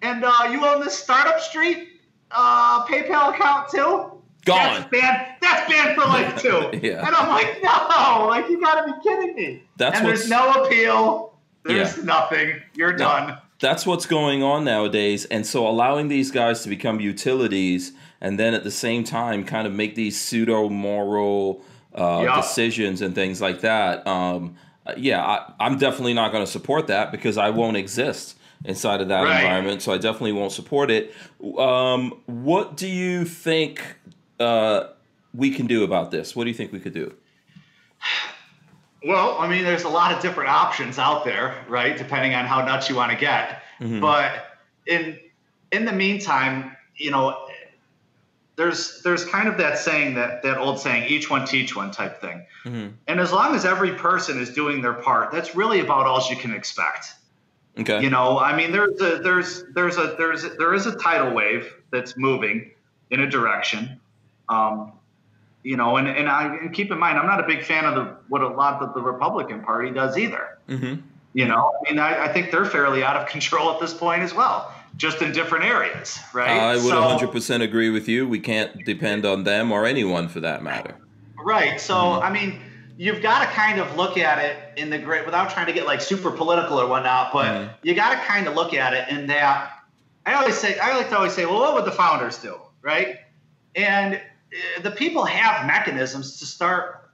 and 0.00 0.24
uh, 0.24 0.48
you 0.50 0.64
own 0.66 0.80
this 0.80 0.96
startup 0.98 1.38
street 1.40 2.00
uh, 2.30 2.84
PayPal 2.86 3.34
account 3.34 3.68
too? 3.68 4.08
Gone. 4.44 4.56
That's 4.56 4.90
banned. 4.90 5.26
That's 5.40 5.70
banned 5.70 5.94
for 5.94 6.06
life 6.08 6.40
too. 6.42 6.70
Yeah. 6.82 7.06
And 7.06 7.14
I'm 7.14 7.28
like, 7.28 7.62
no, 7.62 8.26
like 8.26 8.48
you 8.48 8.60
gotta 8.60 8.90
be 8.90 8.98
kidding 9.02 9.34
me. 9.36 9.62
That's 9.76 9.98
and 9.98 10.06
there's 10.08 10.28
no 10.28 10.50
appeal. 10.64 11.31
There's 11.64 11.96
Yeah. 11.98 12.04
nothing. 12.04 12.62
You're 12.74 12.92
done. 12.94 13.36
That's 13.60 13.86
what's 13.86 14.06
going 14.06 14.42
on 14.42 14.64
nowadays. 14.64 15.24
And 15.26 15.46
so 15.46 15.66
allowing 15.66 16.08
these 16.08 16.30
guys 16.32 16.62
to 16.64 16.68
become 16.68 17.00
utilities 17.00 17.92
and 18.20 18.38
then 18.38 18.54
at 18.54 18.64
the 18.64 18.70
same 18.72 19.04
time 19.04 19.44
kind 19.44 19.66
of 19.66 19.72
make 19.72 19.94
these 19.94 20.20
pseudo 20.20 20.68
moral 20.68 21.64
uh, 21.94 22.22
Yeah. 22.24 22.36
decisions 22.36 23.02
and 23.02 23.14
things 23.14 23.40
like 23.40 23.60
that. 23.60 24.04
Um, 24.06 24.56
uh, 24.86 24.94
yeah, 24.96 25.22
I, 25.22 25.52
I'm 25.60 25.78
definitely 25.78 26.14
not 26.14 26.32
going 26.32 26.44
to 26.44 26.50
support 26.50 26.86
that 26.88 27.12
because 27.12 27.36
I 27.38 27.50
won't 27.50 27.76
exist 27.76 28.36
inside 28.64 29.00
of 29.00 29.08
that 29.08 29.22
Right. 29.22 29.42
environment. 29.42 29.82
So 29.82 29.92
I 29.92 29.98
definitely 29.98 30.32
won't 30.32 30.52
support 30.52 30.90
it. 30.90 31.14
Um, 31.58 32.14
what 32.26 32.76
do 32.76 32.88
you 32.88 33.24
think 33.24 33.82
uh, 34.40 34.84
we 35.34 35.50
can 35.50 35.66
do 35.66 35.84
about 35.84 36.10
this? 36.10 36.34
What 36.34 36.44
do 36.44 36.50
you 36.50 36.56
think 36.56 36.72
we 36.72 36.80
could 36.80 36.94
do? 36.94 37.14
Well, 39.04 39.36
I 39.38 39.48
mean, 39.48 39.64
there's 39.64 39.84
a 39.84 39.88
lot 39.88 40.12
of 40.12 40.22
different 40.22 40.50
options 40.50 40.98
out 40.98 41.24
there, 41.24 41.64
right? 41.68 41.96
Depending 41.96 42.34
on 42.34 42.46
how 42.46 42.64
nuts 42.64 42.88
you 42.88 42.96
want 42.96 43.10
to 43.12 43.18
get. 43.18 43.62
Mm-hmm. 43.80 44.00
But 44.00 44.58
in 44.86 45.18
in 45.72 45.84
the 45.84 45.92
meantime, 45.92 46.76
you 46.96 47.10
know, 47.10 47.48
there's 48.56 49.02
there's 49.02 49.24
kind 49.24 49.48
of 49.48 49.58
that 49.58 49.78
saying 49.78 50.14
that 50.14 50.42
that 50.42 50.58
old 50.58 50.78
saying, 50.78 51.10
each 51.10 51.30
one 51.30 51.46
teach 51.46 51.74
one 51.74 51.90
type 51.90 52.20
thing. 52.20 52.46
Mm-hmm. 52.64 52.88
And 53.08 53.20
as 53.20 53.32
long 53.32 53.54
as 53.54 53.64
every 53.64 53.94
person 53.94 54.40
is 54.40 54.50
doing 54.50 54.82
their 54.82 54.92
part, 54.92 55.32
that's 55.32 55.56
really 55.56 55.80
about 55.80 56.06
all 56.06 56.24
you 56.30 56.36
can 56.36 56.54
expect. 56.54 57.14
Okay. 57.78 58.02
You 58.02 58.10
know, 58.10 58.38
I 58.38 58.54
mean, 58.54 58.70
there's 58.70 59.00
a 59.00 59.18
there's 59.18 59.64
there's 59.74 59.96
a 59.96 60.14
there's 60.18 60.44
a, 60.44 60.50
there 60.50 60.74
is 60.74 60.86
a 60.86 60.96
tidal 60.96 61.34
wave 61.34 61.74
that's 61.90 62.16
moving 62.16 62.70
in 63.10 63.20
a 63.20 63.28
direction. 63.28 63.98
Um, 64.48 64.92
you 65.62 65.76
know, 65.76 65.96
and 65.96 66.08
and 66.08 66.28
I 66.28 66.56
and 66.56 66.72
keep 66.72 66.90
in 66.90 66.98
mind, 66.98 67.18
I'm 67.18 67.26
not 67.26 67.40
a 67.40 67.46
big 67.46 67.64
fan 67.64 67.84
of 67.84 67.94
the 67.94 68.16
what 68.28 68.42
a 68.42 68.48
lot 68.48 68.82
of 68.82 68.94
the 68.94 69.00
Republican 69.02 69.62
Party 69.62 69.90
does 69.90 70.16
either. 70.18 70.58
mm-hmm. 70.68 71.00
You 71.34 71.46
know, 71.48 71.72
I 71.86 71.90
mean, 71.90 71.98
I, 71.98 72.24
I 72.26 72.28
think 72.32 72.50
they're 72.50 72.66
fairly 72.66 73.02
out 73.02 73.16
of 73.16 73.26
control 73.34 73.70
at 73.72 73.80
this 73.80 73.94
point 73.94 74.20
as 74.22 74.34
well, 74.34 74.70
just 74.98 75.22
in 75.22 75.32
different 75.32 75.64
areas, 75.64 76.18
right? 76.34 76.50
I 76.50 76.74
would 76.74 76.82
So- 76.82 77.00
100% 77.00 77.62
agree 77.62 77.88
with 77.88 78.06
you. 78.06 78.28
We 78.28 78.38
can't 78.38 78.84
depend 78.84 79.24
on 79.24 79.44
them 79.44 79.72
or 79.72 79.86
anyone 79.86 80.28
for 80.28 80.40
that 80.40 80.62
matter. 80.62 80.94
Right. 81.42 81.80
So, 81.80 81.96
I 82.20 82.30
mean, 82.30 82.60
you've 82.98 83.22
got 83.22 83.40
to 83.40 83.46
kind 83.46 83.80
of 83.80 83.96
look 83.96 84.18
at 84.18 84.44
it 84.44 84.78
in 84.78 84.90
the 84.90 84.98
great, 84.98 85.24
without 85.24 85.48
trying 85.48 85.66
to 85.68 85.72
get 85.72 85.86
like 85.86 86.02
super 86.02 86.30
political 86.30 86.78
or 86.78 86.86
whatnot, 86.86 87.32
but 87.32 87.46
Mhm. 87.46 87.70
you 87.82 87.94
got 87.94 88.10
to 88.10 88.16
kind 88.26 88.46
of 88.46 88.54
look 88.54 88.74
at 88.74 88.92
it 88.92 89.08
in 89.08 89.26
that. 89.28 89.70
I 90.26 90.34
always 90.34 90.58
say, 90.58 90.78
I 90.78 90.94
like 90.98 91.08
to 91.08 91.16
always 91.16 91.32
say, 91.32 91.46
well, 91.46 91.60
what 91.60 91.72
would 91.74 91.86
the 91.86 91.92
founders 91.92 92.36
do? 92.36 92.60
Right. 92.82 93.16
And 93.74 94.20
the 94.82 94.90
people 94.90 95.24
have 95.24 95.66
mechanisms 95.66 96.38
to 96.40 96.46
start. 96.46 97.10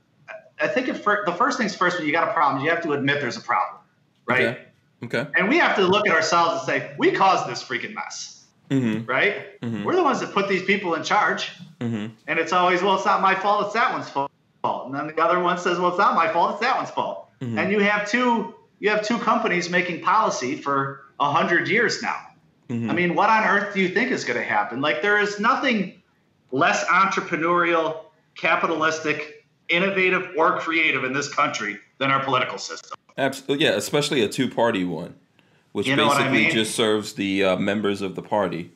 I 0.60 0.66
think 0.66 0.88
if 0.88 1.02
fir- 1.02 1.24
the 1.24 1.32
first 1.32 1.58
things 1.58 1.74
first, 1.74 1.98
when 1.98 2.06
you 2.06 2.12
got 2.12 2.28
a 2.28 2.32
problem, 2.32 2.64
you 2.64 2.70
have 2.70 2.82
to 2.82 2.92
admit 2.92 3.20
there's 3.20 3.36
a 3.36 3.40
problem. 3.42 3.80
Right. 4.26 4.40
Okay. 4.42 4.64
Okay. 5.04 5.26
And 5.36 5.48
we 5.48 5.58
have 5.58 5.76
to 5.76 5.86
look 5.86 6.08
at 6.08 6.14
ourselves 6.14 6.58
and 6.58 6.66
say, 6.66 6.94
we 6.98 7.12
caused 7.12 7.48
this 7.48 7.62
freaking 7.62 7.94
mess. 7.94 8.44
Mm-hmm. 8.70 9.08
Right. 9.08 9.60
Mhm. 9.60 9.84
We're 9.84 9.94
the 9.94 10.02
ones 10.02 10.20
that 10.20 10.32
put 10.32 10.48
these 10.48 10.62
people 10.64 10.94
in 10.94 11.02
charge. 11.04 11.52
Mm-hmm. 11.80 12.06
And 12.26 12.38
it's 12.38 12.52
always, 12.52 12.82
well, 12.82 12.96
it's 12.96 13.06
not 13.06 13.22
my 13.22 13.34
fault, 13.34 13.66
it's 13.66 13.74
that 13.74 13.92
one's 13.92 14.08
fault. 14.08 14.30
And 14.64 14.94
then 14.94 15.06
the 15.06 15.22
other 15.22 15.38
one 15.38 15.56
says, 15.56 15.78
well, 15.78 15.88
it's 15.90 15.98
not 15.98 16.14
my 16.14 16.30
fault, 16.32 16.52
it's 16.52 16.60
that 16.60 16.76
one's 16.76 16.90
fault. 16.90 17.30
Mhm. 17.40 17.56
And 17.58 17.72
you 17.72 17.78
have 17.80 18.08
two 18.08 18.54
you 18.80 18.90
have 18.90 19.02
two 19.02 19.18
companies 19.18 19.70
making 19.70 20.02
policy 20.02 20.54
for 20.56 21.04
a 21.18 21.30
hundred 21.32 21.68
years 21.68 22.00
now. 22.02 22.16
Mhm. 22.68 22.90
I 22.90 22.94
mean, 22.94 23.14
what 23.14 23.30
on 23.30 23.44
earth 23.44 23.74
do 23.74 23.80
you 23.80 23.88
think 23.88 24.10
is 24.12 24.24
going 24.24 24.38
to 24.38 24.44
happen? 24.44 24.80
Like, 24.80 25.02
there 25.02 25.18
is 25.18 25.40
nothing 25.40 25.97
less 26.52 26.84
entrepreneurial, 26.86 28.04
capitalistic, 28.36 29.46
innovative, 29.68 30.30
or 30.36 30.58
creative 30.58 31.04
in 31.04 31.12
this 31.12 31.32
country 31.32 31.78
than 31.98 32.10
our 32.10 32.22
political 32.24 32.58
system. 32.58 32.96
Absolutely. 33.16 33.66
Yeah, 33.66 33.72
especially 33.72 34.22
a 34.22 34.28
two-party 34.28 34.84
one, 34.84 35.14
which 35.72 35.86
You 35.86 35.96
know 35.96 36.06
what 36.06 36.16
I 36.18 36.20
basically 36.24 36.42
mean? 36.44 36.50
just 36.52 36.74
serves 36.74 37.14
the 37.14 37.44
uh, 37.44 37.56
members 37.56 38.00
of 38.00 38.14
the 38.14 38.22
party, 38.22 38.70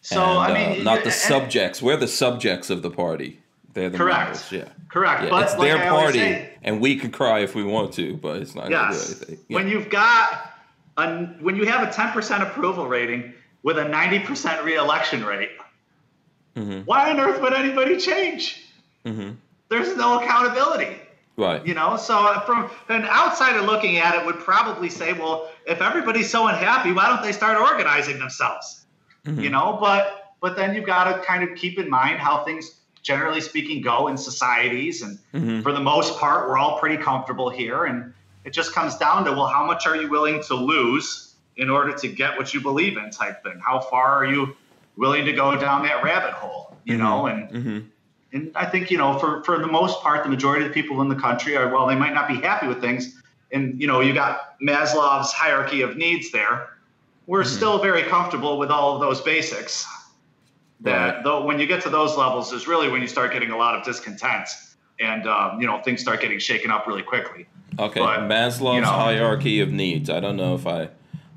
So, 0.00 0.20
and, 0.22 0.38
I 0.38 0.54
mean, 0.54 0.80
uh, 0.80 0.94
not 0.94 1.04
the 1.04 1.10
subjects. 1.10 1.82
We're 1.82 1.96
the 1.98 2.08
subjects 2.08 2.70
of 2.70 2.80
the 2.82 2.90
party. 2.90 3.40
They're 3.74 3.90
the 3.90 3.98
Correct. 3.98 4.18
members. 4.24 4.50
Yeah. 4.52 4.68
Correct. 4.88 5.24
Yeah, 5.24 5.30
but 5.30 5.42
it's 5.44 5.52
like 5.56 5.68
their 5.68 5.78
I 5.78 5.88
party, 5.88 6.18
say, 6.18 6.50
and 6.62 6.80
we 6.80 6.96
can 6.96 7.10
cry 7.12 7.40
if 7.40 7.54
we 7.54 7.62
want 7.62 7.92
to, 7.94 8.16
but 8.16 8.40
it's 8.42 8.54
not 8.54 8.68
going 8.68 8.72
to 8.72 8.76
do 8.92 8.98
Yes. 8.98 9.16
anything. 9.18 9.38
Yeah. 9.48 9.54
When 9.56 9.68
you've 9.68 9.90
got 9.90 10.54
a, 10.96 11.26
when 11.40 11.54
you 11.54 11.66
have 11.66 11.86
a 11.86 11.92
10% 11.92 12.42
approval 12.42 12.88
rating 12.88 13.32
with 13.62 13.78
a 13.78 13.84
90% 13.84 14.64
reelection 14.64 15.24
rate, 15.24 15.50
Mhm. 16.56 16.84
why 16.86 17.10
on 17.10 17.20
earth 17.20 17.40
would 17.40 17.52
anybody 17.52 17.96
change? 17.96 18.64
Mhm. 19.06 19.36
There's 19.68 19.96
no 19.96 20.20
accountability, 20.20 20.96
Right. 21.36 21.64
you 21.64 21.74
know. 21.74 21.96
So 21.96 22.18
uh, 22.18 22.40
from 22.40 22.70
an 22.88 23.04
outsider 23.04 23.60
looking 23.62 23.98
at 23.98 24.14
it, 24.16 24.26
would 24.26 24.40
probably 24.40 24.88
say, 24.90 25.12
well, 25.12 25.48
if 25.66 25.80
everybody's 25.80 26.28
so 26.30 26.48
unhappy, 26.48 26.92
why 26.92 27.06
don't 27.08 27.22
they 27.22 27.32
start 27.32 27.56
organizing 27.58 28.18
themselves? 28.18 28.84
Mhm. 29.26 29.42
You 29.42 29.50
know, 29.50 29.78
but 29.80 30.16
but 30.40 30.56
then 30.56 30.74
you've 30.74 30.86
got 30.86 31.04
to 31.04 31.22
kind 31.22 31.42
of 31.42 31.54
keep 31.54 31.78
in 31.78 31.90
mind 31.90 32.18
how 32.18 32.42
things 32.44 32.80
generally 33.02 33.42
speaking, 33.42 33.82
go 33.82 34.08
in 34.08 34.16
societies. 34.16 35.02
And 35.02 35.18
Mhm. 35.34 35.62
for 35.62 35.70
the 35.72 35.80
most 35.80 36.18
part, 36.18 36.48
we're 36.48 36.56
all 36.56 36.78
pretty 36.78 36.96
comfortable 36.96 37.50
here. 37.50 37.84
And 37.84 38.12
it 38.44 38.54
just 38.54 38.74
comes 38.74 38.96
down 38.96 39.24
to, 39.26 39.32
well, 39.32 39.46
how 39.48 39.64
much 39.64 39.86
are 39.86 39.96
you 39.96 40.08
willing 40.08 40.42
to 40.44 40.54
lose 40.54 41.34
in 41.58 41.68
order 41.68 41.92
to 41.92 42.08
get 42.08 42.38
what 42.38 42.54
you 42.54 42.60
believe 42.62 42.96
in 42.96 43.10
type 43.10 43.42
thing? 43.42 43.60
How 43.62 43.80
far 43.80 44.06
are 44.16 44.24
you 44.24 44.56
willing 45.00 45.24
to 45.24 45.32
go 45.32 45.56
down 45.56 45.82
that 45.82 46.04
rabbit 46.04 46.32
hole? 46.34 46.76
You 46.84 46.96
know, 46.98 47.26
and 47.26 47.50
Mhm. 47.50 47.86
and 48.32 48.50
I 48.54 48.66
think 48.66 48.90
you 48.90 48.98
know, 48.98 49.18
for 49.18 49.42
for 49.44 49.58
the 49.58 49.66
most 49.66 50.00
part, 50.02 50.22
the 50.22 50.28
majority 50.30 50.64
of 50.66 50.72
the 50.72 50.82
people 50.82 51.00
in 51.02 51.08
the 51.08 51.16
country 51.16 51.56
are 51.56 51.68
well, 51.72 51.86
they 51.88 51.96
might 51.96 52.14
not 52.14 52.28
be 52.28 52.36
happy 52.36 52.66
with 52.68 52.80
things, 52.80 53.20
and 53.50 53.80
you 53.80 53.86
know, 53.88 54.00
you 54.00 54.12
got 54.14 54.60
Maslow's 54.62 55.32
hierarchy 55.32 55.82
of 55.82 55.96
needs 55.96 56.30
there. 56.30 56.68
We're 57.26 57.44
still 57.44 57.78
very 57.78 58.02
comfortable 58.04 58.58
with 58.58 58.70
all 58.70 58.94
of 58.94 59.00
those 59.00 59.20
basics. 59.20 59.86
That 60.82 61.14
Right. 61.16 61.24
though, 61.24 61.44
when 61.44 61.58
you 61.60 61.66
get 61.66 61.82
to 61.82 61.90
those 61.90 62.16
levels, 62.16 62.52
is 62.52 62.66
really 62.66 62.88
when 62.88 63.02
you 63.02 63.06
start 63.08 63.32
getting 63.32 63.50
a 63.50 63.56
lot 63.56 63.74
of 63.76 63.84
discontent, 63.84 64.48
and 64.98 65.26
um, 65.28 65.60
you 65.60 65.66
know, 65.66 65.78
things 65.82 66.00
start 66.00 66.20
getting 66.20 66.38
shaken 66.38 66.70
up 66.70 66.86
really 66.86 67.02
quickly. 67.02 67.46
Okay, 67.78 68.00
But, 68.00 68.20
Maslow's 68.28 68.74
you 68.76 68.80
know. 68.80 68.88
hierarchy 68.88 69.60
of 69.60 69.70
needs. 69.70 70.08
I 70.10 70.18
don't 70.20 70.36
know 70.36 70.54
if 70.54 70.66
I, 70.66 70.88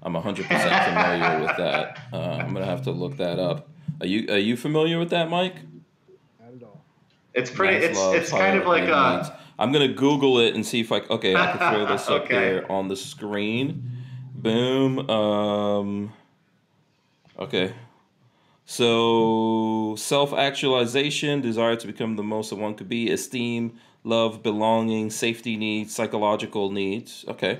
I'm 0.06 0.14
100% 0.14 0.36
familiar 0.46 1.40
with 1.40 1.58
that. 1.58 2.00
Uh, 2.12 2.18
I'm 2.20 2.54
gonna 2.54 2.66
have 2.66 2.84
to 2.84 2.92
look 2.92 3.18
that 3.18 3.40
up. 3.40 3.70
Are 4.02 4.06
you 4.08 4.28
Are 4.34 4.38
you 4.38 4.58
familiar 4.58 5.00
with 5.00 5.10
that, 5.12 5.30
Mike? 5.30 5.56
Not 6.42 6.54
at 6.56 6.64
all. 6.64 6.84
It's 7.34 7.50
pretty. 7.50 7.78
It's 7.86 7.98
Maslow's 7.98 8.16
it's 8.16 8.30
kind 8.32 8.60
of 8.60 8.68
like 8.68 8.84
a. 8.84 9.18
needs. 9.18 9.30
I'm 9.58 9.72
gonna 9.72 9.88
Google 9.94 10.40
it 10.40 10.56
and 10.56 10.66
see 10.66 10.82
if 10.82 10.92
I 10.92 11.00
okay 11.10 11.36
I 11.36 11.56
can 11.56 11.74
throw 11.74 11.86
this 11.86 12.08
up 12.10 12.24
Okay. 12.24 12.36
here 12.36 12.66
on 12.70 12.90
the 12.90 12.96
screen. 12.98 13.92
Boom. 14.36 15.10
Um. 15.10 16.14
Okay. 17.40 17.74
So 18.66 19.96
self 19.98 20.34
actualization, 20.34 21.42
desire 21.42 21.76
to 21.76 21.88
become 21.88 22.16
the 22.16 22.24
most 22.24 22.50
that 22.50 22.58
one 22.58 22.76
could 22.76 22.90
be, 22.90 23.10
esteem, 23.12 23.78
love, 24.04 24.42
belonging, 24.44 25.10
safety 25.12 25.56
needs, 25.56 25.94
psychological 25.96 26.72
needs. 26.72 27.24
Okay. 27.28 27.60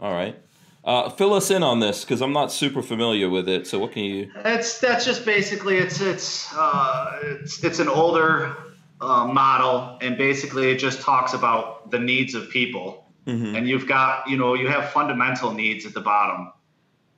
All 0.00 0.12
right. 0.12 0.38
Uh, 0.86 1.10
fill 1.10 1.34
us 1.34 1.50
in 1.50 1.64
on 1.64 1.80
this 1.80 2.04
because 2.04 2.22
I'm 2.22 2.32
not 2.32 2.52
super 2.52 2.80
familiar 2.80 3.28
with 3.28 3.48
it. 3.48 3.66
So 3.66 3.78
what 3.80 3.90
can 3.90 4.04
you? 4.04 4.30
It's 4.44 4.78
that's 4.78 5.04
just 5.04 5.24
basically 5.24 5.78
it's 5.78 6.00
it's 6.00 6.54
uh, 6.56 7.18
it's 7.22 7.62
it's 7.64 7.80
an 7.80 7.88
older 7.88 8.56
uh, 9.00 9.26
model, 9.26 9.98
and 10.00 10.16
basically 10.16 10.70
it 10.70 10.76
just 10.78 11.00
talks 11.00 11.34
about 11.34 11.90
the 11.90 11.98
needs 11.98 12.34
of 12.34 12.48
people. 12.50 13.02
And 13.28 13.68
you've 13.68 13.88
got 13.88 14.28
you 14.30 14.36
know 14.36 14.54
you 14.54 14.68
have 14.68 14.90
fundamental 14.90 15.52
needs 15.52 15.84
at 15.84 15.92
the 15.94 16.00
bottom, 16.00 16.52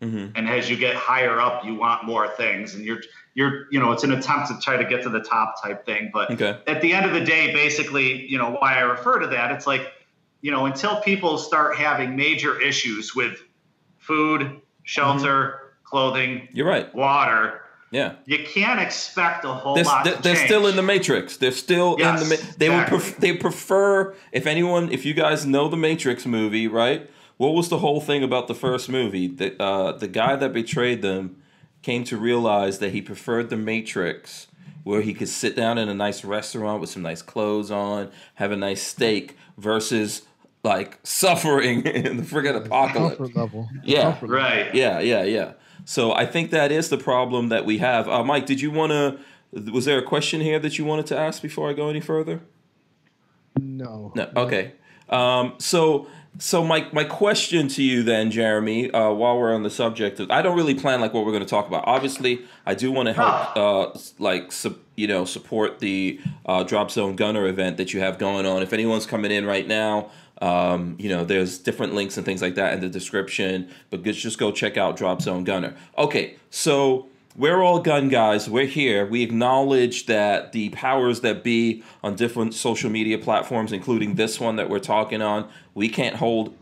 Mhm. 0.01 0.33
and 0.37 0.49
as 0.49 0.71
you 0.71 0.77
get 0.79 0.97
higher 0.97 1.39
up, 1.39 1.67
you 1.67 1.75
want 1.75 2.05
more 2.05 2.27
things, 2.29 2.75
and 2.75 2.83
you're 2.83 3.03
you're 3.35 3.67
you 3.71 3.79
know 3.79 3.93
it's 3.93 4.05
an 4.05 4.13
attempt 4.13 4.49
to 4.49 4.59
try 4.59 4.79
to 4.79 4.85
get 4.87 5.03
to 5.03 5.11
the 5.11 5.21
top 5.21 5.63
type 5.63 5.85
thing. 5.85 6.09
But 6.11 6.31
Okay. 6.31 6.57
at 6.67 6.81
the 6.81 6.95
end 6.95 7.05
of 7.05 7.13
the 7.13 7.21
day, 7.23 7.53
basically, 7.53 8.25
you 8.27 8.39
know 8.39 8.53
why 8.59 8.77
I 8.79 8.81
refer 8.81 9.19
to 9.19 9.27
that, 9.27 9.51
it's 9.53 9.67
like 9.67 9.93
you 10.41 10.51
know 10.51 10.65
until 10.65 10.97
people 11.03 11.37
start 11.37 11.77
having 11.77 12.17
major 12.17 12.59
issues 12.59 13.15
with 13.15 13.43
food, 14.09 14.61
shelter, 14.83 15.61
clothing, 15.85 16.49
You're 16.53 16.67
right. 16.67 16.93
water, 16.95 17.61
Yeah. 17.91 18.15
you 18.25 18.39
can't 18.45 18.81
expect 18.81 19.45
a 19.45 19.49
whole 19.49 19.75
They're, 19.75 19.85
lot 19.85 20.05
they're, 20.05 20.17
they're 20.17 20.47
still 20.47 20.67
in 20.67 20.77
the 20.77 20.83
matrix. 20.83 21.37
They're 21.37 21.53
still 21.53 21.97
Yes, 21.99 22.23
in 22.23 22.29
the. 22.29 22.35
Ma- 22.37 22.51
they 22.57 22.69
would. 22.71 22.87
Pref- 22.87 23.17
they 23.19 23.33
prefer 23.37 24.15
if 24.33 24.47
anyone. 24.47 24.91
If 24.91 25.05
you 25.05 25.15
guys 25.15 25.45
know 25.47 25.69
the 25.69 25.77
Matrix 25.77 26.27
movie, 26.27 26.67
right? 26.67 27.09
What 27.37 27.55
was 27.55 27.69
the 27.69 27.79
whole 27.79 28.01
thing 28.01 28.23
about 28.25 28.49
the 28.49 28.55
first 28.55 28.89
movie? 28.89 29.29
The 29.29 29.63
uh, 29.63 29.93
the 29.93 30.09
guy 30.09 30.35
that 30.37 30.53
betrayed 30.53 31.03
them 31.03 31.37
came 31.83 32.03
to 32.05 32.17
realize 32.17 32.79
that 32.81 32.93
he 32.93 33.01
preferred 33.01 33.49
the 33.51 33.57
Matrix, 33.57 34.49
where 34.85 35.01
he 35.03 35.15
could 35.15 35.29
sit 35.29 35.55
down 35.55 35.79
in 35.79 35.89
a 35.89 35.95
nice 35.95 36.25
restaurant 36.25 36.81
with 36.81 36.91
some 36.91 37.03
nice 37.03 37.23
clothes 37.23 37.71
on, 37.71 38.11
have 38.35 38.51
a 38.53 38.57
nice 38.57 38.83
steak, 38.83 39.37
versus 39.57 40.23
like 40.65 40.99
suffering 41.03 41.83
in 41.87 42.17
the 42.19 42.23
friggin' 42.23 42.57
apocalypse. 42.57 43.17
Comfort 43.17 43.37
level. 43.37 43.69
Yeah. 43.85 44.03
Comfort 44.03 44.29
level. 44.31 44.37
right. 44.37 44.75
Yeah, 44.75 45.01
yeah, 45.01 45.23
yeah. 45.25 45.53
So 45.85 46.13
I 46.13 46.27
think 46.27 46.51
that 46.51 46.71
is 46.73 46.89
the 46.91 46.99
problem 46.99 47.49
that 47.49 47.65
we 47.65 47.79
have. 47.79 48.09
Uh, 48.09 48.23
Mike, 48.25 48.47
did 48.47 48.61
you 48.61 48.71
want 48.71 48.93
to? 48.93 49.19
Was 49.73 49.87
there 49.87 49.99
a 49.99 50.03
question 50.03 50.41
here 50.43 50.59
that 50.59 50.77
you 50.77 50.85
wanted 50.85 51.07
to 51.07 51.17
ask 51.19 51.41
before 51.41 51.71
I 51.71 51.73
go 51.73 51.89
any 51.89 52.01
further? 52.01 52.43
No. 53.59 54.13
No. 54.15 54.31
Okay. 54.37 54.73
Um, 55.09 55.55
so, 55.59 56.07
so 56.39 56.63
my 56.63 56.87
my 56.93 57.05
question 57.05 57.69
to 57.69 57.83
you 57.83 58.03
then, 58.03 58.31
Jeremy, 58.31 58.91
uh, 58.91 59.11
while 59.13 59.39
we're 59.39 59.55
on 59.55 59.63
the 59.63 59.71
subject 59.71 60.21
of, 60.21 60.31
I 60.31 60.43
don't 60.43 60.57
really 60.57 60.75
plan 60.75 61.01
like 61.01 61.15
what 61.15 61.25
we're 61.25 61.33
going 61.33 61.43
to 61.45 61.49
talk 61.49 61.67
about. 61.67 61.85
Obviously, 61.87 62.43
I 62.67 62.75
do 62.75 62.93
want 62.93 63.07
to 63.07 63.15
help, 63.15 63.57
uh, 63.57 63.99
like, 64.19 64.53
su- 64.53 64.79
you 64.99 65.07
know, 65.07 65.25
support 65.25 65.79
the 65.79 66.21
uh, 66.45 66.65
Drop 66.65 66.91
Zone 66.91 67.15
Gunner 67.15 67.47
event 67.47 67.77
that 67.77 67.95
you 67.95 68.01
have 68.01 68.19
going 68.19 68.47
on. 68.47 68.63
If 68.63 68.73
anyone's 68.73 69.07
coming 69.07 69.31
in 69.31 69.47
right 69.47 69.67
now. 69.67 70.11
Um, 70.41 70.95
you 71.01 71.09
know, 71.09 71.25
there's 71.25 71.59
different 71.59 71.95
links 71.95 72.17
and 72.17 72.25
things 72.25 72.41
like 72.41 72.55
that 72.55 72.73
in 72.73 72.79
the 72.79 72.89
description, 72.89 73.69
but 73.91 74.05
just 74.05 74.39
go 74.39 74.53
check 74.53 74.77
out 74.77 74.97
Drop 74.97 75.21
Zone 75.21 75.43
Gunner. 75.43 75.75
Okay, 75.97 76.37
so 76.49 77.09
we're 77.37 77.61
all 77.61 77.81
gun 77.81 78.09
guys. 78.09 78.49
We're 78.49 78.67
here. 78.67 79.05
We 79.05 79.23
acknowledge 79.23 80.07
that 80.07 80.53
the 80.53 80.71
powers 80.71 81.23
that 81.23 81.43
be 81.43 81.83
on 82.05 82.15
different 82.15 82.55
social 82.55 82.89
media 82.89 83.19
platforms, 83.19 83.73
including 83.73 84.15
this 84.15 84.39
one 84.39 84.55
that 84.57 84.69
we're 84.69 84.79
talking 84.79 85.23
on, 85.23 85.49
we 85.75 85.89
can't 85.89 86.17
hold 86.17 86.57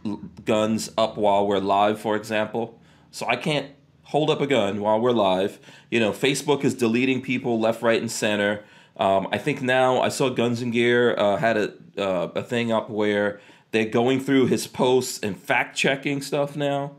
guns 0.46 0.90
up 0.96 1.18
while 1.18 1.46
we're 1.46 1.58
live, 1.58 2.00
for 2.00 2.16
example. 2.16 2.78
So 3.10 3.26
I 3.26 3.36
can't 3.36 3.68
hold 4.06 4.30
up 4.30 4.40
a 4.40 4.46
gun 4.46 4.80
while 4.80 5.00
we're 5.00 5.12
live. 5.12 5.58
You 5.90 6.00
know, 6.00 6.12
Facebook 6.12 6.64
is 6.64 6.74
deleting 6.74 7.22
people 7.22 7.60
left, 7.60 7.82
right, 7.82 8.00
and 8.00 8.10
center. 8.10 8.64
Um, 8.96 9.28
I 9.30 9.38
think 9.38 9.62
now 9.62 10.00
I 10.00 10.08
saw 10.08 10.28
Guns 10.30 10.62
and 10.62 10.72
Gear 10.72 11.14
uh, 11.18 11.36
had 11.36 11.56
a 11.56 11.72
uh, 11.98 12.28
a 12.34 12.42
thing 12.42 12.72
up 12.72 12.90
where 12.90 13.40
they're 13.70 13.84
going 13.86 14.20
through 14.20 14.46
his 14.46 14.66
posts 14.66 15.18
and 15.22 15.36
fact 15.36 15.76
checking 15.76 16.20
stuff 16.22 16.56
now 16.56 16.92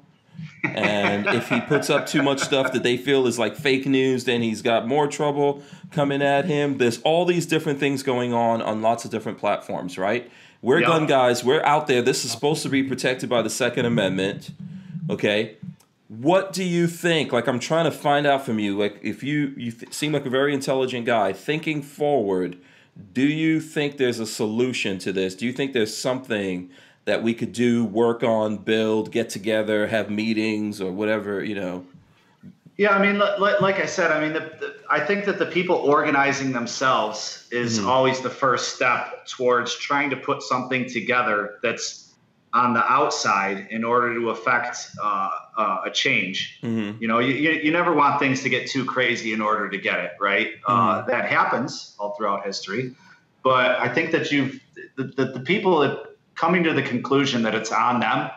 and 0.64 1.26
if 1.28 1.50
he 1.50 1.60
puts 1.62 1.90
up 1.90 2.06
too 2.06 2.22
much 2.22 2.40
stuff 2.40 2.72
that 2.74 2.84
they 2.84 2.98
feel 2.98 3.26
is 3.28 3.40
like 3.40 3.56
fake 3.56 3.86
news, 3.86 4.26
then 4.26 4.42
he's 4.42 4.62
got 4.62 4.88
more 4.88 5.08
trouble 5.08 5.64
coming 5.92 6.22
at 6.22 6.46
him. 6.46 6.78
There's 6.78 7.02
all 7.02 7.26
these 7.26 7.46
different 7.46 7.80
things 7.80 8.04
going 8.04 8.34
on 8.34 8.62
on 8.62 8.82
lots 8.82 9.06
of 9.06 9.12
different 9.12 9.38
platforms, 9.40 9.98
right? 9.98 10.30
We're 10.62 10.82
Yeah. 10.82 10.88
gun 10.88 11.06
guys. 11.08 11.44
We're 11.44 11.64
out 11.64 11.88
there. 11.88 12.02
This 12.02 12.24
is 12.26 12.32
supposed 12.32 12.62
to 12.64 12.70
be 12.70 12.84
protected 12.84 13.30
by 13.30 13.42
the 13.42 13.50
Second 13.50 13.86
Amendment. 13.86 14.52
Okay. 15.10 15.58
What 16.08 16.54
do 16.54 16.64
you 16.64 16.88
think? 16.88 17.34
Like, 17.34 17.48
I'm 17.48 17.60
trying 17.60 17.86
to 17.86 17.92
find 17.92 18.26
out 18.26 18.46
from 18.46 18.60
you. 18.60 18.78
Like, 18.78 19.00
if 19.02 19.24
you 19.24 19.54
you 19.58 19.72
th- 19.72 19.94
seem 19.94 20.14
like 20.14 20.26
a 20.26 20.30
very 20.30 20.54
intelligent 20.54 21.06
guy, 21.06 21.34
thinking 21.34 21.82
forward, 21.82 22.58
do 23.14 23.24
you 23.24 23.60
think 23.60 23.98
there's 23.98 24.20
a 24.20 24.26
solution 24.26 25.00
to 25.00 25.12
this? 25.12 25.36
Do 25.36 25.46
you 25.46 25.52
think 25.52 25.74
there's 25.74 25.96
something 25.96 26.70
that 27.06 27.24
we 27.24 27.34
could 27.34 27.52
do, 27.52 27.84
work 27.84 28.24
on, 28.24 28.58
build, 28.58 29.12
get 29.12 29.30
together, 29.30 29.88
have 29.88 30.10
meetings, 30.10 30.80
or 30.80 30.92
whatever? 30.94 31.44
You 31.44 31.56
know. 31.56 31.86
Yeah, 32.78 32.92
I 32.92 33.02
mean, 33.02 33.18
li- 33.20 33.38
li- 33.40 33.58
like 33.60 33.80
I 33.80 33.88
said, 33.88 34.12
I 34.12 34.22
mean, 34.22 34.34
the, 34.34 34.40
the, 34.40 34.76
I 34.90 35.00
think 35.00 35.26
that 35.26 35.40
the 35.40 35.48
people 35.48 35.76
organizing 35.76 36.54
themselves 36.54 37.48
is 37.52 37.80
mm-hmm. 37.80 37.90
always 37.90 38.22
the 38.22 38.30
first 38.30 38.76
step 38.76 39.26
towards 39.26 39.76
trying 39.76 40.12
to 40.12 40.16
put 40.16 40.44
something 40.44 40.88
together 40.88 41.56
that's 41.64 42.07
on 42.54 42.74
the 42.74 42.84
outside 42.92 43.68
in 43.72 43.84
order 43.84 44.14
to 44.16 44.30
affect 44.30 44.90
uh, 45.02 45.30
uh, 45.58 45.82
a 45.86 45.92
change. 45.92 46.60
Mm-hmm. 46.64 47.02
You 47.02 47.08
know, 47.08 47.20
you, 47.20 47.34
you, 47.34 47.72
never 47.72 47.94
want 47.94 48.20
things 48.20 48.42
to 48.44 48.50
get 48.50 48.70
too 48.70 48.86
crazy 48.86 49.34
in 49.34 49.42
order 49.42 49.70
to 49.70 49.78
get 49.78 50.00
it, 50.00 50.12
right? 50.20 50.52
Uh, 50.66 51.04
that 51.06 51.26
happens 51.26 51.96
all 52.00 52.16
throughout 52.16 52.46
history. 52.46 52.96
But 53.44 53.80
I 53.80 53.94
think 53.94 54.12
that 54.12 54.32
you've, 54.32 54.60
the, 54.96 55.04
the, 55.04 55.26
the 55.26 55.40
people 55.42 55.80
that 55.80 56.16
coming 56.36 56.64
to 56.64 56.74
the 56.74 56.82
conclusion 56.82 57.44
that 57.44 57.54
it's 57.54 57.72
on 57.72 58.00
them 58.00 58.30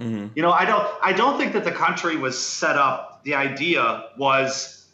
Mm-hmm. 0.00 0.28
you 0.36 0.42
know, 0.42 0.52
I 0.52 0.64
don't 0.64 0.86
I 1.02 1.12
don't 1.12 1.38
think 1.38 1.52
that 1.54 1.64
the 1.64 1.72
country 1.72 2.16
was 2.16 2.38
set 2.38 2.76
up. 2.76 3.24
The 3.24 3.34
idea 3.34 4.04
was 4.16 4.86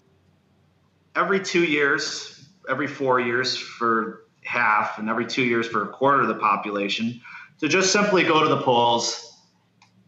every 1.14 1.40
two 1.40 1.64
years, 1.64 2.48
every 2.68 2.86
four 2.86 3.20
years 3.20 3.56
for 3.56 4.24
half, 4.44 4.98
and 4.98 5.10
every 5.10 5.26
two 5.26 5.42
years 5.42 5.66
for 5.66 5.82
a 5.82 5.88
quarter 5.88 6.22
of 6.22 6.28
the 6.28 6.36
population 6.36 7.20
to 7.60 7.68
just 7.68 7.92
simply 7.92 8.24
go 8.24 8.42
to 8.42 8.48
the 8.48 8.62
polls, 8.62 9.38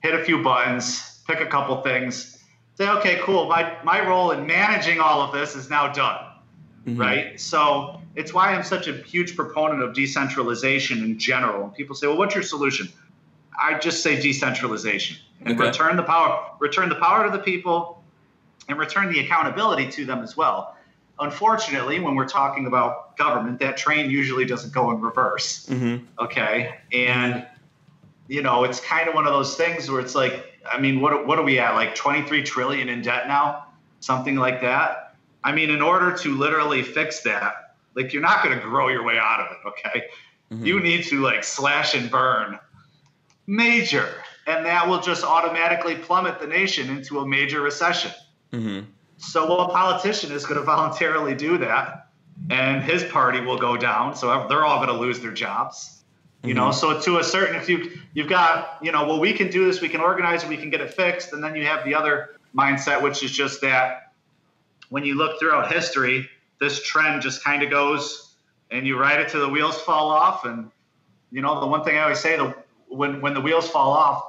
hit 0.02 0.14
a 0.14 0.24
few 0.24 0.42
buttons, 0.42 1.22
pick 1.26 1.40
a 1.40 1.46
couple 1.46 1.80
things, 1.82 2.42
say, 2.74 2.88
okay, 2.88 3.18
cool, 3.22 3.48
my, 3.48 3.76
my 3.84 4.06
role 4.06 4.32
in 4.32 4.46
managing 4.46 5.00
all 5.00 5.20
of 5.20 5.32
this 5.32 5.56
is 5.56 5.70
now 5.70 5.92
done. 5.92 6.24
Mm-hmm. 6.86 7.00
Right? 7.00 7.40
So 7.40 8.00
it's 8.14 8.32
why 8.32 8.54
I'm 8.54 8.62
such 8.62 8.86
a 8.86 8.92
huge 8.92 9.34
proponent 9.34 9.82
of 9.82 9.92
decentralization 9.92 11.02
in 11.02 11.18
general. 11.18 11.64
And 11.64 11.74
people 11.74 11.96
say, 11.96 12.06
well, 12.06 12.16
what's 12.16 12.34
your 12.34 12.44
solution? 12.44 12.88
I 13.60 13.78
just 13.78 14.02
say 14.02 14.20
decentralization 14.20 15.16
and 15.40 15.58
Okay. 15.58 15.68
return 15.68 15.96
the 15.96 16.02
power, 16.02 16.50
return 16.60 16.88
the 16.88 16.94
power 16.96 17.24
to 17.24 17.30
the 17.30 17.42
people, 17.42 18.04
and 18.68 18.78
return 18.78 19.12
the 19.12 19.20
accountability 19.20 19.90
to 19.92 20.04
them 20.04 20.22
as 20.22 20.36
well. 20.36 20.75
Unfortunately, 21.18 21.98
when 21.98 22.14
we're 22.14 22.28
talking 22.28 22.66
about 22.66 23.16
government, 23.16 23.58
that 23.60 23.76
train 23.76 24.10
usually 24.10 24.44
doesn't 24.44 24.72
go 24.72 24.90
in 24.90 25.00
reverse. 25.00 25.66
Mm-hmm. 25.66 26.04
Okay, 26.18 26.76
and 26.92 27.46
you 28.28 28.42
know 28.42 28.64
it's 28.64 28.80
kind 28.80 29.08
of 29.08 29.14
one 29.14 29.26
of 29.26 29.32
those 29.32 29.56
things 29.56 29.90
where 29.90 30.00
it's 30.00 30.14
like, 30.14 30.58
I 30.70 30.78
mean, 30.78 31.00
what 31.00 31.26
what 31.26 31.38
are 31.38 31.44
we 31.44 31.58
at? 31.58 31.74
Like 31.74 31.94
23 31.94 32.42
trillion 32.42 32.88
in 32.88 33.00
debt 33.02 33.28
now, 33.28 33.66
something 34.00 34.36
like 34.36 34.60
that. 34.60 35.14
I 35.42 35.52
mean, 35.52 35.70
in 35.70 35.80
order 35.80 36.16
to 36.18 36.36
literally 36.36 36.82
fix 36.82 37.22
that, 37.22 37.76
Like 37.94 38.12
you're 38.12 38.22
not 38.22 38.44
going 38.44 38.54
to 38.58 38.62
grow 38.62 38.88
your 38.88 39.04
way 39.04 39.18
out 39.18 39.40
of 39.40 39.46
it. 39.52 39.68
Okay, 39.68 40.04
you 40.64 40.80
need 40.80 41.04
to 41.04 41.20
like 41.22 41.44
slash 41.44 41.94
and 41.94 42.10
burn 42.10 42.58
major, 43.46 44.12
and 44.46 44.66
that 44.66 44.86
will 44.86 45.00
just 45.00 45.24
automatically 45.24 45.94
plummet 45.94 46.40
the 46.40 46.46
nation 46.46 46.90
into 46.90 47.20
a 47.20 47.26
major 47.26 47.62
recession. 47.62 48.10
So 49.18 49.46
well, 49.46 49.62
a 49.62 49.68
politician 49.68 50.32
is 50.32 50.44
going 50.44 50.60
to 50.60 50.64
voluntarily 50.64 51.34
do 51.34 51.58
that, 51.58 52.08
and 52.50 52.82
his 52.82 53.04
party 53.04 53.40
will 53.40 53.58
go 53.58 53.76
down. 53.76 54.14
So 54.14 54.46
they're 54.48 54.64
all 54.64 54.84
going 54.84 54.96
to 54.96 55.00
lose 55.00 55.20
their 55.20 55.32
jobs. 55.32 56.02
You 56.42 56.54
know, 56.54 56.68
mm-hmm. 56.68 56.78
so 56.78 57.00
to 57.00 57.18
a 57.18 57.24
certain, 57.24 57.56
if 57.56 57.68
you 57.68 57.98
you've 58.14 58.28
got, 58.28 58.78
you 58.80 58.92
know, 58.92 59.04
well, 59.04 59.18
we 59.18 59.32
can 59.32 59.50
do 59.50 59.64
this, 59.64 59.80
we 59.80 59.88
can 59.88 60.00
organize 60.00 60.44
it, 60.44 60.48
we 60.48 60.56
can 60.56 60.70
get 60.70 60.80
it 60.80 60.92
fixed, 60.94 61.32
and 61.32 61.42
then 61.42 61.56
you 61.56 61.64
have 61.66 61.84
the 61.84 61.94
other 61.94 62.36
mindset, 62.56 63.02
which 63.02 63.22
is 63.22 63.32
just 63.32 63.60
that 63.62 64.12
when 64.90 65.04
you 65.04 65.16
look 65.16 65.40
throughout 65.40 65.72
history, 65.72 66.28
this 66.60 66.82
trend 66.84 67.20
just 67.22 67.42
kind 67.42 67.62
of 67.62 67.70
goes, 67.70 68.36
and 68.70 68.86
you 68.86 68.96
ride 68.98 69.20
it 69.20 69.28
till 69.28 69.40
the 69.40 69.48
wheels 69.48 69.80
fall 69.80 70.10
off. 70.10 70.44
And 70.44 70.70
you 71.32 71.42
know, 71.42 71.58
the 71.58 71.66
one 71.66 71.82
thing 71.82 71.96
I 71.96 72.02
always 72.02 72.20
say, 72.20 72.36
the 72.36 72.54
when 72.88 73.20
when 73.20 73.34
the 73.34 73.40
wheels 73.40 73.68
fall 73.68 73.90
off, 73.90 74.24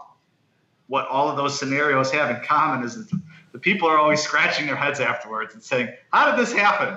what 0.87 1.07
all 1.07 1.29
of 1.29 1.37
those 1.37 1.59
scenarios 1.59 2.11
have 2.11 2.35
in 2.35 2.43
common 2.43 2.83
is 2.83 2.95
that 2.95 3.21
the 3.57 3.61
people 3.61 3.89
are 3.89 3.97
always 3.97 4.21
scratching 4.21 4.67
their 4.67 4.75
heads 4.75 4.99
afterwards 4.99 5.55
and 5.55 5.63
saying, 5.63 5.89
"How 6.13 6.29
did 6.29 6.39
this 6.39 6.53
happen?" 6.53 6.95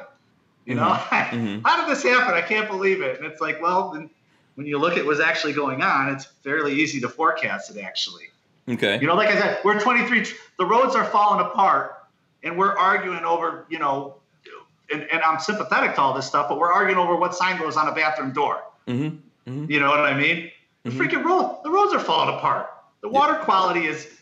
You 0.67 0.75
know, 0.75 0.83
mm-hmm. 0.83 1.37
Mm-hmm. 1.37 1.67
how 1.67 1.81
did 1.81 1.91
this 1.91 2.03
happen? 2.03 2.35
I 2.35 2.43
can't 2.43 2.69
believe 2.69 3.01
it. 3.01 3.17
And 3.19 3.27
it's 3.27 3.41
like, 3.41 3.63
well, 3.63 3.93
then 3.93 4.11
when 4.57 4.67
you 4.67 4.77
look 4.77 4.99
at 4.99 5.07
what's 5.07 5.21
actually 5.21 5.55
going 5.55 5.81
on, 5.81 6.13
it's 6.13 6.27
fairly 6.27 6.75
easy 6.75 7.01
to 7.01 7.09
forecast 7.09 7.75
it. 7.75 7.83
Actually, 7.83 8.25
Okay. 8.69 9.01
you 9.01 9.07
know, 9.07 9.15
like 9.15 9.31
I 9.31 9.41
said, 9.41 9.61
we're 9.65 9.81
23. 9.81 10.27
The 10.59 10.67
roads 10.67 10.95
are 10.95 11.07
falling 11.07 11.41
apart, 11.41 11.97
and 12.43 12.59
we're 12.59 12.77
arguing 12.77 13.25
over, 13.25 13.65
you 13.71 13.79
know, 13.79 14.17
and, 14.93 15.09
and 15.11 15.23
I'm 15.23 15.41
sympathetic 15.41 15.95
to 15.95 16.03
all 16.03 16.13
this 16.13 16.27
stuff, 16.27 16.51
but 16.51 16.59
we're 16.59 16.73
arguing 16.73 16.99
over 16.99 17.17
what 17.17 17.35
sign 17.35 17.59
goes 17.59 17.79
on 17.79 17.89
a 17.89 17.95
bathroom 17.95 18.33
door. 18.33 18.65
Mm-hmm. 18.87 19.51
mm-hmm. 19.51 19.71
You 19.71 19.81
know 19.81 19.89
what 19.89 20.01
I 20.01 20.15
mean? 20.15 20.51
The 20.85 20.91
freaking 20.91 21.25
road, 21.25 21.61
the 21.65 21.71
roads 21.71 21.95
are 21.95 22.01
falling 22.01 22.35
apart. 22.37 22.69
The 23.01 23.09
water 23.09 23.37
quality 23.37 23.87
is 23.87 24.20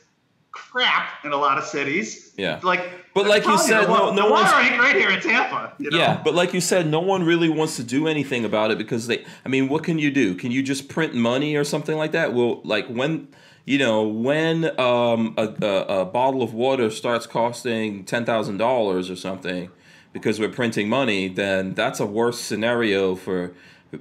crap 0.71 1.25
in 1.25 1.33
a 1.33 1.37
lot 1.37 1.57
of 1.59 1.65
cities. 1.65 2.33
Yeah. 2.37 2.61
Like, 2.63 2.81
But 3.15 3.27
like 3.27 3.47
you 3.47 3.57
said, 3.59 3.89
no- 3.89 4.13
no 4.13 4.31
one's- 4.31 4.51
right 4.53 4.95
here 4.97 5.11
in 5.11 5.21
Tampa. 5.21 5.73
You 5.79 5.91
know? 5.91 5.99
Yeah, 5.99 6.21
but 6.23 6.35
like 6.35 6.53
you 6.55 6.61
said, 6.61 6.87
no 6.89 7.01
one 7.01 7.23
really 7.25 7.49
wants 7.49 7.77
to 7.77 7.83
do 7.85 8.07
anything 8.09 8.45
about 8.45 8.71
it 8.71 8.79
because 8.79 9.07
they. 9.07 9.25
I 9.45 9.49
mean, 9.49 9.69
what 9.69 9.83
can 9.85 9.99
you 9.99 10.11
do? 10.11 10.35
Can 10.35 10.51
you 10.51 10.63
just 10.63 10.89
print 10.89 11.15
money 11.15 11.57
or 11.57 11.65
something 11.65 11.97
like 11.97 12.13
that? 12.13 12.35
Well, 12.35 12.61
like 12.65 12.87
when 12.89 13.29
you 13.65 13.79
know 13.79 14.07
when 14.07 14.65
um, 14.79 15.35
a, 15.37 15.55
a, 15.63 16.01
a 16.01 16.05
bottle 16.05 16.43
of 16.43 16.53
water 16.55 16.91
starts 16.91 17.27
costing 17.27 18.05
ten 18.05 18.25
thousand 18.25 18.57
dollars 18.59 19.11
or 19.11 19.17
something 19.17 19.71
because 20.13 20.41
we're 20.41 20.49
printing 20.49 20.89
money, 20.89 21.29
then 21.29 21.75
that's 21.75 22.01
a 22.01 22.07
worse 22.07 22.41
scenario 22.41 23.15
for 23.15 23.53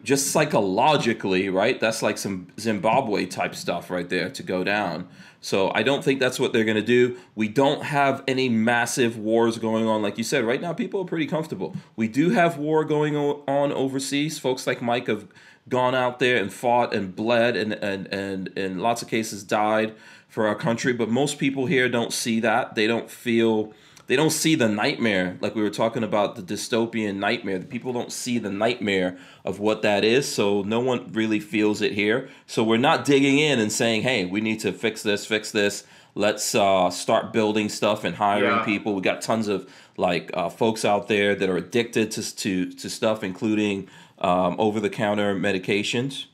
just 0.04 0.32
psychologically, 0.32 1.50
right? 1.50 1.80
That's 1.80 2.02
like 2.02 2.18
some 2.18 2.48
Zimbabwe 2.60 3.26
type 3.26 3.56
stuff 3.56 3.90
right 3.90 4.08
there 4.10 4.30
to 4.30 4.44
go 4.44 4.64
down. 4.64 5.08
So 5.40 5.72
I 5.74 5.84
don't 5.84 6.04
think 6.04 6.20
that's 6.20 6.40
what 6.40 6.52
they're 6.52 6.66
going 6.66 6.76
to 6.76 6.82
do. 6.82 7.18
We 7.36 7.48
don't 7.48 7.84
have 7.84 8.24
any 8.28 8.50
massive 8.50 9.18
wars 9.18 9.58
going 9.60 9.88
on. 9.88 10.02
Like 10.02 10.18
you 10.18 10.24
said, 10.24 10.44
right 10.44 10.60
now 10.60 10.74
people 10.74 11.02
are 11.02 11.06
pretty 11.06 11.28
comfortable. 11.28 11.76
We 11.96 12.08
do 12.08 12.32
have 12.32 12.58
war 12.58 12.84
going 12.84 13.16
on 13.16 13.72
overseas. 13.72 14.40
Folks 14.40 14.68
like 14.68 14.82
Mike 14.82 15.08
have 15.08 15.28
gone 15.70 15.96
out 15.96 16.20
there 16.20 16.38
and 16.38 16.52
fought 16.52 16.94
and 16.94 17.16
bled 17.16 17.56
and, 17.56 17.74
and, 17.74 18.08
and 18.08 18.48
in 18.58 18.80
lots 18.80 19.02
of 19.02 19.08
cases 19.08 19.44
died 19.44 19.94
for 20.28 20.48
our 20.48 20.56
country. 20.56 20.92
But 20.92 21.10
most 21.10 21.38
people 21.38 21.66
here 21.66 21.88
don't 21.88 22.12
see 22.12 22.40
that. 22.42 22.76
They 22.76 22.88
don't 22.88 23.10
feel 23.10 23.74
they 24.08 24.16
don't 24.16 24.32
see 24.32 24.55
the 24.55 24.68
nightmare 24.70 25.38
like 25.41 25.53
we 25.55 25.62
were 25.62 25.70
talking 25.70 26.03
about 26.03 26.36
the 26.36 26.41
dystopian 26.41 27.16
nightmare 27.18 27.60
the 27.60 27.66
people 27.66 27.91
don't 27.93 28.12
see 28.12 28.39
the 28.39 28.49
nightmare 28.51 29.18
of 29.45 29.60
what 29.60 29.82
that 29.82 30.03
is 30.03 30.28
so 30.32 30.62
no 30.64 30.80
one 30.80 31.12
really 31.14 31.39
feels 31.39 31.82
it 31.82 31.91
here 31.93 32.30
so 32.45 32.64
we're 32.64 32.78
not 32.78 33.05
digging 33.05 33.38
in 33.39 33.60
and 33.60 33.72
saying 33.72 34.01
hey 34.01 34.26
we 34.26 34.39
need 34.41 34.60
to 34.60 34.72
fix 34.72 35.03
this 35.03 35.26
fix 35.26 35.51
this 35.51 35.84
let's 36.16 36.55
uh, 36.55 36.89
start 36.89 37.32
building 37.32 37.70
stuff 37.70 38.03
and 38.03 38.16
hiring 38.16 38.49
Yeah. 38.58 38.64
people 38.66 38.95
we 38.95 39.01
got 39.01 39.22
tons 39.22 39.47
of 39.47 39.70
like 39.97 40.32
uh, 40.34 40.49
folks 40.49 40.84
out 40.86 41.08
there 41.08 41.36
that 41.36 41.47
are 41.49 41.58
addicted 41.58 42.10
to, 42.12 42.36
to, 42.36 42.72
to 42.74 42.89
stuff 42.89 43.24
including 43.24 43.88
um, 44.20 44.55
over-the-counter 44.60 45.36
medications 45.36 46.26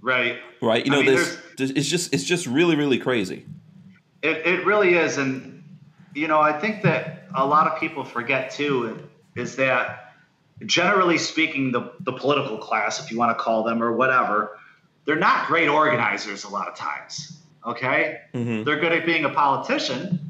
Right. 0.00 0.40
right 0.60 0.84
you 0.84 0.92
I 0.92 0.96
know 0.96 1.02
mean, 1.02 1.14
this 1.14 1.38
it's 1.58 1.88
just 1.88 2.12
it's 2.12 2.24
just 2.24 2.46
really 2.46 2.74
really 2.76 2.98
crazy 2.98 3.46
It, 4.22 4.44
it 4.46 4.66
really 4.66 4.94
is. 4.94 5.16
And, 5.16 5.61
you 6.14 6.28
know, 6.28 6.40
I 6.40 6.58
think 6.58 6.82
that 6.82 7.28
a 7.34 7.46
lot 7.46 7.66
of 7.66 7.78
people 7.78 8.04
forget 8.04 8.50
too 8.50 9.08
is 9.34 9.56
that 9.56 10.14
generally 10.66 11.18
speaking, 11.18 11.72
the, 11.72 11.92
the 12.00 12.12
political 12.12 12.58
class, 12.58 13.02
if 13.02 13.10
you 13.10 13.18
want 13.18 13.36
to 13.36 13.42
call 13.42 13.62
them 13.62 13.82
or 13.82 13.92
whatever, 13.92 14.58
they're 15.04 15.16
not 15.16 15.46
great 15.46 15.68
organizers 15.68 16.44
a 16.44 16.48
lot 16.48 16.68
of 16.68 16.76
times. 16.76 17.40
Okay? 17.66 18.20
Mm-hmm. 18.34 18.64
They're 18.64 18.78
good 18.78 18.92
at 18.92 19.06
being 19.06 19.24
a 19.24 19.30
politician, 19.30 20.20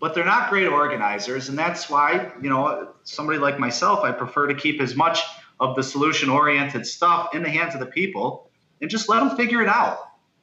but 0.00 0.14
they're 0.14 0.24
not 0.24 0.50
great 0.50 0.66
organizers. 0.66 1.48
And 1.48 1.58
that's 1.58 1.90
why, 1.90 2.32
you 2.40 2.48
know, 2.48 2.92
somebody 3.04 3.38
like 3.38 3.58
myself, 3.58 4.04
I 4.04 4.12
prefer 4.12 4.46
to 4.46 4.54
keep 4.54 4.80
as 4.80 4.94
much 4.94 5.20
of 5.58 5.74
the 5.74 5.82
solution 5.82 6.28
oriented 6.28 6.86
stuff 6.86 7.34
in 7.34 7.42
the 7.42 7.48
hands 7.48 7.74
of 7.74 7.80
the 7.80 7.86
people 7.86 8.50
and 8.80 8.90
just 8.90 9.08
let 9.08 9.20
them 9.20 9.36
figure 9.36 9.62
it 9.62 9.68
out. 9.68 9.98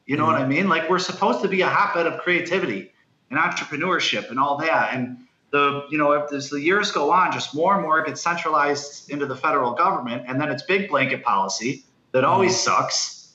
You 0.05 0.17
know 0.17 0.25
what 0.25 0.35
mm-hmm. 0.35 0.43
I 0.43 0.47
mean? 0.47 0.69
Like 0.69 0.89
we're 0.89 0.99
supposed 0.99 1.41
to 1.43 1.47
be 1.47 1.61
a 1.61 1.67
hotbed 1.67 2.07
of 2.07 2.19
creativity 2.19 2.92
and 3.35 3.41
entrepreneurship 3.41 4.29
and 4.29 4.39
all 4.39 4.57
that. 4.57 4.93
And 4.93 5.17
the 5.51 5.85
you 5.89 5.97
know 5.97 6.11
as 6.11 6.49
the 6.49 6.59
years 6.59 6.91
go 6.91 7.11
on, 7.11 7.31
just 7.31 7.55
more 7.55 7.75
and 7.75 7.83
more 7.83 8.03
gets 8.03 8.21
centralized 8.21 9.09
into 9.09 9.25
the 9.25 9.35
federal 9.35 9.73
government, 9.73 10.25
and 10.27 10.39
then 10.39 10.49
it's 10.49 10.63
big 10.63 10.89
blanket 10.89 11.23
policy 11.23 11.83
that 12.11 12.23
always 12.23 12.53
mm-hmm. 12.53 12.81
sucks, 12.81 13.33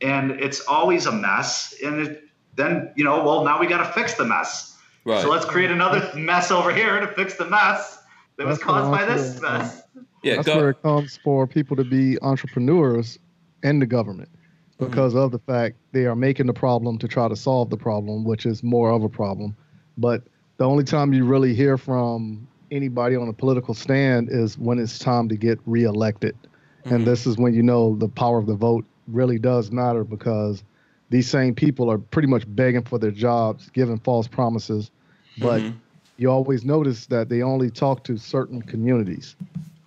and 0.00 0.32
it's 0.32 0.66
always 0.66 1.06
a 1.06 1.12
mess. 1.12 1.74
And 1.84 2.00
it, 2.00 2.24
then 2.56 2.92
you 2.96 3.04
know, 3.04 3.22
well, 3.22 3.44
now 3.44 3.60
we 3.60 3.66
got 3.66 3.86
to 3.86 3.92
fix 3.92 4.14
the 4.14 4.24
mess. 4.24 4.76
right 5.04 5.22
So 5.22 5.30
let's 5.30 5.44
create 5.44 5.70
another 5.70 6.10
mess 6.14 6.50
over 6.50 6.72
here 6.72 7.00
to 7.00 7.06
fix 7.08 7.34
the 7.34 7.46
mess 7.46 7.98
that 8.36 8.46
was 8.46 8.58
caused 8.58 8.90
by 8.90 9.04
this 9.04 9.40
mess. 9.40 9.82
yeah 10.22 10.36
That's 10.36 10.48
go, 10.48 10.56
where 10.56 10.70
it 10.70 10.82
comes 10.82 11.18
for 11.22 11.46
people 11.46 11.76
to 11.76 11.84
be 11.84 12.18
entrepreneurs 12.22 13.18
in 13.62 13.78
the 13.78 13.86
government 13.86 14.30
because 14.78 15.14
mm. 15.14 15.24
of 15.24 15.32
the 15.32 15.38
fact 15.40 15.76
they 15.92 16.06
are 16.06 16.16
making 16.16 16.46
the 16.46 16.52
problem 16.52 16.98
to 16.98 17.08
try 17.08 17.28
to 17.28 17.36
solve 17.36 17.70
the 17.70 17.76
problem, 17.76 18.24
which 18.24 18.46
is 18.46 18.62
more 18.62 18.90
of 18.90 19.02
a 19.02 19.08
problem. 19.08 19.56
But 19.96 20.22
the 20.56 20.64
only 20.64 20.84
time 20.84 21.12
you 21.12 21.24
really 21.24 21.54
hear 21.54 21.76
from 21.76 22.46
anybody 22.70 23.16
on 23.16 23.28
a 23.28 23.32
political 23.32 23.74
stand 23.74 24.28
is 24.30 24.58
when 24.58 24.78
it's 24.78 24.98
time 24.98 25.28
to 25.28 25.36
get 25.36 25.58
reelected. 25.66 26.36
And 26.84 26.92
mm-hmm. 26.92 27.04
this 27.04 27.26
is 27.26 27.36
when 27.36 27.54
you 27.54 27.62
know 27.62 27.96
the 27.96 28.08
power 28.08 28.38
of 28.38 28.46
the 28.46 28.54
vote 28.54 28.84
really 29.06 29.38
does 29.38 29.70
matter 29.70 30.04
because 30.04 30.62
these 31.10 31.28
same 31.28 31.54
people 31.54 31.90
are 31.90 31.98
pretty 31.98 32.28
much 32.28 32.44
begging 32.54 32.84
for 32.84 32.98
their 32.98 33.10
jobs, 33.10 33.70
giving 33.70 33.98
false 33.98 34.28
promises. 34.28 34.90
But 35.38 35.62
mm-hmm. 35.62 35.76
you 36.16 36.30
always 36.30 36.64
notice 36.64 37.06
that 37.06 37.28
they 37.28 37.42
only 37.42 37.70
talk 37.70 38.04
to 38.04 38.16
certain 38.16 38.62
communities. 38.62 39.36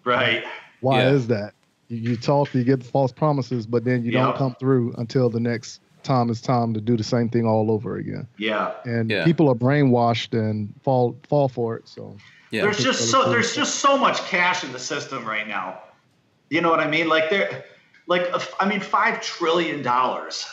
Right. 0.03 0.43
Why 0.79 1.03
Yeah. 1.03 1.11
is 1.11 1.27
that? 1.27 1.53
You, 1.91 2.11
you 2.11 2.17
talk, 2.17 2.53
you 2.53 2.63
get 2.63 2.81
false 2.83 3.11
promises, 3.11 3.67
but 3.67 3.83
then 3.83 4.03
you 4.03 4.11
Yep. 4.11 4.23
don't 4.23 4.37
come 4.37 4.55
through 4.55 4.93
until 4.97 5.29
the 5.29 5.39
next 5.39 5.81
time 6.03 6.29
it's 6.29 6.41
time 6.41 6.73
to 6.73 6.81
do 6.81 6.97
the 6.97 7.03
same 7.03 7.29
thing 7.29 7.45
all 7.45 7.69
over 7.69 7.97
again. 7.97 8.27
Yeah. 8.37 8.71
And 8.85 9.11
Yeah. 9.11 9.25
people 9.25 9.49
are 9.49 9.55
brainwashed 9.55 10.33
and 10.37 10.73
fall 10.81 11.15
fall 11.27 11.47
for 11.47 11.75
it. 11.75 11.87
So 11.87 12.17
yeah 12.49 12.63
there's 12.63 12.83
just 12.83 13.11
so 13.11 13.29
there's 13.29 13.53
just 13.55 13.75
so 13.75 13.97
much 13.97 14.19
cash 14.23 14.63
in 14.63 14.71
the 14.71 14.79
system 14.79 15.25
right 15.25 15.47
now. 15.47 15.79
You 16.49 16.61
know 16.61 16.69
what 16.69 16.79
I 16.79 16.87
mean? 16.89 17.07
Like 17.07 17.29
there, 17.29 17.65
like 18.07 18.23
I 18.59 18.67
mean, 18.67 18.79
five 18.79 19.21
trillion 19.21 19.83
dollars. 19.83 20.45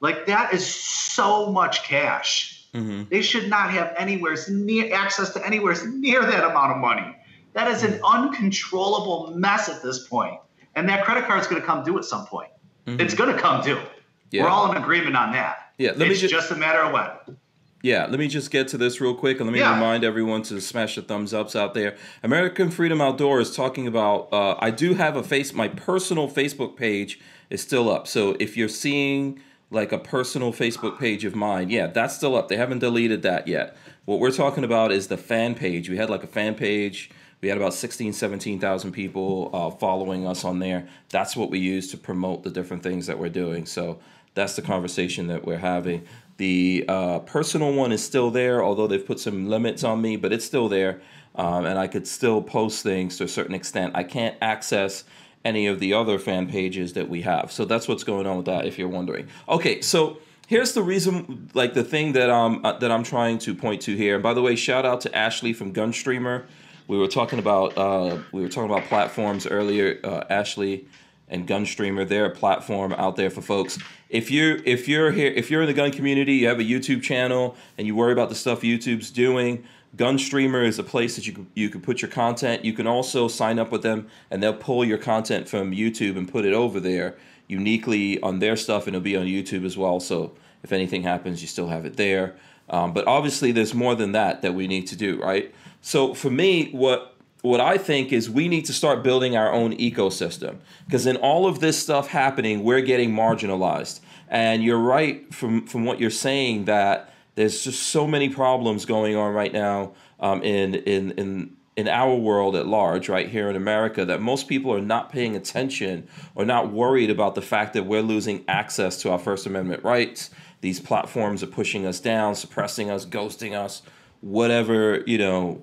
Like 0.00 0.26
that 0.26 0.54
is 0.54 0.66
so 0.66 1.52
much 1.52 1.82
cash. 1.82 2.66
Mm-hmm. 2.74 3.02
They 3.10 3.20
should 3.22 3.50
not 3.50 3.70
have 3.70 3.92
anywhere 3.98 4.36
near 4.48 4.94
access 4.94 5.30
to 5.34 5.44
anywhere 5.44 5.76
near 5.88 6.22
that 6.22 6.44
amount 6.44 6.72
of 6.72 6.78
money. 6.78 7.16
That 7.52 7.68
is 7.68 7.82
an 7.82 8.00
uncontrollable 8.04 9.32
mess 9.36 9.68
at 9.68 9.82
this 9.82 10.06
point. 10.06 10.38
And 10.76 10.88
that 10.88 11.04
credit 11.04 11.24
card 11.24 11.40
is 11.40 11.46
going 11.46 11.60
to 11.60 11.66
come 11.66 11.84
due 11.84 11.98
at 11.98 12.04
some 12.04 12.26
point. 12.26 12.50
It's 12.86 13.14
going 13.14 13.32
to 13.34 13.40
come 13.40 13.62
due. 13.62 13.76
Mm-hmm. 13.76 13.86
Yeah. 14.30 14.42
We're 14.44 14.48
all 14.50 14.70
in 14.70 14.76
agreement 14.76 15.16
on 15.16 15.32
that. 15.32 15.72
Yeah, 15.78 15.90
let 15.90 16.00
me 16.00 16.06
it's 16.10 16.20
ju- 16.20 16.28
just 16.28 16.50
a 16.50 16.56
matter 16.56 16.80
of 16.80 16.92
when. 16.92 17.36
Yeah, 17.82 18.06
let 18.06 18.18
me 18.18 18.28
just 18.28 18.50
get 18.50 18.68
to 18.68 18.78
this 18.78 19.00
real 19.00 19.14
quick 19.14 19.38
and 19.38 19.46
let 19.46 19.52
me 19.54 19.60
Yeah. 19.60 19.74
remind 19.74 20.04
everyone 20.04 20.42
to 20.44 20.60
smash 20.60 20.96
the 20.96 21.02
thumbs 21.02 21.32
ups 21.32 21.56
out 21.56 21.72
there. 21.74 21.96
American 22.22 22.70
Freedom 22.70 23.00
Outdoor 23.00 23.40
is 23.40 23.54
talking 23.56 23.86
about. 23.86 24.28
Uh, 24.32 24.56
I 24.58 24.70
do 24.70 24.94
have 24.94 25.16
a 25.16 25.22
face. 25.22 25.52
My 25.54 25.68
personal 25.68 26.28
Facebook 26.28 26.76
page 26.76 27.18
is 27.48 27.60
still 27.62 27.90
up. 27.90 28.06
So 28.06 28.36
if 28.38 28.56
you're 28.56 28.68
seeing 28.68 29.40
like 29.70 29.92
a 29.92 29.98
personal 29.98 30.52
Facebook 30.52 30.98
page 30.98 31.24
of 31.24 31.34
mine, 31.34 31.70
yeah, 31.70 31.86
that's 31.86 32.14
still 32.14 32.36
up. 32.36 32.48
They 32.48 32.56
haven't 32.56 32.80
deleted 32.80 33.22
that 33.22 33.48
yet. 33.48 33.76
What 34.04 34.18
we're 34.20 34.32
talking 34.32 34.64
about 34.64 34.92
is 34.92 35.06
the 35.08 35.16
fan 35.16 35.54
page. 35.54 35.88
We 35.88 35.96
had 35.96 36.10
like 36.10 36.22
a 36.24 36.28
fan 36.28 36.54
page. 36.56 37.10
We 37.40 37.48
had 37.48 37.56
about 37.56 37.74
16, 37.74 38.12
17,000 38.12 38.92
people 38.92 39.50
uh, 39.52 39.70
following 39.70 40.26
us 40.26 40.44
on 40.44 40.58
there. 40.58 40.86
That's 41.08 41.34
what 41.36 41.50
we 41.50 41.58
use 41.58 41.90
to 41.92 41.96
promote 41.96 42.42
the 42.42 42.50
different 42.50 42.82
things 42.82 43.06
that 43.06 43.18
we're 43.18 43.30
doing. 43.30 43.66
So 43.66 43.98
that's 44.34 44.56
the 44.56 44.62
conversation 44.62 45.26
that 45.28 45.44
we're 45.44 45.58
having. 45.58 46.06
The 46.36 46.84
uh, 46.88 47.18
personal 47.20 47.72
one 47.72 47.92
is 47.92 48.04
still 48.04 48.30
there, 48.30 48.62
although 48.62 48.86
they've 48.86 49.04
put 49.04 49.20
some 49.20 49.48
limits 49.48 49.84
on 49.84 50.00
me, 50.00 50.16
but 50.16 50.32
it's 50.32 50.44
still 50.44 50.68
there. 50.68 51.00
um, 51.34 51.64
and 51.64 51.78
I 51.78 51.86
could 51.86 52.06
still 52.06 52.42
post 52.42 52.82
things 52.82 53.16
to 53.18 53.24
a 53.24 53.28
certain 53.28 53.54
extent. 53.54 53.92
I 53.94 54.02
can't 54.04 54.36
access 54.42 55.04
any 55.44 55.66
of 55.66 55.80
the 55.80 55.94
other 55.94 56.18
fan 56.18 56.46
pages 56.48 56.92
that 56.94 57.08
we 57.08 57.22
have. 57.22 57.50
So 57.52 57.64
that's 57.64 57.88
what's 57.88 58.04
going 58.04 58.26
on 58.26 58.36
with 58.38 58.46
that. 58.46 58.66
If 58.66 58.78
you're 58.78 58.88
wondering. 58.88 59.28
Okay, 59.48 59.80
so 59.80 60.18
here's 60.48 60.72
the 60.74 60.82
reason 60.82 61.48
like 61.54 61.74
the 61.74 61.84
thing 61.84 62.12
that 62.12 62.28
um 62.28 62.60
uh, 62.64 62.72
that 62.78 62.90
i'm 62.90 63.04
trying 63.04 63.38
to 63.38 63.54
point 63.54 63.80
to 63.80 63.94
here 63.94 64.14
and 64.14 64.22
by 64.22 64.34
the 64.34 64.42
way 64.42 64.56
shout 64.56 64.84
out 64.84 65.00
to 65.00 65.16
ashley 65.16 65.52
from 65.52 65.72
gunstreamer 65.72 66.42
we 66.90 66.98
were 66.98 67.06
talking 67.06 67.38
about 67.38 67.78
uh, 67.78 68.18
we 68.32 68.42
were 68.42 68.48
talking 68.48 68.68
about 68.68 68.84
platforms 68.88 69.46
earlier 69.46 70.00
uh, 70.02 70.24
ashley 70.28 70.88
and 71.28 71.46
gunstreamer 71.46 72.06
they're 72.06 72.26
a 72.26 72.34
platform 72.34 72.92
out 72.94 73.14
there 73.14 73.30
for 73.30 73.40
folks 73.40 73.78
if 74.08 74.28
you 74.28 74.60
if 74.64 74.88
you're 74.88 75.12
here 75.12 75.32
if 75.36 75.52
you're 75.52 75.62
in 75.62 75.68
the 75.68 75.72
gun 75.72 75.92
community 75.92 76.34
you 76.34 76.48
have 76.48 76.58
a 76.58 76.64
youtube 76.64 77.00
channel 77.00 77.56
and 77.78 77.86
you 77.86 77.94
worry 77.94 78.12
about 78.12 78.28
the 78.28 78.34
stuff 78.34 78.62
youtube's 78.62 79.12
doing 79.12 79.64
gunstreamer 79.96 80.66
is 80.66 80.78
a 80.80 80.84
place 80.84 81.14
that 81.14 81.28
you 81.28 81.32
can, 81.32 81.46
you 81.54 81.68
can 81.68 81.80
put 81.80 82.02
your 82.02 82.10
content 82.10 82.64
you 82.64 82.72
can 82.72 82.88
also 82.88 83.28
sign 83.28 83.60
up 83.60 83.70
with 83.70 83.82
them 83.82 84.08
and 84.28 84.42
they'll 84.42 84.52
pull 84.52 84.84
your 84.84 84.98
content 84.98 85.48
from 85.48 85.70
youtube 85.70 86.16
and 86.18 86.28
put 86.28 86.44
it 86.44 86.52
over 86.52 86.80
there 86.80 87.16
uniquely 87.50 88.20
on 88.22 88.38
their 88.38 88.56
stuff 88.56 88.86
and 88.86 88.94
it'll 88.94 89.02
be 89.02 89.16
on 89.16 89.26
YouTube 89.26 89.66
as 89.66 89.76
well. 89.76 89.98
So 89.98 90.32
if 90.62 90.72
anything 90.72 91.02
happens, 91.02 91.42
you 91.42 91.48
still 91.48 91.66
have 91.66 91.84
it 91.84 91.96
there. 91.96 92.36
Um, 92.68 92.92
but 92.92 93.06
obviously, 93.08 93.50
there's 93.50 93.74
more 93.74 93.96
than 93.96 94.12
that 94.12 94.42
that 94.42 94.54
we 94.54 94.68
need 94.68 94.86
to 94.86 94.96
do, 94.96 95.20
right? 95.20 95.52
So 95.80 96.14
for 96.14 96.30
me, 96.30 96.70
what 96.72 97.16
what 97.42 97.60
I 97.60 97.78
think 97.78 98.12
is 98.12 98.28
we 98.28 98.48
need 98.48 98.66
to 98.66 98.72
start 98.72 99.02
building 99.02 99.34
our 99.34 99.50
own 99.50 99.74
ecosystem 99.78 100.58
because 100.84 101.06
in 101.06 101.16
all 101.16 101.46
of 101.46 101.60
this 101.60 101.78
stuff 101.78 102.08
happening, 102.08 102.62
we're 102.62 102.82
getting 102.82 103.12
marginalized. 103.12 104.00
And 104.28 104.62
you're 104.62 104.78
right 104.78 105.32
from 105.32 105.66
from 105.66 105.84
what 105.84 106.00
you're 106.00 106.10
saying 106.10 106.66
that 106.66 107.12
there's 107.34 107.64
just 107.64 107.84
so 107.84 108.06
many 108.06 108.28
problems 108.28 108.84
going 108.84 109.16
on 109.16 109.32
right 109.32 109.52
now 109.52 109.92
um, 110.20 110.42
in 110.42 110.74
in 110.74 111.12
in 111.12 111.56
in 111.76 111.88
our 111.88 112.14
world 112.14 112.56
at 112.56 112.66
large, 112.66 113.08
right 113.08 113.28
here 113.28 113.48
in 113.48 113.56
America, 113.56 114.04
that 114.04 114.20
most 114.20 114.48
people 114.48 114.72
are 114.74 114.82
not 114.82 115.10
paying 115.10 115.34
attention 115.34 116.06
or 116.34 116.44
not 116.44 116.70
worried 116.70 117.10
about 117.10 117.34
the 117.34 117.42
fact 117.42 117.72
that 117.72 117.86
we're 117.86 118.02
losing 118.02 118.44
access 118.48 119.00
to 119.00 119.10
our 119.10 119.18
First 119.18 119.46
Amendment 119.46 119.82
rights. 119.82 120.30
These 120.60 120.80
platforms 120.80 121.42
are 121.42 121.46
pushing 121.46 121.86
us 121.86 121.98
down, 121.98 122.34
suppressing 122.34 122.90
us, 122.90 123.06
ghosting 123.06 123.54
us, 123.54 123.80
whatever, 124.20 125.02
you 125.06 125.18
know, 125.18 125.62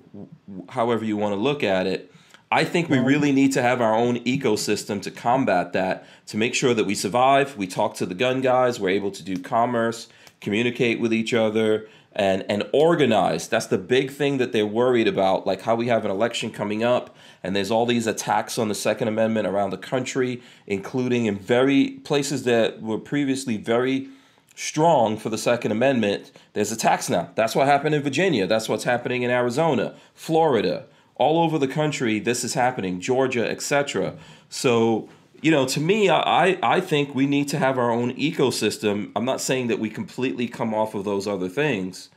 however 0.68 1.04
you 1.04 1.16
want 1.16 1.32
to 1.32 1.40
look 1.40 1.62
at 1.62 1.86
it. 1.86 2.12
I 2.50 2.64
think 2.64 2.88
we 2.88 2.98
really 2.98 3.30
need 3.30 3.52
to 3.52 3.62
have 3.62 3.82
our 3.82 3.94
own 3.94 4.20
ecosystem 4.20 5.02
to 5.02 5.10
combat 5.10 5.74
that, 5.74 6.06
to 6.28 6.38
make 6.38 6.54
sure 6.54 6.72
that 6.72 6.84
we 6.84 6.94
survive. 6.94 7.58
We 7.58 7.66
talk 7.66 7.94
to 7.96 8.06
the 8.06 8.14
gun 8.14 8.40
guys, 8.40 8.80
we're 8.80 8.88
able 8.88 9.10
to 9.10 9.22
do 9.22 9.36
commerce, 9.36 10.08
communicate 10.40 10.98
with 10.98 11.12
each 11.12 11.34
other, 11.34 11.88
and 12.12 12.44
and 12.48 12.64
organized. 12.72 13.50
That's 13.50 13.66
the 13.66 13.78
big 13.78 14.10
thing 14.10 14.38
that 14.38 14.52
they're 14.52 14.66
worried 14.66 15.06
about, 15.06 15.46
like 15.46 15.62
how 15.62 15.74
we 15.74 15.88
have 15.88 16.06
an 16.06 16.10
election 16.10 16.50
coming 16.50 16.82
up, 16.82 17.14
and 17.42 17.54
there's 17.54 17.70
all 17.70 17.84
these 17.84 18.06
attacks 18.06 18.58
on 18.58 18.68
the 18.68 18.74
Second 18.74 19.08
Amendment 19.08 19.46
around 19.46 19.70
the 19.70 19.78
country, 19.78 20.42
including 20.66 21.26
in 21.26 21.38
very 21.38 21.90
places 21.90 22.44
that 22.44 22.80
were 22.80 22.98
previously 22.98 23.58
very 23.58 24.08
strong 24.58 25.16
for 25.16 25.28
the 25.28 25.38
Second 25.38 25.70
Amendment. 25.70 26.32
There's 26.52 26.72
a 26.72 26.76
tax 26.76 27.08
now. 27.08 27.30
That's 27.36 27.54
what 27.54 27.68
happened 27.68 27.94
in 27.94 28.02
Virginia. 28.02 28.44
That's 28.46 28.68
what's 28.68 28.82
happening 28.82 29.22
in 29.22 29.30
Arizona, 29.30 29.94
Florida, 30.14 30.86
all 31.14 31.40
over 31.44 31.58
the 31.58 31.68
country. 31.68 32.18
This 32.18 32.42
is 32.42 32.54
happening, 32.54 33.00
Georgia, 33.00 33.48
etc. 33.48 34.16
So 34.48 35.08
you 35.40 35.52
know, 35.52 35.66
to 35.66 35.80
me, 35.80 36.10
I, 36.10 36.58
I 36.62 36.80
think 36.80 37.14
we 37.14 37.26
need 37.26 37.46
to 37.48 37.58
have 37.58 37.78
our 37.78 37.92
own 37.92 38.12
ecosystem. 38.14 39.12
I'm 39.14 39.24
not 39.24 39.40
saying 39.40 39.68
that 39.68 39.78
we 39.78 39.88
completely 39.88 40.48
come 40.48 40.74
off 40.74 40.96
of 40.96 41.04
those 41.04 41.28
other 41.28 41.48
things, 41.48 42.08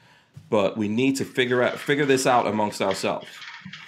but 0.49 0.75
we 0.75 0.87
need 0.87 1.17
to 1.17 1.25
figure 1.25 1.61
out 1.61 1.77
figure 1.77 2.05
this 2.05 2.25
out 2.25 2.47
amongst 2.47 2.81
ourselves. 2.81 3.27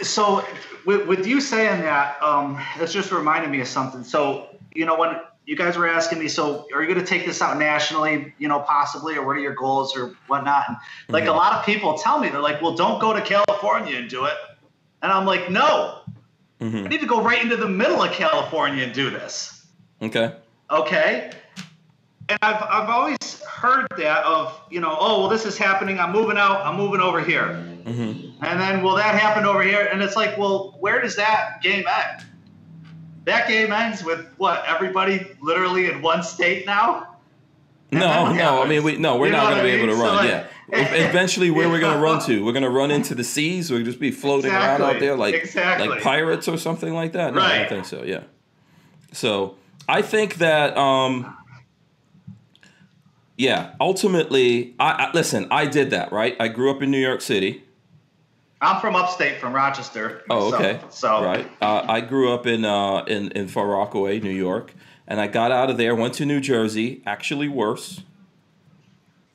So, 0.02 0.46
with, 0.86 1.08
with 1.08 1.26
you 1.26 1.42
saying 1.42 1.82
that, 1.82 2.22
um, 2.22 2.62
that's 2.78 2.94
just 2.94 3.12
reminded 3.12 3.50
me 3.50 3.60
of 3.62 3.68
something. 3.68 4.04
So, 4.04 4.56
you 4.76 4.86
know, 4.86 4.96
when 4.96 5.16
you 5.46 5.56
guys 5.56 5.78
were 5.78 5.88
asking 5.88 6.20
me, 6.20 6.28
so 6.28 6.68
are 6.74 6.82
you 6.82 6.88
going 6.88 7.00
to 7.00 7.06
take 7.06 7.26
this 7.26 7.42
out 7.42 7.58
nationally, 7.58 8.34
you 8.38 8.48
know, 8.48 8.60
possibly, 8.60 9.18
or 9.18 9.26
what 9.26 9.36
are 9.36 9.42
your 9.42 9.56
goals 9.56 9.96
or 9.96 10.16
whatnot? 10.28 10.66
And 10.68 10.78
like 11.10 11.24
mm-hmm. 11.24 11.34
a 11.34 11.36
lot 11.36 11.54
of 11.54 11.66
people 11.66 11.98
tell 11.98 12.20
me, 12.20 12.30
they're 12.30 12.40
like, 12.40 12.62
well, 12.62 12.76
don't 12.76 13.00
go 13.00 13.14
to 13.14 13.22
California 13.22 13.98
and 13.98 14.10
do 14.10 14.26
it. 14.26 14.36
And 15.02 15.12
I'm 15.12 15.26
like, 15.26 15.50
no, 15.50 16.04
Mm-hmm. 16.64 16.86
I 16.86 16.88
need 16.88 17.02
to 17.02 17.06
go 17.06 17.22
right 17.22 17.42
into 17.42 17.58
the 17.58 17.68
middle 17.68 18.02
of 18.02 18.12
California 18.12 18.86
and 18.86 18.94
do 18.94 19.10
this. 19.10 19.66
Okay. 20.02 20.34
Okay. 20.72 21.32
And 22.30 22.40
I've, 22.42 22.64
I've 22.64 22.90
always 22.90 23.18
heard 23.44 23.88
that 23.98 24.24
of, 24.26 24.62
you 24.70 24.80
know, 24.80 24.96
oh, 24.98 25.22
well, 25.22 25.30
this 25.30 25.46
is 25.46 25.58
happening. 25.58 26.00
I'm 26.00 26.14
moving 26.14 26.38
out. 26.38 26.66
I'm 26.66 26.78
moving 26.78 27.02
over 27.02 27.22
here. 27.22 27.62
Mm-hmm. 27.84 28.44
And 28.46 28.62
then, 28.62 28.82
will 28.82 28.96
that 28.96 29.20
happen 29.20 29.46
over 29.46 29.62
here? 29.62 29.90
And 29.92 30.02
it's 30.02 30.16
like, 30.16 30.38
well, 30.38 30.78
where 30.80 31.02
does 31.02 31.18
that 31.18 31.62
game 31.62 31.84
end? 31.86 32.26
That 33.26 33.48
game 33.48 33.72
ends 33.72 34.04
with 34.04 34.26
what? 34.38 34.64
Everybody 34.68 35.26
literally 35.42 35.90
in 35.90 36.02
one 36.02 36.24
state 36.24 36.66
now? 36.66 37.16
No, 37.92 38.34
no. 38.34 38.62
I 38.62 38.68
mean, 38.68 38.84
we 38.84 38.98
no, 38.98 39.18
we're 39.18 39.28
you 39.28 39.32
not 39.32 39.52
going 39.52 39.58
to 39.58 39.64
be 39.64 39.70
able 39.70 39.94
to 39.94 40.02
run. 40.02 40.24
So 40.24 40.30
yeah. 40.30 40.48
Eventually, 41.10 41.52
where 41.52 41.70
we're 41.70 41.80
going 41.80 41.96
to 41.96 42.02
run 42.02 42.22
to? 42.26 42.44
We're 42.44 42.54
going 42.54 42.64
to 42.64 42.70
run 42.70 42.90
into 42.90 43.14
the 43.16 43.24
seas. 43.24 43.70
We'll 43.70 43.84
just 43.84 44.00
be 44.00 44.12
floating 44.12 44.52
exactly. 44.52 44.86
around 44.86 44.96
out 44.96 45.00
there 45.00 45.16
like 45.16 45.36
exactly. 45.36 45.88
like 45.88 46.02
pirates 46.02 46.48
or 46.48 46.58
something 46.58 46.94
like 46.94 47.14
that. 47.14 47.34
No, 47.34 47.42
right. 47.42 47.52
I 47.52 47.58
don't 47.60 47.70
think 47.70 47.86
so. 47.86 48.04
Yeah. 48.04 48.24
So 49.12 49.58
I 49.88 50.02
think 50.02 50.36
that. 50.36 50.78
um 50.78 51.38
yeah, 53.36 53.74
ultimately, 53.82 54.76
I, 54.80 54.92
I 54.92 55.12
listen. 55.12 55.48
I 55.50 55.66
did 55.66 55.90
that, 55.90 56.12
right? 56.12 56.36
I 56.40 56.50
grew 56.50 56.70
up 56.70 56.84
in 56.84 56.92
New 56.92 57.00
York 57.00 57.22
City. 57.22 57.64
I'm 58.64 58.80
from 58.80 58.96
upstate, 58.96 59.40
from 59.40 59.54
Rochester. 59.54 60.24
Oh, 60.30 60.54
okay. 60.54 60.80
So, 60.90 60.90
so. 60.90 61.24
right, 61.24 61.50
uh, 61.62 61.86
I 61.88 62.00
grew 62.00 62.34
up 62.34 62.48
in 62.48 62.64
uh, 62.64 63.04
in 63.06 63.32
in 63.32 63.48
Far 63.50 63.68
Rockaway, 63.68 64.22
New 64.22 64.30
York, 64.30 64.74
and 65.06 65.20
I 65.20 65.28
got 65.28 65.52
out 65.52 65.70
of 65.70 65.78
there, 65.78 65.94
went 65.94 66.14
to 66.16 66.26
New 66.26 66.40
Jersey, 66.40 67.04
actually 67.06 67.50
worse, 67.50 68.02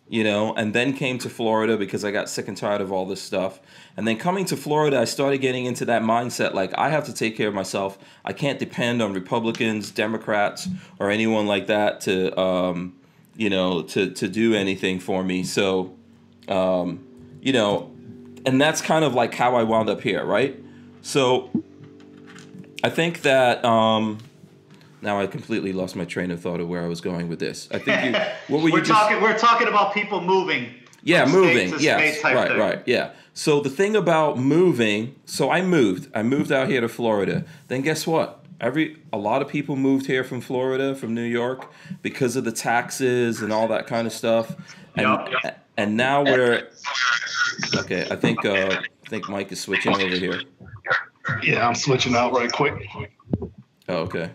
you 0.09 0.25
know, 0.25 0.55
and 0.55 0.73
then 0.73 0.95
came 0.95 1.19
to 1.19 1.29
Florida 1.29 1.77
because 1.77 2.05
I 2.05 2.11
got 2.11 2.31
sick 2.31 2.49
and 2.49 2.57
tired 2.57 2.81
of 2.81 2.91
all 2.91 3.05
this 3.05 3.21
stuff. 3.21 3.61
And 3.97 4.09
then 4.09 4.17
coming 4.17 4.47
to 4.47 4.57
Florida, 4.57 4.99
I 4.99 5.05
started 5.05 5.39
getting 5.39 5.67
into 5.67 5.85
that 5.85 6.03
mindset 6.03 6.55
like 6.55 6.77
I 6.79 6.89
have 6.89 7.05
to 7.05 7.13
take 7.13 7.37
care 7.37 7.49
of 7.49 7.55
myself. 7.55 7.99
I 8.25 8.33
can't 8.33 8.59
depend 8.59 9.03
on 9.03 9.13
Republicans, 9.13 9.91
Democrats, 9.91 10.69
or 10.99 11.11
anyone 11.11 11.47
like 11.47 11.67
that 11.67 12.01
to, 12.03 12.39
um, 12.41 12.97
you 13.37 13.51
know, 13.51 13.83
to 13.83 14.11
to 14.11 14.27
do 14.27 14.55
anything 14.55 15.01
for 15.01 15.23
me. 15.23 15.45
So, 15.45 15.95
um, 16.49 17.05
you 17.43 17.53
know, 17.53 17.93
and 18.49 18.61
that's 18.61 18.81
kind 18.81 19.05
of 19.05 19.15
like 19.15 19.35
how 19.35 19.57
I 19.57 19.62
wound 19.62 19.91
up 19.91 20.01
here, 20.01 20.25
right? 20.25 20.59
So, 21.03 21.51
I 22.83 22.91
think 22.91 23.23
that. 23.23 23.65
Um, 23.65 24.19
now 25.01 25.20
I 25.20 25.27
completely 25.27 25.73
lost 25.73 25.95
my 25.95 26.05
train 26.05 26.31
of 26.31 26.41
thought 26.41 26.61
of 26.61 26.69
where 26.69 26.83
I 26.83 26.89
was 26.89 27.01
going 27.01 27.29
with 27.29 27.39
this. 27.39 27.69
I 27.70 27.79
think 27.79 28.05
you. 28.05 28.20
What 28.49 28.62
were 28.62 28.69
you? 28.69 28.75
we're 28.75 28.81
just, 28.81 28.91
talking. 28.91 29.20
We're 29.20 29.39
talking 29.39 29.69
about 29.69 29.95
people 29.95 30.20
moving. 30.20 30.75
Yeah, 31.03 31.27
moving. 31.27 31.75
Yes, 31.79 32.23
right, 32.25 32.49
thing. 32.49 32.59
right. 32.59 32.83
Yeah. 32.87 33.12
So 33.33 33.61
the 33.61 33.70
thing 33.70 33.95
about 33.95 34.39
moving. 34.39 35.15
So 35.25 35.51
I 35.51 35.62
moved. 35.62 36.11
I 36.15 36.23
moved 36.23 36.51
out 36.51 36.69
here 36.69 36.81
to 36.81 36.89
Florida. 36.89 37.45
Then 37.69 37.83
guess 37.83 38.07
what? 38.07 38.45
Every 38.61 38.97
a 39.12 39.19
lot 39.19 39.41
of 39.41 39.49
people 39.49 39.77
moved 39.77 40.07
here 40.07 40.25
from 40.25 40.41
Florida, 40.41 40.97
from 40.97 41.15
New 41.15 41.23
York, 41.23 41.70
because 42.03 42.35
of 42.35 42.45
the 42.45 42.53
taxes 42.53 43.41
and 43.41 43.53
all 43.53 43.69
that 43.69 43.87
kind 43.87 44.07
of 44.07 44.12
stuff. 44.12 44.57
And 44.97 45.07
yep. 45.45 45.65
and 45.77 45.97
now 45.97 46.25
we're 46.25 46.69
okay. 47.77 48.07
I 48.11 48.16
think 48.16 48.45
uh, 48.45 48.81
I 48.81 49.09
think 49.09 49.28
Mike 49.28 49.53
is 49.53 49.61
switching 49.61 49.95
over 49.95 50.09
here. 50.09 50.43
Yeah, 51.43 51.66
I'm 51.66 51.74
switching 51.74 52.15
out 52.15 52.32
right 52.32 52.51
quick. 52.51 52.89
Oh, 53.89 53.97
okay. 53.99 54.31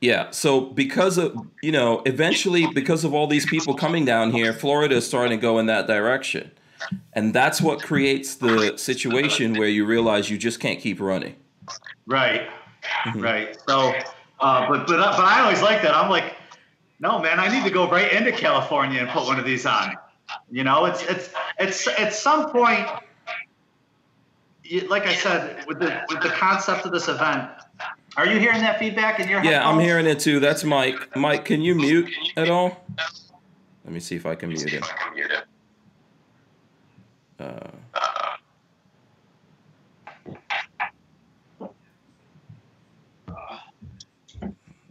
Yeah. 0.00 0.30
So 0.30 0.60
because 0.60 1.18
of 1.18 1.36
you 1.62 1.72
know, 1.72 2.02
eventually 2.06 2.66
because 2.66 3.04
of 3.04 3.14
all 3.14 3.26
these 3.26 3.46
people 3.46 3.74
coming 3.74 4.04
down 4.04 4.32
here, 4.32 4.52
Florida 4.52 4.96
is 4.96 5.06
starting 5.06 5.38
to 5.38 5.42
go 5.42 5.58
in 5.58 5.66
that 5.66 5.86
direction. 5.86 6.50
And 7.12 7.34
that's 7.34 7.60
what 7.60 7.82
creates 7.82 8.36
the 8.36 8.78
situation 8.78 9.54
where 9.54 9.68
you 9.68 9.84
realize 9.84 10.30
you 10.30 10.38
just 10.38 10.60
can't 10.60 10.78
keep 10.78 11.00
running. 11.00 11.34
Right. 12.06 12.48
Mm-hmm. 13.04 13.20
Right. 13.20 13.58
So 13.68 13.92
uh, 14.40 14.68
but 14.68 14.86
but 14.86 14.98
but 14.98 15.20
I 15.20 15.42
always 15.42 15.62
like 15.62 15.82
that. 15.82 15.94
I'm 15.94 16.08
like, 16.08 16.34
no 17.00 17.18
man, 17.18 17.40
I 17.40 17.48
need 17.48 17.64
to 17.64 17.70
go 17.70 17.90
right 17.90 18.12
into 18.12 18.32
California 18.32 19.00
and 19.00 19.08
put 19.08 19.24
one 19.24 19.38
of 19.38 19.44
these 19.44 19.66
on. 19.66 19.94
You 20.50 20.64
know, 20.64 20.86
it's 20.86 21.02
it's 21.02 21.30
it's 21.58 21.88
at 21.88 22.14
some 22.14 22.50
point 22.50 22.88
like 24.88 25.06
I 25.06 25.14
said, 25.14 25.66
with 25.66 25.78
the 25.78 26.02
with 26.08 26.22
the 26.22 26.30
concept 26.30 26.84
of 26.84 26.92
this 26.92 27.08
event, 27.08 27.50
are 28.16 28.26
you 28.26 28.38
hearing 28.38 28.60
that 28.60 28.78
feedback 28.78 29.20
in 29.20 29.28
your? 29.28 29.42
Yeah, 29.42 29.52
headphones? 29.52 29.74
I'm 29.74 29.80
hearing 29.80 30.06
it 30.06 30.20
too. 30.20 30.40
That's 30.40 30.64
Mike. 30.64 31.16
Mike, 31.16 31.44
can 31.44 31.62
you 31.62 31.74
mute 31.74 32.10
at 32.36 32.50
all? 32.50 32.84
Let 33.84 33.92
me 33.92 34.00
see 34.00 34.16
if 34.16 34.26
I 34.26 34.34
can 34.34 34.50
mute 34.50 34.72
it. 34.72 34.84
Uh, 37.40 37.70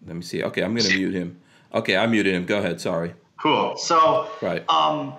let 0.06 0.16
me 0.16 0.22
see. 0.22 0.44
Okay, 0.44 0.64
I'm 0.64 0.76
gonna 0.76 0.90
mute 0.90 1.14
him. 1.14 1.40
Okay, 1.74 1.98
I 1.98 2.08
muted 2.08 2.34
him. 2.34 2.46
Go 2.46 2.60
ahead. 2.60 2.82
Sorry. 2.82 3.14
Cool. 3.40 3.78
So, 3.78 4.30
right. 4.42 4.68
Um, 4.70 5.14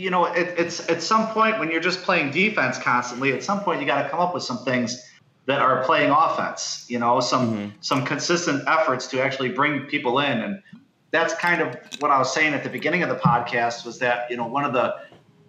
you 0.00 0.10
know, 0.10 0.24
it, 0.24 0.54
it's 0.58 0.88
at 0.88 1.02
some 1.02 1.28
point 1.28 1.58
when 1.58 1.70
you're 1.70 1.80
just 1.80 2.02
playing 2.02 2.30
defense 2.30 2.78
constantly, 2.78 3.32
at 3.32 3.42
some 3.42 3.60
point 3.60 3.80
you 3.80 3.86
got 3.86 4.02
to 4.02 4.08
come 4.08 4.20
up 4.20 4.32
with 4.32 4.42
some 4.42 4.64
things 4.64 5.06
that 5.46 5.60
are 5.60 5.84
playing 5.84 6.10
offense. 6.10 6.86
You 6.88 6.98
know, 6.98 7.20
some 7.20 7.50
Mm-hmm. 7.50 7.68
some 7.80 8.04
consistent 8.04 8.64
efforts 8.66 9.08
to 9.08 9.22
actually 9.22 9.50
bring 9.50 9.82
people 9.86 10.18
in, 10.20 10.40
and 10.40 10.62
that's 11.10 11.34
kind 11.34 11.60
of 11.60 11.76
what 11.98 12.10
I 12.10 12.18
was 12.18 12.32
saying 12.32 12.54
at 12.54 12.62
the 12.64 12.70
beginning 12.70 13.02
of 13.02 13.08
the 13.08 13.16
podcast 13.16 13.84
was 13.84 13.98
that 13.98 14.30
you 14.30 14.36
know 14.36 14.46
one 14.46 14.64
of 14.64 14.72
the 14.72 14.94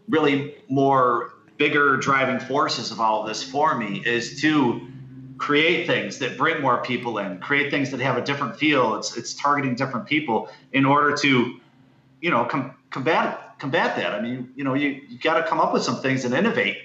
really 0.09 0.55
more 0.69 1.33
bigger 1.57 1.95
driving 1.97 2.39
forces 2.39 2.91
of 2.91 2.99
all 2.99 3.21
of 3.21 3.27
this 3.27 3.43
for 3.43 3.77
me 3.77 4.01
is 4.05 4.41
to 4.41 4.81
create 5.37 5.87
things 5.87 6.19
that 6.19 6.37
bring 6.37 6.61
more 6.61 6.81
people 6.83 7.17
in, 7.19 7.39
create 7.39 7.71
things 7.71 7.91
that 7.91 7.99
have 7.99 8.17
a 8.17 8.21
different 8.21 8.57
feel. 8.57 8.95
It's 8.95 9.15
it's 9.15 9.33
targeting 9.33 9.75
different 9.75 10.07
people 10.07 10.49
in 10.73 10.85
order 10.85 11.15
to, 11.17 11.59
you 12.19 12.29
know, 12.29 12.45
com- 12.45 12.75
combat 12.89 13.50
combat 13.61 13.95
that. 13.95 14.15
I 14.15 14.21
mean, 14.21 14.51
you 14.55 14.63
know, 14.63 14.73
you 14.73 15.01
you 15.07 15.19
got 15.19 15.39
to 15.39 15.47
come 15.47 15.59
up 15.59 15.71
with 15.71 15.83
some 15.83 16.01
things 16.01 16.25
and 16.25 16.33
innovate 16.33 16.77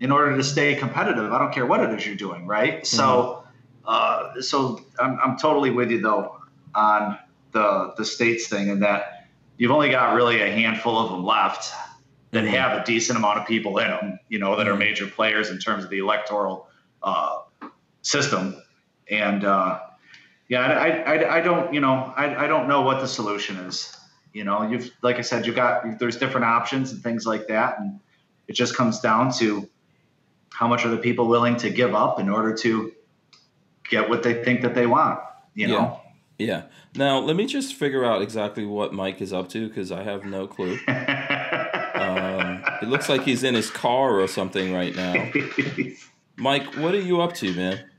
in 0.00 0.10
order 0.10 0.36
to 0.36 0.42
stay 0.42 0.74
competitive. 0.74 1.32
I 1.32 1.38
don't 1.38 1.52
care 1.52 1.64
what 1.64 1.80
it 1.80 1.90
is 1.96 2.04
you're 2.04 2.16
doing, 2.16 2.46
right? 2.46 2.84
So, 2.84 3.44
uh, 3.86 4.40
so 4.42 4.80
I'm 4.98 5.18
I'm 5.24 5.38
totally 5.38 5.70
with 5.70 5.90
you 5.92 6.00
though 6.00 6.36
on 6.74 7.18
the 7.52 7.94
the 7.96 8.04
states 8.04 8.48
thing 8.48 8.68
and 8.68 8.82
that 8.82 9.28
you've 9.58 9.70
only 9.70 9.90
got 9.90 10.14
really 10.14 10.42
a 10.42 10.50
handful 10.50 10.98
of 10.98 11.10
them 11.12 11.24
left 11.24 11.72
that 12.32 12.44
have 12.44 12.82
a 12.82 12.84
decent 12.84 13.16
amount 13.16 13.38
of 13.38 13.46
people 13.46 13.78
in 13.78 13.88
them, 13.88 14.18
you 14.28 14.38
know, 14.38 14.56
that 14.56 14.68
are 14.68 14.76
major 14.76 15.06
players 15.06 15.48
in 15.50 15.58
terms 15.58 15.84
of 15.84 15.88
the 15.88 15.98
electoral 15.98 16.68
uh, 17.02 17.38
system. 18.02 18.60
And 19.08 19.44
uh, 19.44 19.80
yeah, 20.48 20.60
I, 20.60 20.88
I, 21.14 21.36
I 21.38 21.40
don't, 21.40 21.72
you 21.72 21.80
know, 21.80 22.12
I, 22.16 22.44
I 22.44 22.46
don't 22.46 22.68
know 22.68 22.82
what 22.82 23.00
the 23.00 23.08
solution 23.08 23.56
is. 23.56 23.97
You 24.32 24.44
know, 24.44 24.62
you've, 24.62 24.90
like 25.02 25.16
I 25.16 25.22
said, 25.22 25.46
you've 25.46 25.56
got, 25.56 25.98
there's 25.98 26.16
different 26.16 26.44
options 26.44 26.92
and 26.92 27.02
things 27.02 27.26
like 27.26 27.48
that. 27.48 27.78
And 27.78 27.98
it 28.46 28.52
just 28.52 28.76
comes 28.76 29.00
down 29.00 29.32
to 29.34 29.68
how 30.50 30.68
much 30.68 30.84
are 30.84 30.90
the 30.90 30.98
people 30.98 31.28
willing 31.28 31.56
to 31.56 31.70
give 31.70 31.94
up 31.94 32.20
in 32.20 32.28
order 32.28 32.54
to 32.58 32.92
get 33.88 34.08
what 34.08 34.22
they 34.22 34.44
think 34.44 34.62
that 34.62 34.74
they 34.74 34.86
want, 34.86 35.20
you 35.54 35.68
know? 35.68 36.00
Yeah. 36.38 36.64
Now, 36.94 37.18
let 37.18 37.36
me 37.36 37.46
just 37.46 37.74
figure 37.74 38.04
out 38.04 38.22
exactly 38.22 38.64
what 38.64 38.92
Mike 38.92 39.20
is 39.20 39.32
up 39.32 39.48
to 39.50 39.68
because 39.68 39.90
I 39.90 40.02
have 40.02 40.24
no 40.24 40.46
clue. 40.46 40.78
Um, 41.98 42.62
it 42.80 42.88
looks 42.88 43.08
like 43.08 43.22
he's 43.22 43.42
in 43.42 43.54
his 43.54 43.70
car 43.70 44.20
or 44.20 44.28
something 44.28 44.72
right 44.72 44.94
now. 44.94 45.30
Mike, 46.36 46.76
what 46.76 46.94
are 46.94 47.00
you 47.00 47.20
up 47.20 47.34
to, 47.34 47.52
man? 47.54 47.90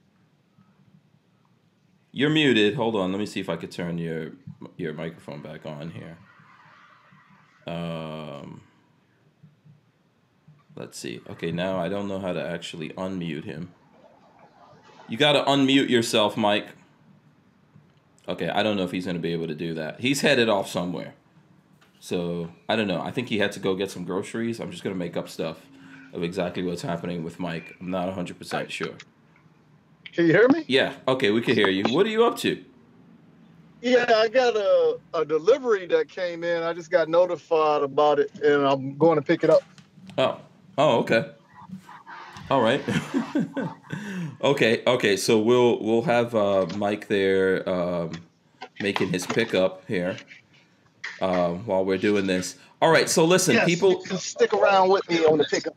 You're 2.12 2.30
muted. 2.30 2.76
Hold 2.76 2.96
on. 2.96 3.12
Let 3.12 3.20
me 3.20 3.26
see 3.26 3.40
if 3.40 3.50
I 3.50 3.56
could 3.56 3.72
turn 3.72 3.98
your 3.98 4.32
your 4.78 4.94
microphone 4.94 5.42
back 5.42 5.66
on 5.66 5.92
here. 5.92 6.18
Um, 7.68 8.62
let's 10.76 10.98
see. 10.98 11.22
Okay, 11.30 11.52
now 11.52 11.80
I 11.80 11.88
don't 11.88 12.08
know 12.08 12.20
how 12.20 12.34
to 12.34 12.44
actually 12.44 12.90
unmute 12.90 13.46
him. 13.46 13.72
You 15.08 15.18
got 15.18 15.34
to 15.34 15.44
unmute 15.44 15.90
yourself, 15.90 16.36
Mike. 16.36 16.68
Okay, 18.28 18.50
I 18.50 18.62
don't 18.62 18.78
know 18.78 18.84
if 18.84 18.92
he's 18.92 19.06
going 19.06 19.16
to 19.16 19.22
be 19.22 19.34
able 19.34 19.48
to 19.48 19.56
do 19.56 19.74
that. 19.74 20.00
He's 20.00 20.22
headed 20.22 20.50
off 20.50 20.70
somewhere. 20.70 21.16
So, 22.00 22.52
I 22.70 22.76
don't 22.76 22.88
know. 22.88 23.02
I 23.02 23.12
think 23.12 23.28
he 23.28 23.40
had 23.40 23.52
to 23.54 23.60
go 23.60 23.76
get 23.76 23.92
some 23.92 24.06
groceries. 24.06 24.60
I'm 24.60 24.72
just 24.72 24.84
going 24.84 24.96
to 24.96 24.98
make 24.98 25.18
up 25.18 25.28
stuff 25.28 25.58
of 26.14 26.24
exactly 26.24 26.64
what's 26.64 26.84
happening 26.84 27.24
with 27.24 27.40
Mike. 27.40 27.76
I'm 27.82 27.90
not 27.90 28.16
100% 28.16 28.70
sure. 28.70 28.94
Can 30.14 30.26
you 30.26 30.34
hear 30.34 30.48
me? 30.50 30.66
Yeah, 30.68 30.94
okay, 31.08 31.32
we 31.32 31.42
can 31.42 31.56
hear 31.56 31.70
you. 31.70 31.84
What 31.94 32.06
are 32.06 32.10
you 32.10 32.26
up 32.26 32.38
to? 32.40 32.64
Yeah, 33.82 34.06
I 34.14 34.28
got 34.28 34.56
a, 34.58 35.00
a 35.14 35.24
delivery 35.24 35.86
that 35.88 36.10
came 36.10 36.44
in. 36.44 36.64
I 36.64 36.74
just 36.74 36.92
got 36.92 37.08
notified 37.08 37.82
about 37.82 38.20
it, 38.20 38.32
and 38.42 38.66
I'm 38.68 38.98
going 38.98 39.16
to 39.18 39.22
pick 39.22 39.44
it 39.44 39.50
up. 39.50 39.62
Oh, 40.18 40.38
oh, 40.78 41.00
okay. 41.00 41.30
All 42.52 42.62
right. 42.62 42.82
okay, 44.42 44.82
okay. 44.86 45.16
So 45.16 45.40
we'll 45.40 45.80
we'll 45.82 46.02
have 46.02 46.34
uh, 46.34 46.66
Mike 46.76 47.08
there 47.08 47.68
um, 47.70 48.12
making 48.82 49.10
his 49.10 49.26
pickup 49.28 49.86
here 49.88 50.18
um, 51.22 51.66
while 51.66 51.86
we're 51.86 51.98
doing 52.00 52.26
this. 52.26 52.58
All 52.82 52.90
right. 52.90 53.08
So 53.08 53.24
listen, 53.24 53.54
Yes, 53.54 53.66
people. 53.66 53.92
you 53.92 54.04
can 54.04 54.18
stick 54.18 54.54
around 54.54 54.90
with 54.90 55.08
me 55.10 55.24
on 55.26 55.38
the 55.38 55.44
pickup. 55.46 55.76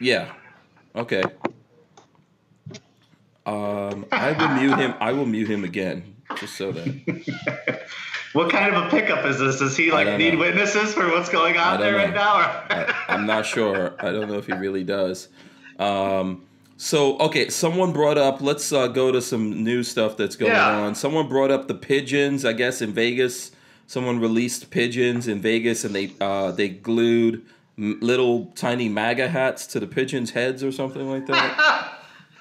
Yeah. 0.00 0.32
Okay. 0.94 1.22
Um, 3.46 4.04
I 4.12 4.32
will 4.32 4.48
mute 4.48 4.76
him. 4.78 4.94
I 5.00 5.12
will 5.12 5.26
mute 5.26 5.48
him 5.48 5.64
again, 5.64 6.16
just 6.36 6.56
so 6.56 6.72
that. 6.72 7.82
What 8.32 8.50
kind 8.50 8.74
of 8.74 8.84
a 8.84 8.90
pickup 8.90 9.24
is 9.24 9.38
this? 9.38 9.60
Does 9.60 9.78
he 9.78 9.90
like 9.90 10.18
need 10.18 10.34
know. 10.34 10.40
witnesses 10.40 10.92
for 10.92 11.08
what's 11.08 11.30
going 11.30 11.56
on 11.56 11.80
there 11.80 11.96
right 11.96 12.10
know. 12.10 12.16
now? 12.16 12.34
I, 12.68 12.94
I'm 13.08 13.24
not 13.24 13.46
sure. 13.46 13.94
I 13.98 14.10
don't 14.12 14.28
know 14.28 14.36
if 14.36 14.44
he 14.46 14.52
really 14.52 14.84
does. 14.84 15.28
Um, 15.78 16.44
so 16.76 17.16
okay, 17.18 17.48
someone 17.48 17.94
brought 17.94 18.18
up. 18.18 18.42
Let's 18.42 18.70
uh, 18.72 18.88
go 18.88 19.10
to 19.10 19.22
some 19.22 19.64
new 19.64 19.82
stuff 19.82 20.18
that's 20.18 20.36
going 20.36 20.52
Yeah. 20.52 20.80
on. 20.80 20.94
Someone 20.94 21.28
brought 21.28 21.50
up 21.50 21.66
the 21.66 21.74
pigeons. 21.74 22.44
I 22.44 22.52
guess 22.52 22.82
in 22.82 22.92
Vegas, 22.92 23.52
someone 23.86 24.20
released 24.20 24.68
pigeons 24.70 25.28
in 25.28 25.40
Vegas, 25.40 25.82
and 25.84 25.94
they 25.94 26.12
uh, 26.20 26.50
they 26.50 26.68
glued 26.68 27.42
little 27.78 28.46
tiny 28.54 28.90
MAGA 28.90 29.28
hats 29.28 29.66
to 29.68 29.80
the 29.80 29.86
pigeons' 29.86 30.32
heads 30.32 30.62
or 30.62 30.72
something 30.72 31.08
like 31.08 31.26
that. 31.26 31.92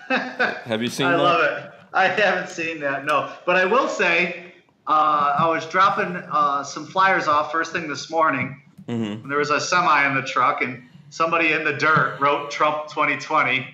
Have 0.65 0.81
you 0.81 0.89
seen 0.89 1.07
I 1.07 1.11
that? 1.11 1.17
love 1.23 1.41
it. 1.43 1.71
I 1.93 2.07
haven't 2.07 2.49
seen 2.49 2.79
that, 2.81 3.05
no. 3.05 3.31
But 3.45 3.55
I 3.55 3.65
will 3.65 3.87
say, 3.87 4.53
uh, 4.87 5.35
I 5.39 5.47
was 5.47 5.65
dropping 5.65 6.15
uh, 6.31 6.63
some 6.63 6.85
flyers 6.85 7.27
off 7.27 7.51
first 7.51 7.71
thing 7.71 7.87
this 7.87 8.09
morning. 8.09 8.61
Mhm. 8.87 9.23
And 9.23 9.31
there 9.31 9.39
was 9.39 9.49
a 9.49 9.59
semi 9.59 10.05
in 10.07 10.13
the 10.15 10.21
truck, 10.21 10.61
and 10.61 10.83
somebody 11.09 11.53
in 11.53 11.63
the 11.63 11.73
dirt 11.73 12.17
wrote 12.19 12.51
Trump 12.51 12.87
2020 12.89 13.65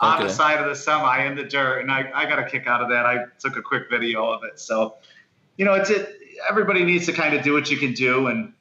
on 0.00 0.14
Okay. 0.16 0.24
the 0.24 0.32
side 0.32 0.58
of 0.60 0.66
the 0.68 0.74
semi 0.74 1.24
in 1.24 1.34
the 1.34 1.44
dirt. 1.44 1.80
And 1.80 1.90
I, 1.90 2.10
I 2.14 2.26
got 2.26 2.38
a 2.38 2.44
kick 2.44 2.66
out 2.66 2.80
of 2.80 2.88
that. 2.90 3.06
I 3.06 3.24
took 3.38 3.56
a 3.56 3.62
quick 3.62 3.84
video 3.90 4.26
of 4.26 4.44
it. 4.44 4.60
So, 4.60 4.96
you 5.56 5.64
know, 5.64 5.74
it's 5.74 5.90
it. 5.90 6.18
Everybody 6.48 6.84
needs 6.84 7.06
to 7.06 7.12
kind 7.12 7.34
of 7.34 7.42
do 7.42 7.52
what 7.54 7.70
you 7.70 7.76
can 7.76 7.92
do, 7.92 8.26
and 8.28 8.52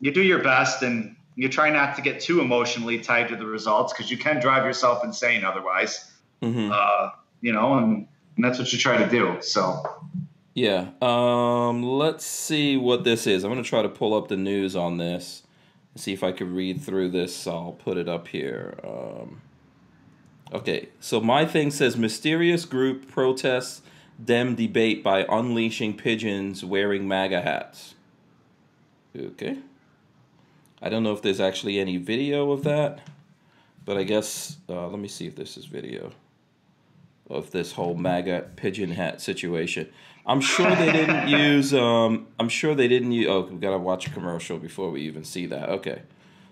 you 0.00 0.10
do 0.12 0.22
your 0.22 0.40
best, 0.42 0.82
and 0.82 1.16
you 1.36 1.48
try 1.48 1.70
not 1.70 1.96
to 1.96 2.02
get 2.02 2.20
too 2.20 2.40
emotionally 2.40 2.98
tied 2.98 3.28
to 3.28 3.36
the 3.36 3.46
results 3.46 3.92
because 3.92 4.10
you 4.10 4.18
can 4.18 4.38
drive 4.40 4.64
yourself 4.64 5.02
insane 5.02 5.44
otherwise 5.44 6.11
Mhm. 6.42 6.70
uh, 6.72 7.10
you 7.40 7.52
know, 7.52 7.78
and, 7.78 8.06
and 8.36 8.44
that's 8.44 8.58
what 8.58 8.72
you 8.72 8.78
try 8.78 8.96
to 8.96 9.08
do. 9.08 9.36
So, 9.40 9.82
Yeah. 10.54 10.88
Um, 11.00 11.82
let's 11.82 12.24
see 12.26 12.76
what 12.76 13.04
this 13.04 13.26
is. 13.26 13.44
I'm 13.44 13.50
going 13.50 13.62
to 13.62 13.68
try 13.68 13.82
to 13.82 13.88
pull 13.88 14.12
up 14.14 14.28
the 14.28 14.36
news 14.36 14.76
on 14.76 14.98
this. 14.98 15.44
See 15.96 16.12
if 16.12 16.22
I 16.22 16.32
can 16.32 16.54
read 16.54 16.80
through 16.80 17.10
this. 17.10 17.46
I'll 17.46 17.72
put 17.78 17.96
it 17.96 18.08
up 18.08 18.28
here. 18.28 18.78
Um, 18.84 19.40
okay. 20.52 20.88
So 21.00 21.20
my 21.20 21.44
thing 21.46 21.70
says 21.70 21.96
mysterious 21.96 22.64
group 22.64 23.08
protests 23.08 23.82
Dem 24.22 24.54
debate 24.54 25.02
by 25.02 25.26
unleashing 25.28 25.96
pigeons 25.96 26.64
wearing 26.64 27.08
MAGA 27.08 27.40
hats. 27.42 27.94
Okay. 29.18 29.58
I 30.80 30.88
don't 30.88 31.02
know 31.02 31.12
if 31.12 31.22
there's 31.22 31.40
actually 31.40 31.78
any 31.78 31.96
video 31.96 32.52
of 32.52 32.62
that, 32.64 33.00
but 33.84 33.96
I 33.96 34.04
guess 34.04 34.58
uh, 34.68 34.86
let 34.88 34.98
me 34.98 35.08
see 35.08 35.26
if 35.26 35.34
this 35.34 35.56
is 35.56 35.64
video 35.66 36.12
of 37.28 37.50
this 37.50 37.72
whole 37.72 37.94
MAGA 37.94 38.50
pigeon 38.56 38.92
hat 38.92 39.20
situation. 39.20 39.88
I'm 40.26 40.40
sure 40.40 40.74
they 40.74 40.92
didn't 40.92 41.28
use. 41.40 41.74
Um, 41.74 42.26
I'm 42.38 42.48
sure 42.48 42.74
they 42.74 42.88
didn't 42.88 43.12
use. 43.12 43.28
Oh, 43.28 43.42
we 43.42 43.58
gotta 43.58 43.78
watch 43.78 44.06
a 44.06 44.10
commercial 44.10 44.58
before 44.58 44.90
we 44.90 45.02
even 45.02 45.24
see 45.24 45.46
that. 45.46 45.68
Okay. 45.68 46.02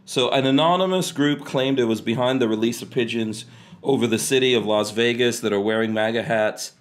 So 0.05 0.31
an 0.31 0.47
anonymous 0.47 1.13
group 1.13 1.45
claimed 1.45 1.79
it 1.79 1.85
was 1.85 2.01
behind 2.01 2.41
the 2.41 2.49
release 2.49 2.83
of 2.83 2.91
pigeons 2.91 3.45
over 3.83 4.07
the 4.07 4.19
city 4.19 4.55
of 4.55 4.67
Las 4.67 4.91
Vegas 4.91 5.41
that 5.41 5.53
are 5.53 5.61
wearing 5.61 5.93
MAGA 5.93 6.25
hats, 6.25 6.73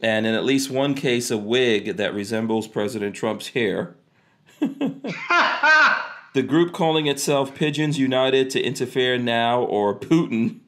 and 0.00 0.26
in 0.26 0.34
at 0.34 0.44
least 0.44 0.70
one 0.70 0.94
case, 0.94 1.30
a 1.30 1.36
wig 1.36 1.96
that 1.96 2.14
resembles 2.14 2.66
President 2.66 3.14
Trump's 3.14 3.48
hair. 3.48 3.96
The 6.34 6.42
group 6.42 6.72
calling 6.72 7.06
itself 7.06 7.54
Pigeons 7.54 7.98
United 7.98 8.50
to 8.50 8.62
Interfere 8.62 9.18
Now 9.18 9.62
or 9.62 9.98
Putin. 9.98 10.60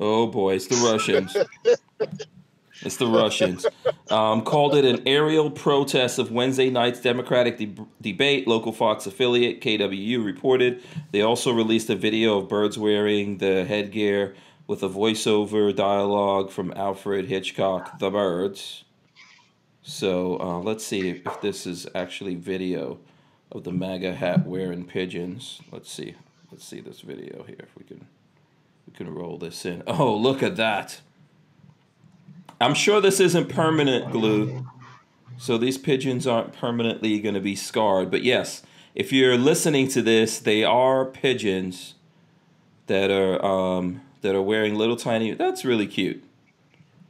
Oh 0.00 0.26
boy, 0.26 0.54
it's 0.54 0.68
the 0.68 0.76
Russians. 0.76 1.36
it's 2.82 2.96
the 2.96 3.06
Russians. 3.06 3.66
Um, 4.10 4.42
called 4.42 4.74
it 4.74 4.84
an 4.84 5.02
aerial 5.06 5.50
protest 5.50 6.18
of 6.18 6.30
Wednesday 6.30 6.70
night's 6.70 7.00
Democratic 7.00 7.58
de- 7.58 7.86
debate. 8.00 8.48
Local 8.48 8.72
Fox 8.72 9.06
affiliate 9.06 9.60
KVVU 9.60 10.24
reported. 10.24 10.82
They 11.12 11.22
also 11.22 11.52
released 11.52 11.90
a 11.90 11.96
video 11.96 12.38
of 12.38 12.48
birds 12.48 12.78
wearing 12.78 13.38
the 13.38 13.64
headgear 13.64 14.34
with 14.66 14.82
a 14.82 14.88
voiceover 14.88 15.74
dialogue 15.74 16.50
from 16.50 16.72
Alfred 16.76 17.26
Hitchcock, 17.26 17.98
The 17.98 18.10
Birds. 18.10 18.84
So 19.82 20.38
uh, 20.38 20.58
let's 20.58 20.84
see 20.84 21.08
if 21.08 21.40
this 21.40 21.66
is 21.66 21.86
actually 21.94 22.34
video 22.34 22.98
of 23.50 23.64
the 23.64 23.72
MAGA 23.72 24.14
hat 24.14 24.46
wearing 24.46 24.84
pigeons. 24.84 25.60
Let's 25.72 25.90
see. 25.90 26.14
Let's 26.52 26.64
see 26.64 26.80
this 26.80 27.00
video 27.00 27.44
here 27.44 27.60
if 27.60 27.76
we 27.76 27.84
can 27.84 28.06
we 28.86 28.92
can 28.92 29.12
roll 29.12 29.38
this 29.38 29.64
in. 29.64 29.82
Oh, 29.86 30.14
look 30.14 30.42
at 30.42 30.56
that. 30.56 31.00
I'm 32.60 32.74
sure 32.74 33.00
this 33.00 33.20
isn't 33.20 33.48
permanent 33.48 34.10
glue. 34.10 34.66
So 35.36 35.56
these 35.56 35.78
pigeons 35.78 36.26
aren't 36.26 36.52
permanently 36.52 37.20
going 37.20 37.36
to 37.36 37.40
be 37.40 37.54
scarred, 37.54 38.10
but 38.10 38.24
yes, 38.24 38.62
if 38.96 39.12
you're 39.12 39.38
listening 39.38 39.86
to 39.88 40.02
this, 40.02 40.40
they 40.40 40.64
are 40.64 41.04
pigeons 41.04 41.94
that 42.88 43.12
are 43.12 43.44
um, 43.44 44.00
that 44.22 44.34
are 44.34 44.42
wearing 44.42 44.74
little 44.74 44.96
tiny. 44.96 45.32
That's 45.34 45.64
really 45.64 45.86
cute. 45.86 46.24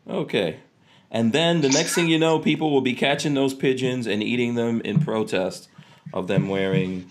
Okay, 0.06 0.60
and 1.10 1.32
then 1.32 1.62
the 1.62 1.70
next 1.70 1.94
thing 1.94 2.08
you 2.08 2.18
know, 2.18 2.38
people 2.38 2.70
will 2.70 2.82
be 2.82 2.92
catching 2.92 3.32
those 3.32 3.54
pigeons 3.54 4.06
and 4.06 4.22
eating 4.22 4.54
them 4.54 4.82
in 4.82 5.00
protest 5.00 5.70
of 6.12 6.28
them 6.28 6.48
wearing 6.48 7.10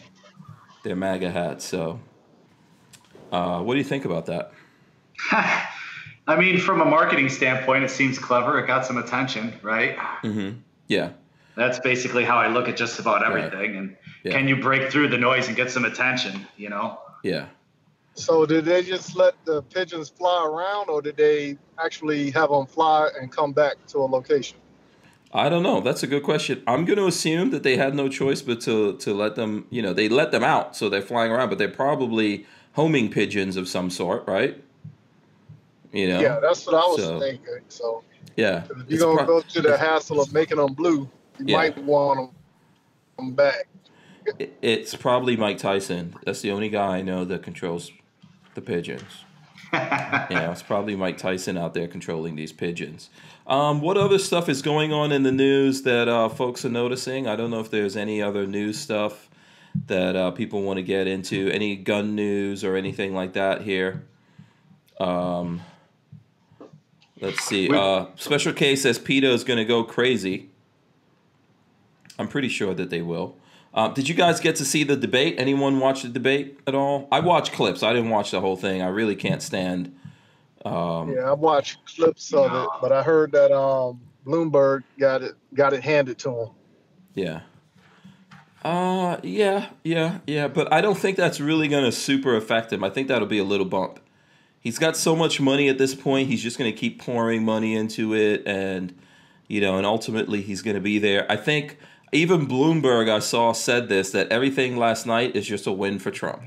their 0.83 0.95
MAGA 0.95 1.31
hats. 1.31 1.65
So, 1.65 1.99
uh, 3.31 3.61
what 3.63 3.73
do 3.73 3.79
you 3.79 3.83
think 3.83 4.05
about 4.05 4.27
that? 4.27 4.53
I 6.27 6.35
mean, 6.35 6.59
from 6.59 6.81
a 6.81 6.85
marketing 6.85 7.29
standpoint, 7.29 7.83
it 7.85 7.89
seems 7.89 8.19
clever. 8.19 8.59
It 8.59 8.67
got 8.67 8.85
some 8.85 8.97
attention, 8.97 9.53
right? 9.61 9.97
Mm-hmm. 10.23 10.59
Yeah. 10.87 11.11
That's 11.55 11.79
basically 11.79 12.23
how 12.25 12.37
I 12.37 12.47
look 12.49 12.67
at 12.67 12.75
just 12.77 12.99
about 12.99 13.25
everything. 13.25 13.77
And 13.77 13.95
Yeah. 14.23 14.33
can 14.33 14.47
you 14.47 14.57
break 14.61 14.91
through 14.91 15.07
the 15.07 15.17
noise 15.17 15.47
and 15.47 15.55
get 15.55 15.71
some 15.71 15.85
attention? 15.85 16.45
You 16.57 16.69
know? 16.69 16.99
Yeah. 17.23 17.45
So 18.13 18.45
did 18.45 18.65
they 18.65 18.83
just 18.83 19.15
let 19.15 19.33
the 19.45 19.61
pigeons 19.61 20.09
fly 20.09 20.43
around, 20.45 20.89
or 20.89 21.01
did 21.01 21.17
they 21.17 21.57
actually 21.83 22.31
have 22.31 22.49
them 22.49 22.65
fly 22.65 23.09
and 23.19 23.31
come 23.31 23.53
back 23.53 23.75
to 23.87 23.99
a 23.99 24.07
location? 24.07 24.57
I 25.33 25.49
don't 25.49 25.61
know. 25.61 25.81
That's 25.81 26.03
a 26.03 26.07
good 26.07 26.23
question. 26.23 26.63
I'm 26.67 26.85
going 26.85 26.97
to 26.97 27.05
assume 27.05 27.51
that 27.51 27.61
they 27.63 27.77
had 27.77 27.93
no 27.93 28.09
choice 28.09 28.41
but 28.41 28.59
to 28.61 28.97
to 28.97 29.13
let 29.13 29.35
them. 29.35 29.67
You 29.69 29.81
know, 29.81 29.93
they 29.93 30.09
let 30.09 30.31
them 30.31 30.43
out, 30.43 30.75
so 30.75 30.89
they're 30.89 31.01
flying 31.01 31.31
around, 31.31 31.49
but 31.49 31.57
they're 31.57 31.67
probably 31.69 32.45
homing 32.73 33.09
pigeons 33.11 33.55
of 33.57 33.67
some 33.67 33.89
sort, 33.89 34.27
right? 34.27 34.63
You 35.93 36.09
know. 36.09 36.19
Yeah, 36.19 36.39
that's 36.41 36.65
what 36.65 36.75
I 36.75 36.87
was 36.87 37.01
So- 37.03 37.19
thinking. 37.19 37.59
So 37.69 38.03
Yeah. 38.35 38.63
if 38.69 38.89
you're 38.89 38.99
gonna 38.99 39.17
pro- 39.25 39.41
go 39.41 39.41
to 39.41 39.61
the 39.61 39.77
hassle 39.77 40.19
of 40.21 40.33
making 40.33 40.57
them 40.57 40.73
blue, 40.73 41.09
you 41.39 41.45
Yeah. 41.45 41.57
might 41.57 41.77
want 41.83 42.31
them 43.17 43.33
back. 43.33 43.67
It's 44.61 44.93
probably 44.93 45.37
Mike 45.37 45.57
Tyson. 45.57 46.13
That's 46.25 46.41
the 46.41 46.51
only 46.51 46.69
guy 46.69 46.97
I 46.97 47.01
know 47.01 47.23
that 47.25 47.43
controls 47.43 47.91
the 48.55 48.61
pigeons. 48.61 49.23
yeah, 49.73 50.51
it's 50.51 50.61
probably 50.63 50.95
Mike 50.95 51.17
Tyson 51.17 51.57
out 51.57 51.73
there 51.73 51.87
controlling 51.87 52.35
these 52.35 52.51
pigeons. 52.51 53.09
Um, 53.47 53.79
what 53.81 53.97
other 53.97 54.19
stuff 54.19 54.49
is 54.49 54.61
going 54.61 54.91
on 54.91 55.11
in 55.13 55.23
the 55.23 55.31
news 55.31 55.83
that 55.83 56.07
uh, 56.09 56.27
folks 56.29 56.65
are 56.65 56.69
noticing? 56.69 57.27
I 57.27 57.35
don't 57.37 57.49
know 57.51 57.59
if 57.61 57.69
there's 57.71 57.95
any 57.95 58.21
other 58.21 58.45
news 58.45 58.77
stuff 58.77 59.29
that 59.87 60.15
uh, 60.15 60.31
people 60.31 60.61
want 60.63 60.77
to 60.77 60.83
get 60.83 61.07
into. 61.07 61.49
Any 61.51 61.75
gun 61.77 62.15
news 62.15 62.63
or 62.63 62.75
anything 62.75 63.13
like 63.13 63.33
that 63.33 63.61
here? 63.61 64.03
Um, 64.99 65.61
let's 67.21 67.43
see. 67.43 67.69
Uh, 67.69 68.07
Special 68.15 68.53
K 68.53 68.75
says 68.75 68.99
PETA 68.99 69.31
is 69.31 69.43
going 69.43 69.57
to 69.57 69.65
go 69.65 69.83
crazy. 69.83 70.49
I'm 72.19 72.27
pretty 72.27 72.49
sure 72.49 72.73
that 72.73 72.89
they 72.89 73.01
will. 73.01 73.35
Uh, 73.73 73.89
did 73.89 74.09
you 74.09 74.15
guys 74.15 74.39
get 74.39 74.55
to 74.55 74.65
see 74.65 74.83
the 74.83 74.95
debate? 74.95 75.35
Anyone 75.37 75.79
watch 75.79 76.01
the 76.01 76.09
debate 76.09 76.59
at 76.65 76.73
all? 76.73 77.07
I 77.11 77.19
watched 77.19 77.53
clips. 77.53 77.83
I 77.83 77.93
didn't 77.93 78.09
watch 78.09 78.31
the 78.31 78.41
whole 78.41 78.55
thing. 78.55 78.81
I 78.81 78.87
really 78.87 79.15
can't 79.15 79.41
stand. 79.41 79.95
Um, 80.65 81.13
Yeah, 81.13 81.29
I 81.29 81.33
watched 81.33 81.85
clips 81.95 82.33
of 82.33 82.51
it, 82.53 82.69
but 82.81 82.91
I 82.91 83.03
heard 83.03 83.31
that 83.33 83.51
um, 83.51 84.01
Bloomberg 84.25 84.83
got 84.97 85.21
it 85.21 85.35
got 85.53 85.73
it 85.73 85.83
handed 85.83 86.17
to 86.19 86.29
him. 86.31 86.49
Yeah. 87.13 87.41
Uh 88.63 89.17
yeah, 89.23 89.69
yeah, 89.83 90.19
yeah, 90.25 90.47
but 90.47 90.73
I 90.73 90.81
don't 90.81 90.97
think 90.97 91.15
that's 91.15 91.39
really 91.39 91.67
going 91.67 91.85
to 91.85 91.91
super 91.91 92.35
affect 92.35 92.73
him. 92.73 92.83
I 92.83 92.89
think 92.89 93.07
that'll 93.07 93.27
be 93.27 93.37
a 93.37 93.43
little 93.43 93.67
bump. 93.67 93.99
He's 94.67 94.79
got 94.79 94.97
so 94.97 95.15
much 95.15 95.39
money 95.39 95.69
at 95.69 95.77
this 95.77 95.95
point. 95.95 96.27
He's 96.27 96.43
just 96.43 96.59
going 96.59 96.69
to 96.69 96.77
keep 96.77 96.99
pouring 96.99 97.45
money 97.45 97.73
into 97.73 98.13
it 98.13 98.43
and 98.45 98.93
you 99.47 99.61
know, 99.61 99.77
and 99.77 99.85
ultimately 99.85 100.41
he's 100.41 100.61
going 100.61 100.75
to 100.75 100.81
be 100.81 100.99
there. 100.99 101.25
I 101.31 101.37
think 101.37 101.77
even 102.11 102.49
Bloomberg 102.49 103.09
I 103.09 103.19
saw 103.19 103.53
said 103.53 103.87
this 103.87 104.09
that 104.09 104.27
everything 104.29 104.75
last 104.75 105.05
night 105.05 105.37
is 105.37 105.47
just 105.47 105.67
a 105.67 105.71
win 105.71 105.99
for 105.99 106.11
Trump. 106.11 106.43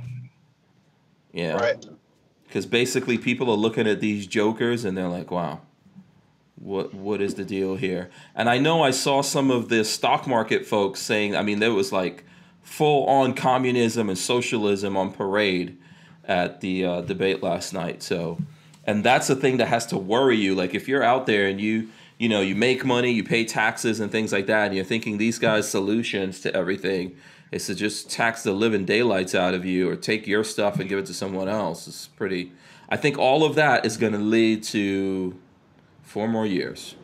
Yeah. 1.32 1.54
Right. 1.54 1.86
because 2.46 2.66
basically 2.66 3.16
people 3.16 3.50
are 3.50 3.56
looking 3.56 3.86
at 3.86 4.00
these 4.00 4.26
jokers 4.26 4.84
and 4.84 4.98
they're 4.98 5.08
like, 5.08 5.30
"Wow, 5.30 5.62
what 6.56 6.92
what 6.92 7.22
is 7.22 7.36
the 7.36 7.44
deal 7.46 7.76
here?" 7.76 8.10
And 8.34 8.50
I 8.50 8.58
know 8.58 8.82
I 8.82 8.90
saw 8.90 9.22
some 9.22 9.50
of 9.50 9.70
the 9.70 9.82
stock 9.82 10.26
market 10.26 10.66
folks 10.66 11.00
saying, 11.00 11.34
I 11.36 11.42
mean, 11.42 11.58
there 11.58 11.72
was 11.72 11.90
like 11.90 12.24
full 12.60 13.06
on 13.06 13.32
communism 13.32 14.10
and 14.10 14.18
socialism 14.18 14.94
on 14.94 15.10
parade 15.10 15.78
at 16.30 16.60
the 16.60 16.84
uh, 16.84 17.00
debate 17.02 17.42
last 17.42 17.74
night. 17.74 18.02
So, 18.04 18.38
and 18.86 19.04
that's 19.04 19.26
the 19.26 19.34
thing 19.34 19.56
that 19.56 19.66
has 19.66 19.84
to 19.86 19.98
worry 19.98 20.36
you. 20.36 20.54
Like 20.54 20.74
if 20.74 20.88
you're 20.88 21.02
out 21.02 21.26
there 21.26 21.48
and 21.48 21.60
you 21.60 21.88
you 22.18 22.28
know 22.28 22.40
you 22.40 22.54
make 22.54 22.84
money, 22.84 23.10
you 23.10 23.24
pay 23.24 23.44
taxes 23.44 23.98
and 23.98 24.10
things 24.10 24.32
like 24.32 24.46
that, 24.46 24.66
and 24.66 24.76
you're 24.76 24.84
thinking 24.84 25.18
these 25.18 25.38
guys' 25.38 25.68
solutions 25.68 26.40
to 26.42 26.54
everything 26.54 27.16
is 27.50 27.66
to 27.66 27.74
just 27.74 28.08
tax 28.08 28.44
the 28.44 28.52
living 28.52 28.84
daylights 28.84 29.34
out 29.34 29.54
of 29.54 29.64
you 29.64 29.90
or 29.90 29.96
take 29.96 30.24
your 30.28 30.44
stuff 30.44 30.78
and 30.78 30.88
give 30.88 31.00
it 31.00 31.06
to 31.06 31.14
someone 31.14 31.48
else. 31.48 31.88
It's 31.88 32.06
pretty. 32.06 32.52
I 32.88 32.96
think 32.96 33.18
all 33.18 33.44
of 33.44 33.56
that 33.56 33.84
is 33.84 33.96
going 33.96 34.12
to 34.12 34.18
lead 34.18 34.62
to 34.64 35.36
four 36.02 36.28
more 36.28 36.46
years. 36.46 36.94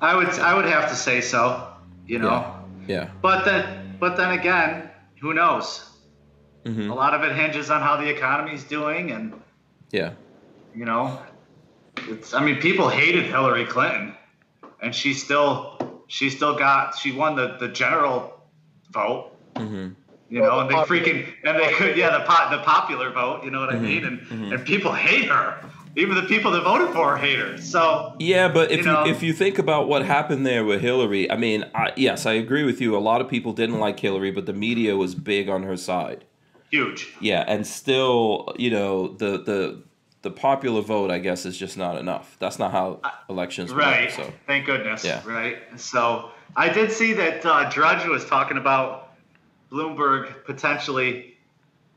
I 0.00 0.16
would 0.16 0.28
I 0.30 0.54
would 0.54 0.66
have 0.66 0.88
to 0.90 0.96
say 0.96 1.20
so. 1.20 1.68
You 2.08 2.18
know? 2.18 2.54
Yeah. 2.88 3.02
Yeah. 3.02 3.10
But 3.22 3.44
then 3.44 3.96
but 4.00 4.16
then 4.16 4.32
again, 4.32 4.90
who 5.20 5.32
knows? 5.32 5.95
Hmm 6.66 6.90
A 6.90 6.94
lot 6.94 7.14
of 7.14 7.22
it 7.22 7.34
hinges 7.36 7.70
on 7.70 7.80
how 7.80 7.96
the 7.96 8.08
economy's 8.08 8.64
doing 8.64 9.10
and 9.12 9.32
Yeah. 9.92 10.12
you 10.74 10.84
know 10.84 11.18
it's 12.08 12.34
i 12.34 12.40
mean 12.44 12.56
people 12.68 12.88
hated 12.88 13.24
hillary 13.24 13.64
clinton 13.64 14.14
and 14.82 14.94
she 14.94 15.14
still 15.14 15.50
she 16.08 16.28
still 16.30 16.54
got 16.56 16.96
she 16.98 17.10
won 17.12 17.36
the 17.36 17.56
the 17.62 17.68
general 17.68 18.16
vote. 18.92 19.30
Hmm 19.56 19.88
you 20.28 20.40
Well, 20.42 20.50
know 20.50 20.60
and 20.62 20.70
they 20.70 20.74
popular- 20.74 21.00
freaking 21.00 21.18
and 21.44 21.54
they 21.60 21.70
could 21.78 21.96
yeah 21.96 22.18
the 22.18 22.24
pot 22.24 22.50
the 22.50 22.58
popular 22.58 23.10
vote 23.10 23.44
you 23.44 23.50
know 23.52 23.60
what 23.60 23.70
i 23.70 23.78
mean? 23.78 24.04
And 24.04 24.20
mhm. 24.20 24.52
and 24.52 24.66
people 24.66 24.92
hate 24.92 25.28
her. 25.36 25.46
Even 25.98 26.14
the 26.22 26.28
people 26.34 26.50
that 26.50 26.62
voted 26.62 26.88
for 26.96 27.04
her 27.12 27.16
hate 27.16 27.38
her. 27.38 27.56
So 27.56 28.14
Yeah, 28.18 28.48
but 28.48 28.70
if 28.70 28.84
You 28.84 28.92
you, 28.92 29.04
if 29.14 29.22
you 29.22 29.32
think 29.32 29.58
about 29.58 29.88
what 29.88 30.04
happened 30.04 30.44
there 30.44 30.62
with 30.62 30.82
Hillary, 30.82 31.24
I 31.30 31.36
mean, 31.38 31.64
I, 31.74 31.86
yes, 31.96 32.26
I 32.26 32.34
agree 32.34 32.64
with 32.64 32.82
you. 32.82 32.94
A 32.94 33.04
lot 33.10 33.22
of 33.22 33.28
people 33.30 33.52
didn't 33.54 33.78
like 33.80 33.98
Hillary, 33.98 34.30
but 34.30 34.44
the 34.44 34.52
media 34.52 34.94
was 34.94 35.14
big 35.14 35.48
on 35.48 35.62
her 35.62 35.76
side. 35.90 36.20
Huge 36.70 37.12
Yeah, 37.20 37.44
and 37.46 37.66
still, 37.66 38.54
you 38.58 38.70
know, 38.70 39.08
the 39.08 39.38
the 39.42 39.82
the 40.22 40.30
popular 40.30 40.80
vote, 40.80 41.10
I 41.10 41.18
guess, 41.18 41.46
is 41.46 41.56
just 41.56 41.76
not 41.78 41.96
enough. 41.98 42.36
That's 42.40 42.58
not 42.58 42.72
how 42.72 43.00
elections 43.28 43.72
right 43.72 44.06
work. 44.06 44.10
So 44.10 44.32
thank 44.46 44.66
goodness 44.66 45.04
Yeah. 45.04 45.22
right 45.24 45.58
so 45.76 46.30
i 46.56 46.68
did 46.68 46.90
see 46.92 47.12
that 47.12 47.44
uh, 47.44 47.68
drudge 47.70 48.06
was 48.06 48.24
talking 48.24 48.56
about 48.56 49.12
bloomberg 49.70 50.44
potentially 50.44 51.36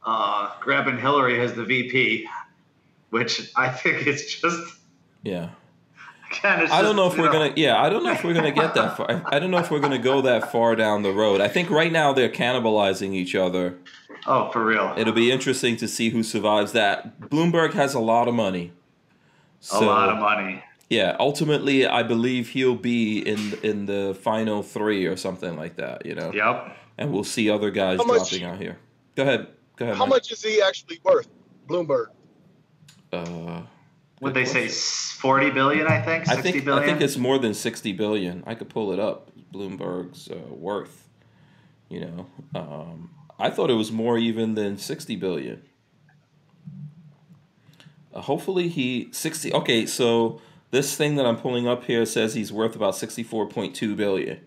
uh, 0.05 0.51
grabbing 0.59 0.97
hillary 0.97 1.39
as 1.39 1.53
the 1.53 1.63
vp 1.63 2.27
which 3.11 3.51
i 3.55 3.69
think 3.81 4.05
is 4.07 4.35
just 4.35 4.75
yeah, 5.23 5.49
Again, 6.31 6.61
it's 6.61 6.71
I 6.71 6.81
don't 6.81 6.95
know 6.95 7.07
if 7.11 7.17
we're 7.17 7.31
gonna. 7.31 7.53
Yeah, 7.55 7.81
I 7.81 7.89
don't 7.89 8.03
know 8.03 8.11
if 8.11 8.23
we're 8.23 8.33
gonna 8.33 8.51
get 8.51 8.73
that 8.75 8.95
far. 8.97 9.09
I, 9.11 9.37
I 9.37 9.39
don't 9.39 9.49
know 9.51 9.57
if 9.57 9.71
we're 9.71 9.79
gonna 9.79 9.97
go 9.97 10.21
that 10.21 10.51
far 10.51 10.75
down 10.75 11.01
the 11.03 11.11
road. 11.11 11.41
I 11.41 11.47
think 11.47 11.69
right 11.69 11.91
now 11.91 12.13
they're 12.13 12.29
cannibalizing 12.29 13.13
each 13.13 13.33
other. 13.35 13.77
Oh, 14.27 14.51
for 14.51 14.63
real. 14.63 14.93
It'll 14.97 15.13
be 15.13 15.31
interesting 15.31 15.75
to 15.77 15.87
see 15.87 16.09
who 16.09 16.21
survives 16.23 16.71
that. 16.73 17.19
Bloomberg 17.19 17.73
has 17.73 17.93
a 17.93 17.99
lot 17.99 18.27
of 18.27 18.35
money. 18.35 18.73
a 19.71 19.79
lot 19.81 20.09
of 20.09 20.17
money. 20.19 20.63
Yeah, 20.89 21.15
ultimately, 21.19 21.85
I 21.87 22.03
believe 22.03 22.49
he'll 22.49 22.75
be 22.75 23.19
in 23.19 23.53
in 23.63 23.85
the 23.85 24.17
final 24.21 24.61
three 24.63 25.05
or 25.05 25.15
something 25.17 25.55
like 25.55 25.75
that. 25.77 26.05
You 26.05 26.15
know, 26.15 26.31
Yep. 26.33 26.75
and 26.97 27.11
we'll 27.13 27.23
see 27.23 27.49
other 27.49 27.71
guys 27.71 27.97
How 27.99 28.05
much- 28.05 28.29
dropping 28.29 28.43
out 28.45 28.57
here. 28.61 28.77
Go 29.15 29.23
ahead. 29.23 29.47
Go 29.77 29.85
ahead. 29.85 29.97
How 29.97 30.05
Mike. 30.05 30.09
much 30.09 30.31
is 30.31 30.43
he 30.43 30.61
actually 30.61 30.99
worth, 31.03 31.27
Bloomberg? 31.67 32.07
Uh, 33.13 33.61
Would 34.21 34.33
they 34.33 34.45
say 34.45 34.67
40 34.67 35.51
billion, 35.51 35.87
I 35.87 36.01
think? 36.01 36.27
I 36.27 36.41
think 36.41 36.65
billion? 36.65 36.83
I 36.83 36.85
think 36.85 37.01
it's 37.01 37.17
more 37.17 37.37
than 37.37 37.53
sixty 37.53 37.93
billion. 37.93 38.43
I 38.45 38.53
could 38.53 38.69
pull 38.69 38.91
it 38.91 38.99
up. 38.99 39.31
Bloomberg's 39.53 40.29
uh, 40.29 40.53
worth. 40.53 41.07
You 41.87 42.01
know, 42.01 42.25
um, 42.53 43.11
I 43.39 43.49
thought 43.49 43.69
it 43.69 43.75
was 43.75 43.91
more 43.91 44.17
even 44.17 44.55
than 44.55 44.77
sixty 44.77 45.15
billion. 45.15 45.63
Uh, 48.13 48.21
hopefully 48.21 48.67
he 48.67 49.09
sixty. 49.11 49.53
Okay, 49.53 49.85
so 49.85 50.41
this 50.71 50.95
thing 50.95 51.15
that 51.15 51.25
I'm 51.25 51.37
pulling 51.37 51.67
up 51.67 51.85
here 51.85 52.05
says 52.05 52.33
he's 52.33 52.51
worth 52.51 52.75
about 52.75 52.95
sixty 52.95 53.23
four 53.23 53.47
point 53.47 53.75
two 53.75 53.95
billion. 53.95 54.39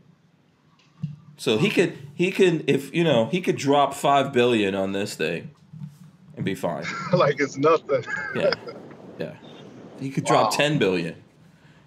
So 1.37 1.59
he 1.59 1.71
could 1.71 1.99
he 2.15 2.31
could 2.31 2.69
if 2.71 2.95
you 2.95 3.03
know 3.03 3.27
he 3.27 3.41
could 3.41 3.57
drop 3.57 3.95
five 3.95 4.33
billion 4.33 4.75
on 4.75 4.93
this 4.93 5.15
thing, 5.15 5.51
and 6.37 6.45
be 6.45 6.55
fine. 6.55 6.85
like 7.13 7.41
it's 7.41 7.57
nothing. 7.57 8.05
Yeah, 8.37 8.55
yeah. 9.19 9.35
He 10.03 10.11
could 10.11 10.25
drop 10.25 10.51
Wow. 10.51 10.57
ten 10.57 10.79
billion. 10.79 11.17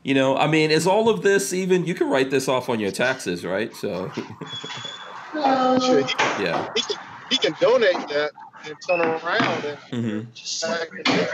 You 0.03 0.13
know, 0.13 0.37
I 0.37 0.47
mean, 0.47 0.69
is 0.71 0.85
all 0.85 1.09
of 1.09 1.21
this 1.23 1.51
even? 1.53 1.85
You 1.85 1.95
can 1.95 2.09
write 2.09 2.29
this 2.29 2.47
off 2.47 2.69
on 2.69 2.79
your 2.79 2.91
taxes, 2.91 3.43
right? 3.43 3.75
So, 3.75 4.11
Shit, 4.15 6.13
yeah. 6.39 6.69
he 6.75 6.81
can 6.81 6.97
he 7.29 7.37
can 7.37 7.55
donate 7.59 8.07
that 8.09 8.31
and 8.65 8.77
turn 8.87 9.01
around 9.01 9.65
and 9.65 9.77
hmm 9.89 10.21
Just 10.33 10.61
back 10.61 10.89
it 10.93 11.05
there. 11.05 11.27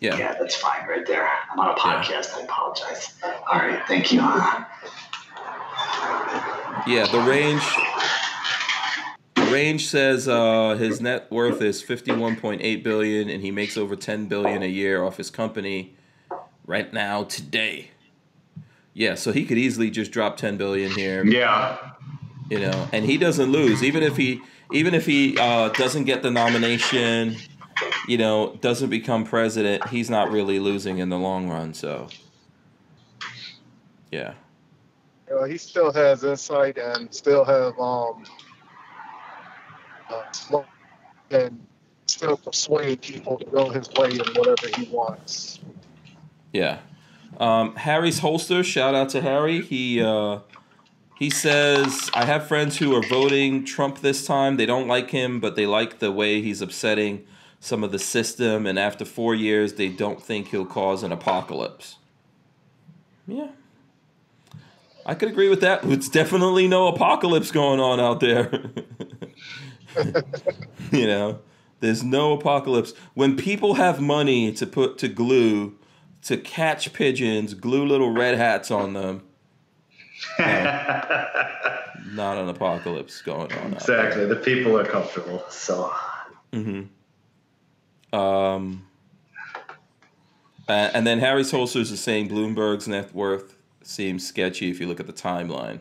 Yeah. 0.00 0.16
Yeah, 0.16 0.34
that's 0.38 0.54
fine 0.56 0.86
right 0.88 1.06
there. 1.06 1.28
I'm 1.52 1.58
on 1.58 1.70
a 1.70 1.74
podcast. 1.78 2.34
I 2.36 2.42
apologize. 2.42 3.14
All 3.24 3.58
right. 3.58 3.82
Thank 3.88 4.12
you. 4.12 4.20
Yeah. 6.86 7.06
The 7.10 7.20
range. 7.28 7.62
Range 9.52 9.86
says 9.86 10.28
uh, 10.28 10.76
his 10.78 11.00
net 11.00 11.30
worth 11.30 11.60
is 11.62 11.82
51.8 11.82 12.82
billion, 12.82 13.28
and 13.28 13.42
he 13.42 13.50
makes 13.50 13.76
over 13.76 13.96
10 13.96 14.26
billion 14.26 14.62
a 14.62 14.66
year 14.66 15.02
off 15.02 15.16
his 15.16 15.30
company 15.30 15.96
right 16.66 16.92
now 16.92 17.24
today. 17.24 17.90
Yeah, 18.94 19.14
so 19.14 19.32
he 19.32 19.44
could 19.44 19.58
easily 19.58 19.90
just 19.90 20.10
drop 20.10 20.36
10 20.36 20.56
billion 20.56 20.90
here. 20.90 21.24
Yeah. 21.24 21.78
you 22.50 22.58
know, 22.60 22.88
and 22.92 23.04
he 23.04 23.16
doesn't 23.16 23.50
lose 23.52 23.82
even 23.84 24.02
if 24.02 24.16
he 24.16 24.40
even 24.72 24.92
if 24.94 25.06
he 25.06 25.36
uh, 25.38 25.68
doesn't 25.70 26.04
get 26.04 26.22
the 26.22 26.30
nomination, 26.30 27.36
you 28.06 28.18
know, 28.18 28.56
doesn't 28.60 28.90
become 28.90 29.24
president, 29.24 29.86
he's 29.88 30.10
not 30.10 30.30
really 30.30 30.58
losing 30.58 30.98
in 30.98 31.08
the 31.08 31.18
long 31.18 31.48
run. 31.48 31.72
So, 31.74 32.08
yeah, 34.10 34.34
You 35.28 35.36
know, 35.36 35.44
he 35.44 35.56
still 35.58 35.92
has 35.92 36.24
insight 36.24 36.76
and 36.78 37.14
still 37.14 37.44
have 37.44 37.78
um 37.78 38.24
uh, 40.10 40.62
and 41.30 41.66
still 42.06 42.36
persuade 42.36 43.02
people 43.02 43.38
to 43.38 43.44
go 43.46 43.70
his 43.70 43.88
way 43.92 44.10
in 44.10 44.18
whatever 44.34 44.68
he 44.76 44.86
wants. 44.86 45.60
yeah. 46.52 46.78
Um, 47.38 47.76
Harry's 47.76 48.20
holster. 48.20 48.64
Shout 48.64 48.94
out 48.94 49.10
to 49.10 49.20
Harry. 49.20 49.60
He 49.60 50.02
uh, 50.02 50.40
he 51.16 51.30
says 51.30 52.10
I 52.14 52.24
have 52.24 52.48
friends 52.48 52.78
who 52.78 52.94
are 52.94 53.02
voting 53.02 53.64
Trump 53.64 54.00
this 54.00 54.26
time. 54.26 54.56
They 54.56 54.66
don't 54.66 54.88
like 54.88 55.10
him, 55.10 55.38
but 55.38 55.54
they 55.54 55.66
like 55.66 55.98
the 55.98 56.10
way 56.10 56.40
he's 56.40 56.62
upsetting 56.62 57.26
some 57.60 57.84
of 57.84 57.92
the 57.92 57.98
system. 57.98 58.66
And 58.66 58.78
after 58.78 59.04
four 59.04 59.34
years, 59.34 59.74
they 59.74 59.88
don't 59.88 60.22
think 60.22 60.48
he'll 60.48 60.66
cause 60.66 61.02
an 61.02 61.12
apocalypse. 61.12 61.96
Yeah. 63.26 63.48
I 65.04 65.14
could 65.14 65.28
agree 65.28 65.48
with 65.48 65.60
that. 65.60 65.84
It's 65.84 66.08
definitely 66.08 66.68
no 66.68 66.88
apocalypse 66.88 67.50
going 67.50 67.80
on 67.80 68.00
out 68.00 68.20
there. 68.20 68.50
you 70.92 71.06
know, 71.06 71.40
there's 71.80 72.02
no 72.02 72.32
apocalypse. 72.32 72.92
When 73.14 73.36
people 73.36 73.74
have 73.74 74.00
money 74.00 74.52
to 74.52 74.66
put 74.66 74.98
to 74.98 75.08
glue, 75.08 75.76
to 76.22 76.36
catch 76.36 76.92
pigeons, 76.92 77.54
glue 77.54 77.86
little 77.86 78.10
red 78.10 78.36
hats 78.36 78.70
on 78.70 78.94
them, 78.94 79.22
not 80.38 82.36
an 82.36 82.48
apocalypse 82.48 83.20
going 83.22 83.52
on. 83.52 83.74
Exactly. 83.74 84.26
The 84.26 84.36
people 84.36 84.76
are 84.78 84.84
comfortable. 84.84 85.44
So 85.48 85.92
Mm-hmm. 86.52 88.18
Um, 88.18 88.86
uh, 90.68 90.90
and 90.94 91.06
then 91.06 91.18
Harry 91.18 91.44
Holsters 91.44 91.90
is 91.90 92.00
saying 92.00 92.28
Bloomberg's 92.28 92.88
net 92.88 93.14
worth 93.14 93.56
seems 93.82 94.26
sketchy 94.26 94.70
if 94.70 94.80
you 94.80 94.86
look 94.86 95.00
at 95.00 95.06
the 95.06 95.12
timeline. 95.12 95.80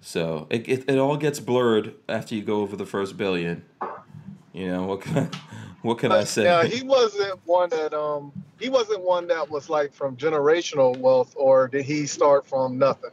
So 0.00 0.46
it, 0.50 0.68
it, 0.68 0.88
it 0.88 0.98
all 0.98 1.16
gets 1.16 1.40
blurred 1.40 1.94
after 2.08 2.34
you 2.34 2.42
go 2.42 2.60
over 2.60 2.76
the 2.76 2.86
first 2.86 3.16
billion. 3.16 3.64
You 4.52 4.68
know 4.68 4.84
what? 4.84 5.02
Can 5.02 5.18
I, 5.18 5.28
what 5.82 5.98
can 5.98 6.12
I 6.12 6.24
say? 6.24 6.44
Yeah, 6.44 6.64
he 6.64 6.82
wasn't 6.82 7.38
one 7.46 7.70
that 7.70 7.92
um 7.94 8.32
he 8.58 8.68
wasn't 8.68 9.02
one 9.02 9.26
that 9.28 9.48
was 9.48 9.68
like 9.68 9.92
from 9.92 10.16
generational 10.16 10.96
wealth, 10.98 11.34
or 11.36 11.68
did 11.68 11.84
he 11.84 12.06
start 12.06 12.46
from 12.46 12.78
nothing? 12.78 13.10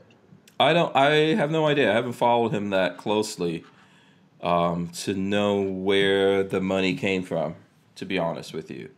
I 0.60 0.74
don't. 0.74 0.96
I 0.96 1.36
have 1.36 1.52
no 1.52 1.68
idea. 1.68 1.92
I 1.92 1.96
haven't 1.96 2.14
followed 2.14 2.54
him 2.54 2.70
that 2.70 2.98
closely 2.98 3.66
um, 4.42 4.88
to 4.90 5.14
know 5.14 5.62
where 5.62 6.44
the 6.44 6.62
money 6.62 6.96
came 6.96 7.24
from. 7.24 7.56
To 7.96 8.06
be 8.06 8.18
honest 8.18 8.54
with 8.54 8.70
you, 8.72 8.90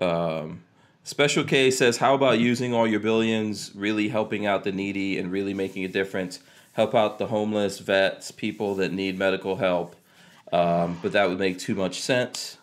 um, 0.00 0.62
Special 1.02 1.44
K 1.44 1.70
says, 1.70 1.96
"How 1.96 2.14
about 2.14 2.38
using 2.38 2.74
all 2.74 2.86
your 2.86 3.00
billions, 3.00 3.72
really 3.74 4.08
helping 4.08 4.46
out 4.46 4.64
the 4.64 4.72
needy, 4.72 5.18
and 5.18 5.32
really 5.32 5.54
making 5.54 5.84
a 5.84 5.88
difference? 5.88 6.40
Help 6.78 6.94
out 6.94 7.18
the 7.18 7.26
homeless, 7.26 7.80
vets, 7.80 8.30
people 8.30 8.76
that 8.76 8.92
need 8.92 9.18
medical 9.18 9.56
help. 9.56 9.96
Um, 10.52 10.96
but 11.02 11.10
that 11.10 11.28
would 11.28 11.40
make 11.40 11.58
too 11.58 11.74
much 11.74 12.00
sense." 12.00 12.56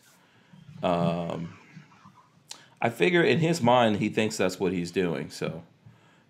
Um, 0.81 1.57
I 2.81 2.89
figure 2.89 3.21
in 3.21 3.39
his 3.39 3.61
mind, 3.61 3.97
he 3.97 4.07
thinks 4.07 4.37
that's 4.37 4.57
what 4.57 4.71
he's 4.71 4.89
doing. 4.89 5.29
So 5.29 5.63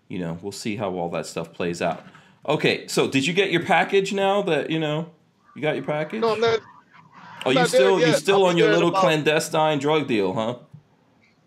you 0.08 0.18
know, 0.18 0.36
we'll 0.42 0.50
see 0.50 0.74
how 0.74 0.94
all 0.94 1.08
that 1.10 1.26
stuff 1.26 1.52
plays 1.52 1.80
out. 1.80 2.02
Okay, 2.48 2.88
so 2.88 3.06
did 3.08 3.24
you 3.24 3.32
get 3.32 3.52
your 3.52 3.62
package 3.62 4.12
now? 4.12 4.42
That 4.42 4.68
you 4.68 4.80
know, 4.80 5.10
you 5.54 5.62
got 5.62 5.76
your 5.76 5.84
package. 5.84 6.22
No, 6.22 6.32
I'm 6.32 6.40
not. 6.40 6.58
oh, 7.44 7.50
you 7.50 7.66
still 7.68 8.00
you 8.00 8.14
still 8.14 8.42
I'll 8.44 8.50
on 8.50 8.56
your 8.56 8.72
little 8.72 8.88
about- 8.88 9.02
clandestine 9.02 9.78
drug 9.78 10.08
deal, 10.08 10.32
huh? 10.34 10.56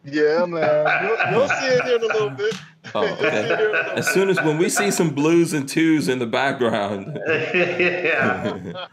Yeah, 0.05 0.45
man. 0.45 1.03
You'll, 1.03 1.31
you'll 1.39 1.49
see 1.49 1.65
it 1.65 1.83
here 1.83 1.95
in 1.97 2.03
a 2.03 2.05
little 2.05 2.29
bit. 2.29 2.55
Oh, 2.95 3.05
You'll 3.05 3.17
see 3.17 3.23
it 3.25 3.27
okay. 3.27 3.47
here 3.47 3.69
in 3.69 3.75
a 3.75 3.77
little 3.77 3.97
As 3.97 4.07
soon 4.09 4.29
as 4.29 4.37
when 4.41 4.57
we 4.57 4.69
see 4.69 4.91
some 4.91 5.09
blues 5.09 5.53
and 5.53 5.67
twos 5.67 6.07
in 6.07 6.19
the 6.19 6.25
background, 6.25 7.19
yeah. 7.27 8.87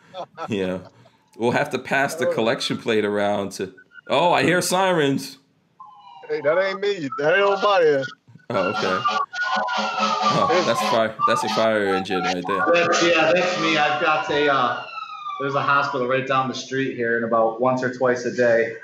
yeah, 0.49 0.79
we'll 1.37 1.53
have 1.53 1.71
to 1.71 1.79
pass 1.79 2.15
the 2.15 2.27
collection 2.27 2.79
plate 2.79 3.05
around 3.05 3.53
to. 3.53 3.75
Oh, 4.09 4.33
I 4.33 4.43
hear 4.43 4.61
sirens. 4.61 5.39
Hey, 6.29 6.41
that 6.41 6.59
ain't 6.59 6.81
me. 6.81 7.09
That 7.19 7.37
ain't 7.37 7.49
nobody. 7.49 8.05
Oh, 8.51 8.69
okay. 8.71 9.01
Oh, 9.79 10.65
that's 10.67 10.81
fire. 10.91 11.15
That's 11.27 11.43
a 11.45 11.49
fire 11.49 11.95
engine 11.95 12.23
right 12.23 12.45
there. 12.47 12.65
That's, 12.73 13.03
yeah, 13.03 13.33
that's 13.33 13.61
me. 13.61 13.77
I've 13.77 14.01
got 14.01 14.31
a, 14.31 14.53
uh, 14.53 14.85
there's 15.41 15.55
a 15.55 15.63
hospital 15.63 16.07
right 16.07 16.27
down 16.27 16.49
the 16.49 16.55
street 16.55 16.97
here 16.97 17.17
and 17.17 17.25
about 17.25 17.61
once 17.61 17.83
or 17.83 17.93
twice 17.93 18.25
a 18.25 18.35
day. 18.35 18.77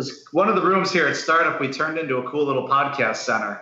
Because 0.00 0.24
one 0.32 0.48
of 0.48 0.54
the 0.54 0.62
rooms 0.62 0.90
here 0.90 1.06
at 1.06 1.14
Startup, 1.16 1.60
we 1.60 1.68
turned 1.68 1.98
into 1.98 2.16
a 2.16 2.30
cool 2.30 2.46
little 2.46 2.66
podcast 2.66 3.16
center. 3.16 3.60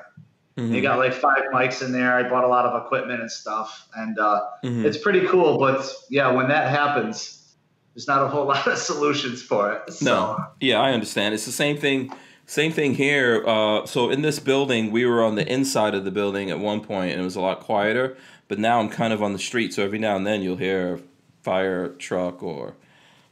Mhm. 0.56 0.72
You 0.72 0.82
got 0.82 0.98
like 0.98 1.12
five 1.12 1.42
mics 1.52 1.84
in 1.84 1.90
there. 1.92 2.14
I 2.14 2.28
bought 2.28 2.44
a 2.44 2.48
lot 2.48 2.64
of 2.64 2.80
equipment 2.84 3.20
and 3.20 3.30
stuff. 3.30 3.88
And 3.96 4.16
uh, 4.20 4.42
Mhm. 4.64 4.84
it's 4.84 4.98
pretty 4.98 5.26
cool. 5.26 5.58
But 5.58 5.90
yeah, 6.10 6.30
when 6.30 6.46
that 6.48 6.68
happens, 6.70 7.54
there's 7.94 8.06
not 8.06 8.22
a 8.22 8.28
whole 8.28 8.44
lot 8.54 8.66
of 8.68 8.78
solutions 8.78 9.42
for 9.42 9.72
it. 9.72 9.92
So, 9.92 10.04
No, 10.04 10.44
yeah, 10.60 10.80
I 10.80 10.92
understand. 10.92 11.34
It's 11.34 11.44
the 11.46 11.50
same 11.52 11.76
thing. 11.76 12.12
Same 12.46 12.70
thing 12.72 12.94
here. 12.94 13.44
Uh, 13.46 13.84
so 13.84 14.08
in 14.10 14.22
this 14.22 14.38
building, 14.38 14.90
we 14.92 15.04
were 15.06 15.22
on 15.24 15.34
the 15.34 15.46
inside 15.52 15.94
of 15.94 16.04
the 16.04 16.10
building 16.12 16.50
at 16.50 16.58
one 16.60 16.80
point, 16.80 17.12
and 17.12 17.20
it 17.20 17.24
was 17.24 17.36
a 17.36 17.40
lot 17.40 17.60
quieter. 17.60 18.16
But 18.46 18.58
now 18.60 18.78
I'm 18.80 18.88
kind 18.88 19.12
of 19.12 19.22
on 19.24 19.32
the 19.32 19.38
street, 19.38 19.74
so 19.74 19.82
every 19.84 19.98
now 19.98 20.14
and 20.16 20.26
then 20.26 20.40
you'll 20.42 20.56
hear 20.56 20.94
a 20.94 20.98
fire 21.42 21.88
truck 21.88 22.42
or 22.42 22.74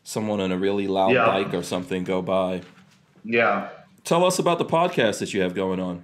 someone 0.03 0.41
on 0.41 0.53
a 0.53 0.59
really 0.59 0.87
loud 0.87 1.13
Yeah. 1.13 1.27
bike 1.27 1.55
or 1.55 1.63
something 1.63 2.03
go 2.05 2.21
by. 2.21 2.61
Yeah. 3.27 3.71
Tell 4.05 4.25
us 4.25 4.39
about 4.39 4.59
the 4.59 4.65
podcast 4.65 5.19
that 5.19 5.35
you 5.35 5.41
have 5.43 5.55
going 5.55 5.81
on. 5.81 6.03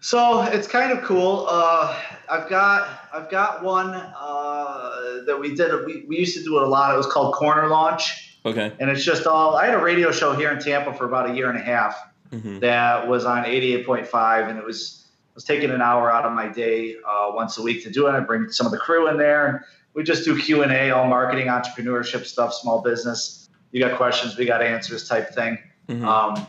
So 0.00 0.42
it's 0.42 0.66
kind 0.68 0.92
of 0.92 1.02
cool. 1.04 1.46
Uh, 1.48 1.98
I've 2.30 2.48
got 2.48 2.88
I've 3.12 3.30
got 3.30 3.62
one 3.62 3.88
uh, 3.88 5.22
that 5.26 5.38
we 5.38 5.54
did. 5.54 5.86
We, 5.86 6.04
we 6.06 6.18
used 6.18 6.36
to 6.36 6.44
do 6.44 6.58
it 6.58 6.62
a 6.62 6.66
lot. 6.66 6.92
It 6.94 6.96
was 6.96 7.06
called 7.06 7.34
Corner 7.34 7.68
Launch, 7.68 8.38
Okay. 8.44 8.72
and 8.80 8.90
it's 8.90 9.04
just 9.04 9.26
all. 9.26 9.56
I 9.56 9.66
had 9.66 9.74
a 9.74 9.82
radio 9.82 10.10
show 10.12 10.34
here 10.34 10.50
in 10.50 10.60
Tampa 10.60 10.92
for 10.92 11.06
about 11.06 11.30
a 11.30 11.34
year 11.34 11.48
and 11.50 11.58
a 11.58 11.62
half 11.62 11.96
hmm 12.30 12.58
that 12.60 13.06
was 13.06 13.24
on 13.26 13.44
88.5, 13.44 14.48
and 14.50 14.58
it 14.58 14.64
was 14.64 15.06
I 15.06 15.34
was 15.34 15.44
taking 15.44 15.70
an 15.70 15.80
hour 15.82 16.10
out 16.12 16.24
of 16.24 16.32
my 16.32 16.48
day 16.48 16.96
uh, 17.08 17.30
once 17.32 17.56
a 17.58 17.62
week 17.62 17.82
to 17.84 17.90
do 17.90 18.06
it. 18.06 18.10
I 18.12 18.20
bring 18.20 18.50
some 18.50 18.66
of 18.66 18.72
the 18.72 18.78
crew 18.78 19.08
in 19.08 19.16
there, 19.18 19.46
and 19.46 19.60
we 19.94 20.02
just 20.02 20.24
do 20.24 20.38
Q 20.38 20.62
and 20.62 20.72
A, 20.72 20.90
all 20.90 21.06
marketing, 21.06 21.46
entrepreneurship 21.46 22.24
stuff, 22.26 22.52
small 22.54 22.82
business. 22.82 23.48
You 23.72 23.80
got 23.80 23.96
questions, 23.96 24.36
we 24.36 24.44
got 24.44 24.62
answers, 24.62 25.08
type 25.08 25.34
thing. 25.34 25.58
Hmm 25.88 26.04
Um, 26.04 26.46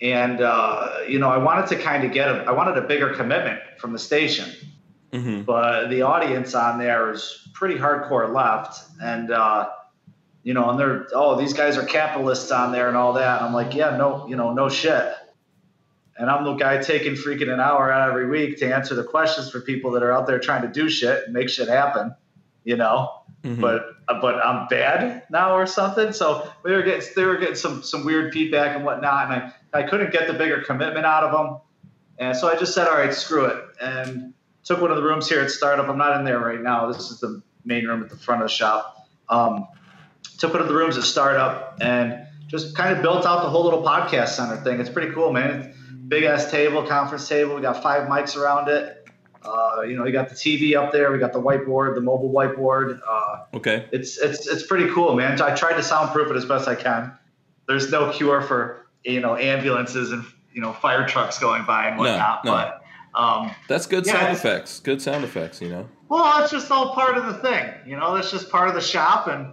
and 0.00 0.40
uh, 0.40 0.98
you 1.08 1.18
know, 1.18 1.28
I 1.28 1.38
wanted 1.38 1.68
to 1.68 1.76
kind 1.76 2.04
of 2.04 2.12
get 2.12 2.28
a, 2.28 2.44
I 2.44 2.52
wanted 2.52 2.76
a 2.76 2.82
bigger 2.82 3.14
commitment 3.14 3.60
from 3.78 3.92
the 3.92 3.98
station, 3.98 4.50
hmm 5.12 5.42
but 5.42 5.88
the 5.88 6.02
audience 6.02 6.54
on 6.54 6.78
there 6.78 7.10
is 7.12 7.48
pretty 7.54 7.76
hardcore 7.76 8.32
left, 8.34 8.82
and 9.00 9.30
uh, 9.30 9.68
you 10.42 10.54
know, 10.54 10.70
and 10.70 10.78
they're 10.78 11.06
oh 11.14 11.36
these 11.36 11.52
guys 11.52 11.76
are 11.76 11.84
capitalists 11.84 12.50
on 12.50 12.72
there 12.72 12.88
and 12.88 12.96
all 12.96 13.12
that. 13.12 13.38
And 13.38 13.46
I'm 13.46 13.54
like, 13.54 13.74
yeah, 13.74 13.96
no, 13.96 14.26
you 14.28 14.36
know, 14.36 14.52
no 14.52 14.68
shit. 14.68 15.14
And 16.18 16.28
I'm 16.30 16.44
the 16.44 16.54
guy 16.54 16.78
taking 16.78 17.14
freaking 17.14 17.52
an 17.52 17.58
hour 17.58 17.90
out 17.90 18.10
every 18.10 18.28
week 18.28 18.58
to 18.58 18.72
answer 18.72 18.94
the 18.94 19.02
questions 19.04 19.50
for 19.50 19.60
people 19.60 19.92
that 19.92 20.02
are 20.02 20.12
out 20.12 20.26
there 20.26 20.38
trying 20.38 20.62
to 20.62 20.68
do 20.68 20.88
shit 20.90 21.24
and 21.24 21.32
make 21.32 21.48
shit 21.48 21.68
happen, 21.68 22.14
you 22.64 22.76
know? 22.76 23.22
Hmm 23.42 23.60
but 23.60 23.91
but 24.06 24.44
I'm 24.44 24.66
bad 24.68 25.24
now 25.30 25.54
or 25.54 25.66
something. 25.66 26.12
So 26.12 26.50
we 26.62 26.72
were 26.72 26.82
getting 26.82 27.08
they 27.14 27.24
were 27.24 27.36
getting 27.36 27.54
some 27.54 27.82
some 27.82 28.04
weird 28.04 28.32
feedback 28.32 28.76
and 28.76 28.84
whatnot, 28.84 29.30
and 29.30 29.52
I 29.74 29.80
I 29.80 29.82
couldn't 29.84 30.12
get 30.12 30.26
the 30.26 30.34
bigger 30.34 30.62
commitment 30.62 31.06
out 31.06 31.24
of 31.24 31.32
them, 31.32 31.60
and 32.18 32.36
so 32.36 32.48
I 32.48 32.56
just 32.56 32.74
said, 32.74 32.88
all 32.88 32.96
right, 32.96 33.14
screw 33.14 33.46
it, 33.46 33.64
and 33.80 34.34
took 34.64 34.80
one 34.80 34.90
of 34.90 34.96
the 34.96 35.02
rooms 35.02 35.28
here 35.28 35.40
at 35.40 35.50
Startup. 35.50 35.88
I'm 35.88 35.98
not 35.98 36.18
in 36.18 36.24
there 36.24 36.38
right 36.38 36.60
now. 36.60 36.90
This 36.90 37.10
is 37.10 37.20
the 37.20 37.42
main 37.64 37.86
room 37.86 38.02
at 38.02 38.10
the 38.10 38.16
front 38.16 38.42
of 38.42 38.48
the 38.48 38.54
shop. 38.54 39.08
Um, 39.28 39.66
took 40.38 40.52
one 40.52 40.62
of 40.62 40.68
the 40.68 40.74
rooms 40.74 40.96
at 40.96 41.04
Startup 41.04 41.76
and 41.80 42.26
just 42.48 42.76
kind 42.76 42.94
of 42.94 43.02
built 43.02 43.24
out 43.24 43.42
the 43.42 43.48
whole 43.48 43.64
little 43.64 43.82
podcast 43.82 44.28
center 44.28 44.56
thing. 44.56 44.78
It's 44.78 44.90
pretty 44.90 45.12
cool, 45.12 45.32
man. 45.32 45.74
Big 46.08 46.24
ass 46.24 46.50
table, 46.50 46.86
conference 46.86 47.26
table. 47.28 47.54
We 47.54 47.62
got 47.62 47.82
five 47.82 48.08
mics 48.08 48.36
around 48.36 48.68
it. 48.68 49.01
Uh, 49.44 49.82
you 49.82 49.96
know, 49.96 50.04
we 50.04 50.12
got 50.12 50.28
the 50.28 50.34
TV 50.34 50.76
up 50.76 50.92
there. 50.92 51.10
We 51.12 51.18
got 51.18 51.32
the 51.32 51.40
whiteboard, 51.40 51.94
the 51.94 52.00
mobile 52.00 52.30
whiteboard. 52.32 53.00
Uh, 53.08 53.44
Okay. 53.54 53.86
it's 53.92 54.18
it's 54.18 54.46
it's 54.46 54.64
pretty 54.66 54.90
cool, 54.92 55.14
man. 55.14 55.40
I 55.42 55.54
tried 55.54 55.74
to 55.74 55.82
soundproof 55.82 56.30
it 56.30 56.36
as 56.36 56.44
best 56.44 56.68
I 56.68 56.74
can. 56.74 57.12
There's 57.68 57.90
no 57.90 58.10
cure 58.12 58.40
for 58.42 58.86
you 59.04 59.20
know 59.20 59.36
ambulances 59.36 60.12
and 60.12 60.24
you 60.52 60.60
know 60.60 60.72
fire 60.72 61.06
trucks 61.06 61.38
going 61.38 61.64
by 61.64 61.88
and 61.88 61.98
whatnot, 61.98 62.44
no. 62.44 62.52
but 62.52 62.82
um, 63.14 63.50
That's 63.68 63.86
good 63.86 64.06
Yeah, 64.06 64.12
sound 64.20 64.36
effects. 64.36 64.80
Good 64.80 65.02
sound 65.02 65.24
effects. 65.24 65.60
You 65.60 65.68
know. 65.70 65.88
Well, 66.08 66.42
it's 66.42 66.52
just 66.52 66.70
all 66.70 66.94
part 66.94 67.16
of 67.16 67.26
the 67.26 67.34
thing, 67.34 67.72
you 67.86 67.96
know. 67.96 68.14
That's 68.14 68.30
just 68.30 68.50
part 68.50 68.68
of 68.68 68.74
the 68.74 68.80
shop, 68.80 69.26
and 69.28 69.52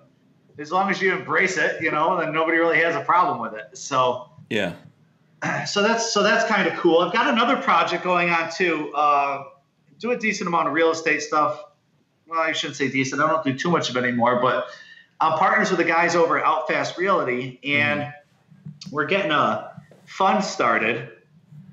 as 0.60 0.72
long 0.72 0.90
as 0.90 1.02
you 1.02 1.14
embrace 1.14 1.58
it, 1.58 1.82
you 1.82 1.90
know, 1.92 2.20
then 2.20 2.32
nobody 2.34 2.58
really 2.58 2.80
has 2.80 2.96
a 2.96 3.02
problem 3.02 3.40
with 3.40 3.54
it. 3.54 3.78
So, 3.78 4.30
Yeah. 4.50 4.74
so 5.66 5.82
that's 5.82 6.12
so 6.14 6.22
that's 6.22 6.44
kind 6.46 6.68
of 6.68 6.78
cool. 6.80 7.00
I've 7.00 7.14
got 7.14 7.28
another 7.34 7.58
project 7.62 8.04
going 8.04 8.30
on 8.30 8.52
too. 8.52 8.92
Uh, 8.94 9.44
do 10.00 10.12
a 10.12 10.18
decent 10.18 10.48
amount 10.48 10.68
of 10.68 10.74
real 10.74 10.92
estate 10.92 11.22
stuff. 11.22 11.64
Well, 12.28 12.40
I 12.40 12.52
shouldn't 12.54 12.78
say 12.78 12.90
decent. 12.90 13.22
I 13.22 13.28
don't 13.28 13.44
do 13.44 13.54
too 13.54 13.70
much 13.70 13.90
of 13.90 13.98
it 13.98 14.04
anymore, 14.04 14.40
but 14.42 14.68
I'm 15.20 15.38
partners 15.38 15.70
with 15.70 15.80
the 15.80 15.86
guys 15.86 16.16
over 16.16 16.40
at 16.40 16.46
Outfast 16.46 16.98
Realty, 16.98 17.60
and 17.64 18.14
we're 18.92 19.06
getting 19.06 19.32
a 19.32 19.82
fund 20.06 20.44
started. 20.44 21.10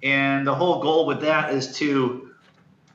And 0.03 0.47
the 0.47 0.55
whole 0.55 0.83
goal 0.83 1.07
with 1.07 1.21
that 1.23 1.53
is 1.53 1.77
to 1.79 2.31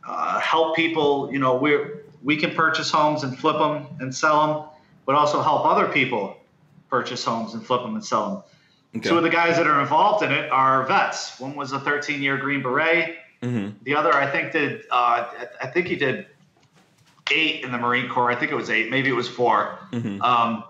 uh, 0.08 0.40
help 0.40 0.76
people. 0.76 1.32
You 1.32 1.40
know, 1.40 1.56
we 1.56 1.78
we 2.24 2.38
can 2.38 2.54
purchase 2.54 2.92
homes 2.92 3.24
and 3.24 3.38
flip 3.38 3.58
them 3.58 3.88
and 4.00 4.14
sell 4.14 4.48
them, 4.48 4.70
but 5.06 5.16
also 5.16 5.42
help 5.42 5.66
other 5.66 5.88
people 5.88 6.38
purchase 6.90 7.24
homes 7.24 7.54
and 7.54 7.66
flip 7.66 7.82
them 7.82 7.96
and 7.96 8.04
sell 8.04 8.30
them. 8.30 8.44
Okay. 8.98 9.10
Two 9.10 9.18
of 9.18 9.24
the 9.24 9.30
guys 9.30 9.56
that 9.56 9.68
are 9.68 9.82
involved 9.82 10.24
in 10.24 10.32
it 10.32 10.52
are 10.52 10.86
vets. 10.86 11.40
One 11.40 11.56
was 11.56 11.72
a 11.72 11.80
13 11.80 12.22
year 12.22 12.38
Green 12.38 12.62
Beret. 12.62 13.16
Hmm 13.42 13.70
The 13.84 13.96
other, 13.96 14.14
I 14.14 14.30
think, 14.30 14.52
did 14.52 14.84
uh, 14.92 15.26
I 15.62 15.68
think 15.68 15.88
he 15.88 15.96
did 15.96 16.28
eight 17.32 17.64
in 17.64 17.72
the 17.72 17.78
Marine 17.78 18.10
Corps. 18.10 18.30
I 18.32 18.36
think 18.36 18.52
it 18.52 18.56
was 18.56 18.70
eight, 18.70 18.90
maybe 18.90 19.10
it 19.10 19.16
was 19.16 19.28
4 19.28 19.80
Mhm. 19.92 20.22
Um, 20.22 20.64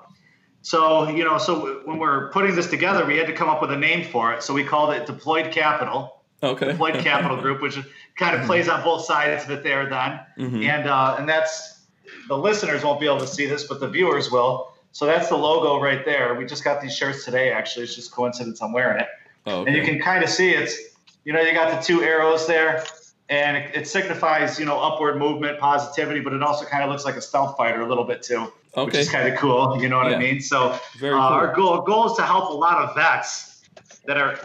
so 0.61 1.09
you 1.09 1.23
know, 1.23 1.37
so 1.37 1.81
when 1.85 1.97
we're 1.97 2.29
putting 2.31 2.55
this 2.55 2.69
together, 2.69 3.05
we 3.05 3.17
had 3.17 3.27
to 3.27 3.33
come 3.33 3.49
up 3.49 3.61
with 3.61 3.71
a 3.71 3.77
name 3.77 4.03
for 4.05 4.31
it. 4.33 4.43
So 4.43 4.53
we 4.53 4.63
called 4.63 4.93
it 4.93 5.05
Deployed 5.07 5.51
Capital. 5.51 6.21
Okay. 6.43 6.67
Deployed 6.71 6.95
Capital 7.03 7.37
Group, 7.37 7.61
which 7.61 7.79
kind 8.15 8.35
of 8.39 8.45
plays 8.45 8.67
on 8.69 8.83
both 8.83 9.03
sides 9.05 9.43
of 9.43 9.51
it 9.51 9.63
there. 9.63 9.89
Then, 9.89 10.19
Mhm. 10.37 10.63
and 10.65 10.87
uh, 10.87 11.15
and 11.17 11.27
that's 11.27 11.79
the 12.27 12.37
listeners 12.37 12.83
won't 12.83 12.99
be 12.99 13.07
able 13.07 13.19
to 13.19 13.27
see 13.27 13.47
this, 13.47 13.63
but 13.63 13.79
the 13.79 13.87
viewers 13.87 14.29
will. 14.31 14.71
So 14.91 15.05
that's 15.05 15.29
the 15.29 15.37
logo 15.37 15.81
right 15.81 16.03
there. 16.05 16.35
We 16.35 16.45
just 16.45 16.63
got 16.63 16.81
these 16.81 16.95
shirts 16.95 17.25
today. 17.25 17.51
Actually, 17.51 17.85
it's 17.85 17.95
just 17.95 18.11
coincidence 18.11 18.61
I'm 18.61 18.73
wearing 18.73 18.99
it 18.99 19.07
Oh, 19.47 19.63
and 19.65 19.75
you 19.75 19.83
can 19.83 19.99
kind 19.99 20.23
of 20.23 20.29
see 20.29 20.51
it's 20.51 20.77
you 21.23 21.33
know 21.33 21.41
you 21.41 21.53
got 21.53 21.75
the 21.75 21.81
two 21.85 22.03
arrows 22.03 22.47
there 22.47 22.83
and 23.29 23.57
it, 23.57 23.75
it 23.75 23.87
signifies 23.87 24.59
you 24.59 24.65
know 24.65 24.79
upward 24.79 25.17
movement 25.17 25.59
positivity 25.59 26.19
but 26.19 26.33
it 26.33 26.41
also 26.43 26.65
kind 26.65 26.83
of 26.83 26.89
looks 26.89 27.05
like 27.05 27.15
a 27.15 27.21
stealth 27.21 27.55
fighter 27.57 27.81
a 27.81 27.87
little 27.87 28.03
bit 28.03 28.21
too 28.21 28.51
which 28.75 28.95
is 28.95 29.09
kind 29.09 29.27
of 29.31 29.37
cool 29.39 29.81
you 29.81 29.87
know 29.89 29.97
what 29.97 30.09
Yeah. 30.09 30.17
i 30.17 30.19
mean 30.19 30.41
so 30.41 30.77
Very 30.99 31.13
uh, 31.13 31.17
cool. 31.17 31.21
our 31.37 31.53
goal, 31.55 31.81
goal 31.81 32.05
is 32.11 32.17
to 32.17 32.23
help 32.23 32.49
a 32.49 32.53
lot 32.53 32.77
of 32.77 32.95
vets 32.95 33.61
that 34.05 34.17
are 34.17 34.37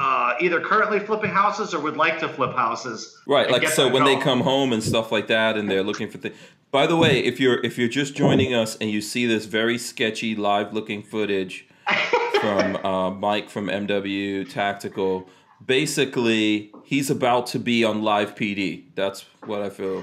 uh, 0.00 0.34
either 0.40 0.60
currently 0.60 0.98
flipping 0.98 1.30
houses 1.30 1.72
or 1.72 1.78
would 1.80 1.96
like 1.96 2.18
to 2.18 2.28
flip 2.28 2.54
houses 2.56 3.16
Right, 3.26 3.48
like 3.50 3.68
so 3.68 3.88
when 3.88 4.04
they 4.04 4.16
come 4.16 4.40
home 4.40 4.72
and 4.72 4.82
stuff 4.82 5.12
like 5.12 5.28
that, 5.28 5.56
and 5.56 5.70
they're 5.70 5.84
looking 5.84 6.10
for 6.10 6.18
things. 6.18 6.34
By 6.72 6.88
the 6.88 6.96
way, 6.96 7.20
if 7.20 7.38
you're 7.38 7.64
if 7.64 7.78
you're 7.78 7.86
just 7.88 8.16
joining 8.16 8.52
us 8.52 8.76
and 8.80 8.90
you 8.90 9.00
see 9.00 9.26
this 9.26 9.44
very 9.44 9.78
sketchy 9.78 10.34
live 10.34 10.72
looking 10.72 11.04
footage 11.04 11.68
from 12.40 12.76
uh, 12.84 13.10
Mike 13.12 13.48
from 13.48 13.68
MW 13.68 14.50
Tactical, 14.50 15.28
basically 15.66 16.72
he's 16.84 17.10
about 17.10 17.46
to 17.48 17.58
be 17.58 17.84
on 17.84 18.02
live 18.02 18.34
PD. 18.34 18.84
That's 18.94 19.24
what 19.44 19.62
I 19.62 19.70
feel 19.70 20.02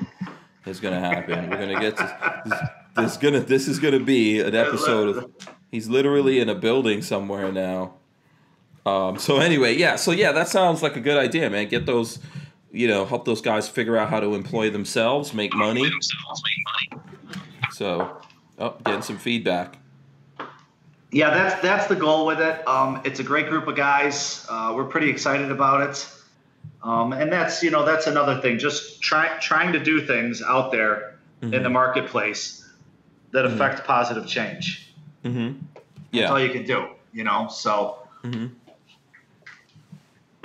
is 0.66 0.80
going 0.80 0.94
to 0.94 1.00
happen. 1.00 1.50
We're 1.50 1.58
going 1.58 1.76
to 1.76 1.80
get 1.80 1.98
to 1.98 2.42
this, 2.46 2.60
this 2.96 3.18
gonna 3.18 3.40
this 3.40 3.68
is 3.68 3.80
going 3.80 3.98
to 3.98 4.04
be 4.04 4.40
an 4.40 4.56
episode 4.56 5.18
of. 5.18 5.32
He's 5.72 5.88
literally 5.88 6.40
in 6.40 6.50
a 6.50 6.56
building 6.56 7.02
somewhere 7.02 7.52
now. 7.52 7.94
Um, 8.86 9.20
so 9.20 9.38
anyway, 9.38 9.76
yeah. 9.76 9.98
So 9.98 10.12
yeah, 10.12 10.32
that 10.32 10.48
sounds 10.48 10.82
like 10.82 10.96
a 10.96 11.02
good 11.02 11.18
idea, 11.18 11.50
man. 11.50 11.68
Get 11.68 11.86
those, 11.86 12.20
you 12.72 12.88
know, 12.88 13.06
help 13.06 13.26
those 13.26 13.42
guys 13.42 13.70
figure 13.70 13.98
out 13.98 14.10
how 14.10 14.20
to 14.20 14.34
employ 14.34 14.70
themselves, 14.70 15.34
make 15.34 15.54
money. 15.54 15.90
So, 17.72 18.18
oh, 18.58 18.76
getting 18.84 19.04
some 19.04 19.18
feedback. 19.18 19.79
Yeah 21.12 21.30
that's 21.32 21.62
that's 21.62 21.88
the 21.88 21.96
goal 21.96 22.26
with 22.26 22.40
it. 22.40 22.68
Um, 22.68 23.02
it's 23.06 23.20
a 23.20 23.24
great 23.24 23.50
group 23.50 23.68
of 23.68 23.76
guys. 23.76 24.46
Uh, 24.50 24.74
we're 24.76 24.86
pretty 24.86 25.10
excited 25.10 25.52
about 25.52 25.90
it. 25.90 26.08
Um, 26.84 27.14
and 27.14 27.32
that's 27.32 27.62
you 27.64 27.72
know 27.72 27.86
that's 27.86 28.08
another 28.08 28.40
thing 28.42 28.58
just 28.58 29.02
try, 29.02 29.38
trying 29.40 29.74
to 29.74 29.80
do 29.80 30.06
things 30.06 30.42
out 30.42 30.72
there 30.72 31.16
in 31.42 31.64
the 31.64 31.70
marketplace 31.70 32.70
that 33.32 33.46
affect 33.46 33.86
positive 33.86 34.28
change. 34.28 34.94
Mm-hmm. 35.24 35.60
that's 36.14 36.32
all 36.32 36.40
you 36.40 36.50
can 36.50 36.66
do 36.66 36.88
you 37.14 37.24
know 37.24 37.48
so. 37.50 38.08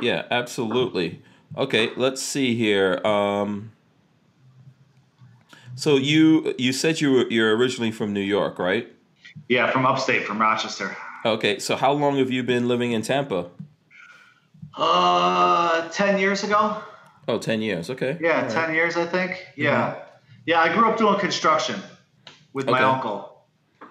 Yeah, 0.01 0.25
absolutely. 0.31 1.23
Okay, 1.57 1.91
let's 1.97 2.23
see 2.23 2.55
here. 2.57 3.01
Um, 3.07 3.73
so 5.77 5.97
you 5.97 6.55
you 6.59 6.73
said 6.73 7.01
you 7.01 7.13
were 7.13 7.31
you're 7.31 7.57
originally 7.57 7.91
from 7.91 8.13
New 8.13 8.21
York, 8.21 8.59
right? 8.59 8.93
Yeah 9.49 9.71
from 9.71 9.85
upstate 9.87 10.25
from 10.27 10.41
rochester 10.41 10.97
Okay, 11.27 11.59
so 11.59 11.75
how 11.75 11.91
long 11.93 12.19
have 12.19 12.31
you 12.31 12.43
been 12.43 12.69
living 12.69 12.93
in 12.93 13.01
Tampa? 13.01 13.47
uh 14.77 15.89
10 15.91 16.19
years 16.19 16.43
ago 16.45 16.83
Oh, 17.27 17.39
10 17.39 17.63
years. 17.63 17.89
Okay. 17.89 18.19
yeah 18.21 18.37
All 18.37 18.43
right. 18.43 18.51
10 18.51 18.75
years 18.75 18.97
i 18.97 19.07
think 19.07 19.47
yeah 19.57 19.97
yeah 20.47 20.61
i 20.61 20.73
grew 20.73 20.89
up 20.91 20.99
doing 20.99 21.19
construction 21.19 21.81
with 22.53 22.67
my 22.67 22.73
Okay. 22.79 22.85
uncle 22.85 23.45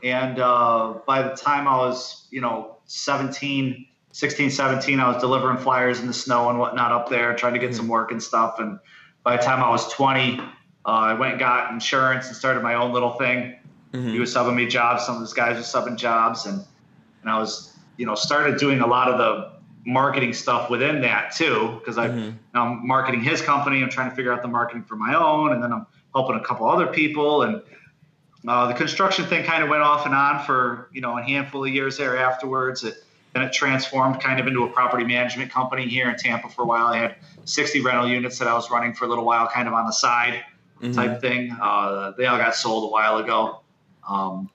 and 0.03 0.37
uh, 0.39 0.95
by 1.07 1.21
the 1.23 1.35
time 1.35 1.67
i 1.67 1.77
was 1.77 2.27
you 2.31 2.41
know 2.41 2.77
17 2.85 3.87
16 4.11 4.51
17 4.51 4.99
i 4.99 5.07
was 5.11 5.21
delivering 5.21 5.57
flyers 5.57 5.99
in 5.99 6.07
the 6.07 6.13
snow 6.13 6.49
and 6.49 6.59
whatnot 6.59 6.91
up 6.91 7.09
there 7.09 7.33
trying 7.35 7.53
to 7.53 7.59
get 7.59 7.73
some 7.75 7.87
work 7.87 8.11
and 8.11 8.21
stuff 8.21 8.59
and 8.59 8.77
by 9.23 9.37
the 9.37 9.41
time 9.43 9.63
i 9.63 9.69
was 9.69 9.91
20 9.93 10.39
uh, 10.39 10.43
i 10.85 11.13
went 11.13 11.31
and 11.33 11.39
got 11.39 11.71
insurance 11.71 12.27
and 12.27 12.35
started 12.35 12.61
my 12.61 12.75
own 12.75 12.91
little 12.91 13.11
thing 13.13 13.55
Mhm. 13.93 14.11
he 14.11 14.19
was 14.19 14.33
subbing 14.33 14.55
me 14.55 14.65
jobs 14.65 15.05
some 15.05 15.15
of 15.15 15.21
those 15.21 15.33
guys 15.33 15.55
were 15.55 15.61
subbing 15.61 15.95
jobs 15.95 16.45
and 16.45 16.63
and 17.21 17.29
i 17.31 17.37
was 17.39 17.77
you 17.97 18.05
know 18.05 18.15
started 18.15 18.57
doing 18.57 18.81
a 18.81 18.87
lot 18.87 19.07
of 19.09 19.17
the 19.17 19.51
marketing 19.85 20.33
stuff 20.33 20.69
within 20.69 21.01
that 21.01 21.31
too 21.35 21.75
because 21.79 21.97
i 21.97 22.07
Mhm. 22.09 22.33
now 22.53 22.63
I'm 22.67 22.87
marketing 22.87 23.21
his 23.21 23.41
company. 23.41 23.81
I'm 23.83 23.89
trying 23.89 24.09
to 24.09 24.15
figure 24.15 24.31
out 24.31 24.41
the 24.41 24.47
marketing 24.47 24.83
for 24.83 24.95
my 24.95 25.13
own, 25.15 25.51
and 25.53 25.61
then 25.63 25.73
I'm 25.73 25.85
helping 26.13 26.35
a 26.37 26.39
couple 26.39 26.69
other 26.69 26.85
people. 26.87 27.41
And 27.41 27.61
uh, 28.47 28.67
the 28.67 28.73
construction 28.75 29.25
thing 29.25 29.43
kind 29.43 29.61
of 29.63 29.69
went 29.69 29.81
off 29.81 30.05
and 30.05 30.13
on 30.15 30.45
for 30.45 30.87
you 30.93 31.01
know 31.01 31.17
a 31.17 31.21
handful 31.23 31.65
of 31.65 31.69
years 31.73 31.97
there 31.97 32.15
afterwards. 32.17 32.83
It, 32.85 33.03
then 33.33 33.41
it 33.43 33.51
transformed 33.51 34.21
kind 34.21 34.39
of 34.39 34.45
into 34.47 34.63
a 34.63 34.67
property 34.69 35.03
management 35.03 35.51
company 35.51 35.85
here 35.87 36.07
in 36.09 36.15
Tampa 36.15 36.47
for 36.47 36.61
a 36.61 36.65
while. 36.65 36.85
I 36.87 36.97
had 36.97 37.15
60 37.45 37.81
rental 37.81 38.07
units 38.07 38.37
that 38.39 38.47
I 38.47 38.53
was 38.53 38.69
running 38.71 38.93
for 38.93 39.05
a 39.05 39.07
little 39.09 39.25
while, 39.25 39.47
kind 39.47 39.67
of 39.67 39.73
on 39.73 39.85
the 39.87 39.91
side 39.91 40.43
Mhm. 40.81 40.93
type 40.95 41.19
thing. 41.19 41.51
Uh, 41.59 42.11
they 42.17 42.27
all 42.27 42.37
got 42.37 42.53
sold 42.55 42.83
a 42.85 42.91
while 42.91 43.17
ago. 43.17 43.59
Um, 44.07 44.49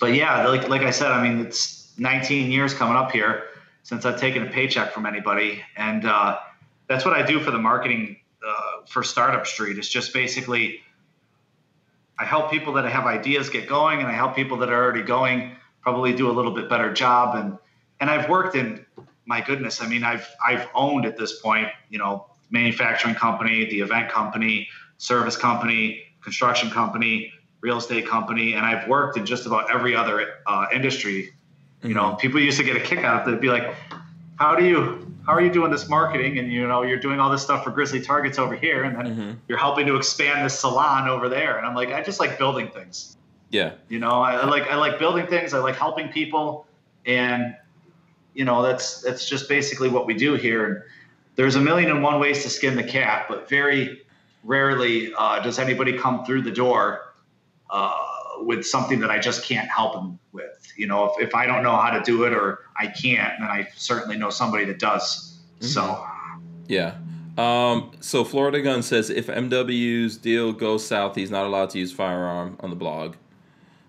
but 0.00 0.14
yeah, 0.14 0.46
like 0.46 0.68
like 0.68 0.82
I 0.82 0.90
said, 0.90 1.10
I 1.10 1.22
mean 1.22 1.44
it's 1.44 1.92
19 1.98 2.50
years 2.50 2.74
coming 2.74 2.96
up 2.96 3.10
here 3.10 3.44
since 3.82 4.04
I've 4.04 4.20
taken 4.20 4.46
a 4.46 4.50
paycheck 4.50 4.92
from 4.92 5.06
anybody, 5.06 5.62
and 5.76 6.04
uh, 6.04 6.38
that's 6.88 7.04
what 7.04 7.14
I 7.14 7.24
do 7.24 7.40
for 7.40 7.50
the 7.50 7.58
marketing 7.58 8.18
uh, 8.46 8.86
for 8.86 9.02
Startup 9.02 9.46
Street. 9.46 9.78
It's 9.78 9.88
just 9.88 10.12
basically 10.12 10.80
I 12.18 12.24
help 12.24 12.50
people 12.50 12.72
that 12.74 12.84
have 12.84 13.06
ideas 13.06 13.48
get 13.48 13.68
going, 13.68 14.00
and 14.00 14.08
I 14.08 14.12
help 14.12 14.34
people 14.34 14.56
that 14.58 14.70
are 14.70 14.82
already 14.82 15.02
going 15.02 15.56
probably 15.80 16.12
do 16.12 16.30
a 16.30 16.32
little 16.32 16.52
bit 16.52 16.68
better 16.68 16.92
job. 16.92 17.36
And 17.36 17.58
and 18.00 18.10
I've 18.10 18.28
worked 18.28 18.54
in 18.54 18.84
my 19.26 19.40
goodness, 19.40 19.82
I 19.82 19.86
mean 19.86 20.04
I've 20.04 20.28
I've 20.44 20.68
owned 20.74 21.06
at 21.06 21.16
this 21.16 21.40
point, 21.40 21.68
you 21.90 21.98
know, 21.98 22.26
manufacturing 22.50 23.14
company, 23.14 23.66
the 23.66 23.80
event 23.80 24.10
company, 24.10 24.68
service 24.98 25.36
company, 25.36 26.02
construction 26.22 26.70
company, 26.70 27.32
real 27.60 27.78
estate 27.78 28.06
company, 28.06 28.54
and 28.54 28.64
I've 28.64 28.88
worked 28.88 29.16
in 29.16 29.26
just 29.26 29.46
about 29.46 29.70
every 29.72 29.94
other 29.94 30.34
uh, 30.46 30.66
industry. 30.72 31.34
You 31.82 31.94
know, 31.94 32.14
people 32.14 32.40
used 32.40 32.58
to 32.58 32.64
get 32.64 32.76
a 32.76 32.80
kick 32.80 33.00
out 33.00 33.22
of 33.22 33.28
it. 33.28 33.30
They'd 33.32 33.40
be 33.40 33.48
like, 33.48 33.74
"How 34.36 34.54
do 34.54 34.64
you? 34.64 35.04
How 35.26 35.34
are 35.34 35.40
you 35.42 35.52
doing 35.52 35.70
this 35.70 35.88
marketing? 35.88 36.38
And 36.38 36.52
you 36.52 36.66
know, 36.66 36.82
you're 36.82 36.98
doing 36.98 37.20
all 37.20 37.30
this 37.30 37.42
stuff 37.42 37.64
for 37.64 37.70
Grizzly 37.70 38.00
Targets 38.00 38.38
over 38.38 38.54
here, 38.56 38.84
and 38.84 38.96
then 38.96 39.16
Mhm. 39.16 39.36
you're 39.46 39.58
helping 39.58 39.86
to 39.86 39.96
expand 39.96 40.44
this 40.44 40.58
salon 40.58 41.08
over 41.08 41.28
there." 41.28 41.58
And 41.58 41.66
I'm 41.66 41.74
like, 41.74 41.92
I 41.92 42.02
just 42.02 42.20
like 42.20 42.38
building 42.38 42.68
things. 42.68 43.16
Yeah. 43.50 43.72
You 43.88 43.98
know, 43.98 44.20
I, 44.22 44.34
I 44.34 44.44
like 44.46 44.68
I 44.68 44.76
like 44.76 44.98
building 44.98 45.26
things. 45.26 45.54
I 45.54 45.58
like 45.58 45.76
helping 45.76 46.08
people, 46.08 46.66
and 47.06 47.56
you 48.34 48.44
know, 48.44 48.62
that's 48.62 49.00
that's 49.02 49.28
just 49.28 49.48
basically 49.48 49.88
what 49.88 50.06
we 50.06 50.14
do 50.14 50.34
here. 50.34 50.66
And 50.66 50.82
there's 51.36 51.54
a 51.56 51.60
million 51.60 51.90
and 51.90 52.02
one 52.02 52.18
ways 52.20 52.42
to 52.42 52.50
skin 52.50 52.76
the 52.76 52.84
cat, 52.84 53.26
but 53.28 53.48
very 53.48 54.02
rarely 54.44 55.12
uh, 55.16 55.40
does 55.40 55.58
anybody 55.58 55.96
come 55.96 56.24
through 56.24 56.42
the 56.42 56.50
door 56.50 57.07
uh, 57.70 57.92
with 58.40 58.66
something 58.66 59.00
that 59.00 59.10
I 59.10 59.18
just 59.18 59.44
can't 59.44 59.68
help 59.68 59.94
them 59.94 60.18
with. 60.32 60.72
You 60.76 60.86
know, 60.86 61.06
if, 61.06 61.28
if 61.28 61.34
I 61.34 61.46
don't 61.46 61.62
know 61.62 61.76
how 61.76 61.90
to 61.90 62.00
do 62.02 62.24
it 62.24 62.32
or 62.32 62.60
I 62.76 62.86
can't, 62.86 63.34
then 63.40 63.48
I 63.48 63.68
certainly 63.76 64.16
know 64.16 64.30
somebody 64.30 64.64
that 64.66 64.78
does. 64.78 65.38
So 65.60 66.04
Yeah. 66.66 66.94
Um, 67.36 67.92
so 68.00 68.24
Florida 68.24 68.60
Gun 68.60 68.82
says 68.82 69.10
if 69.10 69.28
MW's 69.28 70.16
deal 70.16 70.52
goes 70.52 70.84
south, 70.86 71.14
he's 71.14 71.30
not 71.30 71.46
allowed 71.46 71.70
to 71.70 71.78
use 71.78 71.92
firearm 71.92 72.56
on 72.60 72.70
the 72.70 72.76
blog. 72.76 73.14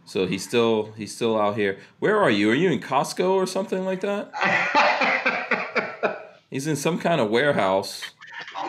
So 0.06 0.26
he's 0.26 0.44
still 0.44 0.92
he's 0.98 1.14
still 1.14 1.40
out 1.40 1.56
here. 1.56 1.78
Where 2.00 2.18
are 2.18 2.32
you? 2.32 2.50
Are 2.50 2.56
you 2.56 2.72
in 2.72 2.80
Costco 2.80 3.30
or 3.32 3.46
something 3.46 3.86
like 3.86 4.02
that? 4.02 4.32
He's 6.50 6.66
in 6.66 6.76
some 6.76 6.98
kind 6.98 7.22
of 7.22 7.30
warehouse. 7.30 8.02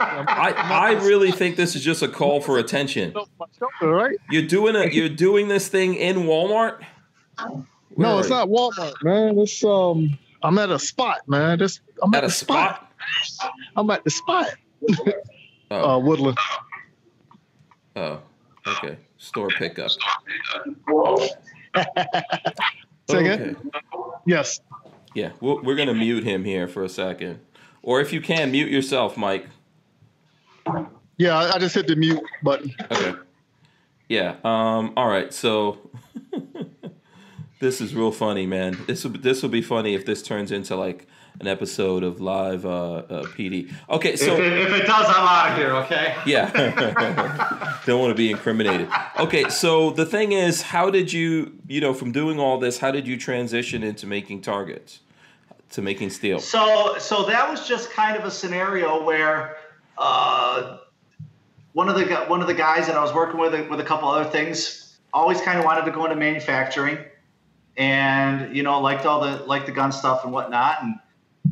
I, 0.00 0.54
I 0.56 0.92
really 1.04 1.30
think 1.32 1.56
this 1.56 1.74
is 1.76 1.82
just 1.82 2.02
a 2.02 2.08
call 2.08 2.40
for 2.40 2.58
attention. 2.58 3.14
All 3.16 3.88
right? 3.88 4.16
You're 4.30 4.46
doing 4.46 4.76
a 4.76 4.86
you're 4.86 5.08
doing 5.08 5.48
this 5.48 5.68
thing 5.68 5.94
in 5.94 6.18
Walmart. 6.24 6.82
No, 7.96 8.18
it's 8.18 8.28
you? 8.28 8.34
not 8.34 8.48
Walmart, 8.48 8.94
man. 9.02 9.38
It's 9.38 9.62
um, 9.64 10.18
I'm 10.42 10.58
at 10.58 10.70
a 10.70 10.78
spot, 10.78 11.28
man. 11.28 11.58
This 11.58 11.80
I'm 12.02 12.14
at 12.14 12.24
at, 12.24 12.30
a 12.30 12.32
spot. 12.32 12.90
spot. 13.24 13.52
I'm 13.76 13.90
at 13.90 14.04
the 14.04 14.10
spot. 14.10 14.46
Oh, 15.70 15.94
Uh, 15.94 15.98
Woodland. 15.98 16.38
oh, 17.96 18.20
okay. 18.66 18.96
Store 19.18 19.48
pickup. 19.48 19.90
Say 23.08 23.20
again? 23.20 23.56
Okay. 23.56 23.78
Yes. 24.26 24.60
Yeah, 25.14 25.32
we're, 25.40 25.60
we're 25.62 25.74
gonna 25.76 25.94
mute 25.94 26.24
him 26.24 26.44
here 26.44 26.66
for 26.68 26.82
a 26.82 26.88
second, 26.88 27.40
or 27.82 28.00
if 28.00 28.12
you 28.12 28.20
can 28.20 28.50
mute 28.50 28.70
yourself, 28.70 29.16
Mike. 29.16 29.46
Yeah, 31.18 31.36
I, 31.36 31.54
I 31.54 31.58
just 31.58 31.74
hit 31.74 31.86
the 31.86 31.96
mute 31.96 32.22
button. 32.42 32.74
Okay. 32.90 33.14
Yeah. 34.08 34.36
Um. 34.44 34.92
All 34.96 35.08
right. 35.08 35.32
So 35.32 35.90
this 37.60 37.80
is 37.80 37.94
real 37.94 38.12
funny, 38.12 38.46
man. 38.46 38.76
This 38.86 39.04
will 39.04 39.12
this 39.12 39.42
will 39.42 39.48
be 39.48 39.62
funny 39.62 39.94
if 39.94 40.04
this 40.04 40.22
turns 40.22 40.52
into 40.52 40.76
like 40.76 41.06
an 41.40 41.46
episode 41.46 42.02
of 42.02 42.20
live 42.20 42.66
uh, 42.66 42.94
uh 42.94 43.22
PD. 43.24 43.72
Okay. 43.88 44.12
if, 44.12 44.20
So 44.20 44.34
it, 44.34 44.52
if 44.52 44.72
it 44.72 44.86
does, 44.86 45.06
I'm 45.08 45.26
out 45.26 45.52
of 45.52 45.56
here. 45.56 45.72
Okay. 45.76 46.16
yeah, 46.26 47.80
don't 47.86 48.00
want 48.00 48.10
to 48.10 48.16
be 48.16 48.30
incriminated. 48.30 48.88
Okay. 49.18 49.48
So 49.48 49.90
the 49.90 50.06
thing 50.06 50.32
is, 50.32 50.62
how 50.62 50.90
did 50.90 51.12
you 51.12 51.58
you 51.66 51.80
know 51.80 51.94
from 51.94 52.12
doing 52.12 52.38
all 52.38 52.58
this? 52.58 52.78
How 52.78 52.90
did 52.90 53.06
you 53.06 53.16
transition 53.16 53.82
into 53.82 54.06
making 54.06 54.42
targets, 54.42 55.00
to 55.70 55.82
making 55.82 56.10
steel? 56.10 56.38
So, 56.38 56.98
so 56.98 57.24
that 57.24 57.48
was 57.48 57.66
just 57.66 57.92
kind 57.92 58.16
of 58.16 58.24
a 58.24 58.30
scenario 58.30 59.02
where 59.02 59.56
uh, 60.02 60.78
one 61.72 61.88
of 61.88 61.94
the 61.94 62.04
one 62.26 62.40
of 62.40 62.48
the 62.48 62.54
guys 62.54 62.88
that 62.88 62.96
I 62.96 63.02
was 63.02 63.14
working 63.14 63.38
with 63.38 63.52
with 63.70 63.80
a 63.80 63.84
couple 63.84 64.08
other 64.08 64.28
things 64.28 64.98
always 65.12 65.40
kind 65.40 65.58
of 65.58 65.64
wanted 65.64 65.84
to 65.84 65.92
go 65.92 66.04
into 66.04 66.16
manufacturing, 66.16 66.98
and 67.76 68.54
you 68.54 68.64
know 68.64 68.80
liked 68.80 69.06
all 69.06 69.20
the 69.20 69.44
like 69.46 69.64
the 69.64 69.72
gun 69.72 69.92
stuff 69.92 70.24
and 70.24 70.32
whatnot, 70.32 70.82
and 70.82 70.96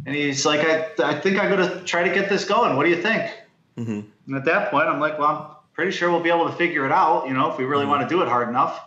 and 0.05 0.14
he's 0.14 0.44
like, 0.44 0.60
I 0.60 0.89
I 0.98 1.20
think 1.20 1.39
I'm 1.39 1.48
gonna 1.48 1.82
try 1.85 2.02
to 2.02 2.12
get 2.12 2.28
this 2.28 2.44
going. 2.44 2.77
What 2.77 2.85
do 2.85 2.90
you 2.90 3.01
think? 3.01 3.31
hmm 3.77 4.01
And 4.27 4.36
at 4.36 4.44
that 4.47 4.70
point, 4.70 4.89
I'm 4.89 4.98
like, 5.01 5.18
well, 5.18 5.28
I'm 5.28 5.56
pretty 5.74 5.93
sure 5.93 6.10
we'll 6.10 6.20
be 6.20 6.31
able 6.31 6.48
to 6.48 6.56
figure 6.56 6.85
it 6.85 6.93
out, 6.93 7.27
you 7.28 7.35
know, 7.35 7.51
if 7.52 7.59
we 7.59 7.64
really 7.64 7.86
want 7.86 8.02
to 8.02 8.09
do 8.09 8.20
it 8.22 8.28
hard 8.28 8.48
enough. 8.48 8.81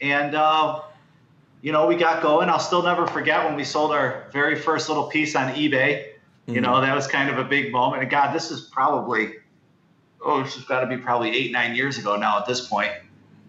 And, 0.00 0.34
uh, 0.34 0.82
you 1.62 1.72
know, 1.72 1.86
we 1.86 1.96
got 1.96 2.22
going. 2.22 2.48
I'll 2.48 2.60
still 2.60 2.82
never 2.82 3.06
forget 3.06 3.44
when 3.44 3.56
we 3.56 3.64
sold 3.64 3.90
our 3.90 4.28
very 4.32 4.54
first 4.54 4.88
little 4.88 5.08
piece 5.08 5.34
on 5.34 5.52
eBay. 5.54 6.10
You 6.48 6.60
know, 6.60 6.80
that 6.80 6.94
was 6.94 7.06
kind 7.06 7.30
of 7.30 7.38
a 7.38 7.44
big 7.44 7.70
moment. 7.70 8.02
And 8.02 8.10
God, 8.10 8.34
this 8.34 8.50
is 8.50 8.62
probably, 8.62 9.34
oh, 10.24 10.42
this 10.42 10.54
has 10.54 10.64
got 10.64 10.80
to 10.80 10.86
be 10.86 10.96
probably 10.96 11.36
eight, 11.36 11.52
nine 11.52 11.76
years 11.76 11.98
ago 11.98 12.16
now 12.16 12.38
at 12.38 12.46
this 12.46 12.66
point. 12.66 12.92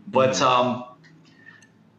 But, 0.07 0.41
um, 0.41 0.83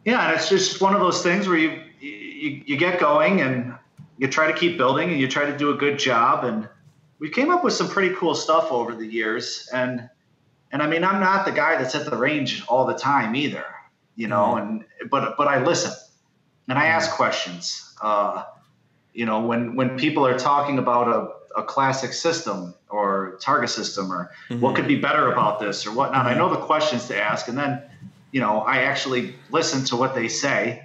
yeah, 0.05 0.27
and 0.27 0.35
it's 0.35 0.47
just 0.47 0.79
one 0.79 0.93
of 0.93 0.99
those 0.99 1.23
things 1.23 1.47
where 1.47 1.57
you, 1.57 1.81
you, 1.99 2.63
you 2.65 2.77
get 2.77 2.99
going 2.99 3.41
and 3.41 3.73
you 4.17 4.27
try 4.27 4.51
to 4.51 4.57
keep 4.57 4.77
building 4.77 5.09
and 5.09 5.19
you 5.19 5.27
try 5.27 5.45
to 5.45 5.57
do 5.57 5.71
a 5.71 5.75
good 5.75 5.97
job. 5.97 6.43
And, 6.43 6.69
we 7.21 7.29
came 7.29 7.51
up 7.51 7.63
with 7.63 7.73
some 7.73 7.87
pretty 7.87 8.15
cool 8.15 8.33
stuff 8.33 8.71
over 8.71 8.95
the 8.95 9.05
years 9.05 9.69
and 9.71 10.09
and 10.73 10.81
i 10.81 10.87
mean 10.87 11.03
i'm 11.05 11.21
not 11.21 11.45
the 11.45 11.51
guy 11.51 11.77
that's 11.77 11.95
at 11.95 12.09
the 12.09 12.17
range 12.17 12.63
all 12.67 12.85
the 12.85 12.95
time 12.95 13.35
either 13.35 13.63
you 14.15 14.27
know 14.27 14.57
and 14.57 14.83
but 15.09 15.37
but 15.37 15.47
i 15.47 15.63
listen 15.63 15.91
and 16.67 16.77
i 16.77 16.87
ask 16.87 17.11
questions 17.11 17.95
uh, 18.01 18.43
you 19.13 19.25
know 19.25 19.41
when 19.45 19.75
when 19.75 19.97
people 19.97 20.25
are 20.25 20.37
talking 20.37 20.77
about 20.77 21.07
a, 21.07 21.59
a 21.59 21.63
classic 21.63 22.13
system 22.13 22.73
or 22.89 23.37
target 23.41 23.69
system 23.69 24.11
or 24.11 24.31
what 24.59 24.75
could 24.75 24.87
be 24.87 24.95
better 24.95 25.31
about 25.31 25.59
this 25.59 25.85
or 25.85 25.91
whatnot 25.91 26.25
i 26.25 26.33
know 26.33 26.49
the 26.49 26.57
questions 26.57 27.07
to 27.07 27.21
ask. 27.21 27.47
And 27.47 27.57
then 27.57 27.81
you 28.31 28.39
know 28.39 28.59
i 28.61 28.83
actually 28.83 29.35
listen 29.49 29.83
to 29.85 29.95
what 29.95 30.15
they 30.15 30.27
say 30.27 30.83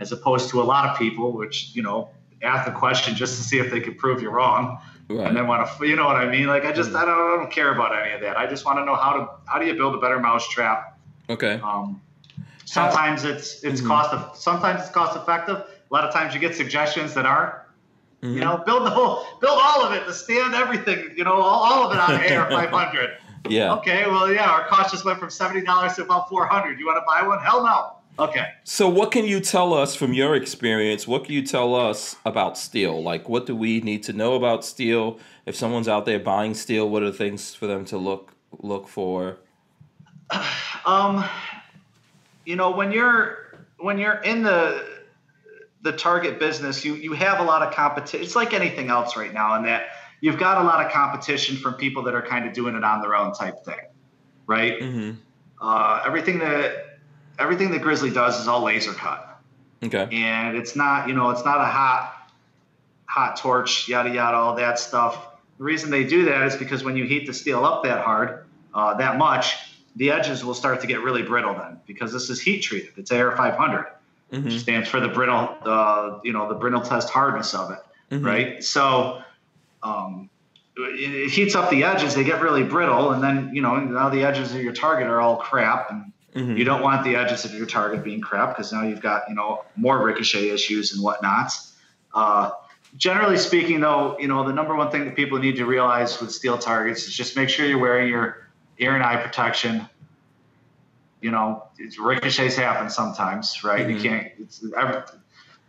as 0.00 0.12
opposed 0.12 0.50
to 0.50 0.60
a 0.62 0.64
lot 0.64 0.88
of 0.88 0.98
people 0.98 1.32
which 1.32 1.70
you 1.74 1.82
know 1.82 2.10
ask 2.42 2.64
the 2.70 2.76
question 2.78 3.14
just 3.14 3.36
to 3.36 3.42
see 3.42 3.58
if 3.58 3.70
they 3.70 3.80
can 3.80 3.94
prove 3.94 4.22
you 4.22 4.30
wrong. 4.30 4.78
Right. 5.10 5.26
and 5.26 5.34
then 5.36 5.46
want 5.46 5.66
to 5.66 5.86
you 5.86 5.96
know 5.96 6.04
what 6.04 6.16
i 6.16 6.28
mean? 6.30 6.46
Like 6.48 6.64
i 6.66 6.72
just 6.72 6.94
I, 6.94 7.04
don't, 7.06 7.18
I 7.18 7.36
don't 7.38 7.50
care 7.50 7.72
about 7.72 7.90
any 7.98 8.12
of 8.14 8.20
that. 8.20 8.36
I 8.38 8.46
just 8.46 8.64
want 8.66 8.78
to 8.78 8.84
know 8.84 8.94
how 8.94 9.12
to 9.18 9.28
how 9.50 9.58
do 9.58 9.66
you 9.66 9.74
build 9.74 9.94
a 9.94 9.98
better 9.98 10.18
mousetrap? 10.20 10.98
Okay. 11.30 11.54
um, 11.62 12.00
sometimes 12.64 13.24
it's 13.24 13.62
it's 13.64 13.80
Mhm. 13.80 13.86
cost 13.88 14.12
of 14.12 14.36
sometimes 14.36 14.82
it's 14.82 14.90
cost 14.90 15.16
effective 15.16 15.62
a 15.90 15.94
lot 15.94 16.04
of 16.04 16.12
times 16.12 16.34
you 16.34 16.40
get 16.40 16.54
suggestions 16.54 17.14
that 17.14 17.26
aren't 17.26 17.54
Mhm. 18.22 18.34
you 18.34 18.40
know 18.40 18.62
build 18.66 18.84
the 18.84 18.90
whole 18.90 19.24
build 19.40 19.58
all 19.62 19.84
of 19.86 19.92
it 19.92 20.04
to 20.06 20.12
stand 20.12 20.54
everything 20.54 21.12
you 21.16 21.22
know 21.24 21.34
all, 21.34 21.62
all 21.72 21.86
of 21.86 21.92
it 21.94 22.00
on 22.00 22.14
ar 22.36 22.50
500 22.70 23.10
Yeah. 23.48 23.74
okay 23.74 24.06
well 24.06 24.30
yeah 24.32 24.50
our 24.50 24.66
cost 24.66 24.90
just 24.90 25.04
went 25.04 25.18
from 25.20 25.28
$70 25.28 25.94
to 25.96 26.02
about 26.02 26.28
400 26.28 26.78
you 26.80 26.86
want 26.86 26.96
to 26.98 27.04
buy 27.06 27.26
one 27.26 27.38
hell 27.38 27.62
no 27.64 28.24
okay 28.24 28.46
So, 28.64 28.88
what 28.88 29.12
can 29.12 29.24
you 29.24 29.38
tell 29.40 29.72
us 29.72 29.94
from 29.94 30.12
your 30.12 30.34
experience? 30.34 31.06
What 31.06 31.24
can 31.24 31.32
you 31.34 31.42
tell 31.42 31.76
us 31.76 32.16
about 32.24 32.58
steel? 32.58 33.00
Like, 33.10 33.28
what 33.28 33.46
do 33.46 33.54
we 33.54 33.80
need 33.80 34.02
to 34.08 34.12
know 34.12 34.34
about 34.34 34.64
steel? 34.64 35.20
If 35.46 35.54
someone's 35.54 35.86
out 35.88 36.04
there 36.04 36.18
buying 36.18 36.54
steel, 36.54 36.90
what 36.90 37.02
are 37.04 37.10
the 37.12 37.16
things 37.16 37.54
for 37.54 37.66
them 37.68 37.84
to 37.86 37.96
look 37.96 38.32
look 38.60 38.88
for? 38.88 39.38
Um, 40.84 41.24
you 42.44 42.56
know, 42.56 42.70
when 42.70 42.90
you're 42.92 43.58
when 43.78 43.98
you're 43.98 44.20
in 44.24 44.42
the 44.42 44.84
the 45.90 45.96
target 45.96 46.38
business, 46.38 46.84
you 46.84 46.94
you 46.94 47.12
have 47.14 47.40
a 47.40 47.42
lot 47.42 47.62
of 47.62 47.72
competition. 47.72 48.22
It's 48.22 48.36
like 48.36 48.52
anything 48.52 48.90
else 48.90 49.16
right 49.16 49.32
now, 49.32 49.56
in 49.56 49.62
that 49.64 49.88
you've 50.20 50.38
got 50.38 50.60
a 50.62 50.64
lot 50.64 50.84
of 50.84 50.92
competition 50.92 51.56
from 51.56 51.74
people 51.74 52.02
that 52.04 52.14
are 52.14 52.22
kind 52.22 52.46
of 52.46 52.52
doing 52.52 52.74
it 52.74 52.84
on 52.84 53.00
their 53.00 53.16
own 53.16 53.32
type 53.32 53.64
thing, 53.64 53.80
right? 54.46 54.78
Mm-hmm. 54.80 55.12
Uh, 55.60 56.02
everything 56.06 56.38
that 56.40 56.98
everything 57.38 57.70
that 57.70 57.80
Grizzly 57.80 58.10
does 58.10 58.38
is 58.38 58.48
all 58.48 58.62
laser 58.62 58.92
cut, 58.92 59.40
Okay. 59.82 60.08
and 60.12 60.56
it's 60.56 60.76
not 60.76 61.08
you 61.08 61.14
know 61.14 61.30
it's 61.30 61.44
not 61.44 61.58
a 61.60 61.64
hot 61.64 62.30
hot 63.06 63.36
torch 63.36 63.88
yada 63.88 64.10
yada 64.10 64.36
all 64.36 64.56
that 64.56 64.78
stuff. 64.78 65.26
The 65.56 65.64
reason 65.64 65.90
they 65.90 66.04
do 66.04 66.26
that 66.26 66.42
is 66.42 66.56
because 66.56 66.84
when 66.84 66.96
you 66.96 67.04
heat 67.04 67.26
the 67.26 67.32
steel 67.32 67.64
up 67.64 67.82
that 67.84 68.04
hard, 68.04 68.44
uh, 68.74 68.94
that 68.94 69.16
much, 69.16 69.56
the 69.96 70.10
edges 70.10 70.44
will 70.44 70.54
start 70.54 70.82
to 70.82 70.86
get 70.86 71.00
really 71.00 71.22
brittle 71.22 71.54
then 71.54 71.80
because 71.86 72.12
this 72.12 72.28
is 72.30 72.40
heat 72.40 72.60
treated. 72.60 72.90
It's 72.96 73.10
AR 73.10 73.34
500, 73.36 73.86
Mm-hmm. 74.32 74.44
which 74.44 74.58
stands 74.60 74.88
for 74.90 75.00
the 75.00 75.08
brittle, 75.08 75.56
uh, 75.64 76.18
you 76.22 76.34
know, 76.34 76.48
the 76.48 76.54
brittle 76.54 76.82
test 76.82 77.08
hardness 77.08 77.54
of 77.54 77.70
it, 77.70 77.78
Mhm. 78.10 78.24
right? 78.26 78.62
So 78.62 79.22
um, 79.82 80.28
it, 80.76 81.14
it 81.14 81.30
heats 81.30 81.54
up 81.54 81.70
the 81.70 81.84
edges; 81.84 82.14
they 82.14 82.24
get 82.24 82.42
really 82.42 82.62
brittle, 82.62 83.12
and 83.12 83.22
then 83.22 83.50
you 83.54 83.62
know 83.62 83.76
now 83.78 84.10
the 84.10 84.24
edges 84.24 84.54
of 84.54 84.60
your 84.60 84.74
target 84.74 85.06
are 85.06 85.18
all 85.20 85.36
crap, 85.36 85.90
and 85.90 86.12
Mhm. 86.34 86.58
you 86.58 86.64
don't 86.64 86.82
want 86.82 87.04
the 87.04 87.16
edges 87.16 87.46
of 87.46 87.54
your 87.54 87.64
target 87.66 88.04
being 88.04 88.20
crap 88.20 88.50
because 88.50 88.70
now 88.70 88.82
you've 88.82 89.00
got 89.00 89.22
you 89.30 89.34
know 89.34 89.64
more 89.76 90.04
ricochet 90.04 90.50
issues 90.50 90.92
and 90.92 91.02
whatnot. 91.02 91.50
Uh, 92.14 92.50
generally 92.98 93.38
speaking, 93.38 93.80
though, 93.80 94.14
you 94.20 94.28
know 94.28 94.46
the 94.46 94.52
number 94.52 94.74
one 94.76 94.90
thing 94.90 95.06
that 95.06 95.16
people 95.16 95.38
need 95.38 95.56
to 95.56 95.64
realize 95.64 96.20
with 96.20 96.30
steel 96.32 96.58
targets 96.58 97.06
is 97.08 97.14
just 97.14 97.34
make 97.34 97.48
sure 97.48 97.64
you're 97.66 97.78
wearing 97.78 98.08
your 98.08 98.46
ear 98.78 98.94
and 98.94 99.02
eye 99.02 99.16
protection. 99.16 99.88
You 101.20 101.30
know, 101.32 101.64
it's, 101.78 101.98
ricochets 101.98 102.56
happen 102.56 102.90
sometimes, 102.90 103.64
right? 103.64 103.86
Mhm. 103.86 103.94
You 103.94 104.08
can't. 104.08 104.28
It's, 104.38 104.64
I, 104.76 105.02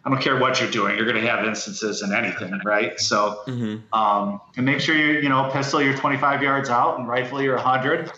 I 0.06 0.10
don't 0.10 0.22
care 0.22 0.38
what 0.38 0.62
you're 0.62 0.72
doing; 0.72 0.96
you're 0.96 1.06
going 1.12 1.22
to 1.22 1.30
have 1.30 1.46
instances 1.46 2.02
in 2.04 2.14
anything, 2.14 2.60
right? 2.64 3.00
So, 3.00 3.42
Mhm. 3.48 3.82
um, 3.92 4.42
and 4.56 4.66
make 4.66 4.80
sure 4.80 4.96
you 4.96 5.20
you 5.22 5.30
know 5.30 5.50
pistol 5.52 5.82
you're 5.82 5.98
25 5.98 6.44
yards 6.44 6.70
out 6.70 7.00
and 7.00 7.08
rifle 7.08 7.42
you're 7.42 7.56
100 7.56 8.12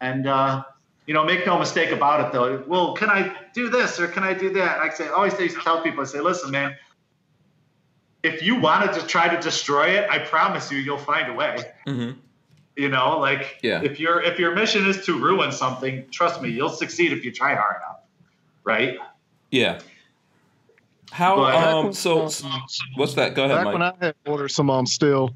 and 0.00 0.26
uh, 0.26 0.62
you 1.06 1.14
know 1.14 1.24
make 1.24 1.44
no 1.46 1.58
mistake 1.58 1.90
about 1.90 2.24
it 2.24 2.32
though 2.32 2.62
well 2.66 2.94
can 2.94 3.10
i 3.10 3.34
do 3.52 3.68
this 3.68 4.00
or 4.00 4.08
can 4.08 4.22
i 4.24 4.32
do 4.32 4.50
that 4.50 4.78
and 4.80 4.90
i 4.90 4.94
say 4.94 5.06
I 5.06 5.10
always 5.10 5.34
tell 5.62 5.82
people 5.82 6.00
i 6.00 6.04
say 6.04 6.20
listen 6.20 6.50
man 6.50 6.74
if 8.22 8.42
you 8.42 8.56
wanted 8.56 8.94
to 8.94 9.06
try 9.06 9.28
to 9.34 9.40
destroy 9.40 9.88
it 9.98 10.08
i 10.10 10.18
promise 10.18 10.72
you 10.72 10.78
you'll 10.78 10.98
find 10.98 11.30
a 11.30 11.34
way 11.34 11.56
Mhm. 11.86 12.16
You 12.76 12.88
know 12.88 13.18
like 13.18 13.58
Yeah. 13.62 13.82
if 13.82 14.00
your 14.00 14.20
if 14.22 14.38
your 14.38 14.54
mission 14.54 14.86
is 14.86 15.04
to 15.06 15.18
ruin 15.18 15.52
something 15.52 16.04
trust 16.10 16.42
me 16.42 16.48
you'll 16.50 16.68
succeed 16.68 17.12
if 17.12 17.24
you 17.24 17.30
try 17.32 17.54
hard 17.54 17.76
enough 17.76 18.00
right 18.64 18.98
Yeah. 19.50 19.78
How? 21.12 21.36
But- 21.36 21.54
um. 21.54 21.92
So, 21.92 22.28
what's 22.96 23.14
that? 23.14 23.34
Go 23.36 23.44
ahead, 23.44 23.56
Back 23.58 23.64
Mike. 23.66 23.72
when 23.72 23.82
I 23.82 23.92
had 24.00 24.14
ordered 24.26 24.48
some 24.48 24.68
um 24.68 24.84
steel, 24.84 25.30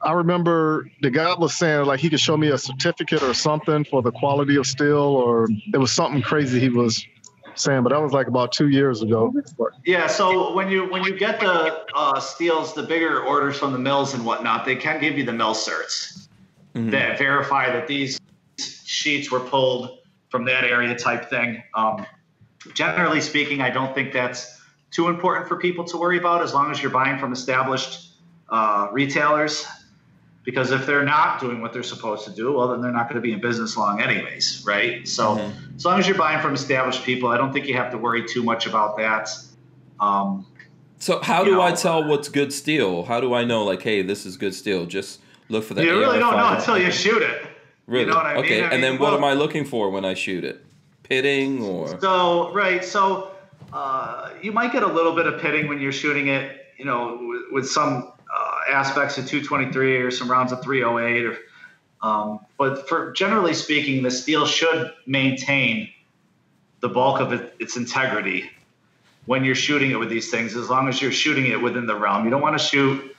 I 0.00 0.12
remember 0.12 0.88
the 1.02 1.10
guy 1.10 1.34
was 1.34 1.54
saying 1.54 1.84
like 1.84 2.00
he 2.00 2.08
could 2.08 2.20
show 2.20 2.36
me 2.38 2.48
a 2.48 2.56
certificate 2.56 3.22
or 3.22 3.34
something 3.34 3.84
for 3.84 4.00
the 4.00 4.10
quality 4.10 4.56
of 4.56 4.66
steel, 4.66 4.96
or 4.96 5.48
it 5.74 5.76
was 5.76 5.92
something 5.92 6.22
crazy 6.22 6.58
he 6.60 6.70
was 6.70 7.04
saying, 7.56 7.82
but 7.82 7.90
that 7.90 8.00
was 8.00 8.12
like 8.12 8.26
about 8.26 8.52
two 8.52 8.68
years 8.70 9.02
ago. 9.02 9.34
Yeah, 9.84 10.06
so 10.06 10.54
when 10.54 10.70
you 10.70 10.90
when 10.90 11.04
you 11.04 11.14
get 11.18 11.40
the 11.40 11.84
uh, 11.94 12.18
steels, 12.18 12.72
the 12.72 12.82
bigger 12.84 13.20
orders 13.22 13.58
from 13.58 13.72
the 13.74 13.78
mills 13.78 14.14
and 14.14 14.24
whatnot, 14.24 14.64
they 14.64 14.76
can 14.76 14.98
give 14.98 15.18
you 15.18 15.24
the 15.24 15.32
mill 15.34 15.52
certs 15.54 16.21
Mhm. 16.74 16.90
that 16.90 17.18
verify 17.18 17.70
that 17.70 17.86
these 17.86 18.18
sheets 18.84 19.30
were 19.30 19.40
pulled 19.40 19.98
from 20.30 20.44
that 20.46 20.64
area 20.64 20.94
type 20.96 21.28
thing. 21.28 21.62
Um, 21.74 22.06
generally 22.74 23.20
speaking, 23.20 23.60
I 23.60 23.70
don't 23.70 23.94
think 23.94 24.12
that's 24.12 24.60
too 24.90 25.08
important 25.08 25.48
for 25.48 25.56
people 25.56 25.84
to 25.84 25.96
worry 25.96 26.18
about 26.18 26.42
as 26.42 26.54
long 26.54 26.70
as 26.70 26.80
you're 26.82 26.90
buying 26.90 27.18
from 27.18 27.32
established 27.32 28.10
uh, 28.50 28.88
retailers. 28.92 29.66
because 30.44 30.72
if 30.72 30.86
they're 30.86 31.04
not 31.04 31.38
doing 31.40 31.60
what 31.62 31.72
they're 31.72 31.84
supposed 31.84 32.24
to 32.24 32.32
do, 32.32 32.52
well, 32.52 32.66
then 32.66 32.80
they're 32.80 32.90
not 32.90 33.04
going 33.08 33.14
to 33.14 33.20
be 33.20 33.32
in 33.32 33.40
business 33.40 33.76
long, 33.76 34.00
anyways, 34.02 34.64
right? 34.66 35.06
So, 35.06 35.36
Mhm. 35.36 35.76
as 35.76 35.84
long 35.84 36.00
as 36.00 36.08
you're 36.08 36.18
buying 36.18 36.40
from 36.42 36.52
established 36.52 37.04
people, 37.04 37.28
I 37.28 37.36
don't 37.36 37.52
think 37.52 37.68
you 37.68 37.74
have 37.76 37.92
to 37.92 37.96
worry 37.98 38.26
too 38.26 38.42
much 38.42 38.66
about 38.66 38.96
that. 38.96 39.28
Um, 40.00 40.44
So 40.98 41.20
how 41.22 41.44
do 41.44 41.60
I 41.60 41.70
tell 41.70 42.02
what's 42.02 42.28
good 42.28 42.52
steel? 42.52 43.04
How 43.04 43.20
do 43.20 43.34
I 43.34 43.44
know 43.44 43.62
like, 43.62 43.82
hey, 43.82 44.02
this 44.02 44.26
is 44.26 44.36
good 44.36 44.52
steel? 44.52 44.84
Just 44.84 45.20
look 45.52 45.64
for 45.64 45.74
the. 45.74 45.84
you 45.84 45.98
really 45.98 46.18
don't 46.18 46.36
know 46.36 46.44
AR500. 46.44 46.58
until 46.58 46.78
you 46.78 46.90
shoot 46.90 47.22
it. 47.22 47.46
Really? 47.86 48.06
know 48.06 48.14
what 48.16 48.26
I 48.26 48.34
mean? 48.34 48.44
okay, 48.44 48.62
I 48.62 48.70
and 48.70 48.82
then 48.82 48.92
mean, 48.92 49.00
what 49.00 49.10
well- 49.10 49.18
am 49.18 49.24
I 49.24 49.34
looking 49.34 49.64
for 49.64 49.90
when 49.90 50.04
I 50.04 50.14
shoot 50.14 50.44
it? 50.44 50.64
Pitting 51.02 51.62
or? 51.62 52.00
So 52.00 52.52
right, 52.52 52.84
so 52.84 53.32
uh, 53.72 54.30
you 54.40 54.52
might 54.52 54.72
get 54.72 54.82
a 54.82 54.86
little 54.86 55.14
bit 55.14 55.26
of 55.26 55.40
pitting 55.40 55.68
when 55.68 55.80
you're 55.80 55.92
shooting 55.92 56.28
it, 56.28 56.66
you 56.78 56.84
know, 56.84 57.18
with, 57.20 57.42
with 57.52 57.68
some 57.68 58.12
uh, 58.34 58.60
aspects 58.70 59.18
of 59.18 59.26
223 59.26 59.96
or 59.98 60.10
some 60.10 60.30
rounds 60.30 60.52
of 60.52 60.62
308, 60.62 61.26
or 61.26 61.38
um, 62.02 62.40
but 62.56 62.88
for 62.88 63.12
generally 63.12 63.54
speaking, 63.54 64.02
the 64.02 64.10
steel 64.10 64.46
should 64.46 64.92
maintain 65.06 65.88
the 66.80 66.88
bulk 66.88 67.20
of 67.20 67.32
it, 67.32 67.54
its 67.60 67.76
integrity 67.76 68.50
when 69.26 69.44
you're 69.44 69.54
shooting 69.54 69.92
it 69.92 69.98
with 69.98 70.08
these 70.08 70.30
things, 70.30 70.56
as 70.56 70.68
long 70.68 70.88
as 70.88 71.00
you're 71.00 71.12
shooting 71.12 71.46
it 71.46 71.60
within 71.60 71.86
the 71.86 71.94
realm. 71.94 72.24
You 72.24 72.30
don't 72.30 72.42
want 72.42 72.58
to 72.58 72.64
shoot 72.64 73.11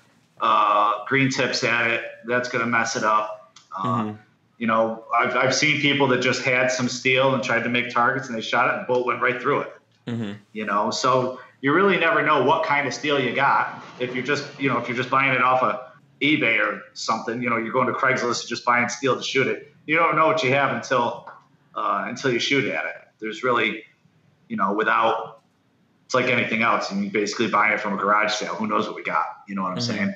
uh, 0.43 1.05
green 1.05 1.29
tips 1.29 1.63
at 1.63 1.89
it; 1.89 2.03
that's 2.25 2.49
going 2.49 2.63
to 2.63 2.69
mess 2.69 2.95
it 2.95 3.03
up. 3.03 3.57
Uh, 3.75 3.83
Mhm. 4.03 4.17
You 4.59 4.67
know, 4.67 5.03
I've, 5.17 5.35
I've 5.35 5.55
seen 5.55 5.81
people 5.81 6.07
that 6.09 6.19
just 6.21 6.43
had 6.43 6.71
some 6.71 6.87
steel 6.87 7.33
and 7.33 7.43
tried 7.43 7.63
to 7.63 7.69
make 7.69 7.89
targets, 7.89 8.27
and 8.27 8.37
they 8.37 8.41
shot 8.41 8.67
it, 8.69 8.73
and 8.75 8.83
the 8.83 8.85
bullet 8.87 9.05
went 9.07 9.21
right 9.21 9.41
through 9.41 9.61
it. 9.61 9.73
Mhm. 10.07 10.35
You 10.53 10.65
know, 10.65 10.91
so 10.91 11.39
you 11.61 11.73
really 11.73 11.97
never 11.97 12.21
know 12.21 12.43
what 12.43 12.63
kind 12.65 12.87
of 12.87 12.93
steel 12.93 13.19
you 13.19 13.33
got 13.33 13.83
if 13.99 14.13
you're 14.13 14.23
just, 14.23 14.45
you 14.59 14.69
know, 14.69 14.77
if 14.77 14.87
you're 14.87 14.95
just 14.97 15.09
buying 15.09 15.33
it 15.33 15.41
off 15.41 15.63
of 15.63 15.79
eBay 16.21 16.59
or 16.59 16.81
something. 16.93 17.41
You 17.41 17.49
know, 17.49 17.57
you're 17.57 17.73
going 17.73 17.87
to 17.87 17.93
Craigslist 17.93 18.41
and 18.41 18.49
just 18.49 18.63
buying 18.63 18.87
steel 18.89 19.15
to 19.17 19.23
shoot 19.23 19.47
it. 19.47 19.73
You 19.85 19.95
don't 19.97 20.15
know 20.15 20.27
what 20.27 20.43
you 20.43 20.51
have 20.51 20.71
until 20.75 21.29
uh, 21.75 22.05
until 22.07 22.31
you 22.31 22.39
shoot 22.39 22.65
at 22.65 22.85
it. 22.85 22.95
There's 23.19 23.43
really, 23.43 23.83
you 24.47 24.55
know, 24.55 24.71
without 24.73 25.41
it's 26.05 26.13
like 26.13 26.27
anything 26.27 26.61
else. 26.61 26.91
I 26.91 26.95
mean, 26.95 27.09
basically 27.09 27.47
buying 27.47 27.73
it 27.73 27.79
from 27.81 27.93
a 27.93 27.97
garage 27.97 28.33
sale. 28.33 28.53
Who 28.55 28.67
knows 28.67 28.85
what 28.87 28.95
we 28.95 29.03
got? 29.03 29.25
You 29.47 29.55
know 29.55 29.63
what 29.63 29.71
I'm 29.71 29.77
Mhm. 29.79 29.81
saying? 29.81 30.13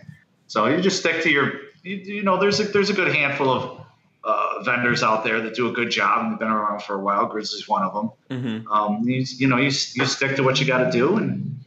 So 0.47 0.65
you 0.67 0.81
just 0.81 0.99
stick 0.99 1.21
to 1.23 1.29
your, 1.29 1.53
you, 1.83 1.97
you 1.97 2.23
know, 2.23 2.39
there's 2.39 2.59
a 2.59 2.63
there's 2.63 2.89
a 2.89 2.93
good 2.93 3.13
handful 3.13 3.49
of 3.49 3.81
uh, 4.23 4.63
vendors 4.63 5.03
out 5.03 5.23
there 5.23 5.41
that 5.41 5.55
do 5.55 5.67
a 5.69 5.71
good 5.71 5.89
job 5.91 6.23
and 6.23 6.31
they've 6.33 6.39
been 6.39 6.49
around 6.49 6.81
for 6.81 6.95
a 6.95 6.99
while. 6.99 7.25
Grizzly's 7.27 7.67
one 7.67 7.83
of 7.83 7.93
them. 7.93 8.11
Mhm. 8.29 8.71
Um, 8.71 9.07
you, 9.07 9.25
you 9.37 9.47
know, 9.47 9.57
you, 9.57 9.65
you 9.65 10.05
stick 10.05 10.35
to 10.35 10.43
what 10.43 10.59
you 10.59 10.65
got 10.65 10.83
to 10.83 10.91
do, 10.91 11.17
and 11.17 11.59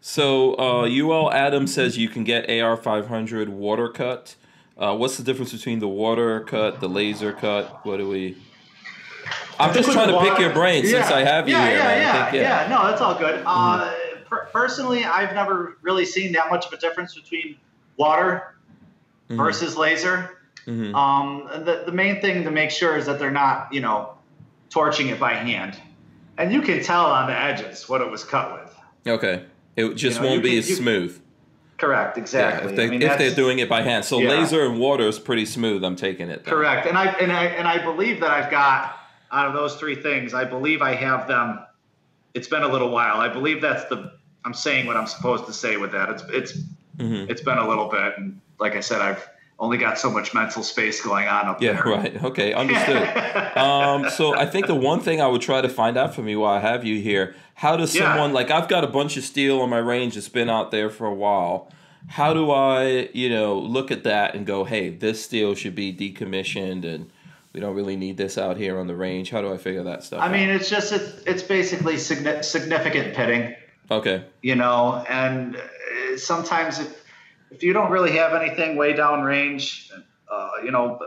So 0.00 0.54
uh, 0.58 0.88
UL 0.88 1.32
Adam 1.32 1.66
says 1.66 1.98
you 1.98 2.08
can 2.08 2.24
get 2.24 2.48
AR500 2.48 3.48
water 3.48 3.88
cut. 3.88 4.34
Uh, 4.78 4.96
what's 4.96 5.16
the 5.16 5.22
difference 5.22 5.52
between 5.52 5.78
the 5.78 5.88
water 5.88 6.40
cut, 6.40 6.80
the 6.80 6.88
laser 6.88 7.32
cut? 7.32 7.84
What 7.84 7.98
do 7.98 8.08
we? 8.08 8.36
I'm 9.58 9.74
just 9.74 9.92
trying 9.92 10.08
to 10.08 10.18
pick 10.20 10.38
your 10.38 10.54
brain 10.54 10.86
since 10.86 11.08
I 11.08 11.22
have 11.22 11.46
you 11.46 11.54
yeah, 11.54 11.68
here. 11.68 11.76
Yeah, 11.76 11.84
man. 11.84 12.00
Yeah, 12.00 12.30
think, 12.30 12.42
yeah, 12.42 12.66
No, 12.68 12.88
that's 12.88 13.02
all 13.02 13.18
good. 13.18 13.42
Uh, 13.44 13.92
per- 14.28 14.46
personally, 14.46 15.04
I've 15.04 15.34
never 15.34 15.76
really 15.82 16.06
seen 16.06 16.32
that 16.32 16.50
much 16.50 16.66
of 16.66 16.72
a 16.72 16.78
difference 16.78 17.14
between 17.14 17.56
water 18.04 18.54
Mhm. 19.30 19.36
versus 19.36 19.76
laser. 19.76 20.38
Mhm. 20.66 20.94
Um, 20.94 21.64
the, 21.64 21.82
the 21.86 21.92
main 21.92 22.20
thing 22.20 22.42
to 22.44 22.50
make 22.50 22.70
sure 22.70 22.96
is 22.96 23.06
that 23.06 23.18
they're 23.20 23.30
not, 23.30 23.68
you 23.72 23.80
know, 23.80 24.14
torching 24.70 25.08
it 25.08 25.20
by 25.20 25.34
hand. 25.34 25.76
And 26.38 26.52
you 26.52 26.62
can 26.62 26.82
tell 26.82 27.06
on 27.06 27.26
the 27.28 27.38
edges 27.38 27.88
what 27.88 28.00
it 28.00 28.10
was 28.10 28.24
cut 28.24 28.52
with. 28.52 28.74
Okay, 29.06 29.44
it 29.76 29.94
just 29.94 30.16
You 30.18 30.22
know, 30.24 30.30
won't 30.30 30.42
be 30.42 30.50
can- 30.50 30.58
as 30.58 30.70
you- 30.70 30.76
smooth. 30.76 31.20
Correct, 31.78 32.16
Yeah, 32.18 32.22
exactly. 32.22 32.70
if, 32.70 32.76
they, 32.76 32.84
I 32.86 32.90
mean, 32.90 33.02
if 33.02 33.16
they're 33.16 33.34
doing 33.34 33.58
it 33.58 33.68
by 33.68 33.80
hand. 33.82 34.04
So 34.04 34.18
Yeah. 34.18 34.30
laser 34.30 34.64
and 34.66 34.78
water 34.78 35.04
is 35.08 35.18
pretty 35.18 35.46
smooth. 35.46 35.82
I'm 35.84 35.96
taking 35.96 36.28
it. 36.28 36.44
then. 36.44 36.52
Correct, 36.54 36.86
and 36.86 36.96
I 36.98 37.06
and 37.06 37.32
I 37.32 37.44
and 37.58 37.66
I 37.66 37.78
believe 37.78 38.20
that 38.20 38.30
I've 38.30 38.50
got 38.50 38.96
out 39.32 39.46
of 39.46 39.54
those 39.54 39.76
three 39.76 39.94
things. 39.94 40.34
I 40.34 40.44
believe 40.44 40.82
I 40.82 40.94
have 40.94 41.26
them. 41.26 41.58
It's 42.34 42.48
been 42.48 42.62
a 42.62 42.68
little 42.68 42.90
while. 42.90 43.16
I 43.20 43.28
believe 43.28 43.60
that's 43.62 43.84
the. 43.86 44.12
I'm 44.44 44.52
saying 44.54 44.86
what 44.86 44.96
I'm 44.98 45.06
supposed 45.06 45.46
to 45.46 45.52
say 45.54 45.76
with 45.78 45.92
that. 45.92 46.08
It's 46.10 46.22
it's 46.28 46.52
Mhm. 46.98 47.30
it's 47.30 47.42
been 47.42 47.58
a 47.58 47.68
little 47.68 47.88
bit, 47.88 48.14
and 48.18 48.40
like 48.58 48.76
I 48.76 48.80
said, 48.80 49.00
I've 49.00 49.26
only 49.58 49.76
got 49.76 49.98
so 49.98 50.10
much 50.10 50.32
mental 50.32 50.62
space 50.62 51.02
going 51.02 51.28
on 51.28 51.46
up 51.46 51.60
Yeah, 51.62 51.72
there. 51.74 51.82
Yeah, 51.88 51.94
right. 51.96 52.24
Okay, 52.24 52.52
understood. 52.54 53.02
um, 53.56 54.08
so 54.10 54.34
I 54.36 54.46
think 54.46 54.66
the 54.66 54.74
one 54.74 55.00
thing 55.00 55.20
I 55.20 55.26
would 55.26 55.42
try 55.42 55.60
to 55.60 55.68
find 55.68 55.96
out 55.98 56.14
from 56.14 56.28
you 56.28 56.40
while 56.40 56.54
I 56.54 56.60
have 56.60 56.84
you 56.84 56.98
here, 57.00 57.34
how 57.54 57.76
does 57.76 57.94
Yeah. 57.94 58.10
someone 58.12 58.32
like 58.32 58.50
I've 58.50 58.68
got 58.68 58.84
a 58.84 58.86
bunch 58.86 59.16
of 59.18 59.24
steel 59.24 59.60
on 59.60 59.68
my 59.70 59.78
range 59.78 60.14
that's 60.14 60.30
been 60.30 60.48
out 60.48 60.70
there 60.70 60.88
for 60.88 61.06
a 61.06 61.14
while. 61.14 61.70
How 62.08 62.32
do 62.32 62.50
I, 62.50 63.10
you 63.12 63.28
know, 63.28 63.58
look 63.58 63.90
at 63.90 64.04
that 64.04 64.34
and 64.34 64.46
go, 64.46 64.64
hey, 64.64 64.88
this 64.88 65.22
steel 65.22 65.54
should 65.54 65.74
be 65.74 65.92
decommissioned 65.92 66.84
and 66.86 67.10
we 67.52 67.60
don't 67.60 67.74
really 67.76 67.96
need 67.96 68.16
this 68.16 68.38
out 68.38 68.56
here 68.56 68.78
on 68.78 68.86
the 68.86 68.94
range. 68.96 69.28
How 69.28 69.42
do 69.42 69.52
I 69.52 69.58
figure 69.58 69.82
that 69.82 70.02
stuff 70.04 70.22
I 70.22 70.26
out? 70.26 70.32
mean, 70.32 70.48
it's 70.48 70.70
just 70.70 70.92
it's, 70.92 71.22
it's 71.26 71.42
basically 71.42 71.98
significant 71.98 73.14
pitting, 73.14 73.54
Okay. 73.90 74.24
you 74.40 74.54
know, 74.54 75.04
and 75.10 75.60
sometimes 76.16 76.78
if 76.78 77.04
if 77.50 77.62
you 77.62 77.72
don't 77.72 77.90
really 77.90 78.12
have 78.12 78.32
anything 78.40 78.76
way 78.76 78.92
down 78.92 79.22
range, 79.22 79.90
uh, 80.30 80.50
you 80.62 80.70
know, 80.70 81.00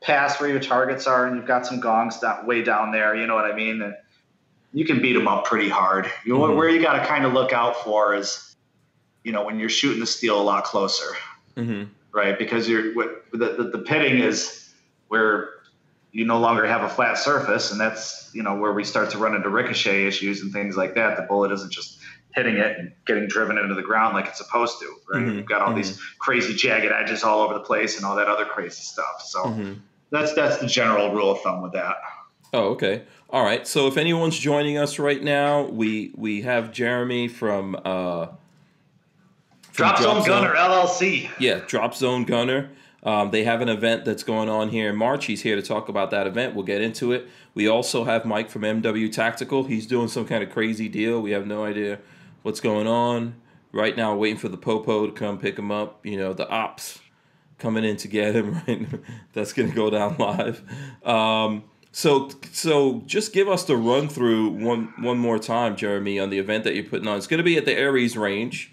past 0.00 0.40
where 0.40 0.50
your 0.50 0.60
targets 0.60 1.06
are, 1.06 1.26
and 1.26 1.36
you've 1.36 1.46
got 1.46 1.64
some 1.64 1.78
gongs 1.78 2.20
that 2.20 2.44
way 2.46 2.62
down 2.62 2.90
there, 2.90 3.14
you 3.14 3.26
know 3.26 3.34
what 3.36 3.44
I 3.44 3.54
mean? 3.54 3.82
And 3.82 3.94
you 4.72 4.84
can 4.84 5.00
beat 5.00 5.12
them 5.12 5.28
up 5.28 5.44
pretty 5.44 5.68
hard. 5.68 6.10
You 6.24 6.34
know, 6.34 6.40
Mhm. 6.40 6.56
where 6.56 6.68
you 6.68 6.82
got 6.82 6.98
to 7.00 7.06
kind 7.06 7.24
of 7.24 7.32
look 7.32 7.52
out 7.52 7.76
for 7.84 8.14
is, 8.14 8.56
you 9.22 9.32
know, 9.32 9.44
when 9.44 9.60
you're 9.60 9.68
shooting 9.68 10.00
the 10.00 10.06
steel 10.06 10.40
a 10.40 10.42
lot 10.42 10.64
closer, 10.64 11.14
hmm 11.56 11.84
right? 12.12 12.38
Because 12.38 12.68
you're 12.68 12.94
what 12.94 13.24
the, 13.32 13.54
the, 13.56 13.64
the 13.70 13.78
pitting 13.78 14.18
is 14.18 14.72
where 15.08 15.50
you 16.12 16.24
no 16.24 16.38
longer 16.38 16.66
have 16.66 16.82
a 16.82 16.88
flat 16.88 17.18
surface, 17.18 17.70
and 17.70 17.80
that's 17.80 18.30
you 18.32 18.42
know 18.42 18.56
where 18.56 18.72
we 18.72 18.82
start 18.82 19.10
to 19.10 19.18
run 19.18 19.34
into 19.34 19.50
ricochet 19.50 20.06
issues 20.06 20.42
and 20.42 20.52
things 20.52 20.76
like 20.76 20.94
that. 20.94 21.16
The 21.16 21.22
bullet 21.22 21.52
isn't 21.52 21.70
just 21.72 21.98
hitting 22.36 22.56
it 22.56 22.78
and 22.78 22.92
getting 23.06 23.26
driven 23.26 23.56
into 23.56 23.74
the 23.74 23.82
ground 23.82 24.14
like 24.14 24.26
it's 24.26 24.36
supposed 24.38 24.78
to, 24.78 24.94
right? 25.12 25.22
Mhm, 25.24 25.36
You've 25.36 25.46
got 25.46 25.62
all 25.62 25.74
these 25.74 25.98
crazy 26.18 26.54
jagged 26.54 26.92
edges 26.92 27.24
all 27.24 27.40
over 27.40 27.54
the 27.54 27.60
place 27.60 27.96
and 27.96 28.04
all 28.04 28.14
that 28.16 28.28
other 28.28 28.44
crazy 28.44 28.82
stuff. 28.82 29.22
So 29.24 29.42
hmm 29.48 29.72
that's 30.10 30.34
that's 30.34 30.58
the 30.58 30.68
general 30.68 31.12
rule 31.12 31.32
of 31.32 31.40
thumb 31.40 31.62
with 31.62 31.72
that. 31.72 31.96
Oh, 32.52 32.68
okay. 32.68 33.02
All 33.28 33.42
right. 33.42 33.66
So 33.66 33.88
if 33.88 33.96
anyone's 33.96 34.38
joining 34.38 34.78
us 34.78 35.00
right 35.00 35.20
now, 35.20 35.62
we 35.62 36.12
we 36.14 36.42
have 36.42 36.70
Jeremy 36.72 37.26
from 37.26 37.74
uh 37.84 38.26
from 39.62 39.88
Drop 39.88 39.98
Zone 39.98 40.24
Gunner 40.24 40.54
LLC. 40.54 41.28
Yeah, 41.40 41.60
Drop 41.66 41.94
Zone 41.94 42.24
Gunner. 42.24 42.70
Um, 43.02 43.30
they 43.30 43.44
have 43.44 43.60
an 43.60 43.68
event 43.68 44.04
that's 44.04 44.22
going 44.22 44.48
on 44.48 44.68
here 44.68 44.90
in 44.90 44.96
March. 44.96 45.26
He's 45.26 45.42
here 45.42 45.56
to 45.56 45.62
talk 45.62 45.88
about 45.88 46.10
that 46.12 46.26
event. 46.26 46.54
We'll 46.54 46.64
get 46.64 46.80
into 46.82 47.12
it. 47.12 47.28
We 47.54 47.68
also 47.68 48.04
have 48.04 48.24
Mike 48.24 48.48
from 48.50 48.62
MW 48.62 49.12
Tactical. 49.12 49.64
He's 49.64 49.86
doing 49.86 50.08
some 50.08 50.24
kind 50.26 50.42
of 50.42 50.50
crazy 50.50 50.88
deal. 50.88 51.20
We 51.20 51.32
have 51.32 51.46
no 51.46 51.64
idea 51.64 51.98
what's 52.46 52.60
going 52.60 52.86
on 52.86 53.34
right 53.72 53.96
now. 53.96 54.14
Waiting 54.14 54.38
for 54.38 54.48
the 54.48 54.56
popo 54.56 55.06
to 55.06 55.12
come 55.12 55.36
pick 55.36 55.58
him 55.58 55.72
up. 55.72 56.06
You 56.06 56.16
know, 56.16 56.32
the 56.32 56.48
ops 56.48 57.00
coming 57.58 57.84
in 57.84 57.96
to 57.98 58.08
get 58.08 58.36
him. 58.36 58.54
Right, 58.68 58.86
that's 59.32 59.52
going 59.52 59.68
to 59.68 59.74
go 59.74 59.90
down 59.90 60.16
live. 60.18 60.62
Um, 61.04 61.64
so, 61.90 62.30
so 62.52 63.02
just 63.06 63.32
give 63.32 63.48
us 63.48 63.64
the 63.64 63.76
run 63.76 64.08
through 64.08 64.50
one 64.50 64.92
one 65.00 65.18
more 65.18 65.38
time, 65.40 65.74
Jeremy, 65.76 66.20
on 66.20 66.30
the 66.30 66.38
event 66.38 66.62
that 66.64 66.74
you're 66.76 66.84
putting 66.84 67.08
on. 67.08 67.18
It's 67.18 67.26
going 67.26 67.38
to 67.38 67.44
be 67.44 67.56
at 67.56 67.64
the 67.64 67.74
Aries 67.74 68.16
Range, 68.16 68.72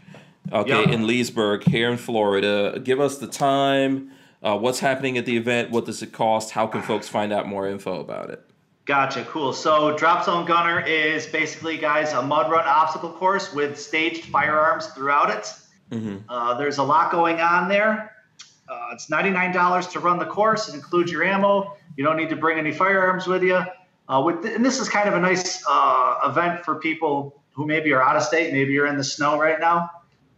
okay, 0.51 0.69
Yep. 0.81 0.89
in 0.89 1.07
Leesburg, 1.07 1.63
here 1.63 1.89
in 1.89 1.97
Florida. 1.97 2.79
Give 2.83 2.99
us 2.99 3.17
the 3.17 3.27
time. 3.27 4.11
Uh, 4.43 4.57
what's 4.57 4.81
happening 4.81 5.17
at 5.17 5.25
the 5.25 5.35
event? 5.37 5.71
What 5.71 5.85
does 5.85 6.03
it 6.03 6.11
cost? 6.11 6.51
How 6.51 6.67
can 6.67 6.81
folks 6.83 7.07
find 7.07 7.33
out 7.33 7.47
more 7.47 7.67
info 7.67 7.99
about 8.01 8.29
it? 8.29 8.45
Gotcha, 8.85 9.23
cool. 9.25 9.53
So 9.53 9.95
Drop 9.97 10.25
Zone 10.25 10.45
Gunner 10.45 10.81
is 10.81 11.25
basically, 11.25 11.77
guys, 11.77 12.11
a 12.11 12.21
mud 12.21 12.51
run 12.51 12.65
obstacle 12.67 13.11
course 13.11 13.53
with 13.53 13.79
staged 13.79 14.25
firearms 14.25 14.87
throughout 14.87 15.29
it. 15.29 15.53
hmm 15.89 16.17
Uh, 16.27 16.55
there's 16.55 16.79
a 16.79 16.83
lot 16.83 17.11
going 17.11 17.39
on 17.39 17.69
there. 17.69 18.11
Uh, 18.67 18.87
it's 18.93 19.09
$99 19.09 19.91
to 19.91 19.99
run 19.99 20.19
the 20.19 20.25
course. 20.25 20.67
It 20.67 20.75
includes 20.75 21.11
your 21.11 21.23
ammo. 21.23 21.77
You 21.95 22.03
don't 22.03 22.17
need 22.17 22.29
to 22.29 22.35
bring 22.35 22.57
any 22.57 22.71
firearms 22.71 23.27
with 23.27 23.43
you. 23.43 23.61
Uh, 24.09 24.21
with 24.25 24.45
and 24.45 24.65
this 24.65 24.79
is 24.79 24.89
kind 24.89 25.07
of 25.07 25.15
a 25.15 25.19
nice 25.19 25.63
uh, 25.69 26.15
event 26.25 26.65
for 26.65 26.75
people 26.75 27.41
who 27.51 27.65
maybe 27.65 27.93
are 27.93 28.01
out 28.01 28.17
of 28.17 28.23
state. 28.23 28.51
Maybe 28.51 28.73
you're 28.73 28.87
in 28.87 28.97
the 28.97 29.03
snow 29.03 29.39
right 29.39 29.59
now. 29.59 29.89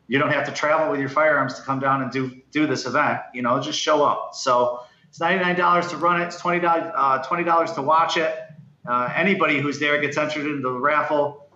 You 0.08 0.20
don't 0.20 0.32
have 0.32 0.46
to 0.46 0.52
travel 0.52 0.92
with 0.92 1.00
your 1.00 1.10
firearms 1.10 1.56
to 1.56 1.64
come 1.64 1.80
down 1.80 2.04
and 2.04 2.12
do 2.12 2.30
do 2.52 2.68
this 2.68 2.86
event. 2.86 3.22
You 3.34 3.42
know, 3.42 3.60
just 3.60 3.80
show 3.80 4.04
up. 4.04 4.36
So 4.36 4.82
it's 5.16 5.22
$99 5.22 5.90
to 5.92 5.98
run 5.98 6.22
it. 6.22 6.26
It's 6.26 6.38
20, 6.38 6.66
uh, 6.66 7.24
$20 7.24 7.76
to 7.76 7.82
watch 7.82 8.18
it. 8.18 8.38
Uh, 8.86 9.12
anybody 9.16 9.60
who's 9.60 9.80
there 9.80 10.00
gets 10.02 10.18
entered 10.18 10.46
into 10.46 10.62
the 10.62 10.80
raffle. 10.80 11.50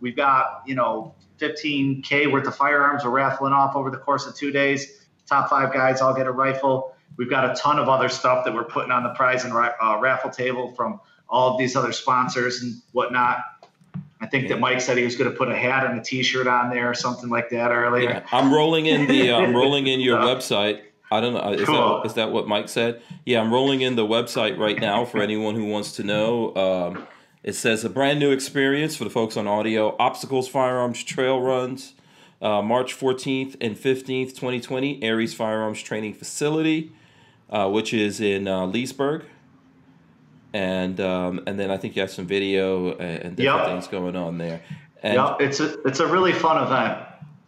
We've 0.00 0.14
got, 0.14 0.62
you 0.66 0.74
know, 0.74 1.14
15K 1.38 2.30
worth 2.30 2.46
of 2.46 2.54
firearms 2.54 3.04
we're 3.04 3.10
raffling 3.10 3.54
off 3.54 3.74
over 3.74 3.90
the 3.90 3.96
course 3.96 4.26
of 4.26 4.34
two 4.34 4.50
days. 4.50 5.06
Top 5.26 5.48
five 5.48 5.72
guys 5.72 6.02
all 6.02 6.14
get 6.14 6.26
a 6.26 6.30
rifle. 6.30 6.94
We've 7.16 7.30
got 7.30 7.50
a 7.50 7.54
ton 7.54 7.78
of 7.78 7.88
other 7.88 8.10
stuff 8.10 8.44
that 8.44 8.52
we're 8.54 8.64
putting 8.64 8.92
on 8.92 9.02
the 9.02 9.14
prize 9.14 9.44
and 9.44 9.54
uh, 9.54 9.98
raffle 9.98 10.30
table 10.30 10.74
from 10.74 11.00
all 11.28 11.52
of 11.52 11.58
these 11.58 11.74
other 11.74 11.92
sponsors 11.92 12.62
and 12.62 12.74
whatnot. 12.92 13.38
I 14.20 14.26
think 14.26 14.48
that 14.48 14.60
Mike 14.60 14.82
said 14.82 14.98
he 14.98 15.04
was 15.04 15.16
going 15.16 15.30
to 15.30 15.36
put 15.36 15.50
a 15.50 15.56
hat 15.56 15.86
and 15.86 15.98
a 15.98 16.02
T-shirt 16.02 16.46
on 16.46 16.70
there 16.70 16.90
or 16.90 16.94
something 16.94 17.30
like 17.30 17.48
that 17.50 17.70
earlier. 17.70 18.10
Yeah, 18.10 18.26
I'm 18.30 18.52
rolling 18.52 18.86
in 18.86 19.06
the 19.06 19.30
uh, 19.30 19.38
I'm 19.38 19.54
rolling 19.56 19.86
in 19.86 20.00
your 20.00 20.18
website. 20.18 20.82
I 21.10 21.20
don't 21.20 21.34
know. 21.34 21.40
uh, 21.40 21.50
Is, 21.52 21.64
Cool. 21.66 21.98
that, 22.00 22.06
is 22.06 22.14
that 22.14 22.32
what 22.32 22.48
Mike 22.48 22.68
said? 22.68 23.00
Yeah, 23.24 23.40
I'm 23.40 23.52
rolling 23.52 23.80
in 23.80 23.94
the 23.96 24.06
website 24.06 24.58
right 24.58 24.78
now 24.80 25.04
for 25.04 25.22
anyone 25.22 25.54
who 25.54 25.64
wants 25.66 25.92
to 25.92 26.02
know. 26.02 26.54
Um, 26.56 27.06
it 27.44 27.54
says 27.54 27.84
a 27.84 27.90
brand 27.90 28.18
new 28.18 28.32
experience 28.32 28.96
for 28.96 29.04
the 29.04 29.10
folks 29.10 29.36
on 29.36 29.46
audio 29.46 29.94
obstacles, 30.00 30.48
firearms, 30.48 31.02
trail 31.04 31.40
runs. 31.40 31.92
Uh, 32.42 32.60
March 32.60 32.94
14th 32.98 33.56
and 33.62 33.76
15th, 33.76 34.30
2020, 34.34 35.02
Aries 35.02 35.32
Firearms 35.32 35.80
Training 35.80 36.12
Facility, 36.12 36.92
uh, 37.48 37.68
which 37.70 37.94
is 37.94 38.20
in 38.20 38.46
uh, 38.46 38.66
Leesburg. 38.66 39.24
And 40.52 41.00
um, 41.00 41.42
and 41.46 41.58
then 41.58 41.70
I 41.70 41.76
think 41.76 41.96
you 41.96 42.02
have 42.02 42.10
some 42.10 42.26
video 42.26 42.92
and, 42.92 43.22
and 43.22 43.36
different 43.36 43.60
Yep. 43.62 43.66
things 43.68 43.88
going 43.88 44.16
on 44.16 44.38
there. 44.38 44.62
And 45.02 45.14
Yep, 45.14 45.36
it's 45.40 45.60
a 45.60 45.80
it's 45.82 46.00
a 46.00 46.06
really 46.06 46.32
fun 46.32 46.62
event. 46.62 46.98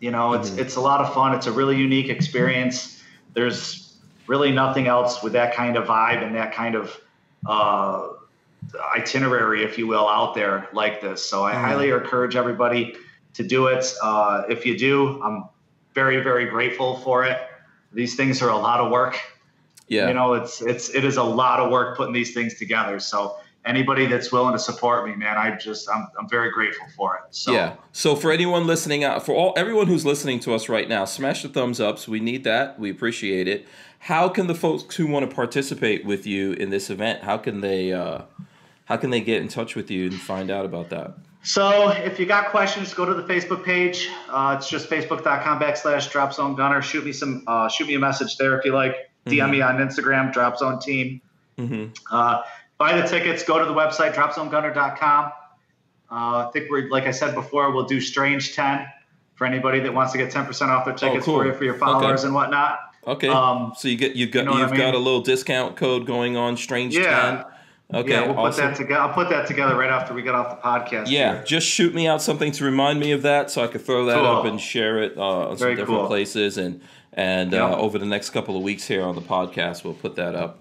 You 0.01 0.10
know, 0.10 0.35
it's 0.35 0.51
Mm-hmm. 0.51 0.59
it's 0.60 0.76
a 0.76 0.80
lot 0.80 1.01
of 1.01 1.12
fun. 1.14 1.35
It's 1.35 1.47
a 1.47 1.52
really 1.52 1.76
unique 1.76 2.09
experience. 2.09 2.97
There's 3.39 3.97
really 4.27 4.51
nothing 4.51 4.89
else 4.89 5.23
with 5.23 5.32
that 5.35 5.55
kind 5.55 5.77
of 5.77 5.86
vibe 5.86 6.24
and 6.27 6.35
that 6.35 6.52
kind 6.52 6.74
of 6.74 7.01
uh, 7.47 8.09
itinerary, 8.97 9.62
if 9.62 9.78
you 9.78 9.86
will, 9.86 10.09
out 10.09 10.35
there 10.35 10.69
like 10.73 11.01
this. 11.01 11.24
So 11.24 11.43
Mm-hmm. 11.43 11.56
I 11.56 11.60
highly 11.60 11.90
encourage 11.90 12.35
everybody 12.35 12.97
to 13.35 13.43
do 13.44 13.69
it. 13.69 13.94
Uh, 14.02 14.43
if 14.48 14.66
you 14.66 14.77
do, 14.77 15.23
I'm 15.23 15.44
very 15.94 16.20
very 16.20 16.47
grateful 16.47 16.97
for 16.98 17.24
it. 17.24 17.39
These 17.93 18.16
things 18.16 18.43
are 18.43 18.51
a 18.51 18.59
lot 18.59 18.81
of 18.81 18.90
work 18.90 19.20
yeah. 19.89 20.09
you 20.09 20.15
know 20.15 20.35
it's 20.35 20.60
it's 20.60 20.94
it 20.94 21.05
is 21.05 21.16
a 21.16 21.23
lot 21.23 21.60
of 21.60 21.70
work 21.70 21.97
putting 21.97 22.12
these 22.12 22.35
things 22.35 22.55
together 22.55 23.01
so 23.01 23.36
anybody 23.64 24.06
that's 24.06 24.32
willing 24.32 24.52
to 24.52 24.59
support 24.59 25.06
me 25.06 25.14
man 25.14 25.36
i 25.36 25.55
just 25.56 25.89
i'm, 25.90 26.06
I'm 26.18 26.28
very 26.28 26.51
grateful 26.51 26.86
for 26.97 27.16
it 27.16 27.22
so 27.35 27.52
Yeah. 27.52 27.74
So 27.93 28.14
for 28.14 28.30
anyone 28.30 28.66
listening 28.66 29.02
out, 29.02 29.26
for 29.26 29.32
all 29.35 29.52
everyone 29.56 29.89
who's 29.89 30.06
listening 30.06 30.39
to 30.40 30.55
us 30.55 30.68
right 30.68 30.89
now, 30.89 31.05
smash 31.05 31.43
the 31.43 31.48
thumbs 31.48 31.80
ups. 31.80 32.06
We 32.06 32.20
need 32.20 32.44
that. 32.44 32.78
We 32.78 32.90
appreciate 32.90 33.48
it. 33.48 33.66
How 33.98 34.28
can 34.28 34.47
the 34.47 34.55
folks 34.55 34.94
who 34.94 35.09
want 35.09 35.28
to 35.28 35.35
participate 35.35 36.05
with 36.05 36.24
you 36.24 36.52
in 36.52 36.70
this 36.70 36.90
event? 36.90 37.24
How 37.24 37.39
can 37.39 37.60
they? 37.60 37.93
Uh, 37.93 38.22
how 38.85 38.97
can 38.97 39.10
they 39.10 39.20
get 39.20 39.43
in 39.43 39.48
touch 39.48 39.74
with 39.74 39.90
you 39.90 40.06
and 40.06 40.14
find 40.14 40.48
out 40.51 40.64
about 40.64 40.90
that? 40.90 41.14
so 41.43 41.89
if 41.90 42.18
you 42.20 42.26
got 42.26 42.51
questions 42.51 42.93
go 42.94 43.05
to 43.05 43.14
the 43.14 43.22
facebook 43.22 43.64
page 43.64 44.09
uh, 44.28 44.56
it's 44.59 44.68
just 44.68 44.90
facebook.com 44.90 45.60
backslash 45.60 46.10
drop 46.10 46.32
zone 46.35 46.55
gunner 46.56 46.82
shoot 46.82 47.05
me 47.05 47.12
some 47.12 47.43
uh, 47.47 47.68
shoot 47.68 47.86
me 47.86 47.94
a 47.94 47.98
message 47.98 48.36
there 48.36 48.59
if 48.59 48.64
you 48.64 48.72
like 48.72 49.10
dm 49.26 49.51
me 49.51 49.60
on 49.60 49.76
instagram 49.78 50.32
drop 50.32 50.56
zone 50.56 50.78
team 50.80 51.20
Mm-hmm. 51.59 51.86
uh, 52.14 52.43
buy 52.78 52.98
the 53.00 53.06
tickets 53.06 53.42
go 53.44 53.59
to 53.59 53.64
the 53.64 53.74
website 53.74 54.14
dropzonegunner.com 54.14 55.24
uh, 56.10 56.46
i 56.46 56.50
think 56.52 56.70
we're 56.70 56.88
like 56.88 57.05
i 57.05 57.10
said 57.10 57.34
before 57.34 57.70
we'll 57.72 57.84
do 57.86 58.00
strange 58.00 58.55
10 58.55 58.86
for 59.34 59.46
anybody 59.46 59.78
that 59.80 59.92
wants 59.94 60.12
to 60.12 60.18
get 60.18 60.32
10% 60.32 60.68
off 60.68 60.84
their 60.84 60.94
tickets 60.94 61.24
cool. 61.24 61.38
for 61.38 61.46
you 61.46 61.52
for 61.55 61.64
your 61.64 61.74
followers 61.74 62.20
Okay. 62.20 62.26
and 62.26 62.34
whatnot 62.34 62.80
Okay. 63.06 63.28
Um, 63.28 63.72
so 63.74 63.88
you 63.88 63.96
get 63.96 64.16
you 64.16 64.26
got 64.26 64.40
you 64.40 64.44
know 64.46 64.50
what 64.50 64.59
I 64.60 64.62
you've 64.68 64.76
got 64.76 64.86
mean? 64.86 64.94
a 64.96 64.98
little 64.98 65.22
discount 65.22 65.76
code 65.76 66.05
going 66.05 66.36
on. 66.36 66.59
Strange 66.59 66.94
Yeah. 66.94 67.44
ten. 67.90 68.00
Okay. 68.00 68.10
yeah, 68.10 68.26
we'll 68.26 68.34
put 68.34 68.56
that 68.56 68.76
together. 68.76 69.00
I'll 69.00 69.14
put 69.14 69.30
that 69.30 69.46
together 69.46 69.76
right 69.76 69.88
after 69.88 70.12
we 70.12 70.20
get 70.20 70.34
off 70.34 70.50
the 70.50 70.56
podcast. 70.68 71.09
Yeah, 71.09 71.36
here. 71.36 71.44
just 71.44 71.66
shoot 71.66 71.94
me 71.94 72.06
out 72.06 72.20
something 72.20 72.52
to 72.52 72.64
remind 72.64 73.00
me 73.00 73.12
of 73.12 73.22
that, 73.22 73.50
so 73.50 73.64
I 73.64 73.66
could 73.68 73.80
throw 73.80 74.05
that 74.06 74.16
Cool. 74.16 74.26
up 74.26 74.44
and 74.44 74.60
share 74.60 74.98
it 74.98 75.16
uh, 75.16 75.22
on 75.22 75.56
some 75.56 75.68
different 75.70 75.88
cool. 75.88 76.06
places, 76.06 76.59
and 76.59 76.82
and 77.14 77.52
Yeah. 77.52 77.64
uh, 77.70 77.76
over 77.76 77.98
the 77.98 78.05
next 78.05 78.28
couple 78.30 78.59
of 78.59 78.62
weeks 78.62 78.86
here 78.86 79.02
on 79.02 79.14
the 79.14 79.22
podcast, 79.22 79.84
we'll 79.84 79.94
put 79.94 80.16
that 80.16 80.34
up. 80.34 80.59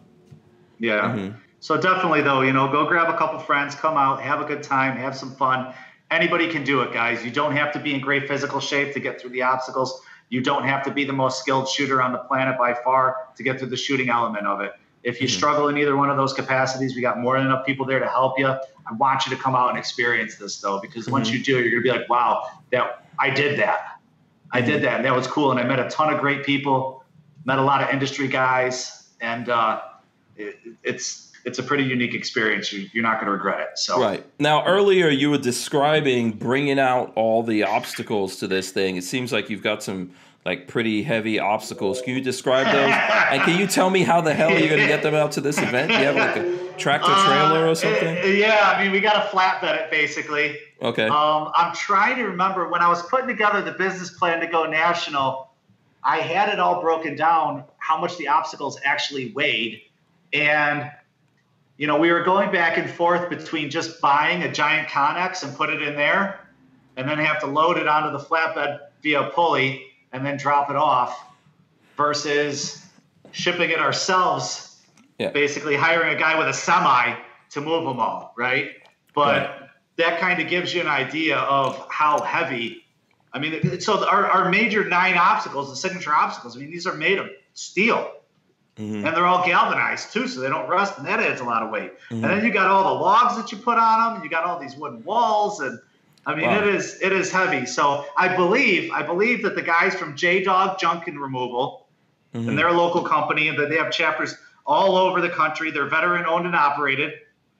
yeah. 0.79 1.01
Mm-hmm. 1.01 1.37
So 1.59 1.79
definitely 1.79 2.21
though, 2.21 2.41
you 2.41 2.53
know, 2.53 2.71
go 2.71 2.85
grab 2.85 3.13
a 3.13 3.17
couple 3.17 3.39
friends, 3.39 3.75
come 3.75 3.97
out, 3.97 4.21
have 4.21 4.41
a 4.41 4.45
good 4.45 4.63
time, 4.63 4.97
have 4.97 5.15
some 5.15 5.35
fun. 5.35 5.73
Anybody 6.11 6.47
can 6.49 6.63
do 6.63 6.81
it, 6.81 6.93
guys. 6.93 7.25
You 7.25 7.31
don't 7.31 7.51
have 7.53 7.73
to 7.73 7.79
be 7.79 7.93
in 7.93 7.99
great 8.01 8.27
physical 8.27 8.59
shape 8.59 8.93
to 8.93 8.99
get 8.99 9.19
through 9.19 9.31
the 9.31 9.41
obstacles. 9.41 10.01
You 10.29 10.41
don't 10.41 10.63
have 10.63 10.83
to 10.83 10.91
be 10.91 11.03
the 11.03 11.13
most 11.13 11.39
skilled 11.39 11.67
shooter 11.67 12.01
on 12.01 12.11
the 12.11 12.19
planet 12.19 12.57
by 12.57 12.73
far 12.73 13.15
to 13.35 13.43
get 13.43 13.59
through 13.59 13.69
the 13.69 13.77
shooting 13.77 14.09
element 14.09 14.45
of 14.47 14.61
it. 14.61 14.71
If 15.03 15.21
you 15.21 15.27
Mm-hmm. 15.27 15.37
struggle 15.37 15.67
in 15.69 15.77
either 15.77 15.95
one 15.95 16.09
of 16.09 16.17
those 16.17 16.33
capacities, 16.33 16.95
we 16.95 17.01
got 17.01 17.19
more 17.19 17.37
than 17.37 17.47
enough 17.47 17.65
people 17.65 17.85
there 17.85 17.99
to 17.99 18.07
help 18.07 18.37
you. 18.37 18.47
I 18.47 18.93
want 18.97 19.25
you 19.25 19.35
to 19.35 19.41
come 19.41 19.55
out 19.55 19.69
and 19.69 19.77
experience 19.77 20.35
this 20.37 20.59
though, 20.59 20.79
because 20.81 21.03
Mm-hmm. 21.03 21.11
once 21.13 21.31
you 21.31 21.43
do, 21.43 21.59
you're 21.59 21.81
gonna 21.81 21.93
be 21.95 21.99
like, 21.99 22.09
wow, 22.09 22.43
that 22.71 23.07
I 23.19 23.29
did 23.29 23.59
that. 23.59 23.79
I 24.51 24.61
Mm-hmm. 24.61 24.69
did 24.71 24.81
that, 24.83 24.95
and 24.97 25.05
that 25.05 25.15
was 25.15 25.27
cool. 25.27 25.51
And 25.51 25.59
I 25.59 25.63
met 25.63 25.79
a 25.79 25.89
ton 25.89 26.13
of 26.13 26.19
great 26.21 26.45
people, 26.45 27.03
met 27.45 27.57
a 27.59 27.61
lot 27.61 27.81
of 27.81 27.89
industry 27.89 28.27
guys, 28.27 29.09
and 29.21 29.49
uh, 29.49 29.81
it, 30.35 30.55
it's 30.83 31.26
it's 31.47 31.59
a 31.59 31.63
pretty 31.63 31.85
unique 31.85 32.13
experience. 32.13 32.73
You, 32.73 32.89
you're 32.91 33.03
not 33.03 33.15
going 33.15 33.25
to 33.27 33.31
regret 33.31 33.59
it. 33.61 33.79
So 33.79 33.99
Right 34.01 34.23
now, 34.37 34.65
earlier 34.65 35.07
you 35.07 35.29
were 35.31 35.37
describing 35.37 36.31
bringing 36.31 36.77
out 36.77 37.13
all 37.15 37.41
the 37.41 37.63
obstacles 37.63 38.35
to 38.37 38.47
this 38.47 38.71
thing. 38.71 38.97
It 38.97 39.05
seems 39.05 39.31
like 39.31 39.49
you've 39.49 39.63
got 39.63 39.81
some 39.81 40.11
like 40.45 40.67
pretty 40.67 41.03
heavy 41.03 41.39
obstacles. 41.39 42.01
Can 42.01 42.15
you 42.15 42.21
describe 42.21 42.65
those? 42.65 42.93
and 43.31 43.41
can 43.43 43.57
you 43.59 43.65
tell 43.65 43.89
me 43.89 44.03
how 44.03 44.19
the 44.19 44.33
hell 44.33 44.51
you're 44.51 44.67
going 44.67 44.81
to 44.81 44.87
get 44.87 45.03
them 45.03 45.15
out 45.15 45.31
to 45.33 45.41
this 45.41 45.57
event? 45.57 45.89
Do 45.89 45.97
you 45.97 46.03
have 46.03 46.15
like 46.15 46.35
a 46.37 46.77
tractor 46.77 47.07
trailer 47.25 47.65
Uh, 47.67 47.71
or 47.71 47.75
something? 47.75 48.17
uh, 48.17 48.21
yeah, 48.25 48.73
I 48.75 48.83
mean, 48.83 48.91
we 48.91 48.99
got 48.99 49.23
to 49.23 49.35
flatbed 49.35 49.75
it 49.85 49.89
basically. 49.89 50.57
Okay. 50.81 51.07
Um, 51.07 51.51
I'm 51.55 51.73
trying 51.73 52.17
to 52.17 52.23
remember 52.25 52.67
when 52.67 52.81
I 52.81 52.89
was 52.89 53.01
putting 53.03 53.27
together 53.27 53.61
the 53.61 53.71
business 53.71 54.09
plan 54.11 54.41
to 54.41 54.47
go 54.47 54.65
national. 54.65 55.49
I 56.03 56.17
had 56.17 56.49
it 56.49 56.59
all 56.59 56.81
broken 56.81 57.15
down 57.15 57.63
how 57.79 57.99
much 57.99 58.17
the 58.17 58.27
obstacles 58.27 58.79
actually 58.83 59.31
weighed, 59.31 59.81
and 60.33 60.91
you 61.77 61.87
know 61.87 61.97
we 61.97 62.11
were 62.11 62.23
going 62.23 62.51
back 62.51 62.77
and 62.77 62.89
forth 62.89 63.29
between 63.29 63.69
just 63.69 64.01
buying 64.01 64.43
a 64.43 64.51
giant 64.51 64.87
Connex 64.89 65.43
and 65.43 65.55
put 65.55 65.69
it 65.69 65.81
in 65.81 65.95
there, 65.95 66.47
and 66.95 67.07
then 67.07 67.17
have 67.19 67.39
to 67.41 67.47
load 67.47 67.77
it 67.77 67.87
onto 67.87 68.17
the 68.17 68.23
flatbed 68.23 68.79
via 69.03 69.29
pulley 69.33 69.83
and 70.11 70.25
then 70.25 70.37
drop 70.37 70.69
it 70.69 70.75
off, 70.75 71.19
versus 71.95 72.85
shipping 73.31 73.69
it 73.69 73.79
ourselves 73.79 74.63
Yeah. 75.19 75.31
basically 75.31 75.75
hiring 75.75 76.15
a 76.15 76.19
guy 76.19 76.37
with 76.37 76.47
a 76.47 76.53
semi 76.53 77.15
to 77.51 77.61
move 77.61 77.85
them 77.85 77.99
all, 77.99 78.33
right? 78.37 78.71
But 79.13 79.49
Right. 79.49 79.69
that 79.97 80.19
kind 80.19 80.41
of 80.41 80.47
gives 80.47 80.73
you 80.73 80.81
an 80.81 80.87
idea 80.87 81.37
of 81.37 81.87
how 81.89 82.21
heavy. 82.21 82.83
I 83.33 83.39
mean, 83.39 83.79
so 83.81 84.07
our, 84.07 84.25
our 84.27 84.49
major 84.49 84.85
nine 84.85 85.17
obstacles, 85.17 85.69
the 85.69 85.75
signature 85.75 86.13
obstacles, 86.13 86.55
I 86.55 86.59
mean, 86.59 86.71
these 86.71 86.87
are 86.87 86.93
made 86.93 87.17
of 87.19 87.29
steel. 87.53 88.11
Mhm. 88.77 89.05
And 89.05 89.15
they're 89.17 89.25
all 89.25 89.45
galvanized 89.45 90.13
too, 90.13 90.27
so 90.27 90.39
they 90.39 90.49
don't 90.49 90.67
rust, 90.69 90.97
and 90.97 91.07
that 91.07 91.19
adds 91.19 91.41
a 91.41 91.43
lot 91.43 91.63
of 91.63 91.69
weight. 91.71 91.93
Mhm. 92.09 92.23
And 92.23 92.23
then 92.25 92.45
you 92.45 92.51
got 92.51 92.67
all 92.67 92.95
the 92.95 92.99
logs 93.01 93.35
that 93.35 93.51
you 93.51 93.57
put 93.57 93.77
on 93.77 94.13
them. 94.15 94.23
You 94.23 94.29
got 94.29 94.43
all 94.43 94.59
these 94.59 94.75
wooden 94.75 95.03
walls, 95.03 95.59
and 95.61 95.79
I 96.25 96.35
mean, 96.35 96.45
Wow. 96.47 96.59
it 96.59 96.67
is 96.67 96.99
it 97.01 97.11
is 97.11 97.31
heavy. 97.31 97.65
So 97.65 98.05
I 98.17 98.27
believe 98.35 98.91
I 98.91 99.01
believe 99.01 99.43
that 99.43 99.55
the 99.55 99.61
guys 99.61 99.95
from 99.95 100.15
J 100.15 100.43
Dog 100.43 100.77
Junk 100.77 101.07
and 101.07 101.19
Removal, 101.19 101.87
Mhm. 102.35 102.49
and 102.49 102.57
they're 102.57 102.67
a 102.67 102.73
local 102.73 103.01
company, 103.01 103.47
and 103.47 103.57
that 103.57 103.69
they 103.69 103.77
have 103.77 103.91
chapters 103.91 104.37
all 104.65 104.95
over 104.97 105.21
the 105.21 105.29
country. 105.29 105.71
They're 105.71 105.85
veteran 105.87 106.25
owned 106.27 106.45
and 106.45 106.55
operated. 106.55 107.13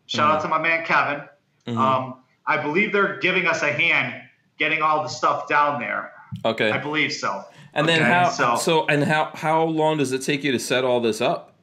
Shout 0.08 0.30
out 0.30 0.42
to 0.42 0.48
my 0.48 0.58
man 0.60 0.86
Kevin. 0.86 1.22
Mhm. 1.68 1.78
Um, 1.78 2.16
I 2.46 2.58
believe 2.58 2.94
they're 2.94 3.18
giving 3.18 3.48
us 3.48 3.64
a 3.64 3.72
hand 3.72 4.14
getting 4.60 4.82
all 4.82 5.04
the 5.04 5.10
stuff 5.10 5.48
down 5.48 5.80
there. 5.80 6.12
okay. 6.44 6.72
I 6.72 6.78
believe 6.78 7.14
so. 7.14 7.44
And 7.78 7.88
then 7.88 8.02
Okay, 8.02 8.12
how? 8.12 8.30
so- 8.30 8.56
So, 8.58 8.86
and 8.88 9.04
how 9.04 9.32
how 9.34 9.64
long 9.64 9.98
does 9.98 10.12
it 10.12 10.24
take 10.24 10.44
you 10.44 10.52
to 10.52 10.60
set 10.60 10.84
all 10.84 11.00
this 11.00 11.22
up? 11.22 11.54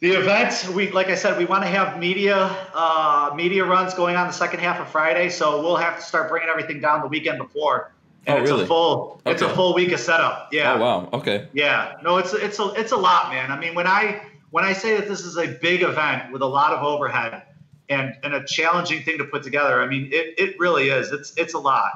The 0.00 0.12
event, 0.12 0.68
we 0.76 0.92
like 0.92 1.08
I 1.08 1.16
said, 1.16 1.36
we 1.38 1.44
want 1.44 1.64
to 1.64 1.68
have 1.68 1.98
media 1.98 2.36
uh, 2.72 3.32
media 3.34 3.64
runs 3.64 3.94
going 3.94 4.14
on 4.14 4.28
the 4.28 4.32
second 4.32 4.60
half 4.60 4.78
of 4.78 4.88
Friday, 4.88 5.28
so 5.28 5.60
we'll 5.60 5.76
have 5.76 5.96
to 5.96 6.02
start 6.02 6.28
bringing 6.30 6.48
everything 6.48 6.80
down 6.80 7.00
the 7.00 7.08
weekend 7.08 7.38
before. 7.38 7.90
And 8.26 8.38
Oh, 8.38 8.42
it's 8.42 8.50
really? 8.50 8.64
a 8.64 8.66
full 8.66 9.20
it's 9.26 9.42
a 9.42 9.48
full 9.48 9.74
week 9.74 9.90
of 9.92 9.98
setup. 9.98 10.50
Yeah. 10.52 10.74
Oh 10.74 10.78
wow. 10.78 11.08
Okay. 11.14 11.48
Yeah, 11.52 11.94
no, 12.04 12.18
it's 12.18 12.32
it's 12.34 12.58
a 12.60 12.66
it's 12.76 12.92
a 12.92 12.96
lot, 12.96 13.30
man. 13.30 13.50
I 13.50 13.58
mean, 13.58 13.74
when 13.74 13.86
I 13.88 14.20
when 14.50 14.64
I 14.64 14.72
say 14.72 14.96
that 14.98 15.08
this 15.08 15.20
is 15.24 15.36
a 15.36 15.48
big 15.48 15.82
event 15.82 16.32
with 16.32 16.42
a 16.42 16.46
lot 16.46 16.72
of 16.74 16.84
overhead 16.84 17.42
and 17.88 18.14
and 18.22 18.34
a 18.34 18.44
challenging 18.44 19.02
thing 19.02 19.18
to 19.18 19.24
put 19.24 19.42
together, 19.42 19.82
I 19.82 19.86
mean, 19.88 20.10
it, 20.12 20.34
it 20.38 20.60
really 20.60 20.90
is. 20.90 21.10
It's 21.10 21.32
it's 21.36 21.54
a 21.54 21.58
lot. 21.58 21.90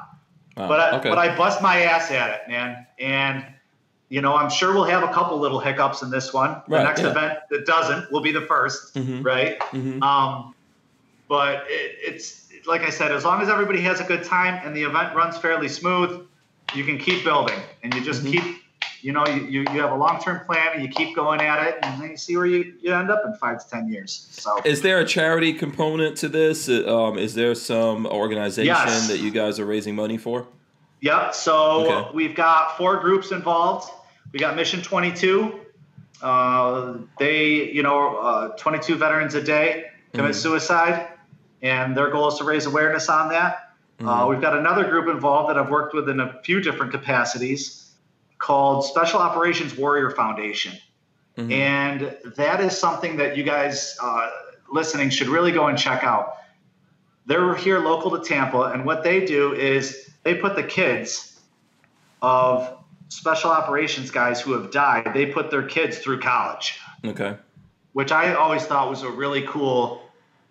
Wow. 0.57 0.67
But 0.67 0.79
I, 0.79 0.97
okay. 0.99 1.09
but 1.09 1.17
I 1.17 1.35
bust 1.35 1.61
my 1.61 1.81
ass 1.83 2.11
at 2.11 2.29
it, 2.31 2.41
man. 2.49 2.85
And 2.99 3.45
you 4.09 4.21
know, 4.21 4.35
I'm 4.35 4.49
sure 4.49 4.73
we'll 4.73 4.83
have 4.83 5.01
a 5.03 5.11
couple 5.11 5.39
little 5.39 5.59
hiccups 5.59 6.03
in 6.03 6.11
this 6.11 6.31
one. 6.33 6.61
The 6.67 6.75
Right, 6.75 6.83
next 6.83 7.01
yeah. 7.01 7.09
event 7.09 7.39
that 7.49 7.65
doesn't 7.65 8.11
will 8.11 8.21
be 8.21 8.31
the 8.31 8.41
1st 8.41 8.93
Mhm. 8.95 9.25
right? 9.25 9.59
Mhm. 9.71 10.03
Um, 10.03 10.53
but 11.27 11.63
it, 11.67 11.95
it's 11.99 12.47
like 12.67 12.81
I 12.83 12.91
said, 12.91 13.11
as 13.11 13.25
long 13.25 13.41
as 13.41 13.49
everybody 13.49 13.81
has 13.81 13.99
a 13.99 14.03
good 14.03 14.23
time 14.23 14.61
and 14.63 14.75
the 14.75 14.83
event 14.83 15.15
runs 15.15 15.37
fairly 15.37 15.67
smooth, 15.67 16.27
you 16.75 16.83
can 16.83 16.99
keep 16.99 17.23
building 17.23 17.59
and 17.81 17.93
you 17.93 18.01
just 18.01 18.23
Mhm. 18.23 18.31
keep, 18.33 18.62
you 19.01 19.11
know, 19.11 19.25
you, 19.27 19.41
you, 19.45 19.59
you 19.73 19.81
have 19.81 19.91
a 19.91 19.95
long 19.95 20.19
term 20.21 20.45
plan 20.45 20.69
and 20.73 20.81
you 20.83 20.89
keep 20.89 21.15
going 21.15 21.41
at 21.41 21.67
it 21.67 21.79
and 21.83 22.01
then 22.01 22.11
you 22.11 22.17
see 22.17 22.37
where 22.37 22.45
you, 22.45 22.73
you 22.81 22.93
end 22.93 23.09
up 23.11 23.23
in 23.25 23.33
five 23.35 23.63
to 23.63 23.69
10 23.69 23.89
years. 23.89 24.27
So, 24.31 24.61
Is 24.63 24.81
there 24.81 24.99
a 24.99 25.05
charity 25.05 25.53
component 25.53 26.17
to 26.17 26.29
this? 26.29 26.69
Uh, 26.69 26.83
Um, 27.09 27.17
is 27.17 27.33
there 27.35 27.53
some 27.55 28.05
organization 28.05 28.67
Yes. 28.67 29.07
that 29.09 29.19
you 29.19 29.31
guys 29.31 29.59
are 29.59 29.65
raising 29.65 29.95
money 29.95 30.17
for? 30.17 30.47
Yep. 31.01 31.33
So 31.35 31.55
Okay. 31.85 32.11
we've 32.13 32.35
got 32.35 32.77
four 32.77 32.97
groups 32.97 33.31
involved. 33.31 33.91
We 34.31 34.39
got 34.39 34.55
Mission 34.55 34.81
22. 34.81 35.59
Uh, 36.21 36.93
they, 37.19 37.69
you 37.71 37.83
know, 37.83 38.17
uh, 38.17 38.47
22 38.57 38.95
veterans 38.95 39.35
a 39.35 39.41
day 39.41 39.85
commit 40.13 40.31
Mhm. 40.31 40.35
suicide, 40.35 41.07
and 41.61 41.97
their 41.97 42.09
goal 42.09 42.29
is 42.29 42.35
to 42.35 42.43
raise 42.45 42.65
awareness 42.65 43.09
on 43.09 43.29
that. 43.29 43.71
Uh, 43.99 44.03
Mhm. 44.23 44.29
we've 44.29 44.41
got 44.41 44.55
another 44.55 44.85
group 44.85 45.07
involved 45.09 45.49
that 45.49 45.57
I've 45.57 45.69
worked 45.69 45.93
with 45.93 46.07
in 46.09 46.19
a 46.19 46.39
few 46.43 46.61
different 46.61 46.91
capacities 46.91 47.82
called 48.43 48.83
Special 48.85 49.19
Operations 49.21 49.77
Warrior 49.77 50.11
Foundation. 50.11 50.73
And 51.37 52.15
that 52.35 52.59
is 52.59 52.77
something 52.77 53.15
that 53.17 53.35
you 53.37 53.43
guys 53.43 53.97
uh, 53.99 54.29
listening 54.71 55.09
should 55.09 55.29
really 55.29 55.51
go 55.51 55.65
and 55.67 55.77
check 55.77 56.03
out. 56.03 56.35
They're 57.25 57.55
here 57.55 57.79
local 57.79 58.11
to 58.11 58.19
Tampa, 58.23 58.63
and 58.73 58.85
what 58.85 59.03
they 59.03 59.25
do 59.25 59.53
is 59.53 60.11
they 60.21 60.35
put 60.35 60.55
the 60.55 60.61
kids 60.61 61.39
of 62.21 62.77
special 63.07 63.49
operations 63.49 64.11
guys 64.11 64.41
who 64.41 64.51
have 64.53 64.71
died, 64.71 65.11
they 65.15 65.25
put 65.25 65.49
their 65.49 65.63
kids 65.63 65.97
through 65.97 66.19
college, 66.19 66.77
Okay. 67.03 67.35
which 67.93 68.11
I 68.11 68.33
always 68.35 68.65
thought 68.65 68.89
was 68.89 69.01
a 69.03 69.09
really 69.09 69.43
cool. 69.47 70.03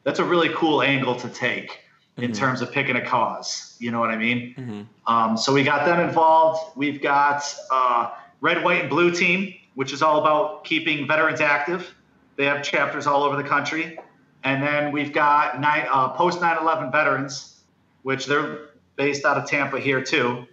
That's 0.02 0.18
a 0.18 0.24
really 0.24 0.48
cool 0.48 0.82
angle 0.82 1.14
to 1.16 1.28
take 1.28 1.81
in 2.18 2.32
terms 2.32 2.60
of 2.60 2.70
picking 2.70 2.96
a 2.96 3.04
cause. 3.04 3.76
You 3.78 3.90
know 3.90 4.00
what 4.00 4.10
I 4.10 4.16
mean? 4.16 4.88
Um, 5.06 5.36
so 5.36 5.52
we 5.52 5.62
got 5.62 5.86
them 5.86 6.00
involved. 6.00 6.76
We've 6.76 7.00
got 7.00 7.42
uh, 7.70 8.10
Red, 8.40 8.62
White, 8.62 8.82
and 8.82 8.90
Blue 8.90 9.10
Team, 9.10 9.54
which 9.74 9.92
is 9.92 10.02
all 10.02 10.20
about 10.20 10.64
keeping 10.64 11.06
veterans 11.06 11.40
active. 11.40 11.94
They 12.36 12.44
have 12.44 12.62
chapters 12.62 13.06
all 13.06 13.22
over 13.22 13.36
the 13.36 13.48
country. 13.48 13.98
And 14.44 14.62
then 14.62 14.92
we've 14.92 15.12
got 15.12 15.60
nine, 15.60 15.86
uh, 15.90 16.08
post 16.10 16.40
9 16.40 16.58
11 16.60 16.90
veterans, 16.92 17.62
which 18.02 18.26
they're 18.26 18.70
based 18.96 19.24
out 19.24 19.38
of 19.38 19.46
Tampa 19.48 19.78
here 19.80 20.02
too. 20.02 20.46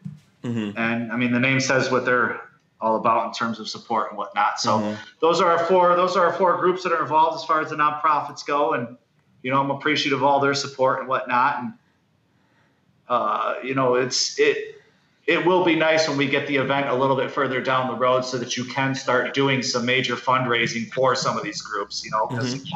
And 0.78 1.12
I 1.12 1.18
mean, 1.18 1.32
the 1.34 1.40
name 1.40 1.60
says 1.60 1.92
what 1.92 2.06
they're 2.06 2.40
all 2.80 2.96
about 2.96 3.28
in 3.28 3.34
terms 3.34 3.60
of 3.60 3.68
support 3.68 4.10
and 4.10 4.18
whatnot. 4.18 4.60
So 4.62 4.80
those 5.20 5.42
are 5.42 5.52
our 5.52 5.66
four. 5.66 5.96
Those 5.98 6.16
are 6.16 6.26
our 6.28 6.34
four 6.34 6.58
groups 6.58 6.84
that 6.84 6.94
are 6.94 7.02
involved 7.02 7.36
as 7.36 7.44
far 7.44 7.60
as 7.62 7.72
the 7.72 7.76
nonprofits 7.76 8.46
go. 8.46 8.74
And 8.74 8.96
you 9.44 9.52
know, 9.52 9.62
I'm 9.62 9.72
appreciative 9.72 10.20
of 10.20 10.24
all 10.24 10.40
their 10.40 10.54
support 10.54 11.00
and 11.00 11.08
whatnot. 11.08 11.60
And 11.60 11.74
uh, 13.08 13.56
you 13.64 13.76
know, 13.76 13.96
it's 13.96 14.40
it 14.40 14.76
it 15.28 15.46
will 15.46 15.64
be 15.64 15.76
nice 15.76 16.08
when 16.08 16.18
we 16.18 16.28
get 16.28 16.48
the 16.48 16.56
event 16.58 16.90
a 16.90 16.96
little 16.96 17.16
bit 17.16 17.30
further 17.30 17.62
down 17.62 17.88
the 17.88 17.96
road 17.96 18.22
so 18.26 18.38
that 18.38 18.58
you 18.58 18.66
can 18.66 18.96
start 18.96 19.34
doing 19.34 19.62
some 19.62 19.86
major 19.86 20.16
fundraising 20.16 20.92
for 20.92 21.16
some 21.16 21.38
of 21.38 21.44
these 21.44 21.62
groups, 21.62 22.04
you 22.04 22.10
know, 22.10 22.26
because 22.26 22.72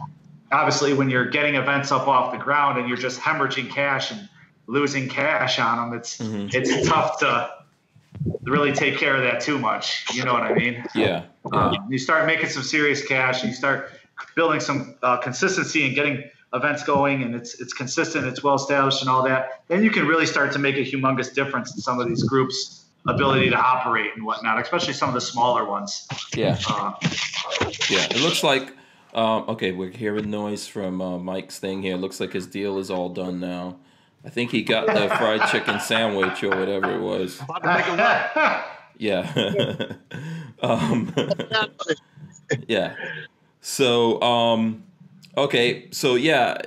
obviously 0.52 0.94
when 0.94 1.10
you're 1.10 1.26
getting 1.26 1.56
events 1.56 1.91
up 1.91 2.07
off 2.07 2.31
the 2.31 2.38
ground 2.38 2.77
and 2.77 2.88
you're 2.88 2.98
just 2.98 3.19
hemorrhaging 3.19 3.69
cash 3.72 4.11
and 4.11 4.30
losing 4.68 5.10
cash 5.10 5.60
on 5.60 5.90
them, 5.90 5.99
it's 5.99 6.19
it's 6.22 6.88
tough 6.88 7.19
to 7.19 7.49
really 8.44 8.72
take 8.72 8.98
care 8.98 9.15
of 9.15 9.23
that 9.23 9.41
too 9.41 9.57
much. 9.57 10.06
You 10.14 10.23
know 10.23 10.34
what 10.34 10.44
I 10.44 10.53
mean? 10.53 10.85
Yeah. 10.94 11.26
Um, 11.52 11.88
you 11.90 11.98
start 11.98 12.26
making 12.27 12.49
some 12.49 12.64
serious 12.64 13.06
cash, 13.06 13.41
and 13.41 13.49
you 13.49 13.56
start 13.56 13.91
building 14.35 14.60
some 14.60 14.95
uh, 15.02 15.18
consistency 15.18 15.85
and 15.85 15.95
getting 15.95 16.23
events 16.54 16.84
going, 16.84 17.24
and 17.24 17.36
it's 17.36 17.60
it's 17.60 17.74
consistent, 17.74 18.26
it's 18.28 18.44
well 18.44 18.56
established, 18.56 19.02
and 19.02 19.10
all 19.10 19.24
that. 19.24 19.64
Then 19.68 19.84
you 19.84 19.92
can 19.92 20.08
really 20.08 20.26
start 20.26 20.52
to 20.54 20.60
make 20.60 20.76
a 20.76 20.86
humongous 20.86 21.34
difference 21.34 21.74
in 21.74 21.82
some 21.82 22.00
of 22.00 22.08
these 22.08 22.24
groups' 22.24 22.86
ability 23.08 23.50
to 23.50 23.58
operate 23.58 24.12
and 24.16 24.26
whatnot, 24.26 24.62
especially 24.62 24.94
some 24.94 25.10
of 25.10 25.16
the 25.16 25.22
smaller 25.22 25.66
ones. 25.66 26.08
Yeah. 26.36 26.58
Uh, 26.68 26.94
Yeah. 27.90 28.06
It 28.10 28.22
looks 28.22 28.44
like. 28.44 28.74
Um, 29.14 29.46
okay, 29.48 29.72
we're 29.72 29.92
hearing 29.92 30.32
noise 30.32 30.66
from 30.66 31.00
uh, 31.00 31.20
Mike's 31.20 31.60
thing 31.60 31.84
here. 31.84 31.94
It 31.94 32.00
looks 32.00 32.20
like 32.20 32.34
his 32.34 32.48
deal 32.48 32.80
is 32.80 32.90
all 32.90 33.10
done 33.10 33.40
now. 33.40 33.78
I 34.26 34.30
think 34.30 34.50
he 34.50 34.64
got 34.64 34.88
the 34.88 35.08
fried 35.18 35.48
chicken 35.52 35.80
sandwich 35.80 36.44
or 36.44 36.50
whatever 36.50 36.92
it 36.96 37.00
was. 37.00 37.40
Yeah. 38.98 39.94
um, 40.62 41.14
yeah. 42.68 42.96
So, 43.62 44.22
um, 44.22 44.84
okay. 45.38 45.89
So, 45.91 46.15
yeah, 46.15 46.57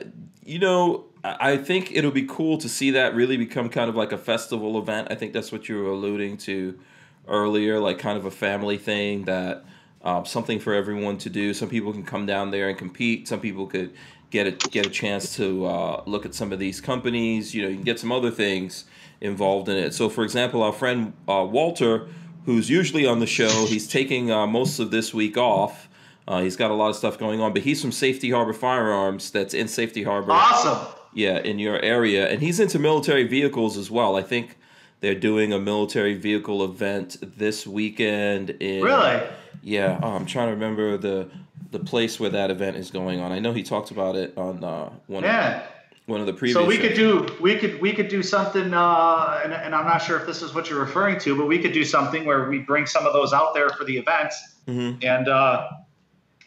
you 0.44 0.58
know, 0.58 1.06
I 1.24 1.56
think 1.56 1.92
it'll 1.92 2.10
be 2.12 2.26
cool 2.26 2.58
to 2.58 2.68
see 2.68 2.92
that 2.92 3.14
really 3.14 3.36
become 3.36 3.68
kind 3.68 3.88
of 3.88 3.96
like 3.96 4.12
a 4.12 4.18
festival 4.18 4.78
event. 4.78 5.08
I 5.10 5.14
think 5.14 5.32
that's 5.32 5.50
what 5.50 5.68
you 5.68 5.76
were 5.82 5.90
alluding 5.90 6.36
to 6.38 6.78
earlier, 7.26 7.80
like 7.80 7.98
kind 7.98 8.16
of 8.16 8.24
a 8.26 8.30
family 8.30 8.78
thing 8.78 9.24
that 9.24 9.64
um, 10.02 10.24
something 10.24 10.60
for 10.60 10.72
everyone 10.72 11.18
to 11.18 11.30
do. 11.30 11.52
Some 11.52 11.68
people 11.68 11.92
can 11.92 12.04
come 12.04 12.26
down 12.26 12.50
there 12.50 12.68
and 12.68 12.78
compete. 12.78 13.26
Some 13.26 13.40
people 13.40 13.66
could 13.66 13.92
get 14.30 14.46
a 14.46 14.52
get 14.68 14.86
a 14.86 14.90
chance 14.90 15.34
to 15.36 15.66
uh, 15.66 16.02
look 16.06 16.24
at 16.24 16.34
some 16.34 16.52
of 16.52 16.58
these 16.58 16.80
companies. 16.80 17.54
You 17.54 17.62
know, 17.62 17.68
you 17.68 17.74
can 17.74 17.84
get 17.84 17.98
some 17.98 18.12
other 18.12 18.30
things 18.30 18.84
involved 19.20 19.68
in 19.68 19.76
it. 19.76 19.94
So, 19.94 20.08
for 20.08 20.22
example, 20.22 20.62
our 20.62 20.72
friend 20.72 21.12
uh, 21.26 21.46
Walter, 21.50 22.08
who's 22.44 22.70
usually 22.70 23.06
on 23.06 23.18
the 23.18 23.26
show, 23.26 23.66
he's 23.66 23.88
taking 23.88 24.30
uh, 24.30 24.46
most 24.46 24.78
of 24.78 24.90
this 24.90 25.12
week 25.12 25.36
off. 25.36 25.85
Uh, 26.28 26.40
he's 26.42 26.56
got 26.56 26.70
a 26.70 26.74
lot 26.74 26.88
of 26.90 26.96
stuff 26.96 27.18
going 27.18 27.40
on, 27.40 27.52
but 27.52 27.62
he's 27.62 27.80
from 27.80 27.92
Safety 27.92 28.30
Harbor 28.30 28.52
Firearms. 28.52 29.30
That's 29.30 29.54
in 29.54 29.68
Safety 29.68 30.02
Harbor. 30.02 30.32
awesome. 30.32 30.78
Yeah, 31.14 31.38
in 31.38 31.58
your 31.58 31.80
area, 31.80 32.28
and 32.28 32.42
he's 32.42 32.60
into 32.60 32.78
military 32.78 33.24
vehicles 33.24 33.76
as 33.78 33.90
well. 33.90 34.16
I 34.16 34.22
think 34.22 34.58
they're 35.00 35.14
doing 35.14 35.52
a 35.52 35.58
military 35.58 36.14
vehicle 36.14 36.62
event 36.64 37.16
this 37.38 37.66
weekend. 37.66 38.50
In, 38.50 38.82
Really? 38.82 39.22
Yeah, 39.62 39.98
oh, 40.02 40.08
I'm 40.12 40.26
trying 40.26 40.48
to 40.48 40.52
remember 40.54 40.96
the 40.98 41.30
the 41.72 41.78
place 41.80 42.20
where 42.20 42.30
that 42.30 42.50
event 42.50 42.76
is 42.76 42.90
going 42.90 43.20
on. 43.20 43.32
I 43.32 43.38
know 43.38 43.52
he 43.52 43.62
talked 43.62 43.90
about 43.90 44.14
it 44.16 44.32
on 44.36 44.62
uh, 44.62 44.90
one 45.06 45.24
Yeah. 45.24 45.60
of, 45.62 45.62
one 46.06 46.20
of 46.20 46.26
the 46.26 46.32
previous. 46.32 46.54
So 46.56 46.64
we 46.66 46.76
could 46.76 46.94
do 46.94 47.26
we 47.40 47.56
could 47.56 47.80
we 47.80 47.92
could 47.94 48.08
do 48.08 48.22
something, 48.22 48.74
uh, 48.74 49.40
and, 49.42 49.52
and 49.54 49.74
I'm 49.74 49.86
not 49.86 49.98
sure 50.02 50.18
if 50.18 50.26
this 50.26 50.42
is 50.42 50.54
what 50.54 50.68
you're 50.68 50.80
referring 50.80 51.18
to, 51.20 51.34
but 51.36 51.46
we 51.46 51.58
could 51.58 51.72
do 51.72 51.84
something 51.84 52.24
where 52.26 52.48
we 52.50 52.58
bring 52.58 52.84
some 52.86 53.06
of 53.06 53.12
those 53.14 53.32
out 53.32 53.54
there 53.54 53.70
for 53.70 53.84
the 53.84 53.96
events 53.96 54.36
Mm-hmm. 54.68 54.98
and 55.06 55.28
uh, 55.28 55.68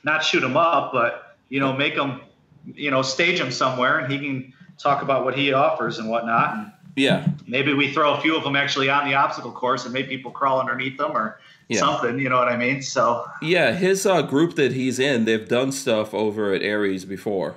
not 0.03 0.23
shoot 0.23 0.39
them 0.41 0.57
up, 0.57 0.91
but 0.93 1.38
you 1.49 1.59
know 1.59 1.73
make 1.73 1.95
them, 1.95 2.21
you 2.65 2.91
know, 2.91 3.01
stage 3.01 3.39
them 3.39 3.51
somewhere, 3.51 3.99
and 3.99 4.11
he 4.11 4.19
can 4.19 4.53
talk 4.77 5.01
about 5.01 5.26
what 5.26 5.35
he 5.35 5.51
offers 5.53 5.97
and 5.99 6.09
whatnot. 6.09 6.53
And 6.55 6.71
Yeah, 6.95 7.27
maybe 7.47 7.73
we 7.73 7.91
throw 7.93 8.13
a 8.13 8.21
few 8.21 8.35
of 8.38 8.43
them 8.43 8.55
actually 8.55 8.89
on 8.89 9.07
the 9.07 9.15
obstacle 9.15 9.51
course 9.51 9.85
and 9.85 9.93
make 9.93 10.07
people 10.09 10.31
crawl 10.31 10.59
underneath 10.59 10.97
them 10.97 11.11
or 11.15 11.39
Yeah. 11.67 11.80
something. 11.80 12.17
You 12.19 12.30
know 12.30 12.38
what 12.38 12.47
I 12.47 12.57
mean? 12.57 12.81
So 12.81 13.26
yeah. 13.41 13.73
His 13.73 14.05
uh, 14.05 14.21
group 14.21 14.55
that 14.55 14.71
he's 14.73 14.99
in, 14.99 15.26
they've 15.26 15.47
done 15.47 15.71
stuff 15.71 16.13
over 16.13 16.53
at 16.53 16.61
Aries 16.61 17.05
before. 17.05 17.55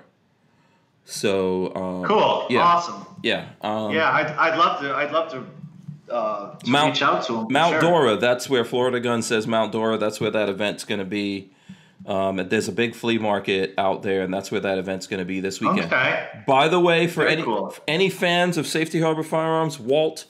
So 1.04 1.74
um, 1.74 2.04
cool, 2.04 2.46
Yeah, 2.50 2.60
awesome. 2.62 3.04
yeah, 3.22 3.46
um, 3.60 3.90
Yeah, 3.92 4.10
I'd, 4.10 4.26
I'd 4.28 4.58
love 4.58 4.80
to. 4.82 4.94
I'd 4.94 5.10
love 5.12 5.30
to. 5.32 5.44
Uh, 6.12 6.56
to 6.58 6.70
Mount- 6.70 6.92
reach 6.94 7.02
out 7.02 7.24
to 7.24 7.38
him. 7.40 7.46
Mount 7.50 7.72
sure. 7.72 7.80
Dora, 7.80 8.16
that's 8.16 8.48
where 8.50 8.64
Florida 8.66 9.00
Gun 9.00 9.22
says 9.22 9.46
Mount 9.46 9.72
Dora. 9.72 9.96
That's 9.96 10.20
where 10.20 10.30
that 10.30 10.48
event's 10.48 10.84
going 10.84 10.98
to 11.00 11.06
be. 11.06 11.50
Um, 12.06 12.36
there's 12.48 12.68
a 12.68 12.72
big 12.72 12.94
flea 12.94 13.18
market 13.18 13.74
out 13.78 14.02
there, 14.02 14.22
and 14.22 14.32
that's 14.32 14.50
where 14.50 14.60
that 14.60 14.78
event's 14.78 15.06
going 15.06 15.18
to 15.20 15.24
be 15.24 15.40
this 15.40 15.60
weekend. 15.60 15.92
Okay. 15.92 16.28
By 16.46 16.68
the 16.68 16.80
way, 16.80 17.06
for 17.06 17.22
Very 17.22 17.34
any 17.34 17.42
cool. 17.42 17.74
any 17.86 18.10
fans 18.10 18.56
of 18.56 18.66
Safety 18.66 19.00
Harbor 19.00 19.22
Firearms, 19.22 19.78
Walt, 19.78 20.24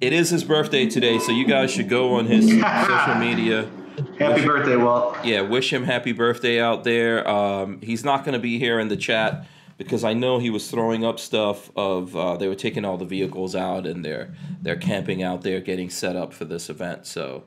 it 0.00 0.12
is 0.12 0.30
his 0.30 0.42
birthday 0.42 0.88
today, 0.88 1.18
so 1.18 1.30
you 1.30 1.46
guys 1.46 1.70
should 1.70 1.88
go 1.88 2.14
on 2.14 2.26
his 2.26 2.46
social 2.50 3.14
media. 3.16 3.70
Happy 4.18 4.44
birthday, 4.44 4.76
Walt. 4.76 5.16
Yeah, 5.24 5.42
wish 5.42 5.72
him 5.72 5.84
happy 5.84 6.12
birthday 6.12 6.60
out 6.60 6.82
there. 6.82 7.28
Um, 7.28 7.80
he's 7.82 8.04
not 8.04 8.24
going 8.24 8.32
to 8.32 8.40
be 8.40 8.58
here 8.58 8.80
in 8.80 8.88
the 8.88 8.96
chat 8.96 9.46
because 9.78 10.02
I 10.02 10.12
know 10.14 10.38
he 10.38 10.50
was 10.50 10.70
throwing 10.70 11.04
up 11.04 11.20
stuff 11.20 11.70
of 11.76 12.16
uh, 12.16 12.36
they 12.36 12.48
were 12.48 12.54
taking 12.54 12.84
all 12.84 12.96
the 12.96 13.04
vehicles 13.04 13.54
out 13.54 13.86
and 13.86 14.04
they're 14.04 14.34
they're 14.60 14.76
camping 14.76 15.22
out 15.22 15.42
there 15.42 15.60
getting 15.60 15.90
set 15.90 16.16
up 16.16 16.32
for 16.32 16.44
this 16.44 16.68
event. 16.70 17.06
So, 17.06 17.44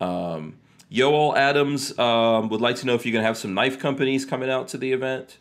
um, 0.00 0.58
Yoel 0.90 1.36
Adams 1.36 1.98
um, 1.98 2.48
would 2.48 2.60
like 2.60 2.76
to 2.76 2.86
know 2.86 2.94
if 2.94 3.04
you're 3.04 3.12
going 3.12 3.22
to 3.22 3.26
have 3.26 3.36
some 3.36 3.54
knife 3.54 3.78
companies 3.78 4.24
coming 4.24 4.48
out 4.50 4.68
to 4.68 4.78
the 4.78 4.92
event. 4.92 5.38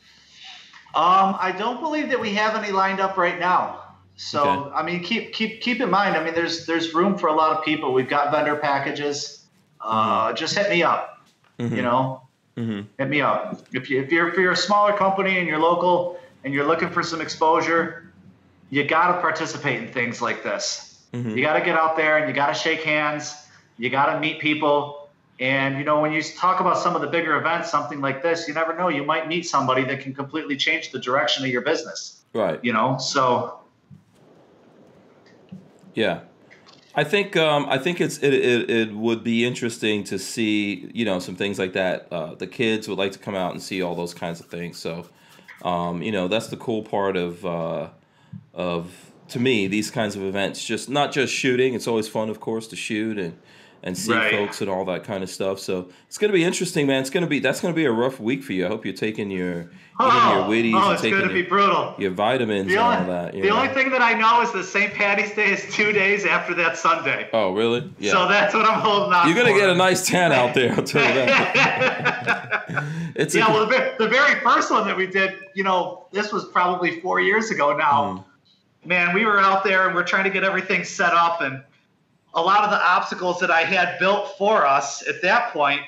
Um, 0.95 1.36
I 1.40 1.53
don't 1.57 1.80
believe 1.80 2.10
that 2.10 2.19
we 2.19 2.34
have 2.34 2.61
any 2.61 2.72
lined 2.72 2.99
up 2.99 3.18
right 3.18 3.40
now. 3.40 3.84
So 4.15 4.41
Okay. 4.41 4.72
I 4.76 4.84
mean, 4.84 5.03
keep 5.03 5.32
keep 5.32 5.61
keep 5.61 5.80
in 5.80 5.91
mind. 5.91 6.15
I 6.15 6.24
mean, 6.24 6.34
there's 6.34 6.65
there's 6.65 6.94
room 6.94 7.18
for 7.18 7.28
a 7.28 7.34
lot 7.34 7.56
of 7.56 7.64
people. 7.64 7.94
We've 7.94 8.10
got 8.10 8.32
vendor 8.32 8.56
packages. 8.56 9.45
Uh, 9.80 10.34
just 10.34 10.57
hit 10.57 10.69
me 10.69 10.82
up. 10.84 11.28
You 11.76 11.82
know, 11.84 12.22
hit 12.98 13.10
me 13.10 13.22
up. 13.22 13.61
If 13.74 13.90
you 13.91 14.02
if 14.02 14.11
you're 14.11 14.30
if 14.30 14.38
you're 14.38 14.52
a 14.52 14.56
smaller 14.56 14.94
company 14.98 15.38
and 15.38 15.48
you're 15.48 15.60
local 15.60 16.19
and 16.44 16.53
you're 16.53 16.65
looking 16.65 16.90
for 16.90 17.03
some 17.03 17.22
exposure, 17.22 18.11
you 18.72 18.84
got 18.84 19.14
to 19.14 19.22
participate 19.22 19.82
in 19.84 19.88
things 19.94 20.19
like 20.22 20.44
this. 20.44 20.99
You 21.36 21.41
got 21.44 21.53
to 21.53 21.61
get 21.64 21.78
out 21.78 21.95
there 21.95 22.18
and 22.18 22.28
you 22.28 22.34
got 22.34 22.48
to 22.48 22.53
shake 22.53 22.82
hands. 22.84 23.36
You 23.78 23.90
got 23.91 24.14
to 24.14 24.19
meet 24.19 24.40
people. 24.40 25.07
And 25.39 25.77
you 25.77 25.84
know, 25.84 26.01
when 26.01 26.14
you 26.14 26.23
talk 26.23 26.59
about 26.59 26.77
some 26.77 26.95
of 26.95 27.01
the 27.01 27.07
bigger 27.07 27.35
events, 27.38 27.69
something 27.69 28.01
like 28.01 28.23
this, 28.23 28.47
you 28.47 28.53
never 28.53 28.76
know. 28.76 28.89
You 28.89 29.03
might 29.03 29.27
meet 29.27 29.43
somebody 29.43 29.84
that 29.85 29.99
can 29.99 30.14
completely 30.14 30.57
change 30.57 30.91
the 30.91 30.99
direction 30.99 31.43
of 31.43 31.51
your 31.51 31.61
business. 31.61 32.23
Right. 32.34 32.59
You 32.64 32.73
know, 32.73 32.97
so 32.97 33.59
Yeah, 35.93 36.22
I 36.95 37.03
think 37.03 37.38
um, 37.38 37.68
I 37.69 37.77
think 37.77 38.01
it's 38.01 38.18
it, 38.18 38.34
it 38.34 38.69
it 38.69 38.93
would 38.93 39.23
be 39.23 39.45
interesting 39.45 40.03
to 40.05 40.18
see 40.18 40.89
you 40.91 41.05
know 41.05 41.19
some 41.19 41.35
things 41.35 41.59
like 41.59 41.73
that. 41.73 42.07
Uh, 42.11 42.34
the 42.34 42.47
kids 42.47 42.88
would 42.88 42.97
like 42.97 43.11
to 43.11 43.19
come 43.19 43.35
out 43.35 43.51
and 43.51 43.61
see 43.61 43.84
all 43.84 43.93
those 43.93 44.15
kinds 44.15 44.39
of 44.39 44.47
things. 44.47 44.80
So, 44.80 45.07
um, 45.61 46.01
you 46.01 46.11
know, 46.11 46.27
that's 46.27 46.47
the 46.47 46.57
cool 46.57 46.81
part 46.81 47.15
of 47.15 47.45
uh, 47.45 47.89
of 48.55 49.11
to 49.30 49.39
me 49.39 49.68
these 49.68 49.91
kinds 49.91 50.15
of 50.15 50.23
events. 50.23 50.65
Just 50.65 50.89
not 50.89 51.11
just 51.11 51.31
shooting. 51.31 51.76
It's 51.76 51.88
always 51.88 52.07
fun, 52.07 52.30
of 52.30 52.39
course, 52.39 52.65
to 52.69 52.76
shoot 52.76 53.19
and 53.19 53.38
and 53.88 53.97
see 53.97 54.14
Right. 54.14 54.31
folks 54.31 54.61
and 54.61 54.69
all 54.69 54.85
that 54.85 55.03
kind 55.03 55.23
of 55.23 55.30
stuff. 55.30 55.59
So 55.59 55.89
it's 56.07 56.18
gonna 56.18 56.34
be 56.34 56.43
interesting, 56.43 56.85
man. 56.85 57.01
It's 57.01 57.09
gonna 57.09 57.26
be 57.27 57.39
that's 57.39 57.61
gonna 57.61 57.73
be 57.73 57.85
a 57.85 57.91
rough 57.91 58.19
week 58.19 58.43
for 58.43 58.53
you. 58.53 58.65
I 58.65 58.69
hope 58.69 58.85
you're 58.85 58.93
taking 58.93 59.31
your 59.31 59.61
eating 59.61 59.69
your 59.99 60.43
Oh, 60.43 60.47
Wheaties 60.47 60.73
oh 60.76 60.89
and 60.91 60.99
taking 60.99 61.19
going 61.19 61.30
be 61.34 61.39
your, 61.39 61.47
brutal. 61.47 61.95
your 61.97 62.11
vitamins 62.11 62.68
The 62.68 62.73
and 62.77 62.81
all 62.81 63.05
that. 63.07 63.31
the 63.34 63.41
know? 63.41 63.55
only 63.57 63.73
thing 63.73 63.89
that 63.91 64.01
I 64.01 64.14
know 64.14 64.41
is 64.41 64.51
that 64.51 64.65
St. 64.65 64.93
Patty's 64.93 65.34
Day 65.34 65.51
is 65.53 65.73
two 65.73 65.91
days 65.91 66.26
after 66.26 66.53
that 66.55 66.77
Sunday. 66.77 67.30
oh, 67.34 67.53
really? 67.53 67.91
Yeah. 67.97 68.11
So 68.11 68.27
that's 68.27 68.53
what 68.53 68.65
I'm 68.65 68.80
holding 68.80 69.14
on 69.14 69.27
you're 69.27 69.35
gonna 69.38 69.57
get 69.57 69.69
a 69.69 69.76
nice 69.76 70.05
tan 70.07 70.31
out 70.31 70.53
there. 70.53 70.73
I'll 70.73 70.84
tell 70.84 71.07
you 71.07 71.15
that. 71.26 72.65
it's 73.15 73.34
a, 73.35 73.39
yeah, 73.39 73.49
well, 73.51 73.65
the, 73.65 73.95
the 73.97 74.07
very 74.07 74.39
first 74.41 74.69
one 74.69 74.85
that 74.88 74.95
we 74.95 75.07
did, 75.07 75.34
you 75.55 75.64
know, 75.64 76.05
this 76.11 76.31
was 76.31 76.45
probably 76.45 76.99
four 77.01 77.19
years 77.19 77.49
ago 77.51 77.76
now. 77.76 78.26
Hmm. 78.84 78.89
Man, 78.89 79.14
we 79.14 79.26
were 79.26 79.39
out 79.39 79.64
there 79.64 79.88
and 79.88 79.95
we're 79.95 80.03
trying 80.03 80.23
to 80.26 80.30
get 80.30 80.43
everything 80.43 80.84
set 80.84 81.14
up, 81.14 81.41
and 81.41 81.61
a 82.38 82.41
lot 82.41 82.64
of 82.64 82.69
the 82.69 82.80
obstacles 82.80 83.39
that 83.39 83.49
I 83.49 83.64
had 83.64 83.97
built 83.97 84.38
for 84.38 84.65
us 84.65 85.05
at 85.07 85.23
that 85.23 85.51
point 85.51 85.81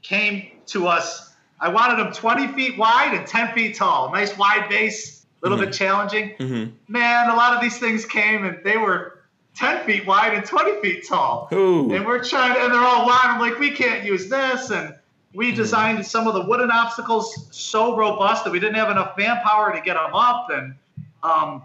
came 0.00 0.50
to 0.66 0.88
us. 0.88 1.34
I 1.60 1.68
wanted 1.68 1.98
them 1.98 2.10
20 2.10 2.48
feet 2.54 2.78
wide 2.78 3.12
and 3.12 3.26
10 3.26 3.52
feet 3.52 3.76
tall. 3.76 4.10
Nice 4.10 4.36
wide 4.38 4.68
base, 4.70 5.26
a 5.42 5.46
little 5.46 5.62
bit 5.62 5.74
challenging. 5.74 6.34
Mhm. 6.38 6.72
Man, 6.88 7.28
a 7.28 7.34
lot 7.34 7.54
of 7.54 7.60
these 7.60 7.78
things 7.78 8.06
came 8.06 8.46
and 8.46 8.58
they 8.64 8.78
were 8.78 9.18
10 9.54 9.84
feet 9.84 10.06
wide 10.06 10.32
and 10.32 10.44
20 10.44 10.80
feet 10.80 11.06
tall. 11.06 11.50
Ooh. 11.52 11.92
And 11.92 12.06
we're 12.06 12.24
trying 12.24 12.54
to, 12.54 12.64
and 12.64 12.72
they're 12.72 12.80
all 12.80 13.04
wide. 13.04 13.20
I'm 13.24 13.38
like, 13.38 13.58
we 13.58 13.70
can't 13.70 14.02
use 14.02 14.30
this. 14.30 14.70
And 14.70 14.94
we 15.34 15.52
designed 15.52 16.06
some 16.06 16.26
of 16.26 16.32
the 16.32 16.46
wooden 16.46 16.70
obstacles 16.70 17.46
so 17.50 17.94
robust 17.94 18.44
that 18.44 18.52
we 18.52 18.58
didn't 18.58 18.76
have 18.76 18.90
enough 18.90 19.18
manpower 19.18 19.70
to 19.74 19.82
get 19.82 19.94
them 19.94 20.14
up. 20.14 20.48
And 20.50 20.74
um, 21.22 21.62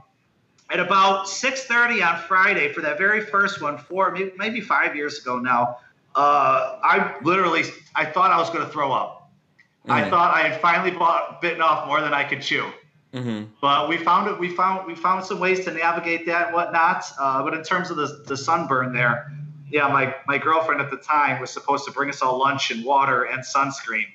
at 0.70 0.80
about 0.80 1.28
6:30 1.28 2.02
on 2.02 2.20
Friday 2.28 2.74
for 2.74 2.82
that 2.82 2.98
very 2.98 3.22
first 3.22 3.62
one, 3.62 3.78
four 3.78 4.18
maybe, 4.38 4.62
five 4.62 4.96
years 4.96 5.20
ago 5.20 5.38
now, 5.38 5.78
uh, 6.16 6.80
I 6.84 7.16
literally 7.24 7.64
I 7.96 8.06
thought 8.06 8.32
I 8.32 8.38
was 8.38 8.50
going 8.50 8.66
to 8.66 8.72
throw 8.72 8.92
up. 8.92 9.30
I 9.88 10.02
Mm. 10.02 10.10
thought 10.10 10.34
I 10.34 10.48
had 10.48 10.60
finally 10.62 10.92
bought, 10.92 11.42
bitten 11.42 11.62
off 11.62 11.88
more 11.88 12.02
than 12.02 12.14
I 12.14 12.24
could 12.24 12.42
chew. 12.42 12.66
Mhm. 13.14 13.48
But 13.62 13.88
we 13.88 13.98
found 13.98 14.28
it. 14.28 14.38
We 14.40 14.50
found 14.50 14.88
we 14.88 14.96
found 14.96 15.24
some 15.24 15.40
ways 15.40 15.64
to 15.66 15.72
navigate 15.72 16.26
that 16.26 16.48
and 16.48 16.56
whatnot. 16.56 17.06
Uh, 17.20 17.44
but 17.44 17.54
in 17.54 17.64
terms 17.64 17.90
of 17.92 17.98
the, 17.98 18.24
the 18.26 18.36
sunburn 18.36 18.94
there, 18.94 19.32
yeah, 19.70 19.88
my, 19.88 20.14
my 20.28 20.38
girlfriend 20.38 20.82
at 20.82 20.90
the 20.90 20.98
time 20.98 21.40
was 21.40 21.50
supposed 21.52 21.86
to 21.86 21.92
bring 21.92 22.10
us 22.10 22.22
all 22.22 22.38
lunch 22.40 22.72
and 22.72 22.84
water 22.84 23.24
and 23.24 23.42
sunscreen 23.44 24.08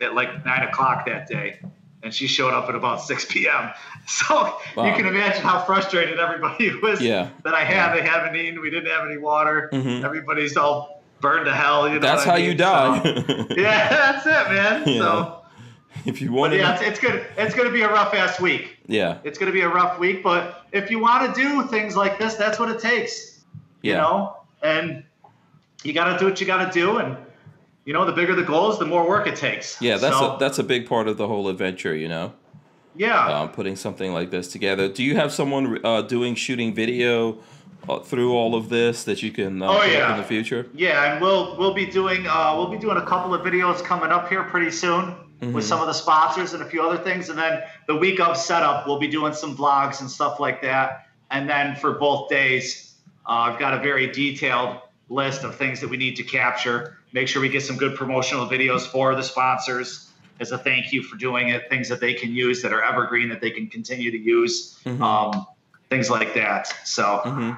at 0.00 0.14
like 0.14 0.44
nine 0.44 0.62
o'clock 0.64 1.06
that 1.06 1.26
day, 1.26 1.60
and 2.04 2.14
she 2.14 2.26
showed 2.26 2.52
up 2.52 2.68
at 2.68 2.74
about 2.74 3.00
six 3.02 3.24
p.m. 3.24 3.70
So 4.06 4.34
Wow. 4.76 4.84
you 4.86 4.92
can 4.94 5.06
imagine 5.06 5.40
how 5.42 5.64
frustrated 5.64 6.20
everybody 6.20 6.70
was. 6.82 7.00
Yeah. 7.00 7.30
That 7.42 7.54
I 7.54 7.64
had. 7.64 7.96
They 7.96 8.02
haven't 8.02 8.36
eaten. 8.36 8.60
We 8.60 8.68
didn't 8.70 8.90
have 8.90 9.06
any 9.06 9.16
water. 9.16 9.70
Mhm. 9.72 10.04
Everybody's 10.04 10.56
all 10.58 11.02
burned 11.20 11.46
to 11.46 11.54
hell. 11.54 11.88
You 11.88 11.94
know. 11.94 12.00
That's 12.00 12.22
how 12.24 12.36
mean? 12.36 12.44
you 12.44 12.54
die. 12.54 13.02
So- 13.02 13.46
yeah, 13.56 13.88
that's 13.88 14.26
it, 14.26 14.52
man. 14.54 14.82
Yeah. 14.86 14.98
So. 14.98 15.40
if 16.04 16.20
you 16.20 16.32
want 16.32 16.52
to, 16.52 16.58
yeah, 16.58 16.74
it's, 16.74 16.82
it's 16.82 16.98
good. 17.00 17.24
It's 17.38 17.54
going 17.54 17.66
to 17.66 17.72
be 17.72 17.80
a 17.82 17.88
rough 17.88 18.12
ass 18.14 18.38
week 18.40 18.76
yeah, 18.86 19.18
it's 19.24 19.38
going 19.38 19.50
to 19.50 19.52
be 19.54 19.62
a 19.62 19.68
rough 19.68 19.98
week. 19.98 20.22
But 20.22 20.66
if 20.72 20.90
you 20.90 20.98
want 20.98 21.34
to 21.34 21.40
do 21.40 21.66
things 21.68 21.96
like 21.96 22.18
this, 22.18 22.34
that's 22.34 22.58
what 22.58 22.68
it 22.68 22.78
takes. 22.80 23.40
You 23.80 23.94
know, 23.94 24.36
and 24.62 25.02
you 25.82 25.92
got 25.94 26.12
to 26.12 26.18
do 26.18 26.26
what 26.26 26.38
you 26.40 26.46
got 26.46 26.70
to 26.70 26.70
do, 26.78 26.98
and 26.98 27.16
you 27.84 27.92
know, 27.92 28.04
the 28.04 28.12
bigger 28.12 28.34
the 28.34 28.42
goals, 28.42 28.78
the 28.78 28.86
more 28.86 29.06
work 29.08 29.26
it 29.26 29.36
takes. 29.36 29.80
yeah. 29.80 29.96
That's 29.98 30.18
So, 30.18 30.34
a 30.34 30.38
that's 30.38 30.58
a 30.58 30.64
big 30.64 30.88
part 30.88 31.08
of 31.08 31.16
the 31.16 31.26
whole 31.28 31.48
adventure. 31.48 31.94
You 31.94 32.08
know. 32.08 32.32
yeah. 32.96 33.18
uh, 33.28 33.46
putting 33.48 33.76
something 33.76 34.12
like 34.12 34.30
this 34.30 34.48
together. 34.48 34.88
Do 34.88 35.02
you 35.02 35.16
have 35.16 35.32
someone 35.32 35.84
uh, 35.84 36.02
doing 36.02 36.34
shooting 36.34 36.74
video 36.74 37.38
uh, 37.88 37.98
through 37.98 38.32
all 38.34 38.54
of 38.54 38.68
this 38.68 39.04
that 39.04 39.22
you 39.22 39.30
can 39.32 39.60
uh, 39.62 39.66
Oh, 39.68 39.82
yeah. 39.84 40.12
in 40.12 40.18
the 40.18 40.24
future? 40.24 40.66
Yeah, 40.74 41.12
and 41.12 41.20
we'll 41.20 41.56
we'll 41.58 41.74
be 41.74 41.86
doing 41.86 42.26
uh, 42.26 42.54
we'll 42.56 42.70
be 42.70 42.78
doing 42.78 42.96
a 42.96 43.04
couple 43.04 43.34
of 43.34 43.42
videos 43.42 43.82
coming 43.84 44.10
up 44.10 44.28
here 44.28 44.44
pretty 44.44 44.70
soon 44.70 45.16
Mm-hmm. 45.40 45.52
with 45.52 45.64
some 45.64 45.80
of 45.80 45.88
the 45.88 45.92
sponsors 45.92 46.54
and 46.54 46.62
a 46.62 46.64
few 46.64 46.80
other 46.80 46.96
things, 47.02 47.28
and 47.28 47.36
then 47.36 47.60
the 47.88 47.96
week 47.96 48.20
of 48.20 48.36
setup 48.36 48.86
we'll 48.86 49.00
be 49.00 49.08
doing 49.08 49.34
some 49.34 49.56
vlogs 49.56 50.00
and 50.00 50.08
stuff 50.08 50.38
like 50.38 50.62
that. 50.62 51.08
And 51.32 51.50
then 51.50 51.74
for 51.74 51.94
both 51.98 52.28
days, 52.30 52.94
uh, 53.28 53.32
I've 53.50 53.58
got 53.58 53.74
a 53.74 53.80
very 53.80 54.06
detailed 54.12 54.78
list 55.08 55.42
of 55.42 55.56
things 55.56 55.80
that 55.80 55.90
we 55.90 55.96
need 55.96 56.14
to 56.16 56.22
capture. 56.22 56.98
Make 57.14 57.28
sure 57.28 57.40
we 57.40 57.48
get 57.48 57.62
some 57.62 57.76
good 57.76 57.94
promotional 57.94 58.46
videos 58.46 58.82
for 58.82 59.14
the 59.14 59.22
sponsors 59.22 60.10
as 60.40 60.50
a 60.50 60.58
thank 60.58 60.92
you 60.92 61.00
for 61.02 61.16
doing 61.16 61.50
it. 61.50 61.70
Things 61.70 61.88
that 61.88 62.00
they 62.00 62.12
can 62.12 62.32
use 62.32 62.60
that 62.62 62.72
are 62.72 62.82
evergreen 62.82 63.28
that 63.28 63.40
they 63.40 63.52
can 63.52 63.68
continue 63.68 64.10
to 64.10 64.18
use. 64.18 64.80
Mm-hmm. 64.84 65.00
Um, 65.00 65.46
things 65.88 66.10
like 66.10 66.34
that. 66.34 66.74
So. 66.84 67.56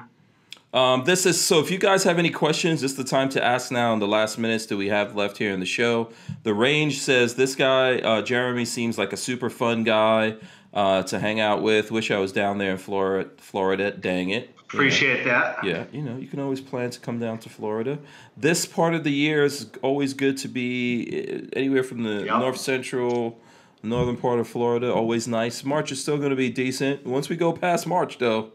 Um, 0.73 1.05
this 1.05 1.25
is 1.25 1.43
so. 1.43 1.59
If 1.59 1.71
you 1.71 1.79
guys 1.79 2.03
have 2.03 2.19
any 2.19 2.29
questions, 2.29 2.83
it's 2.83 2.93
the 2.93 3.03
time 3.03 3.29
to 3.29 3.43
ask 3.43 3.71
now. 3.71 3.93
In 3.93 3.99
the 3.99 4.07
last 4.07 4.37
minutes 4.37 4.67
that 4.67 4.77
we 4.77 4.89
have 4.89 5.15
left 5.15 5.37
here 5.37 5.51
in 5.51 5.59
the 5.59 5.65
show, 5.65 6.09
the 6.43 6.53
range 6.53 6.99
says 6.99 7.33
this 7.33 7.55
guy 7.55 7.97
uh, 7.99 8.21
Jeremy 8.21 8.65
seems 8.65 8.97
like 8.97 9.11
a 9.11 9.17
super 9.17 9.49
fun 9.49 9.83
guy 9.83 10.35
uh, 10.73 11.01
to 11.03 11.19
hang 11.19 11.39
out 11.39 11.63
with. 11.63 11.89
Wish 11.89 12.11
I 12.11 12.19
was 12.19 12.31
down 12.31 12.59
there 12.59 12.71
in 12.71 12.77
Florida. 12.77 13.29
Florida, 13.37 13.89
dang 13.89 14.29
it. 14.29 14.53
Appreciate 14.73 15.23
that. 15.23 15.63
Yeah, 15.63 15.85
you 15.93 16.01
know, 16.01 16.17
you 16.17 16.27
can 16.27 16.39
always 16.41 16.59
plan 16.61 16.89
to 16.89 16.99
come 16.99 17.19
down 17.19 17.37
to 17.39 17.49
Florida. 17.49 17.99
This 18.35 18.65
part 18.65 18.93
of 18.93 19.03
the 19.05 19.11
year 19.13 19.45
is 19.45 19.69
always 19.81 20.13
good 20.13 20.35
to 20.39 20.47
be 20.49 21.25
uh, 21.53 21.57
anywhere 21.57 21.83
from 21.83 22.03
the 22.03 22.25
Yep. 22.25 22.39
north 22.39 22.57
central, 22.57 23.39
northern 23.81 24.17
part 24.17 24.39
of 24.39 24.47
Florida. 24.47 24.93
Always 24.93 25.25
nice. 25.27 25.63
March 25.63 25.91
is 25.93 26.01
still 26.01 26.17
going 26.17 26.31
to 26.31 26.35
be 26.35 26.49
decent. 26.49 27.05
Once 27.05 27.29
we 27.29 27.37
go 27.37 27.53
past 27.53 27.87
March, 27.87 28.17
though, 28.17 28.51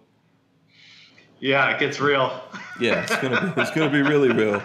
Yeah, 1.40 1.70
it 1.74 1.80
gets 1.80 1.98
real. 1.98 2.30
yeah, 2.80 3.02
it's 3.02 3.16
gonna 3.16 3.52
be 3.54 3.60
it's 3.62 3.70
gonna 3.70 3.90
be 3.90 4.02
really 4.02 4.30
real 4.30 4.56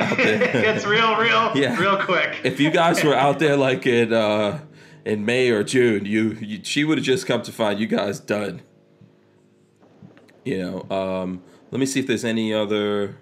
out 0.00 0.18
it 0.18 0.52
there. 0.52 0.62
gets 0.62 0.84
real, 0.86 1.16
real, 1.16 1.52
Yeah. 1.54 1.78
real 1.78 1.98
quick. 1.98 2.40
if 2.42 2.58
you 2.58 2.70
guys 2.70 3.04
were 3.04 3.14
out 3.14 3.38
there 3.38 3.56
like 3.56 3.86
in 3.86 4.12
uh, 4.12 4.60
in 5.04 5.24
May 5.24 5.50
or 5.50 5.62
June, 5.62 6.04
you, 6.04 6.36
you 6.40 6.60
she 6.64 6.84
would 6.84 6.98
have 6.98 7.04
just 7.04 7.26
come 7.26 7.42
to 7.42 7.52
find 7.52 7.78
you 7.78 7.86
guys 7.86 8.18
done. 8.18 8.62
You 10.46 10.58
know, 10.58 10.96
um, 10.96 11.42
let 11.72 11.80
me 11.80 11.86
see 11.86 11.98
if 11.98 12.06
there's 12.06 12.24
any 12.24 12.54
other. 12.54 13.16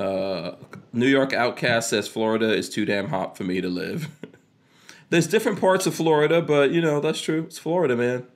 Uh, 0.00 0.56
New 0.92 1.06
York 1.06 1.32
Outcast 1.32 1.90
says 1.90 2.08
Florida 2.08 2.52
is 2.52 2.68
too 2.68 2.84
damn 2.84 3.08
hot 3.08 3.36
for 3.36 3.44
me 3.44 3.60
to 3.60 3.68
live. 3.68 4.08
there's 5.10 5.28
different 5.28 5.60
parts 5.60 5.86
of 5.86 5.94
Florida, 5.94 6.42
but 6.42 6.72
you 6.72 6.80
know 6.80 6.98
that's 6.98 7.20
true. 7.20 7.44
It's 7.44 7.58
Florida, 7.58 7.94
man. 7.94 8.26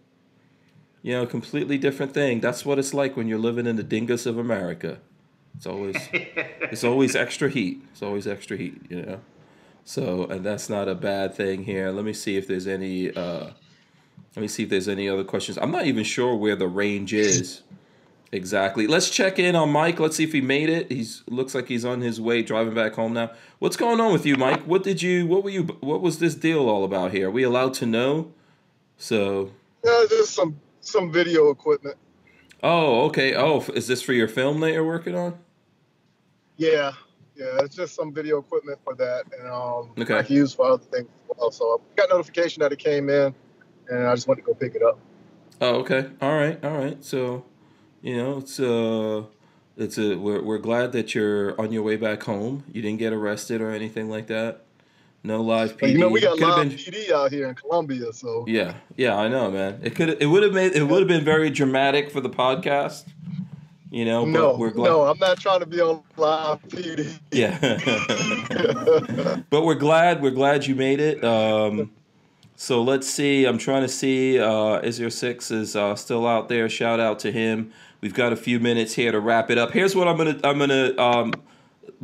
You 1.03 1.15
know, 1.15 1.27
completely 1.27 1.77
different 1.77 2.15
thing. 2.15 2.39
That's 2.39 2.65
what 2.65 2.79
it's 2.79 2.95
like 2.95 3.17
when 3.17 3.27
you're 3.27 3.39
living 3.39 3.67
in 3.67 3.75
the 3.75 3.83
dingus 3.83 4.27
of 4.27 4.39
America. 4.39 4.99
It's 5.57 5.67
always 5.67 5.97
it's 6.13 6.85
always 6.85 7.17
extra 7.17 7.51
heat. 7.51 7.83
It's 7.91 8.03
always 8.03 8.29
extra 8.29 8.57
heat, 8.57 8.81
you 8.89 9.03
know. 9.03 9.21
So, 9.85 10.27
and 10.27 10.47
that's 10.47 10.69
not 10.69 10.87
a 10.87 10.95
bad 10.95 11.35
thing 11.35 11.65
here. 11.65 11.91
Let 11.91 12.05
me 12.05 12.13
see 12.13 12.37
if 12.37 12.47
there's 12.47 12.69
any. 12.69 13.11
Uh, 13.13 13.51
let 14.37 14.43
me 14.43 14.49
see 14.49 14.63
if 14.65 14.69
there's 14.71 14.89
any 14.89 15.09
other 15.09 15.25
questions. 15.25 15.59
I'm 15.59 15.71
not 15.71 15.87
even 15.87 16.05
sure 16.05 16.35
where 16.37 16.57
the 16.57 16.67
range 16.69 17.13
is 17.13 17.63
exactly. 18.33 18.87
Let's 18.87 19.11
check 19.11 19.39
in 19.39 19.55
on 19.55 19.71
Mike. 19.71 20.01
Let's 20.01 20.17
see 20.17 20.25
if 20.25 20.33
he 20.33 20.41
made 20.41 20.69
it. 20.71 20.91
He's 20.91 21.23
looks 21.29 21.55
like 21.55 21.69
he's 21.69 21.85
on 21.85 22.01
his 22.01 22.21
way 22.21 22.43
driving 22.43 22.75
back 22.75 22.95
home 22.95 23.13
now. 23.13 23.31
What's 23.59 23.77
going 23.77 24.01
on 24.01 24.13
with 24.13 24.25
you, 24.25 24.37
Mike? 24.37 24.63
What 24.63 24.83
did 24.83 25.03
you? 25.03 25.27
What 25.27 25.45
were 25.45 25.51
you? 25.51 25.65
What 25.81 26.01
was 26.01 26.19
this 26.19 26.35
deal 26.35 26.69
all 26.69 26.85
about 26.85 27.13
here? 27.13 27.29
Are 27.29 27.31
we 27.31 27.43
allowed 27.43 27.75
to 27.75 27.87
know? 27.87 28.33
So, 28.97 29.51
Yeah, 29.85 30.05
just 30.09 30.35
some 30.35 30.59
some 30.81 31.13
video 31.13 31.51
equipment. 31.51 31.97
oh, 32.63 33.03
okay. 33.07 33.35
Oh, 33.35 33.61
is 33.75 33.87
this 33.87 34.01
for 34.03 34.13
your 34.13 34.29
film 34.29 34.61
that 34.61 34.73
you're 34.73 34.87
working 34.87 35.15
on? 35.15 35.39
Yeah, 36.57 36.93
yeah, 37.35 37.59
it's 37.61 37.75
just 37.75 37.95
some 37.95 38.13
video 38.15 38.39
equipment 38.39 38.79
for 38.85 38.95
that, 38.95 39.25
and 39.39 39.49
um, 39.49 39.91
Okay. 39.99 40.19
I 40.19 40.23
can 40.23 40.37
use 40.37 40.55
for 40.55 40.67
other 40.67 40.85
things 40.85 41.09
as 41.31 41.37
well. 41.37 41.51
So 41.51 41.81
I 41.83 41.95
got 41.97 42.11
notification 42.11 42.61
that 42.61 42.73
it 42.73 42.79
came 42.79 43.09
in, 43.11 43.35
and 43.89 44.07
I 44.07 44.15
just 44.15 44.27
went 44.29 44.39
to 44.39 44.45
go 44.45 44.55
pick 44.55 44.75
it 44.75 44.83
up. 44.83 44.99
Oh, 45.61 45.77
okay. 45.77 46.09
All 46.21 46.37
right. 46.37 46.63
All 46.65 46.77
right. 46.77 47.03
So, 47.05 47.45
you 48.03 48.17
know, 48.17 48.39
it's 48.39 48.59
uh 48.59 49.25
it's 49.77 49.97
a 49.99 50.17
we're 50.17 50.43
we're 50.43 50.59
glad 50.59 50.93
that 50.93 51.15
you're 51.15 51.59
on 51.61 51.73
your 51.73 51.83
way 51.83 51.97
back 51.97 52.23
home. 52.25 52.65
You 52.73 52.83
didn't 52.83 52.99
get 52.99 53.13
arrested 53.13 53.61
or 53.61 53.71
anything 53.71 54.09
like 54.11 54.27
that. 54.27 54.63
No 55.25 55.41
live 55.41 55.77
PD. 55.77 55.93
you 55.93 55.99
know, 55.99 56.09
we 56.09 56.21
got 56.21 56.39
live 56.41 56.69
been- 56.69 56.77
PD 56.77 57.13
out 57.13 57.31
here 57.31 57.49
in 57.49 57.55
Columbia, 57.55 58.13
so 58.13 58.45
Yeah. 58.49 58.75
Yeah, 58.97 59.17
I 59.17 59.29
know, 59.29 59.51
man. 59.53 59.79
It 59.83 59.95
could 59.95 60.21
it 60.21 60.27
would 60.27 60.43
have 60.43 60.53
made 60.53 60.73
it 60.73 60.83
would 60.83 60.99
have 60.99 61.09
been 61.09 61.25
very 61.25 61.49
dramatic 61.51 62.11
for 62.11 62.21
the 62.21 62.31
podcast. 62.31 63.05
You 63.91 64.07
know, 64.07 64.25
but 64.25 64.31
no, 64.31 64.57
we're 64.57 64.71
glad 64.71 64.89
no, 64.89 65.03
I'm 65.03 65.19
not 65.19 65.39
trying 65.39 65.61
to 65.61 65.67
be 65.67 65.79
on 65.81 66.03
live 66.17 66.63
PD. 66.69 67.19
Yeah. 67.31 67.59
but 69.51 69.65
we're 69.65 69.75
glad 69.75 70.23
we're 70.23 70.31
glad 70.31 70.67
you 70.67 70.75
made 70.75 70.99
it. 70.99 71.23
Um, 71.23 71.93
so 72.63 72.81
let's 72.81 73.09
see. 73.09 73.45
I'm 73.45 73.59
trying 73.59 73.83
to 73.83 73.89
see. 73.89 74.39
Uh, 74.39 74.89
Six 75.11 75.51
is 75.51 75.75
uh, 75.75 75.97
still 75.97 76.29
out 76.29 76.49
there. 76.49 76.69
Shout 76.69 77.01
out 77.01 77.19
to 77.19 77.33
him. 77.33 77.73
We've 78.01 78.15
got 78.15 78.33
a 78.33 78.37
few 78.37 78.61
minutes 78.61 78.95
here 78.95 79.11
to 79.11 79.19
wrap 79.19 79.51
it 79.51 79.59
up. 79.59 79.73
Here's 79.73 79.97
what 79.97 80.07
I'm 80.07 80.17
gonna 80.17 80.39
I'm 80.45 80.61
gonna 80.61 80.97
um, 80.97 81.33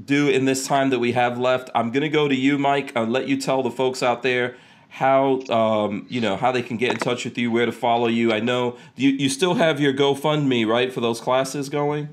do 0.04 0.28
in 0.28 0.46
this 0.46 0.66
time 0.66 0.90
that 0.90 0.98
we 0.98 1.12
have 1.12 1.38
left. 1.38 1.70
I'm 1.76 1.92
gonna 1.92 2.08
go 2.08 2.26
to 2.26 2.34
you, 2.34 2.58
Mike. 2.58 2.90
I'll 2.96 3.06
let 3.06 3.28
you 3.28 3.40
tell 3.40 3.62
the 3.62 3.70
folks 3.70 4.02
out 4.02 4.24
there 4.24 4.56
how 4.88 5.42
um, 5.42 6.06
you 6.08 6.20
know 6.20 6.36
how 6.36 6.50
they 6.50 6.62
can 6.62 6.76
get 6.76 6.90
in 6.90 6.96
touch 6.96 7.24
with 7.24 7.38
you, 7.38 7.52
where 7.52 7.66
to 7.66 7.70
follow 7.70 8.08
you. 8.08 8.32
I 8.32 8.40
know 8.40 8.78
you 8.96 9.10
you 9.10 9.28
still 9.28 9.54
have 9.54 9.78
your 9.78 9.92
GoFundMe 9.92 10.66
right 10.66 10.92
for 10.92 11.00
those 11.00 11.20
classes 11.20 11.68
going. 11.68 12.08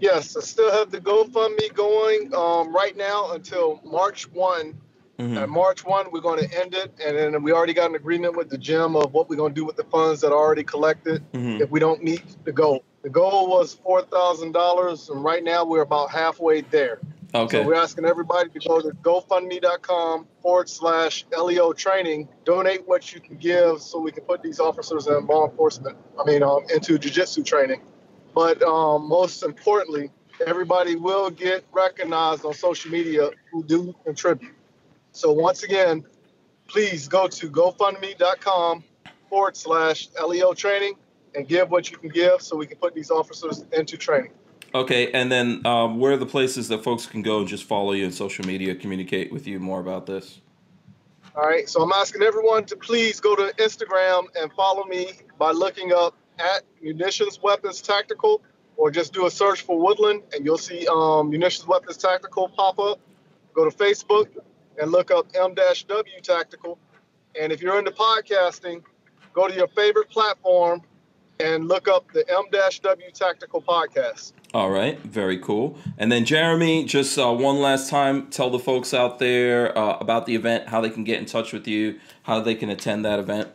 Yes, 0.00 0.34
I 0.34 0.40
still 0.40 0.72
have 0.72 0.90
the 0.90 0.98
GoFundMe 0.98 1.74
going 1.74 2.34
um, 2.34 2.74
right 2.74 2.96
now 2.96 3.32
until 3.32 3.82
March 3.84 4.32
1. 4.32 4.78
Mhm. 5.18 5.36
At 5.36 5.48
March 5.48 5.84
1, 5.84 6.10
we're 6.10 6.20
going 6.20 6.46
to 6.46 6.60
end 6.60 6.74
it. 6.74 6.92
And 7.04 7.16
then 7.16 7.42
we 7.42 7.52
already 7.52 7.74
got 7.74 7.90
an 7.90 7.96
agreement 7.96 8.36
with 8.36 8.48
the 8.48 8.58
gym 8.58 8.96
of 8.96 9.12
what 9.12 9.28
we're 9.28 9.36
going 9.36 9.54
to 9.54 9.60
do 9.60 9.64
with 9.64 9.76
the 9.76 9.84
funds 9.84 10.20
that 10.22 10.28
are 10.32 10.38
already 10.38 10.64
collected 10.64 11.22
Mhm. 11.32 11.60
if 11.60 11.70
we 11.70 11.80
don't 11.80 12.02
meet 12.02 12.22
the 12.44 12.52
goal. 12.52 12.82
The 13.02 13.10
goal 13.10 13.48
was 13.48 13.74
$4,000, 13.74 15.08
and 15.10 15.22
right 15.24 15.42
now 15.42 15.64
we're 15.64 15.82
about 15.82 16.10
halfway 16.10 16.62
there. 16.62 17.00
Okay. 17.34 17.62
So 17.62 17.66
we're 17.66 17.74
asking 17.74 18.04
everybody 18.04 18.50
to 18.50 18.58
go 18.68 18.80
to 18.80 18.90
GoFundMe.com 19.02 20.26
forward 20.42 20.68
slash 20.68 21.24
LEO 21.36 21.72
training. 21.72 22.28
Donate 22.44 22.86
what 22.86 23.12
you 23.14 23.20
can 23.20 23.36
give 23.36 23.80
so 23.80 23.98
we 23.98 24.12
can 24.12 24.24
put 24.24 24.42
these 24.42 24.60
officers 24.60 25.06
in 25.06 25.26
law 25.26 25.48
enforcement, 25.48 25.96
I 26.20 26.24
mean, 26.24 26.42
um, 26.42 26.60
into 26.74 26.98
jujitsu 26.98 27.44
training. 27.44 27.80
But 28.34 28.62
um, 28.62 29.08
most 29.08 29.42
importantly, 29.42 30.10
everybody 30.46 30.96
will 30.96 31.30
get 31.30 31.64
recognized 31.72 32.44
on 32.44 32.54
social 32.54 32.90
media 32.90 33.30
who 33.50 33.62
do 33.64 33.94
contribute. 34.04 34.52
So 35.12 35.30
once 35.30 35.62
again, 35.62 36.04
please 36.66 37.06
go 37.06 37.28
to 37.28 37.50
GoFundMe.com 37.50 38.82
forward 39.28 39.56
slash 39.56 40.08
LEO 40.26 40.54
training 40.54 40.94
and 41.34 41.46
give 41.46 41.70
what 41.70 41.90
you 41.90 41.98
can 41.98 42.08
give 42.08 42.40
so 42.40 42.56
we 42.56 42.66
can 42.66 42.78
put 42.78 42.94
these 42.94 43.10
officers 43.10 43.64
into 43.72 43.96
training. 43.96 44.32
Okay, 44.74 45.12
and 45.12 45.30
then 45.30 45.64
um, 45.66 45.98
where 45.98 46.12
are 46.12 46.16
the 46.16 46.26
places 46.26 46.68
that 46.68 46.82
folks 46.82 47.04
can 47.04 47.20
go 47.20 47.40
and 47.40 47.48
just 47.48 47.64
follow 47.64 47.92
you 47.92 48.06
on 48.06 48.12
social 48.12 48.46
media, 48.46 48.74
communicate 48.74 49.30
with 49.30 49.46
you 49.46 49.60
more 49.60 49.80
about 49.80 50.06
this? 50.06 50.40
All 51.36 51.42
right, 51.42 51.68
so 51.68 51.82
I'm 51.82 51.92
asking 51.92 52.22
everyone 52.22 52.64
to 52.66 52.76
please 52.76 53.20
go 53.20 53.36
to 53.36 53.52
Instagram 53.58 54.24
and 54.40 54.50
follow 54.52 54.84
me 54.84 55.12
by 55.38 55.50
looking 55.50 55.92
up 55.92 56.14
at 56.38 56.62
Munitions 56.82 57.40
Weapons 57.42 57.82
Tactical, 57.82 58.40
or 58.76 58.90
just 58.90 59.12
do 59.12 59.26
a 59.26 59.30
search 59.30 59.60
for 59.60 59.78
Woodland, 59.78 60.22
and 60.32 60.44
you'll 60.44 60.56
see 60.56 60.86
um, 60.90 61.28
Munitions 61.28 61.66
Weapons 61.66 61.98
Tactical 61.98 62.48
pop 62.48 62.78
up. 62.78 62.98
Go 63.54 63.68
to 63.68 63.76
Facebook 63.76 64.28
and 64.80 64.90
look 64.90 65.10
up 65.10 65.26
M-W 65.34 66.20
Tactical, 66.22 66.78
and 67.40 67.52
if 67.52 67.60
you're 67.62 67.78
into 67.78 67.90
podcasting, 67.90 68.82
go 69.32 69.48
to 69.48 69.54
your 69.54 69.68
favorite 69.68 70.10
platform 70.10 70.82
and 71.40 71.68
look 71.68 71.88
up 71.88 72.10
the 72.12 72.28
M-W 72.28 73.10
Tactical 73.12 73.62
podcast. 73.62 74.32
All 74.54 74.70
right, 74.70 74.98
very 75.00 75.38
cool. 75.38 75.78
And 75.96 76.12
then 76.12 76.24
Jeremy, 76.24 76.84
just 76.84 77.18
uh, 77.18 77.32
one 77.32 77.60
last 77.60 77.88
time, 77.88 78.28
tell 78.28 78.50
the 78.50 78.58
folks 78.58 78.92
out 78.92 79.18
there 79.18 79.76
uh, 79.76 79.96
about 79.98 80.26
the 80.26 80.34
event, 80.34 80.68
how 80.68 80.80
they 80.82 80.90
can 80.90 81.04
get 81.04 81.18
in 81.18 81.24
touch 81.24 81.52
with 81.52 81.66
you, 81.66 81.98
how 82.24 82.40
they 82.40 82.54
can 82.54 82.68
attend 82.68 83.04
that 83.06 83.18
event. 83.18 83.48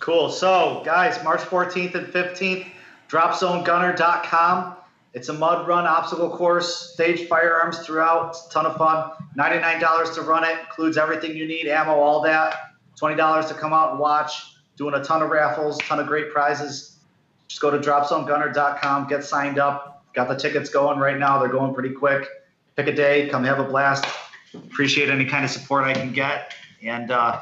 Cool. 0.00 0.30
So, 0.30 0.82
guys, 0.84 1.22
March 1.22 1.40
14th 1.40 1.94
and 1.94 2.06
15th, 2.08 2.66
dropzonegunner.com. 3.08 4.76
It's 5.12 5.28
a 5.28 5.32
mud 5.32 5.66
run 5.66 5.86
obstacle 5.86 6.30
course, 6.30 6.92
staged 6.92 7.28
firearms 7.28 7.80
throughout. 7.80 8.36
Ton 8.50 8.64
of 8.64 8.76
fun. 8.76 9.10
$99 9.36 10.14
to 10.14 10.22
run 10.22 10.44
it, 10.44 10.58
includes 10.60 10.96
everything 10.96 11.36
you 11.36 11.46
need, 11.46 11.66
ammo, 11.66 11.94
all 11.94 12.22
that. 12.22 12.56
$20 13.00 13.48
to 13.48 13.54
come 13.54 13.72
out 13.72 13.90
and 13.92 13.98
watch. 13.98 14.54
Doing 14.76 14.94
a 14.94 15.02
ton 15.02 15.22
of 15.22 15.30
raffles, 15.30 15.78
ton 15.78 15.98
of 15.98 16.06
great 16.06 16.30
prizes. 16.32 16.96
Just 17.48 17.60
go 17.60 17.70
to 17.70 17.78
dropzonegunner.com, 17.78 19.08
get 19.08 19.24
signed 19.24 19.58
up. 19.58 20.04
Got 20.14 20.28
the 20.28 20.36
tickets 20.36 20.70
going 20.70 20.98
right 20.98 21.18
now. 21.18 21.38
They're 21.38 21.48
going 21.48 21.74
pretty 21.74 21.94
quick. 21.94 22.28
Pick 22.76 22.86
a 22.86 22.92
day, 22.92 23.28
come 23.28 23.44
have 23.44 23.58
a 23.58 23.64
blast. 23.64 24.04
Appreciate 24.54 25.08
any 25.08 25.24
kind 25.24 25.44
of 25.44 25.50
support 25.50 25.84
I 25.84 25.92
can 25.92 26.12
get. 26.12 26.54
And 26.82 27.10
uh, 27.10 27.40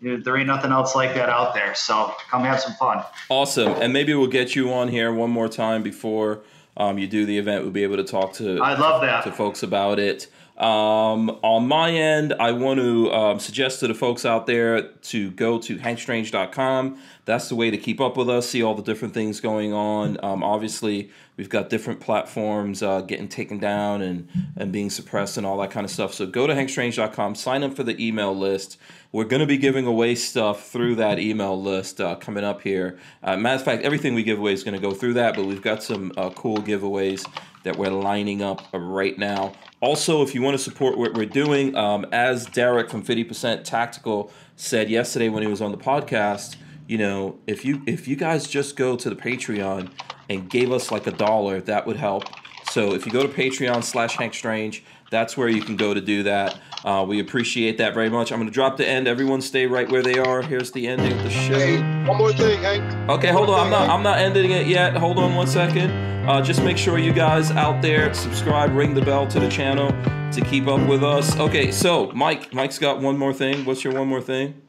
there 0.00 0.36
ain't 0.36 0.46
nothing 0.46 0.72
else 0.72 0.94
like 0.94 1.14
that 1.14 1.28
out 1.28 1.54
there. 1.54 1.74
So 1.74 2.14
come 2.30 2.44
have 2.44 2.60
some 2.60 2.74
fun. 2.74 3.02
Awesome. 3.28 3.72
And 3.72 3.92
maybe 3.92 4.14
we'll 4.14 4.28
get 4.28 4.54
you 4.54 4.72
on 4.72 4.88
here 4.88 5.12
one 5.12 5.30
more 5.30 5.48
time 5.48 5.82
before 5.82 6.42
um, 6.76 6.98
you 6.98 7.06
do 7.06 7.24
the 7.26 7.38
event. 7.38 7.62
We'll 7.62 7.72
be 7.72 7.82
able 7.84 7.96
to 7.96 8.04
talk 8.04 8.32
to 8.34 8.60
I 8.60 8.76
love 8.76 9.00
that 9.02 9.24
to 9.24 9.32
folks 9.32 9.62
about 9.62 9.98
it. 9.98 10.28
Um, 10.58 11.38
on 11.42 11.68
my 11.68 11.90
end, 11.90 12.32
I 12.40 12.52
want 12.52 12.80
to 12.80 13.12
um, 13.12 13.38
suggest 13.38 13.80
to 13.80 13.88
the 13.88 13.94
folks 13.94 14.24
out 14.24 14.46
there 14.46 14.82
to 14.82 15.30
go 15.32 15.58
to 15.58 15.76
hankstrange.com. 15.76 16.98
That's 17.26 17.48
the 17.50 17.54
way 17.54 17.70
to 17.70 17.76
keep 17.76 18.00
up 18.00 18.16
with 18.16 18.30
us, 18.30 18.48
see 18.48 18.62
all 18.62 18.74
the 18.74 18.82
different 18.82 19.12
things 19.12 19.40
going 19.40 19.74
on. 19.74 20.16
Um, 20.24 20.42
obviously, 20.42 21.10
we've 21.36 21.50
got 21.50 21.68
different 21.68 22.00
platforms 22.00 22.82
uh, 22.82 23.02
getting 23.02 23.28
taken 23.28 23.58
down 23.58 24.00
and, 24.00 24.28
and 24.56 24.72
being 24.72 24.88
suppressed 24.88 25.36
and 25.36 25.46
all 25.46 25.58
that 25.58 25.70
kind 25.70 25.84
of 25.84 25.90
stuff. 25.90 26.14
So 26.14 26.24
go 26.24 26.46
to 26.46 26.54
hankstrange.com, 26.54 27.34
sign 27.34 27.62
up 27.62 27.74
for 27.74 27.82
the 27.82 28.02
email 28.02 28.34
list. 28.34 28.78
We're 29.12 29.24
going 29.24 29.40
to 29.40 29.46
be 29.46 29.58
giving 29.58 29.86
away 29.86 30.14
stuff 30.14 30.70
through 30.70 30.96
that 30.96 31.18
email 31.18 31.60
list 31.60 32.00
uh, 32.00 32.16
coming 32.16 32.44
up 32.44 32.62
here. 32.62 32.98
Uh, 33.22 33.36
matter 33.36 33.56
of 33.56 33.64
fact, 33.64 33.82
everything 33.82 34.14
we 34.14 34.22
give 34.22 34.38
away 34.38 34.52
is 34.52 34.64
going 34.64 34.74
to 34.74 34.80
go 34.80 34.94
through 34.94 35.14
that, 35.14 35.36
but 35.36 35.44
we've 35.44 35.62
got 35.62 35.82
some 35.82 36.12
uh, 36.16 36.30
cool 36.30 36.58
giveaways 36.58 37.26
that 37.64 37.76
we're 37.76 37.90
lining 37.90 38.42
up 38.42 38.62
right 38.72 39.18
now. 39.18 39.52
Also, 39.86 40.20
if 40.20 40.34
you 40.34 40.42
want 40.42 40.52
to 40.52 40.58
support 40.60 40.98
what 40.98 41.14
we're 41.14 41.24
doing, 41.24 41.76
um, 41.76 42.04
as 42.10 42.44
Derek 42.46 42.90
from 42.90 43.04
50% 43.04 43.62
Tactical 43.62 44.32
said 44.56 44.90
yesterday 44.90 45.28
when 45.28 45.44
he 45.44 45.48
was 45.48 45.62
on 45.62 45.70
the 45.70 45.78
podcast, 45.78 46.56
you 46.88 46.98
know, 46.98 47.38
if 47.46 47.64
you 47.64 47.80
if 47.86 48.08
you 48.08 48.16
guys 48.16 48.48
just 48.48 48.74
go 48.74 48.96
to 48.96 49.08
the 49.08 49.14
Patreon 49.14 49.92
and 50.28 50.50
gave 50.50 50.72
us 50.72 50.90
like 50.90 51.06
a 51.06 51.12
dollar, 51.12 51.60
that 51.60 51.86
would 51.86 51.98
help. 51.98 52.24
So 52.72 52.94
if 52.94 53.06
you 53.06 53.12
go 53.12 53.22
to 53.22 53.28
Patreon 53.28 53.84
slash 53.84 54.16
Hank 54.16 54.34
Strange, 54.34 54.82
that's 55.10 55.36
where 55.36 55.48
you 55.48 55.62
can 55.62 55.76
go 55.76 55.94
to 55.94 56.00
do 56.00 56.22
that. 56.24 56.58
Uh, 56.84 57.04
we 57.06 57.20
appreciate 57.20 57.78
that 57.78 57.94
very 57.94 58.08
much. 58.08 58.30
I'm 58.32 58.38
going 58.38 58.48
to 58.48 58.54
drop 58.54 58.76
the 58.76 58.86
end. 58.86 59.08
Everyone 59.08 59.40
stay 59.40 59.66
right 59.66 59.90
where 59.90 60.02
they 60.02 60.18
are. 60.18 60.42
Here's 60.42 60.70
the 60.70 60.86
ending 60.86 61.12
of 61.12 61.22
the 61.24 61.30
show. 61.30 61.58
Hey, 61.58 61.78
one 62.06 62.18
more 62.18 62.32
thing, 62.32 62.62
Hank. 62.62 63.10
Okay, 63.10 63.28
hold 63.28 63.50
on. 63.50 63.60
I'm 63.60 63.70
not. 63.70 63.88
I'm 63.88 64.02
not 64.02 64.18
ending 64.18 64.50
it 64.52 64.66
yet. 64.66 64.96
Hold 64.96 65.18
on 65.18 65.34
one 65.34 65.46
second. 65.46 65.90
Uh, 66.28 66.42
just 66.42 66.62
make 66.62 66.76
sure 66.76 66.98
you 66.98 67.12
guys 67.12 67.52
out 67.52 67.80
there 67.82 68.12
subscribe, 68.12 68.74
ring 68.74 68.94
the 68.94 69.00
bell 69.00 69.28
to 69.28 69.38
the 69.38 69.48
channel 69.48 69.90
to 70.32 70.40
keep 70.40 70.66
up 70.66 70.86
with 70.88 71.04
us. 71.04 71.36
Okay, 71.38 71.70
so 71.70 72.10
Mike, 72.12 72.52
Mike's 72.52 72.78
got 72.78 73.00
one 73.00 73.16
more 73.16 73.32
thing. 73.32 73.64
What's 73.64 73.84
your 73.84 73.94
one 73.94 74.08
more 74.08 74.20
thing? 74.20 74.60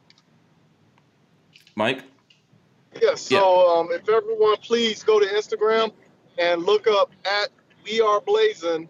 Mike. 1.74 2.02
Yes. 3.00 3.22
So 3.22 3.68
um, 3.68 3.88
if 3.90 4.08
everyone 4.08 4.56
please 4.58 5.02
go 5.02 5.18
to 5.18 5.26
Instagram 5.26 5.92
and 6.38 6.64
look 6.64 6.86
up 6.86 7.10
at 7.24 7.48
We 7.84 8.00
Are 8.00 8.20
Blazing, 8.20 8.88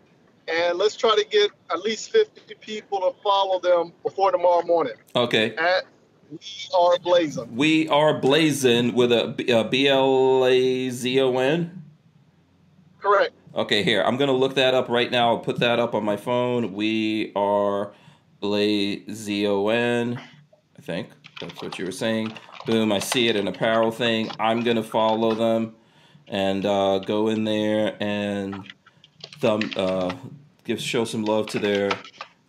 and 0.49 0.79
let's 0.79 0.97
try 0.97 1.15
to 1.15 1.25
get 1.29 1.51
at 1.71 1.81
least 1.81 2.11
50 2.11 2.55
people 2.61 3.01
to 3.01 3.13
follow 3.23 3.61
them 3.61 3.93
before 4.03 4.31
tomorrow 4.33 4.65
morning. 4.65 4.95
Okay. 5.15 5.55
At 5.57 5.85
We 6.31 6.39
Are 6.77 6.99
Blazing. 6.99 7.57
We 7.57 7.89
are 7.89 8.21
blazing 8.21 8.95
with 8.95 9.13
a 9.13 9.29
B- 9.37 9.89
L 9.89 10.45
A 10.47 10.91
Z 10.91 11.21
O 11.21 11.37
N. 11.39 11.83
Correct. 13.01 13.33
Okay, 13.55 13.83
here. 13.83 14.03
I'm 14.03 14.17
going 14.17 14.29
to 14.29 14.37
look 14.37 14.55
that 14.57 14.75
up 14.75 14.89
right 14.89 15.11
now. 15.11 15.31
I'll 15.31 15.39
put 15.39 15.59
that 15.61 15.79
up 15.79 15.95
on 15.95 16.05
my 16.05 16.17
phone. 16.17 16.75
We 16.75 17.33
are 17.35 17.93
Blazon. 18.41 20.19
I 20.19 20.83
think 20.83 21.09
that's 21.41 21.61
what 21.63 21.79
you 21.79 21.85
were 21.87 21.93
saying. 21.93 22.33
Boom, 22.67 22.93
I 22.93 22.99
see 22.99 23.29
it 23.29 23.37
in 23.37 23.49
apparel 23.49 23.91
thing. 23.91 24.31
I'm 24.39 24.63
going 24.63 24.77
to 24.77 24.83
follow 24.83 25.35
them 25.35 25.75
and 26.27 26.67
uh, 26.67 26.99
go 26.99 27.29
in 27.29 27.45
there 27.45 27.97
and 28.01 28.71
thumb 29.39 29.61
uh, 29.77 30.15
give 30.65 30.81
show 30.81 31.05
some 31.05 31.25
love 31.25 31.47
to 31.49 31.59
their 31.59 31.91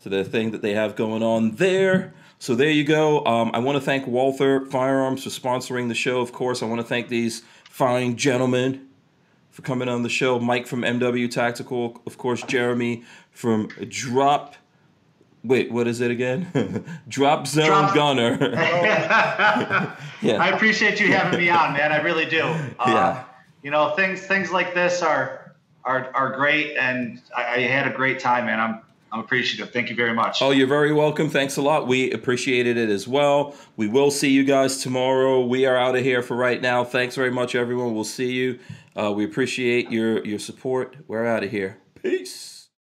to 0.01 0.09
their 0.09 0.23
thing 0.23 0.51
that 0.51 0.61
they 0.61 0.73
have 0.73 0.95
going 0.95 1.23
on 1.23 1.55
there. 1.55 2.13
So 2.41 2.55
there 2.55 2.69
you 2.69 2.85
go. 2.85 3.25
Um, 3.25 3.51
I 3.53 3.59
want 3.59 3.75
to 3.77 3.81
thank 3.81 4.07
Walther 4.07 4.65
Firearms 4.65 5.23
for 5.23 5.29
sponsoring 5.29 5.89
the 5.89 5.95
show. 5.95 6.21
Of 6.21 6.31
course, 6.31 6.63
I 6.63 6.67
want 6.67 6.79
to 6.79 6.87
thank 6.87 7.09
these 7.09 7.43
fine 7.69 8.15
gentlemen 8.15 8.87
for 9.51 9.61
coming 9.61 9.89
on 9.89 10.03
the 10.03 10.09
show. 10.09 10.39
Mike 10.39 10.65
from 10.65 10.81
MW 10.83 11.29
Tactical, 11.29 12.01
of 12.05 12.17
course, 12.17 12.41
Jeremy 12.43 13.03
from 13.31 13.67
Drop. 13.89 14.55
Wait, 15.43 15.69
what 15.71 15.85
is 15.87 15.99
it 15.99 16.11
again? 16.11 16.85
Drop 17.09 17.45
Zone 17.45 17.67
Drop- 17.67 17.93
Gunner. 17.95 18.37
yeah. 20.21 20.37
I 20.41 20.49
appreciate 20.49 20.99
you 21.01 21.07
having 21.13 21.39
me 21.39 21.49
on, 21.49 21.73
man. 21.73 21.91
I 21.91 22.01
really 22.01 22.25
do. 22.25 22.41
Uh, 22.41 22.65
Yeah. 22.87 23.23
You 23.63 23.71
know, 23.71 23.93
things 23.95 24.21
things 24.21 24.51
like 24.51 24.73
this 24.73 25.01
are 25.01 25.38
are 25.89 26.11
are 26.13 26.31
great, 26.35 26.77
and 26.77 27.21
I, 27.35 27.55
I 27.55 27.59
had 27.61 27.87
a 27.87 27.95
great 27.95 28.19
time, 28.19 28.45
man. 28.45 28.59
I'm 28.59 28.81
I'm 29.11 29.19
appreciative. 29.19 29.73
Thank 29.73 29.89
you 29.89 29.95
very 29.95 30.13
much. 30.13 30.39
Oh, 30.41 30.51
you're 30.51 30.67
very 30.67 30.93
welcome. 30.93 31.29
Thanks 31.29 31.57
a 31.57 31.63
lot. 31.63 31.87
We 31.87 32.11
appreciated 32.11 32.77
it 32.77 32.89
as 32.89 33.07
well. 33.07 33.55
We 33.75 33.87
will 33.87 34.11
see 34.11 34.29
you 34.29 34.43
guys 34.43 34.83
tomorrow. 34.83 35.43
We 35.43 35.65
are 35.65 35.75
out 35.75 35.95
of 35.95 36.03
here 36.03 36.21
for 36.21 36.37
right 36.37 36.61
now. 36.61 36.83
Thanks 36.83 37.15
very 37.15 37.31
much, 37.31 37.55
everyone. 37.55 37.95
We'll 37.95 38.03
see 38.03 38.31
you. 38.31 38.59
Uh, 38.95 39.11
we 39.11 39.25
appreciate 39.25 39.91
your 39.91 40.23
your 40.25 40.39
support. 40.39 40.95
We're 41.07 41.25
out 41.25 41.43
of 41.43 41.49
here. 41.49 41.79
Peace. 42.01 42.58